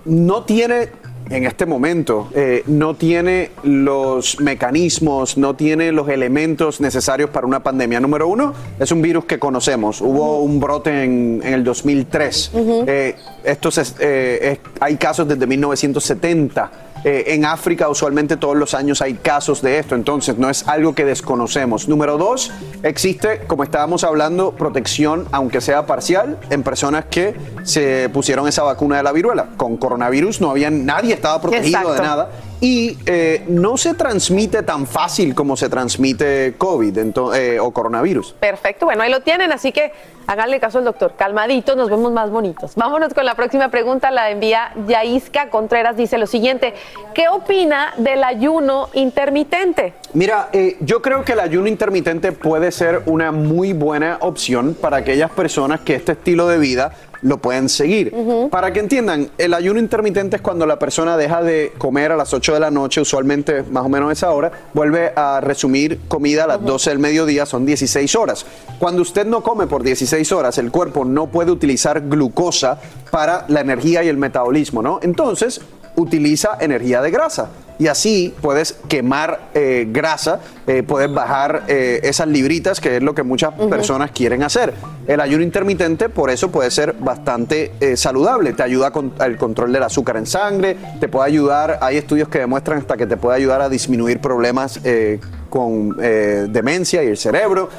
No 0.05 0.43
tiene, 0.43 0.89
en 1.29 1.45
este 1.45 1.65
momento, 1.65 2.29
eh, 2.33 2.63
no 2.67 2.95
tiene 2.95 3.51
los 3.63 4.39
mecanismos, 4.39 5.37
no 5.37 5.55
tiene 5.55 5.91
los 5.91 6.07
elementos 6.09 6.79
necesarios 6.81 7.29
para 7.29 7.45
una 7.47 7.61
pandemia. 7.63 7.99
Número 7.99 8.27
uno, 8.27 8.53
es 8.79 8.91
un 8.91 9.01
virus 9.01 9.25
que 9.25 9.39
conocemos. 9.39 10.01
Hubo 10.01 10.41
un 10.41 10.59
brote 10.59 11.03
en, 11.03 11.41
en 11.43 11.53
el 11.53 11.63
2003. 11.63 12.51
Eh, 12.87 13.15
esto 13.43 13.71
se- 13.71 13.81
eh, 13.99 14.51
es- 14.53 14.59
hay 14.79 14.95
casos 14.97 15.27
desde 15.27 15.45
1970. 15.47 16.71
Eh, 17.03 17.25
en 17.27 17.45
África 17.45 17.89
usualmente 17.89 18.37
todos 18.37 18.55
los 18.55 18.73
años 18.73 19.01
hay 19.01 19.15
casos 19.15 19.61
de 19.61 19.79
esto, 19.79 19.95
entonces 19.95 20.37
no 20.37 20.49
es 20.49 20.67
algo 20.67 20.95
que 20.95 21.05
desconocemos. 21.05 21.87
Número 21.87 22.17
dos, 22.17 22.51
existe, 22.83 23.41
como 23.47 23.63
estábamos 23.63 24.03
hablando, 24.03 24.51
protección, 24.51 25.27
aunque 25.31 25.61
sea 25.61 25.85
parcial, 25.85 26.37
en 26.49 26.63
personas 26.63 27.05
que 27.05 27.35
se 27.63 28.09
pusieron 28.09 28.47
esa 28.47 28.63
vacuna 28.63 28.97
de 28.97 29.03
la 29.03 29.11
viruela. 29.11 29.49
Con 29.57 29.77
coronavirus 29.77 30.41
no 30.41 30.51
había, 30.51 30.69
nadie 30.69 31.13
estaba 31.13 31.41
protegido 31.41 31.67
Exacto. 31.67 31.93
de 31.93 32.01
nada. 32.01 32.29
Y 32.59 32.97
eh, 33.05 33.43
no 33.47 33.77
se 33.77 33.93
transmite 33.93 34.63
tan 34.63 34.87
fácil 34.87 35.35
como 35.35 35.55
se 35.55 35.69
transmite 35.69 36.55
COVID 36.57 36.97
eh, 37.35 37.59
o 37.59 37.71
coronavirus. 37.71 38.33
Perfecto, 38.39 38.85
bueno, 38.85 39.03
ahí 39.03 39.11
lo 39.11 39.21
tienen, 39.21 39.51
así 39.51 39.71
que 39.71 39.91
háganle 40.27 40.59
caso 40.59 40.79
al 40.79 40.85
doctor. 40.85 41.13
Calmaditos, 41.15 41.75
nos 41.77 41.89
vemos 41.89 42.11
más 42.11 42.29
bonitos. 42.29 42.75
Vámonos 42.75 43.13
con 43.13 43.25
la 43.25 43.35
próxima 43.35 43.69
pregunta, 43.69 44.11
la 44.11 44.29
envía 44.29 44.73
Yaisca 44.87 45.49
Contreras, 45.49 45.97
dice 45.97 46.17
lo 46.17 46.27
siguiente, 46.27 46.73
¿qué 47.13 47.29
opina 47.29 47.93
del 47.97 48.23
ayuno 48.23 48.89
intermitente? 48.93 49.93
Mira, 50.13 50.49
eh, 50.51 50.77
yo 50.79 51.01
creo 51.01 51.23
que 51.23 51.33
el 51.33 51.39
ayuno 51.39 51.67
intermitente 51.67 52.31
puede 52.31 52.71
ser 52.71 53.03
una 53.05 53.31
muy 53.31 53.73
buena 53.73 54.17
opción 54.21 54.75
para 54.79 54.97
aquellas 54.97 55.31
personas 55.31 55.81
que 55.81 55.95
este 55.95 56.13
estilo 56.13 56.47
de 56.47 56.57
vida 56.57 56.91
lo 57.21 57.37
pueden 57.37 57.69
seguir. 57.69 58.13
Para 58.51 58.71
que 58.73 58.79
entiendan, 58.79 59.29
el 59.37 59.53
ayuno 59.53 59.79
intermitente 59.79 60.37
es 60.37 60.41
cuando 60.41 60.65
la 60.65 60.79
persona 60.79 61.17
deja 61.17 61.41
de 61.41 61.73
comer 61.77 62.11
a 62.11 62.17
las 62.17 62.33
8 62.33 62.53
de 62.53 62.59
la 62.59 62.71
noche, 62.71 63.01
usualmente 63.01 63.63
más 63.63 63.85
o 63.85 63.89
menos 63.89 64.11
esa 64.11 64.31
hora, 64.31 64.51
vuelve 64.73 65.11
a 65.15 65.41
resumir 65.41 65.99
comida 66.07 66.45
a 66.45 66.47
las 66.47 66.63
12 66.63 66.89
del 66.89 66.99
mediodía, 66.99 67.45
son 67.45 67.65
16 67.65 68.15
horas. 68.15 68.45
Cuando 68.79 69.01
usted 69.01 69.25
no 69.25 69.41
come 69.41 69.67
por 69.67 69.83
16 69.83 70.31
horas, 70.31 70.57
el 70.57 70.71
cuerpo 70.71 71.05
no 71.05 71.27
puede 71.27 71.51
utilizar 71.51 72.01
glucosa 72.01 72.79
para 73.11 73.45
la 73.47 73.61
energía 73.61 74.03
y 74.03 74.07
el 74.07 74.17
metabolismo, 74.17 74.81
¿no? 74.81 74.99
Entonces, 75.01 75.61
utiliza 75.95 76.57
energía 76.59 77.01
de 77.01 77.11
grasa. 77.11 77.49
Y 77.79 77.87
así 77.87 78.33
puedes 78.41 78.75
quemar 78.87 79.49
eh, 79.53 79.87
grasa, 79.89 80.39
eh, 80.65 80.83
puedes 80.83 81.13
bajar 81.13 81.63
eh, 81.67 81.99
esas 82.03 82.27
libritas, 82.27 82.81
que 82.81 82.97
es 82.97 83.03
lo 83.03 83.13
que 83.13 83.23
muchas 83.23 83.53
personas 83.53 84.11
quieren 84.11 84.41
hacer. 84.43 84.73
El 85.07 85.21
ayuno 85.21 85.43
intermitente, 85.43 86.09
por 86.09 86.29
eso, 86.29 86.49
puede 86.49 86.71
ser 86.71 86.93
bastante 86.93 87.71
eh, 87.79 87.95
saludable. 87.95 88.53
Te 88.53 88.63
ayuda 88.63 88.91
con 88.91 89.13
el 89.19 89.37
control 89.37 89.71
del 89.71 89.83
azúcar 89.83 90.17
en 90.17 90.25
sangre, 90.25 90.75
te 90.99 91.07
puede 91.07 91.27
ayudar, 91.27 91.79
hay 91.81 91.97
estudios 91.97 92.29
que 92.29 92.39
demuestran 92.39 92.79
hasta 92.79 92.97
que 92.97 93.05
te 93.05 93.15
puede 93.15 93.37
ayudar 93.37 93.61
a 93.61 93.69
disminuir 93.69 94.19
problemas 94.19 94.79
eh, 94.83 95.19
con 95.49 95.95
demencia 95.97 97.03
y 97.03 97.07
el 97.07 97.17
cerebro. 97.17 97.69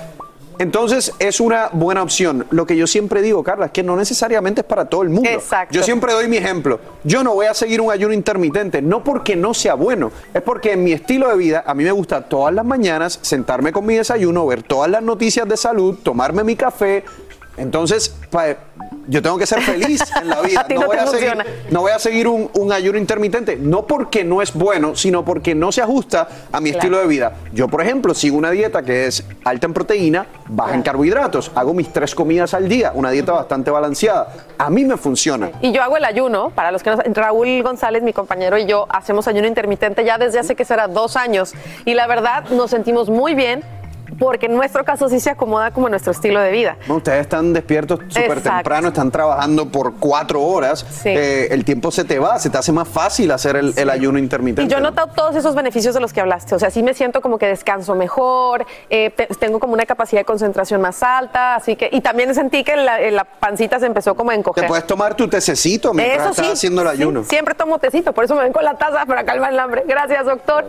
Entonces 0.58 1.12
es 1.18 1.40
una 1.40 1.68
buena 1.72 2.02
opción. 2.02 2.46
Lo 2.50 2.66
que 2.66 2.76
yo 2.76 2.86
siempre 2.86 3.22
digo, 3.22 3.42
Carla, 3.44 3.66
es 3.66 3.72
que 3.72 3.82
no 3.82 3.96
necesariamente 3.96 4.62
es 4.62 4.66
para 4.66 4.86
todo 4.86 5.02
el 5.02 5.08
mundo. 5.08 5.30
Exacto. 5.30 5.74
Yo 5.74 5.82
siempre 5.82 6.12
doy 6.12 6.28
mi 6.28 6.36
ejemplo. 6.36 6.80
Yo 7.04 7.22
no 7.22 7.34
voy 7.34 7.46
a 7.46 7.54
seguir 7.54 7.80
un 7.80 7.90
ayuno 7.90 8.12
intermitente, 8.12 8.82
no 8.82 9.04
porque 9.04 9.36
no 9.36 9.54
sea 9.54 9.74
bueno, 9.74 10.10
es 10.34 10.42
porque 10.42 10.72
en 10.72 10.84
mi 10.84 10.92
estilo 10.92 11.28
de 11.28 11.36
vida 11.36 11.64
a 11.66 11.74
mí 11.74 11.84
me 11.84 11.92
gusta 11.92 12.22
todas 12.28 12.52
las 12.52 12.64
mañanas 12.64 13.18
sentarme 13.22 13.72
con 13.72 13.86
mi 13.86 13.94
desayuno, 13.94 14.46
ver 14.46 14.62
todas 14.62 14.90
las 14.90 15.02
noticias 15.02 15.48
de 15.48 15.56
salud, 15.56 15.98
tomarme 16.02 16.42
mi 16.44 16.56
café. 16.56 17.04
Entonces, 17.58 18.14
yo 19.08 19.22
tengo 19.22 19.38
que 19.38 19.46
ser 19.46 19.60
feliz 19.62 20.02
en 20.20 20.28
la 20.28 20.40
vida. 20.42 20.66
No 20.78 20.86
voy 20.86 20.96
a 20.96 21.06
seguir, 21.06 21.28
funciona. 21.30 21.44
no 21.70 21.80
voy 21.80 21.92
a 21.92 21.98
seguir 21.98 22.28
un, 22.28 22.50
un 22.54 22.72
ayuno 22.72 22.98
intermitente, 22.98 23.56
no 23.56 23.86
porque 23.86 24.22
no 24.24 24.42
es 24.42 24.52
bueno, 24.54 24.94
sino 24.94 25.24
porque 25.24 25.54
no 25.54 25.72
se 25.72 25.82
ajusta 25.82 26.28
a 26.52 26.60
mi 26.60 26.70
Claro. 26.70 26.78
estilo 26.78 26.98
de 27.00 27.06
vida. 27.06 27.32
Yo, 27.52 27.68
por 27.68 27.80
ejemplo, 27.82 28.14
sigo 28.14 28.36
una 28.36 28.50
dieta 28.50 28.82
que 28.82 29.06
es 29.06 29.24
alta 29.44 29.66
en 29.66 29.72
proteína, 29.74 30.26
baja 30.48 30.74
en 30.74 30.82
carbohidratos, 30.82 31.50
hago 31.54 31.72
mis 31.74 31.92
tres 31.92 32.14
comidas 32.14 32.52
al 32.54 32.68
día, 32.68 32.92
una 32.94 33.10
dieta 33.10 33.32
bastante 33.32 33.70
balanceada. 33.70 34.28
A 34.58 34.68
mí 34.70 34.84
me 34.84 34.96
funciona. 34.96 35.50
Y 35.62 35.72
yo 35.72 35.82
hago 35.82 35.96
el 35.96 36.04
ayuno, 36.04 36.50
para 36.50 36.70
los 36.70 36.82
que 36.82 36.90
no 36.90 36.98
Raúl 37.14 37.62
González, 37.62 38.02
mi 38.02 38.12
compañero 38.12 38.58
y 38.58 38.66
yo 38.66 38.86
hacemos 38.90 39.26
ayuno 39.26 39.46
intermitente 39.48 40.04
ya 40.04 40.18
desde 40.18 40.38
hace 40.38 40.54
que 40.54 40.64
será 40.64 40.86
dos 40.86 41.16
años. 41.16 41.54
Y 41.84 41.94
la 41.94 42.06
verdad 42.06 42.44
nos 42.50 42.70
sentimos 42.70 43.08
muy 43.08 43.34
bien 43.34 43.64
porque 44.18 44.46
en 44.46 44.54
nuestro 44.54 44.84
caso 44.84 45.08
sí 45.08 45.20
se 45.20 45.30
acomoda 45.30 45.70
como 45.70 45.88
nuestro 45.88 46.12
estilo 46.12 46.40
de 46.40 46.50
vida. 46.50 46.76
Bueno, 46.80 46.96
ustedes 46.96 47.20
están 47.22 47.52
despiertos 47.52 48.00
súper 48.08 48.40
temprano, 48.40 48.88
están 48.88 49.10
trabajando 49.10 49.68
por 49.70 49.94
cuatro 49.96 50.42
horas, 50.42 50.86
eh, 51.04 51.48
el 51.50 51.64
tiempo 51.64 51.90
se 51.90 52.04
te 52.04 52.18
va, 52.18 52.38
se 52.38 52.50
te 52.50 52.58
hace 52.58 52.72
más 52.72 52.88
fácil 52.88 53.30
hacer 53.30 53.56
el, 53.56 53.74
el 53.76 53.90
ayuno 53.90 54.18
intermitente. 54.18 54.62
Y 54.62 54.68
yo 54.72 54.78
he 54.78 54.80
notado 54.82 55.08
todos 55.14 55.36
esos 55.36 55.54
beneficios 55.54 55.94
de 55.94 56.00
los 56.00 56.12
que 56.12 56.20
hablaste. 56.20 56.54
O 56.54 56.58
sea, 56.58 56.70
sí 56.70 56.82
me 56.82 56.94
siento 56.94 57.20
como 57.20 57.38
que 57.38 57.46
descanso 57.46 57.94
mejor, 57.94 58.66
eh, 58.90 59.10
te- 59.10 59.26
tengo 59.38 59.58
como 59.60 59.72
una 59.74 59.86
capacidad 59.86 60.20
de 60.20 60.24
concentración 60.24 60.80
más 60.80 61.02
alta, 61.02 61.54
así 61.56 61.76
que... 61.76 61.88
Y 61.92 62.00
también 62.00 62.34
sentí 62.34 62.64
que 62.64 62.76
la, 62.76 62.98
la 63.10 63.24
pancita 63.24 63.78
se 63.80 63.86
empezó 63.86 64.14
como 64.14 64.30
a 64.30 64.34
Te 64.34 64.40
encoger. 64.40 64.66
puedes 64.66 64.86
tomar 64.86 65.14
tu 65.14 65.28
tececito 65.28 65.92
mientras 65.94 66.20
Eso 66.22 66.30
estás 66.30 66.46
sí, 66.46 66.52
haciendo 66.52 66.82
el 66.82 66.88
ayuno. 66.88 67.24
siempre 67.24 67.54
tomo 67.54 67.78
tecito, 67.78 68.12
por 68.12 68.24
eso 68.24 68.34
me 68.34 68.42
ven 68.42 68.52
con 68.52 68.64
la 68.64 68.74
taza 68.74 69.04
para 69.06 69.24
calmar 69.24 69.52
el 69.52 69.58
hambre. 69.58 69.84
Gracias, 69.86 70.24
doctor. 70.26 70.66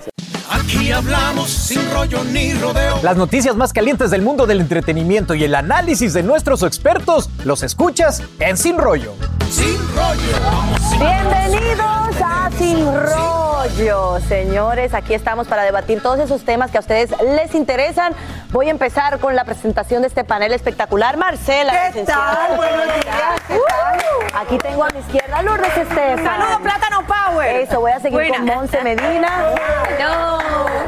Aquí 0.52 0.92
hablamos 0.92 1.50
sin 1.52 1.92
rollo 1.92 2.24
ni 2.24 2.54
rodeo. 2.54 3.00
Las 3.04 3.18
noticias 3.18 3.56
más 3.56 3.72
calientes 3.72 4.10
del 4.10 4.24
mundo 4.24 4.48
del 4.48 4.62
entretenimiento 4.62 5.36
y 5.36 5.44
el 5.44 5.54
análisis 5.54 6.14
de 6.14 6.24
nuestros 6.24 6.64
expertos 6.64 7.30
los 7.46 7.62
escuchas 7.62 8.24
en 8.40 8.58
Sin 8.58 8.78
Rollo. 8.80 9.14
Sin 9.52 9.78
rollo. 9.96 11.00
Bienvenidos 11.00 12.22
a 12.24 12.50
Sin 12.58 12.84
Rollo, 12.86 14.20
señores. 14.28 14.94
Aquí 14.96 15.14
estamos 15.14 15.48
para 15.48 15.64
debatir 15.64 16.02
todos 16.02 16.20
esos 16.20 16.44
temas 16.44 16.72
que 16.72 16.78
a 16.78 16.82
ustedes 16.82 17.12
les 17.36 17.54
interesan. 17.54 18.14
Voy 18.52 18.68
a 18.68 18.72
empezar 18.72 19.20
con 19.20 19.36
la 19.36 19.44
presentación 19.46 20.02
de 20.02 20.08
este 20.08 20.24
panel 20.24 20.52
espectacular. 20.54 21.18
Marcela, 21.18 21.92
¿Qué 21.94 22.04
tal? 22.04 22.56
Buenos 22.58 22.86
días, 22.86 23.42
¿qué 23.48 23.60
tal? 23.68 24.00
Aquí 24.42 24.58
tengo 24.58 24.84
a 24.84 24.90
mi 24.90 25.00
izquierda 25.00 25.38
a 25.38 25.44
Lourdes 25.44 25.78
Estefan. 25.78 26.26
Saludos, 26.26 26.62
Plátano 26.64 27.04
Power. 27.06 27.56
Eso, 27.58 27.80
voy 27.82 27.92
a 27.92 28.00
seguir 28.00 28.14
Buena. 28.18 28.38
con 28.38 28.46
Monse 28.48 28.82
Medina. 28.84 29.30
No. 30.00 30.39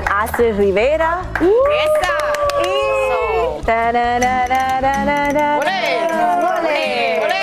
Astrid 0.09 0.55
Rivera. 0.57 1.21
Esa. 1.39 2.15
Y... 2.63 3.61
tarararararara. 3.63 5.57
¡Olé! 5.59 6.07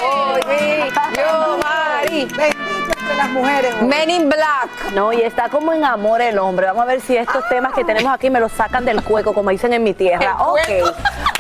¡Olé! 0.01 0.93
Yo, 1.17 1.59
Mari. 1.59 2.29
Las 3.19 3.31
mujeres. 3.31 3.83
Men 3.83 4.11
in 4.11 4.29
Black. 4.29 4.93
No, 4.95 5.13
y 5.13 5.21
está 5.21 5.49
como 5.49 5.73
en 5.73 5.85
amor 5.85 6.23
el 6.23 6.39
hombre. 6.39 6.67
Vamos 6.67 6.85
a 6.85 6.87
ver 6.87 7.01
si 7.01 7.17
estos 7.17 7.47
temas 7.49 7.75
que 7.75 7.85
tenemos 7.85 8.13
aquí 8.15 8.31
me 8.31 8.41
los 8.41 8.53
sacan 8.53 8.85
del 8.85 9.03
cueco, 9.03 9.35
como 9.35 9.51
dicen 9.51 9.73
en 9.73 9.83
mi 9.83 9.93
tierra. 9.93 10.37
¿El 10.69 10.85
Ok. 10.85 10.95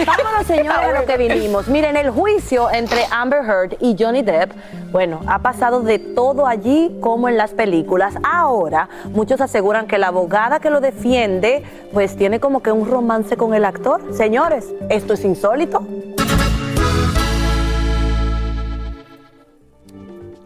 Vámonos, 0.07 0.47
señores, 0.47 0.89
a 0.89 1.01
lo 1.01 1.07
que 1.07 1.17
vinimos. 1.17 1.69
Miren, 1.69 1.97
el 1.97 2.11
juicio 2.11 2.71
entre 2.71 3.07
Amber 3.11 3.45
Heard 3.45 3.77
y 3.81 3.97
Johnny 3.99 4.23
Depp, 4.23 4.53
bueno, 4.91 5.21
ha 5.27 5.39
pasado 5.41 5.81
de 5.81 5.99
todo 5.99 6.47
allí 6.47 6.97
como 7.01 7.29
en 7.29 7.37
las 7.37 7.53
películas. 7.53 8.15
Ahora, 8.23 8.89
muchos 9.13 9.41
aseguran 9.41 9.87
que 9.87 9.99
la 9.99 10.09
abogada 10.09 10.61
que 10.61 10.71
lo 10.71 10.81
defiende, 10.81 11.65
pues 11.93 12.17
tiene 12.17 12.41
como 12.41 12.61
que 12.61 12.73
un 12.73 12.89
romance 12.89 13.37
con 13.37 13.55
el 13.55 13.65
actor. 13.65 14.03
Señores, 14.15 14.67
esto 14.89 15.15
es 15.15 15.25
insólito. 15.25 15.85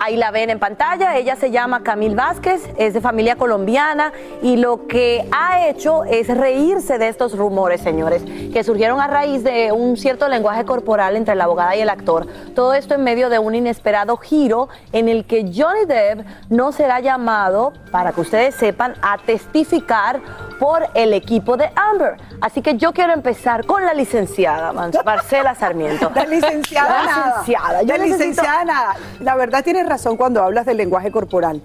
Ahí 0.05 0.16
la 0.16 0.33
ven 0.33 0.51
en 0.51 0.59
pantalla. 0.59 1.16
Ella 1.16 1.37
se 1.37 1.53
llama 1.53 1.85
Camil 1.85 2.16
Vázquez, 2.16 2.61
es 2.77 2.93
de 2.93 3.01
familia 3.01 3.37
colombiana 3.37 4.12
y 4.43 4.57
lo 4.57 4.89
que 4.89 5.29
ha 5.31 5.69
hecho 5.69 6.03
es 6.05 6.27
reírse 6.27 6.99
de 6.99 7.07
estos 7.07 7.37
rumores, 7.39 7.81
señores, 7.83 8.23
que 8.53 8.65
surgieron 8.65 9.01
a 9.01 9.07
raíz 9.07 9.45
de 9.45 9.70
un 9.70 9.97
cierto 9.97 10.27
lenguaje 10.27 10.65
corporal 10.65 11.15
entre 11.15 11.37
la 11.37 11.45
abogada 11.45 11.77
y 11.77 11.83
el 11.83 11.89
actor. 11.89 12.27
Todo 12.53 12.74
esto 12.74 12.95
en 12.97 13.05
medio 13.05 13.29
de 13.31 13.39
un 13.39 13.55
inesperado 13.55 14.16
giro 14.16 14.69
en 14.93 15.09
el 15.09 15.24
que 15.24 15.53
Johnny 15.55 15.85
Depp 15.87 16.27
no 16.51 16.73
será 16.73 16.99
llamado, 16.99 17.73
para 17.93 18.11
que 18.11 18.23
ustedes 18.23 18.57
sepan, 18.57 18.95
a 19.03 19.19
testificar 19.19 20.20
por 20.59 20.89
el 20.95 21.12
equipo 21.12 21.57
de 21.57 21.70
Amber. 21.77 22.16
Así 22.41 22.61
que 22.61 22.77
yo 22.77 22.93
quiero 22.93 23.12
empezar 23.12 23.66
con 23.66 23.85
la 23.87 23.95
licenciada 23.95 24.73
Marcela 24.73 25.55
Sarmiento. 25.55 26.11
La 26.15 26.24
licenciada 26.24 26.89
La 26.89 27.05
nada. 27.05 27.27
licenciada. 27.29 27.83
Yo 27.83 27.97
La 27.97 28.05
necesito- 28.05 28.19
licenciada 28.19 28.65
nada. 28.65 28.95
La 29.20 29.37
verdad 29.37 29.62
tienes 29.62 29.87
razón 29.93 30.16
cuando 30.16 30.43
hablas 30.43 30.64
del 30.64 30.78
lenguaje 30.78 31.10
corporal. 31.10 31.60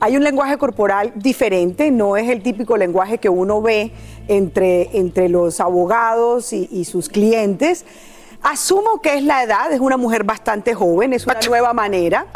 Hay 0.00 0.16
un 0.16 0.24
lenguaje 0.24 0.58
corporal 0.58 1.12
diferente, 1.14 1.92
no 1.92 2.16
es 2.16 2.28
el 2.28 2.42
típico 2.42 2.76
lenguaje 2.76 3.18
que 3.18 3.28
uno 3.28 3.62
ve 3.62 3.92
entre, 4.26 4.98
entre 4.98 5.28
los 5.28 5.60
abogados 5.60 6.52
y, 6.52 6.68
y 6.72 6.86
sus 6.86 7.08
clientes. 7.08 7.84
Asumo 8.40 9.00
que 9.02 9.14
es 9.14 9.24
la 9.24 9.42
edad, 9.42 9.72
es 9.72 9.80
una 9.80 9.96
mujer 9.96 10.22
bastante 10.22 10.72
joven, 10.72 11.12
es 11.12 11.26
una 11.26 11.38
nueva 11.46 11.72
manera 11.72 12.26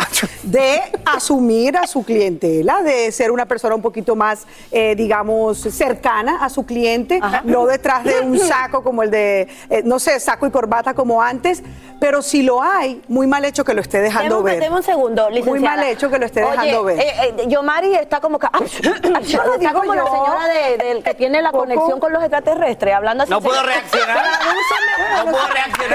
de 0.42 0.80
asumir 1.06 1.76
a 1.76 1.86
su 1.86 2.04
clientela, 2.04 2.82
de 2.82 3.12
ser 3.12 3.30
una 3.30 3.46
persona 3.46 3.76
un 3.76 3.82
poquito 3.82 4.16
más, 4.16 4.46
eh, 4.72 4.94
digamos, 4.96 5.58
cercana 5.58 6.38
a 6.44 6.48
su 6.50 6.66
cliente, 6.66 7.20
no 7.44 7.66
detrás 7.66 8.02
de 8.02 8.20
un 8.20 8.36
saco 8.38 8.82
como 8.82 9.04
el 9.04 9.10
de, 9.12 9.48
eh, 9.70 9.82
no 9.84 10.00
sé, 10.00 10.18
saco 10.18 10.44
y 10.46 10.50
corbata 10.50 10.92
como 10.92 11.22
antes, 11.22 11.62
pero 12.00 12.20
si 12.20 12.42
lo 12.42 12.60
hay, 12.60 13.00
muy 13.06 13.28
mal 13.28 13.44
hecho 13.44 13.64
que 13.64 13.72
lo 13.72 13.80
esté 13.80 14.00
dejando 14.00 14.38
Deme 14.38 14.50
ver. 14.50 14.60
deme 14.64 14.76
un 14.76 14.82
segundo, 14.82 15.28
Muy 15.44 15.60
mal 15.60 15.84
hecho 15.84 16.10
que 16.10 16.18
lo 16.18 16.26
esté 16.26 16.42
Oye, 16.42 16.50
dejando 16.50 16.82
ver. 16.84 16.98
eh, 16.98 17.12
eh, 17.38 17.44
Yomari 17.46 17.94
está 17.94 18.20
como 18.20 18.40
que, 18.40 18.48
está 18.64 19.20
digo 19.56 19.72
como 19.72 19.94
la 19.94 20.04
señora 20.04 20.48
de- 20.48 20.78
del 20.84 21.02
que 21.04 21.14
tiene 21.14 21.40
la 21.40 21.52
Poco. 21.52 21.62
conexión 21.64 22.00
con 22.00 22.12
los 22.12 22.20
extraterrestres, 22.22 22.92
hablando 22.92 23.22
así. 23.22 23.30
No 23.30 23.40
puedo 23.40 23.62
reaccionar. 23.62 24.24
No 25.24 25.30
puedo 25.30 25.46
reaccionar 25.46 25.91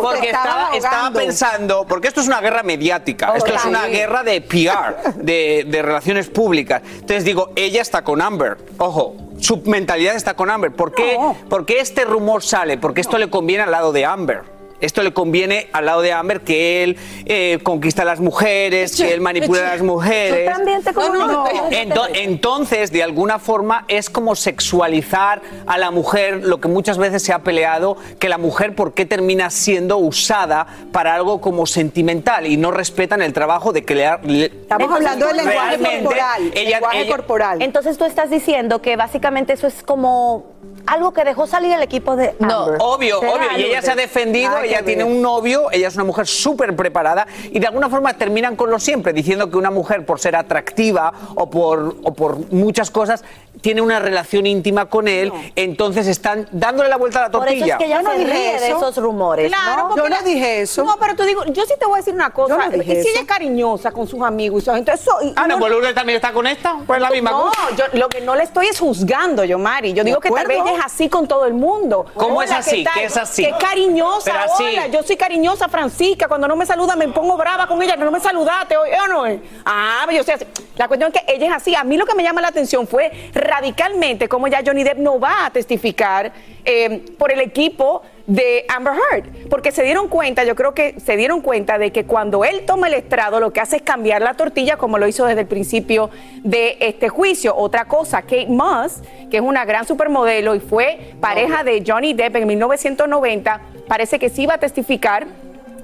porque, 0.00 0.30
estaba 0.76 1.10
pensando, 1.10 1.86
porque 1.86 2.08
esto 2.08 2.20
es 2.20 2.26
una 2.26 2.40
guerra 2.40 2.62
mediática, 2.62 3.32
esto 3.36 3.54
es 3.54 3.64
una 3.64 3.86
guerra 3.86 4.22
de 4.22 4.40
PR, 4.40 5.14
de, 5.16 5.64
de 5.66 5.82
relaciones 5.82 6.28
públicas. 6.28 6.82
Entonces 6.84 7.24
digo, 7.24 7.52
ella 7.56 7.82
está 7.82 8.02
con 8.02 8.20
Amber, 8.22 8.56
ojo. 8.78 9.16
Su 9.38 9.58
mentalidad 9.66 10.14
está 10.14 10.34
con 10.34 10.50
Amber. 10.50 10.72
¿Por 10.72 10.94
qué, 10.94 11.18
¿Por 11.50 11.66
qué 11.66 11.80
este 11.80 12.04
rumor 12.04 12.42
sale? 12.42 12.78
Porque 12.78 13.02
esto 13.02 13.18
le 13.18 13.28
conviene 13.28 13.64
al 13.64 13.70
lado 13.70 13.92
de 13.92 14.06
Amber. 14.06 14.55
Esto 14.80 15.02
le 15.02 15.12
conviene 15.12 15.68
al 15.72 15.86
lado 15.86 16.02
de 16.02 16.12
Amber 16.12 16.40
que 16.42 16.82
él 16.82 16.96
eh, 17.24 17.58
conquista 17.62 18.02
a 18.02 18.04
las 18.04 18.20
mujeres, 18.20 18.94
que 18.96 19.12
él 19.14 19.20
manipula 19.20 19.60
a 19.68 19.72
las 19.74 19.82
mujeres. 19.82 20.48
Tú 20.48 20.52
también 20.56 20.82
te 20.82 20.92
No, 20.92 21.26
no. 21.26 21.46
Ento- 21.70 22.08
entonces, 22.14 22.92
de 22.92 23.02
alguna 23.02 23.38
forma, 23.38 23.84
es 23.88 24.10
como 24.10 24.34
sexualizar 24.36 25.40
a 25.66 25.78
la 25.78 25.90
mujer, 25.90 26.44
lo 26.44 26.60
que 26.60 26.68
muchas 26.68 26.98
veces 26.98 27.22
se 27.22 27.32
ha 27.32 27.38
peleado, 27.40 27.96
que 28.18 28.28
la 28.28 28.38
mujer, 28.38 28.74
¿por 28.74 28.92
qué 28.94 29.06
termina 29.06 29.50
siendo 29.50 29.96
usada 29.98 30.66
para 30.92 31.14
algo 31.14 31.40
como 31.40 31.66
sentimental 31.66 32.46
y 32.46 32.56
no 32.56 32.70
respetan 32.70 33.22
el 33.22 33.32
trabajo 33.32 33.72
de 33.72 33.84
que 33.84 33.94
le... 33.94 34.06
ha- 34.06 34.20
le- 34.22 34.46
Estamos 34.46 34.90
hablando 34.92 35.26
del 35.28 35.36
lenguaje 35.38 35.78
corporal. 35.78 36.50
ella- 36.54 36.70
lenguaje 36.76 37.00
ella- 37.00 37.10
corporal. 37.16 37.62
Entonces 37.62 37.96
tú 37.98 38.04
estás 38.04 38.30
diciendo 38.30 38.82
que 38.82 38.96
básicamente 38.96 39.52
eso 39.52 39.66
es 39.66 39.82
como 39.82 40.54
algo 40.86 41.12
que 41.12 41.24
dejó 41.24 41.46
salir 41.46 41.72
el 41.72 41.82
equipo 41.82 42.16
de 42.16 42.34
Amber. 42.40 42.76
Obvio, 42.80 43.20
¿Será, 43.20 43.32
obvio. 43.32 43.58
Y 43.58 43.62
ella 43.64 43.82
se 43.82 43.90
ha 43.92 43.96
defendido, 43.96 44.52
ella 44.66 44.82
tiene 44.82 45.04
un 45.04 45.20
novio, 45.22 45.70
ella 45.72 45.88
es 45.88 45.94
una 45.94 46.04
mujer 46.04 46.26
súper 46.26 46.74
preparada 46.76 47.26
y 47.50 47.58
de 47.58 47.66
alguna 47.66 47.88
forma 47.88 48.14
terminan 48.14 48.56
con 48.56 48.70
lo 48.70 48.78
siempre, 48.78 49.12
diciendo 49.12 49.50
que 49.50 49.56
una 49.56 49.70
mujer 49.70 50.04
por 50.06 50.20
ser 50.20 50.36
atractiva 50.36 51.12
o 51.34 51.48
por, 51.50 51.96
o 52.02 52.12
por 52.14 52.52
muchas 52.52 52.90
cosas 52.90 53.24
tiene 53.60 53.80
una 53.80 53.98
relación 53.98 54.46
íntima 54.46 54.86
con 54.86 55.08
él, 55.08 55.32
entonces 55.56 56.06
están 56.06 56.46
dándole 56.52 56.88
la 56.90 56.96
vuelta 56.98 57.20
a 57.20 57.22
la 57.22 57.30
Por 57.30 57.48
eso 57.48 57.54
tortilla. 57.56 57.76
es 57.76 57.78
que 57.84 57.88
Yo 57.88 58.02
no 58.02 58.10
se 58.12 58.18
dije 58.18 58.30
ríe 58.32 58.60
de 58.60 58.66
eso. 58.68 58.76
esos 58.76 58.96
rumores, 58.98 59.48
Claro, 59.48 59.88
¿no? 59.88 59.96
Yo 59.96 60.02
no 60.02 60.08
la- 60.10 60.22
dije 60.22 60.60
eso. 60.60 60.84
No, 60.84 60.96
pero 61.00 61.16
tú 61.16 61.22
digo, 61.22 61.42
yo 61.46 61.64
sí 61.64 61.72
te 61.78 61.86
voy 61.86 61.94
a 61.94 61.96
decir 61.98 62.14
una 62.14 62.30
cosa. 62.30 62.54
Yo 62.54 62.58
no 62.66 62.70
dije 62.70 63.00
y 63.00 63.02
si 63.02 63.08
ella 63.08 63.20
es 63.20 63.26
cariñosa 63.26 63.90
con 63.92 64.06
sus 64.06 64.20
amigos 64.22 64.62
y 64.62 64.64
su 64.66 64.72
gente, 64.72 64.92
eso. 64.92 65.10
y- 65.22 65.32
Ah, 65.36 65.46
no, 65.46 65.54
no- 65.54 65.58
pues 65.60 65.72
Lourdes 65.72 65.94
también 65.94 66.16
está 66.16 66.32
con 66.32 66.46
esta, 66.46 66.76
pues 66.86 67.00
la 67.00 67.10
misma 67.10 67.30
no, 67.30 67.42
cosa. 67.46 67.60
yo 67.76 67.84
lo 67.98 68.08
que 68.10 68.20
no 68.20 68.34
le 68.36 68.42
estoy 68.44 68.66
es 68.66 68.78
juzgando, 68.78 69.42
yo, 69.44 69.58
Mari. 69.58 69.94
Yo 69.94 70.04
digo 70.04 70.20
que 70.20 70.30
tal 70.30 70.46
vez 70.46 70.58
ella 70.60 70.78
es 70.78 70.84
así 70.84 71.08
con 71.08 71.26
todo 71.26 71.46
el 71.46 71.54
mundo. 71.54 72.06
¿Cómo 72.14 72.42
es 72.42 72.50
así? 72.50 72.84
tal? 72.84 72.92
¿Qué 72.94 73.04
es 73.04 73.16
así? 73.16 73.42
Que 73.44 73.52
cariñosa, 73.58 74.32
Pero 74.32 74.52
así. 74.52 74.55
Hola, 74.58 74.86
yo 74.88 75.02
soy 75.02 75.16
cariñosa, 75.16 75.68
Francisca. 75.68 76.28
Cuando 76.28 76.48
no 76.48 76.56
me 76.56 76.66
saluda 76.66 76.96
me 76.96 77.08
pongo 77.08 77.36
brava 77.36 77.66
con 77.66 77.82
ella, 77.82 77.96
que 77.96 78.04
no 78.04 78.10
me 78.10 78.20
saludaste 78.20 78.76
hoy, 78.76 78.90
¿eh 78.90 78.98
o 79.04 79.08
no? 79.08 79.40
Ah, 79.64 80.02
pero 80.06 80.18
yo 80.18 80.24
sé, 80.24 80.32
así. 80.32 80.44
la 80.76 80.88
cuestión 80.88 81.12
es 81.12 81.20
que 81.20 81.34
ella 81.34 81.46
es 81.46 81.52
así. 81.52 81.74
A 81.74 81.84
mí 81.84 81.96
lo 81.96 82.06
que 82.06 82.14
me 82.14 82.22
llama 82.22 82.40
la 82.40 82.48
atención 82.48 82.86
fue 82.86 83.30
radicalmente 83.34 84.28
cómo 84.28 84.48
ya 84.48 84.62
Johnny 84.64 84.84
Depp 84.84 84.98
no 84.98 85.18
va 85.18 85.46
a 85.46 85.50
testificar 85.50 86.32
eh, 86.64 87.04
por 87.18 87.32
el 87.32 87.40
equipo 87.40 88.02
de 88.26 88.64
Amber 88.68 88.94
Heard, 88.94 89.48
porque 89.48 89.70
se 89.70 89.84
dieron 89.84 90.08
cuenta, 90.08 90.42
yo 90.44 90.56
creo 90.56 90.74
que 90.74 90.98
se 90.98 91.16
dieron 91.16 91.40
cuenta 91.40 91.78
de 91.78 91.92
que 91.92 92.06
cuando 92.06 92.44
él 92.44 92.64
toma 92.66 92.88
el 92.88 92.94
estrado 92.94 93.38
lo 93.38 93.52
que 93.52 93.60
hace 93.60 93.76
es 93.76 93.82
cambiar 93.82 94.20
la 94.20 94.34
tortilla 94.34 94.76
como 94.76 94.98
lo 94.98 95.06
hizo 95.06 95.26
desde 95.26 95.42
el 95.42 95.46
principio 95.46 96.10
de 96.42 96.76
este 96.80 97.08
juicio. 97.08 97.54
Otra 97.56 97.86
cosa, 97.86 98.22
Kate 98.22 98.48
Moss, 98.48 99.02
que 99.30 99.36
es 99.36 99.42
una 99.42 99.64
gran 99.64 99.86
supermodelo 99.86 100.54
y 100.54 100.60
fue 100.60 101.14
pareja 101.20 101.62
de 101.62 101.84
Johnny 101.86 102.14
Depp 102.14 102.36
en 102.36 102.46
1990, 102.48 103.60
parece 103.86 104.18
que 104.18 104.28
sí 104.28 104.42
iba 104.42 104.54
a 104.54 104.58
testificar 104.58 105.26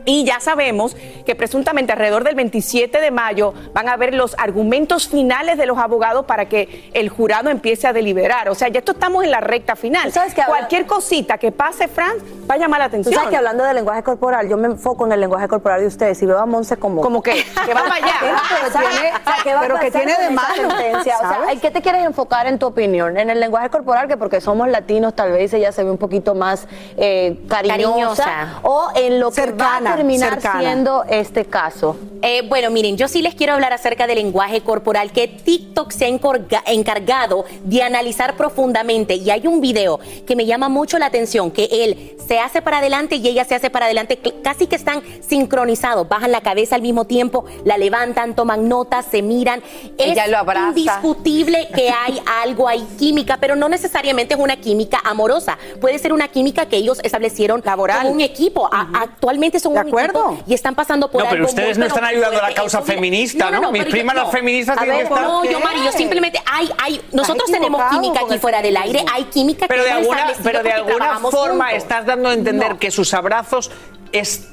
y 0.04 0.24
ya 0.24 0.40
sabemos 0.40 0.96
que 1.26 1.34
presuntamente 1.34 1.92
alrededor 1.92 2.24
del 2.24 2.34
27 2.34 3.00
de 3.00 3.10
mayo 3.10 3.54
van 3.72 3.88
a 3.88 3.96
ver 3.96 4.14
los 4.14 4.34
argumentos 4.38 5.08
finales 5.08 5.58
de 5.58 5.66
los 5.66 5.78
abogados 5.78 6.24
para 6.26 6.46
que 6.46 6.90
el 6.94 7.08
jurado 7.08 7.50
empiece 7.50 7.86
a 7.86 7.92
deliberar. 7.92 8.48
O 8.48 8.54
sea, 8.54 8.68
ya 8.68 8.78
esto 8.80 8.92
estamos 8.92 9.24
en 9.24 9.30
la 9.30 9.40
recta 9.40 9.76
final. 9.76 10.12
sabes 10.12 10.34
que 10.34 10.42
habla- 10.42 10.56
Cualquier 10.58 10.86
cosita 10.86 11.38
que 11.38 11.52
pase, 11.52 11.88
Franz, 11.88 12.22
va 12.50 12.54
a 12.54 12.58
llamar 12.58 12.80
la 12.80 12.86
Tú 12.86 12.90
atención. 12.90 13.14
sabes 13.14 13.30
que 13.30 13.36
hablando 13.36 13.64
de 13.64 13.74
lenguaje 13.74 14.02
corporal, 14.02 14.48
yo 14.48 14.56
me 14.56 14.66
enfoco 14.68 15.06
en 15.06 15.12
el 15.12 15.20
lenguaje 15.20 15.48
corporal 15.48 15.80
de 15.80 15.86
ustedes 15.86 16.20
y 16.22 16.26
veo 16.26 16.38
a 16.38 16.46
Monse 16.46 16.76
como... 16.76 17.00
Como 17.00 17.22
que, 17.22 17.32
que 17.64 17.74
va 17.74 17.82
para 17.82 17.94
allá. 17.96 18.14
pero 18.60 18.78
tiene, 18.88 19.58
pero 19.60 19.78
que 19.78 19.90
tiene 19.90 20.14
de 20.16 20.30
malo, 20.30 20.68
O 21.00 21.02
sea, 21.02 21.18
¿sabes? 21.18 21.50
¿en 21.52 21.60
qué 21.60 21.70
te 21.70 21.80
quieres 21.82 22.04
enfocar 22.04 22.46
en 22.46 22.58
tu 22.58 22.66
opinión? 22.66 23.16
¿En 23.18 23.30
el 23.30 23.40
lenguaje 23.40 23.70
corporal? 23.70 24.08
Que 24.08 24.16
porque 24.16 24.40
somos 24.40 24.68
latinos, 24.68 25.14
tal 25.14 25.32
vez 25.32 25.52
ella 25.54 25.72
se 25.72 25.82
ve 25.84 25.90
un 25.90 25.98
poquito 25.98 26.34
más 26.34 26.66
eh, 26.96 27.38
cariñosa, 27.48 28.24
Cariñosa. 28.24 28.58
O 28.62 28.88
en 28.94 29.20
lo 29.20 29.30
que 29.30 29.40
va 29.42 29.46
Cercana, 29.46 29.91
a 29.91 29.91
terminar 29.96 30.34
cercana. 30.34 30.60
siendo 30.60 31.04
este 31.08 31.44
caso. 31.44 31.96
Eh, 32.22 32.42
bueno, 32.48 32.70
miren, 32.70 32.96
yo 32.96 33.08
sí 33.08 33.20
les 33.20 33.34
quiero 33.34 33.54
hablar 33.54 33.72
acerca 33.72 34.06
del 34.06 34.18
lenguaje 34.18 34.60
corporal 34.60 35.10
que 35.10 35.26
TikTok 35.26 35.90
se 35.90 36.04
ha 36.04 36.72
encargado 36.72 37.44
de 37.64 37.82
analizar 37.82 38.36
profundamente. 38.36 39.14
Y 39.14 39.30
hay 39.30 39.46
un 39.46 39.60
video 39.60 39.98
que 40.26 40.36
me 40.36 40.46
llama 40.46 40.68
mucho 40.68 40.98
la 40.98 41.06
atención, 41.06 41.50
que 41.50 41.64
él 41.70 42.16
se 42.24 42.38
hace 42.38 42.62
para 42.62 42.78
adelante 42.78 43.16
y 43.16 43.26
ella 43.26 43.44
se 43.44 43.56
hace 43.56 43.70
para 43.70 43.86
adelante, 43.86 44.18
casi 44.42 44.66
que 44.68 44.76
están 44.76 45.02
sincronizados, 45.20 46.08
bajan 46.08 46.30
la 46.30 46.40
cabeza 46.40 46.76
al 46.76 46.82
mismo 46.82 47.06
tiempo, 47.06 47.44
la 47.64 47.76
levantan, 47.76 48.34
toman 48.34 48.68
notas, 48.68 49.06
se 49.10 49.22
miran. 49.22 49.62
Ella 49.98 50.24
es 50.24 50.30
lo 50.30 50.38
abraza. 50.38 50.68
indiscutible 50.68 51.68
que 51.74 51.90
hay 51.90 52.20
algo, 52.42 52.68
hay 52.68 52.82
química, 52.98 53.38
pero 53.40 53.56
no 53.56 53.68
necesariamente 53.68 54.34
es 54.34 54.40
una 54.40 54.56
química 54.56 55.00
amorosa. 55.04 55.58
Puede 55.80 55.98
ser 55.98 56.12
una 56.12 56.28
química 56.28 56.66
que 56.66 56.76
ellos 56.76 57.00
establecieron 57.02 57.62
Laboral. 57.64 57.98
como 57.98 58.10
un 58.10 58.20
equipo. 58.20 58.68
Actualmente 58.72 59.58
son 59.58 59.76
acuerdo. 59.88 60.38
y 60.46 60.54
están 60.54 60.74
pasando 60.74 61.10
por 61.10 61.22
No, 61.22 61.28
pero 61.28 61.40
algo 61.42 61.48
ustedes 61.50 61.76
muy, 61.78 61.80
no 61.80 61.86
están 61.86 62.04
ayudando 62.04 62.30
a 62.30 62.32
la 62.34 62.38
fuerte. 62.40 62.54
causa 62.56 62.78
Eso- 62.78 62.86
feminista, 62.86 63.50
¿no? 63.50 63.70
Mis 63.72 63.82
pero 63.82 63.84
yo- 63.84 63.90
primas 63.90 64.16
las 64.16 64.30
feministas 64.30 64.76
A 64.78 64.80
tienen 64.82 64.98
que 65.00 65.04
estar- 65.04 65.22
No, 65.22 65.44
yo. 65.44 65.60
Mari, 65.60 65.84
yo 65.84 65.92
simplemente 65.92 66.40
hay, 66.50 66.70
hay, 66.82 67.00
nosotros 67.12 67.50
tenemos 67.50 67.82
química 67.90 68.20
aquí 68.26 68.38
fuera 68.38 68.62
del 68.62 68.76
aire, 68.76 69.04
hay 69.12 69.24
química 69.24 69.66
Pero 69.68 69.82
que 69.84 69.88
de 69.88 69.94
alguna, 69.94 70.26
pero 70.42 70.62
de 70.62 70.72
alguna 70.72 71.18
forma 71.18 71.64
juntos. 71.66 71.82
estás 71.82 72.06
dando 72.06 72.28
a 72.28 72.32
entender 72.34 72.70
No. 72.70 72.78
que 72.78 72.90
sus 72.90 73.12
abrazos 73.14 73.70
es- 74.12 74.48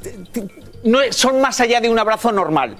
no 0.84 1.02
es- 1.02 1.16
son 1.16 1.42
más 1.42 1.60
allá 1.60 1.82
de 1.82 1.90
un 1.90 2.00
abrazo 2.00 2.32
normal. 2.32 2.76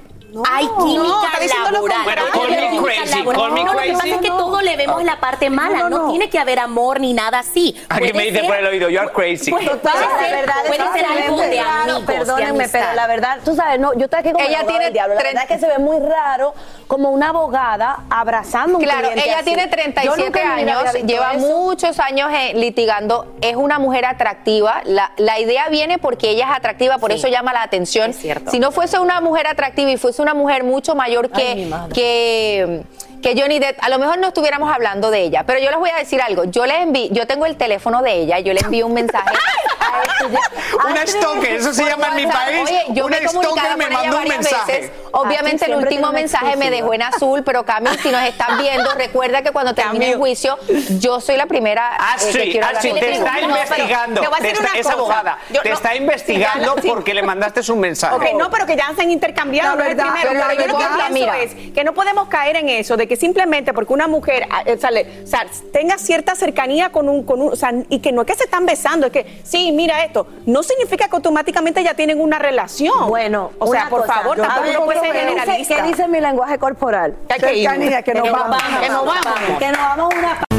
Hay 0.50 0.68
química 0.78 1.72
lo 1.72 1.88
laboral. 1.88 2.08
Hay 2.08 2.16
call 2.32 2.50
me 2.50 2.82
crazy, 2.82 3.24
call 3.24 3.52
me 3.52 3.64
No, 3.64 3.74
Lo 3.74 3.80
que 3.80 3.86
crazy. 3.88 3.94
pasa 3.94 4.08
es 4.08 4.18
que 4.22 4.28
todo 4.28 4.62
le 4.62 4.76
vemos 4.78 5.04
la 5.04 5.20
parte 5.20 5.50
mala, 5.50 5.90
no, 5.90 6.10
tiene 6.10 6.30
que 6.30 6.38
haber 6.40 6.60
amor 6.60 7.00
ni 7.00 7.14
nada 7.14 7.40
así. 7.40 7.76
¿A 7.90 7.96
qué 7.96 8.00
Puede 8.10 8.14
me 8.14 8.24
dice 8.26 8.38
ser- 8.38 8.46
por 8.48 8.56
el 8.58 8.66
oído? 8.68 8.90
You 8.90 9.00
are 9.00 9.12
crazy. 9.12 9.52
Puede, 9.52 9.66
Total, 9.68 9.92
puede 9.94 10.06
la 10.06 10.20
ser- 10.20 10.36
verdad 10.36 10.56
puede 10.68 10.92
ser 10.94 11.06
algo 11.06 11.38
de 11.42 11.60
amigos, 11.60 12.06
de 12.08 12.14
Perdónenme, 12.14 12.70
pero 12.70 12.94
la 12.94 13.08
verdad, 13.08 13.40
tú 13.44 13.56
sabes, 13.56 13.80
no, 13.80 13.94
yo 13.94 14.06
estoy 14.06 14.20
aquí 14.20 14.32
como 14.32 14.46
Ella 14.46 14.66
tiene 14.66 14.84
del 14.86 14.94
diablo. 14.94 15.16
La 15.16 15.24
verdad 15.24 15.44
es 15.44 15.50
que 15.50 15.60
se 15.60 15.68
ve 15.68 15.78
muy 15.80 15.98
raro 16.00 16.54
como 16.88 17.10
una 17.12 17.30
abogada 17.30 18.00
abrazando 18.10 18.76
a 18.76 18.80
un 18.80 18.84
Claro, 18.84 19.10
cliente 19.10 19.24
ella 19.26 19.36
así. 19.38 19.46
tiene 19.46 19.64
Yo 19.64 19.70
37 19.70 20.24
nunca 20.24 20.42
en 20.42 20.56
mi 20.56 20.64
vida 20.64 20.80
años, 20.80 20.94
lleva 21.06 21.34
eso. 21.34 21.48
muchos 21.48 22.00
años 22.00 22.30
eh, 22.34 22.54
litigando, 22.56 23.28
es 23.42 23.56
una 23.56 23.80
mujer 23.80 24.06
atractiva. 24.06 24.82
La, 24.86 25.12
la 25.18 25.40
idea 25.40 25.68
viene 25.70 25.98
porque 26.00 26.30
ella 26.32 26.48
es 26.50 26.58
atractiva, 26.58 26.98
por 26.98 27.12
Sí, 27.12 27.18
eso 27.18 27.28
llama 27.28 27.54
la 27.54 27.64
atención. 27.64 28.10
es 28.12 28.18
cierto. 28.18 28.52
Si 28.52 28.60
no 28.60 28.72
fuese 28.72 29.00
una 29.00 29.22
mujer 29.22 29.48
atractiva 29.48 29.90
y 29.92 29.98
fuese 29.98 30.19
una 30.20 30.34
mujer 30.34 30.64
mucho 30.64 30.96
mayor 30.96 31.30
que, 31.30 31.70
que, 31.94 32.84
que 33.22 33.40
Johnny 33.40 33.60
Depp, 33.60 33.78
a 33.82 33.90
lo 33.90 34.00
mejor 34.00 34.18
no 34.20 34.28
estuviéramos 34.28 34.74
hablando 34.74 35.12
de 35.12 35.22
ella. 35.22 35.44
Pero 35.46 35.60
yo 35.60 35.70
les 35.70 35.80
voy 35.80 35.90
a 35.90 35.96
decir 35.98 36.22
algo. 36.22 36.46
Yo 36.46 36.66
le 36.66 36.82
envío, 36.82 37.10
yo 37.12 37.28
tengo 37.28 37.46
el 37.46 37.56
teléfono 37.58 38.02
de 38.02 38.14
ella, 38.14 38.40
yo 38.40 38.54
le 38.54 38.62
envío 38.62 38.86
un 38.88 38.94
mensaje. 38.94 39.30
a 39.30 40.04
este- 40.04 40.40
Una 40.90 41.06
stalker, 41.06 41.52
eso 41.56 41.74
se 41.74 41.84
llama 41.84 42.08
en 42.10 42.16
mi 42.16 42.28
país. 42.28 42.62
Oye, 42.64 42.84
yo 42.90 43.06
Una 43.06 43.20
me 43.20 43.28
stalker 43.28 43.50
ella 43.66 43.88
mandó 43.90 44.18
un 44.20 44.24
mensaje. 44.28 44.72
veces. 44.72 44.92
Obviamente 45.12 45.66
el 45.66 45.76
último 45.76 46.12
mensaje 46.12 46.56
me 46.56 46.70
dejó 46.70 46.94
en 46.94 47.02
azul, 47.02 47.44
pero 47.44 47.64
Cami, 47.66 47.90
si 48.02 48.10
nos 48.10 48.22
estás 48.24 48.58
viendo, 48.60 48.94
recuerda 48.94 49.42
que 49.42 49.52
cuando 49.52 49.74
termine 49.74 50.12
el 50.12 50.18
juicio, 50.18 50.58
yo 51.00 51.20
soy 51.20 51.36
la 51.36 51.48
primera 51.48 51.98
eh, 52.22 52.32
que 52.32 52.52
quiero 52.52 52.68
hablar 52.68 52.78
Astrid, 52.86 53.00
te 53.00 53.12
está 53.14 53.34
No, 53.42 53.50
investigando. 53.50 54.22
te 54.22 54.28
voy 54.28 54.38
a 54.38 54.42
te 54.42 54.48
decir 54.50 54.60
está- 54.64 54.70
una 54.72 54.80
es 54.80 54.86
cosa. 54.86 54.96
abogada. 54.98 55.38
Yo 55.52 55.62
te 55.62 55.70
no- 55.70 55.76
está 55.76 55.96
investigando 55.96 56.76
Sí. 56.82 56.88
porque 56.88 57.14
le 57.14 57.24
mandaste 57.24 57.60
un 57.72 57.80
mensaje. 57.80 58.16
Ok, 58.16 58.24
no, 58.38 58.50
pero 58.50 58.66
que 58.66 58.76
ya 58.78 58.92
se 58.96 59.02
han 59.02 59.12
intercambiado, 59.12 59.76
no 59.76 59.84
es 59.84 59.90
el 59.90 59.96
verdad, 59.96 60.14
primero. 60.14 60.30
pero 60.30 60.40
Pero 60.48 60.62
yo 60.62 60.68
lo 60.68 60.78
que 60.78 61.14
pienso 61.14 61.34
es 61.34 61.74
que 61.74 61.84
no 61.84 61.94
podemos 61.94 62.28
caer 62.30 62.56
en 62.56 62.70
eso, 62.70 62.96
de 62.96 63.08
que 63.10 63.18
simplemente 63.18 63.74
porque 63.74 63.92
una 63.92 64.08
mujer 64.08 64.46
ah, 64.50 64.64
eh, 64.66 64.78
o 64.78 65.28
sea, 65.28 65.46
tenga 65.74 65.98
cierta 65.98 66.36
cercanía 66.36 66.92
con 66.92 67.10
un, 67.10 67.24
con 67.24 67.42
un, 67.42 67.52
o 67.52 67.56
sea, 67.56 67.74
y 67.90 68.00
que 68.00 68.14
no 68.14 68.22
es 68.22 68.28
que 68.28 68.36
se 68.36 68.46
están 68.46 68.66
besando, 68.66 69.08
es 69.08 69.12
que, 69.12 69.42
sí, 69.44 69.74
mira 69.74 70.06
esto, 70.06 70.28
no 70.46 70.64
significa 70.64 71.10
que 71.10 71.16
automáticamente 71.16 71.84
ya 71.84 71.96
tienen 71.96 72.22
una 72.22 72.40
relación. 72.40 73.10
Bueno, 73.10 73.52
o 73.60 73.68
sea, 73.68 73.90
por 73.90 74.02
cosa, 74.02 74.14
favor, 74.14 74.38
tampoco 74.38 74.72
no 74.72 74.86
puede 74.86 75.00
ser 75.02 75.14
generalista. 75.14 75.76
¿Qué 75.76 75.82
dice 75.84 76.08
mi 76.08 76.22
lenguaje 76.22 76.58
corporal? 76.58 77.16
Cercanía, 77.28 78.04
Que 78.04 78.14
nos 78.14 78.32
vamos. 78.32 78.58
vamos, 78.62 78.80
que 78.80 78.90
nos 78.90 79.06
vamos. 79.06 79.60
Que 79.60 79.68
nos 79.70 79.78
vamos 79.78 80.14
una 80.16 80.59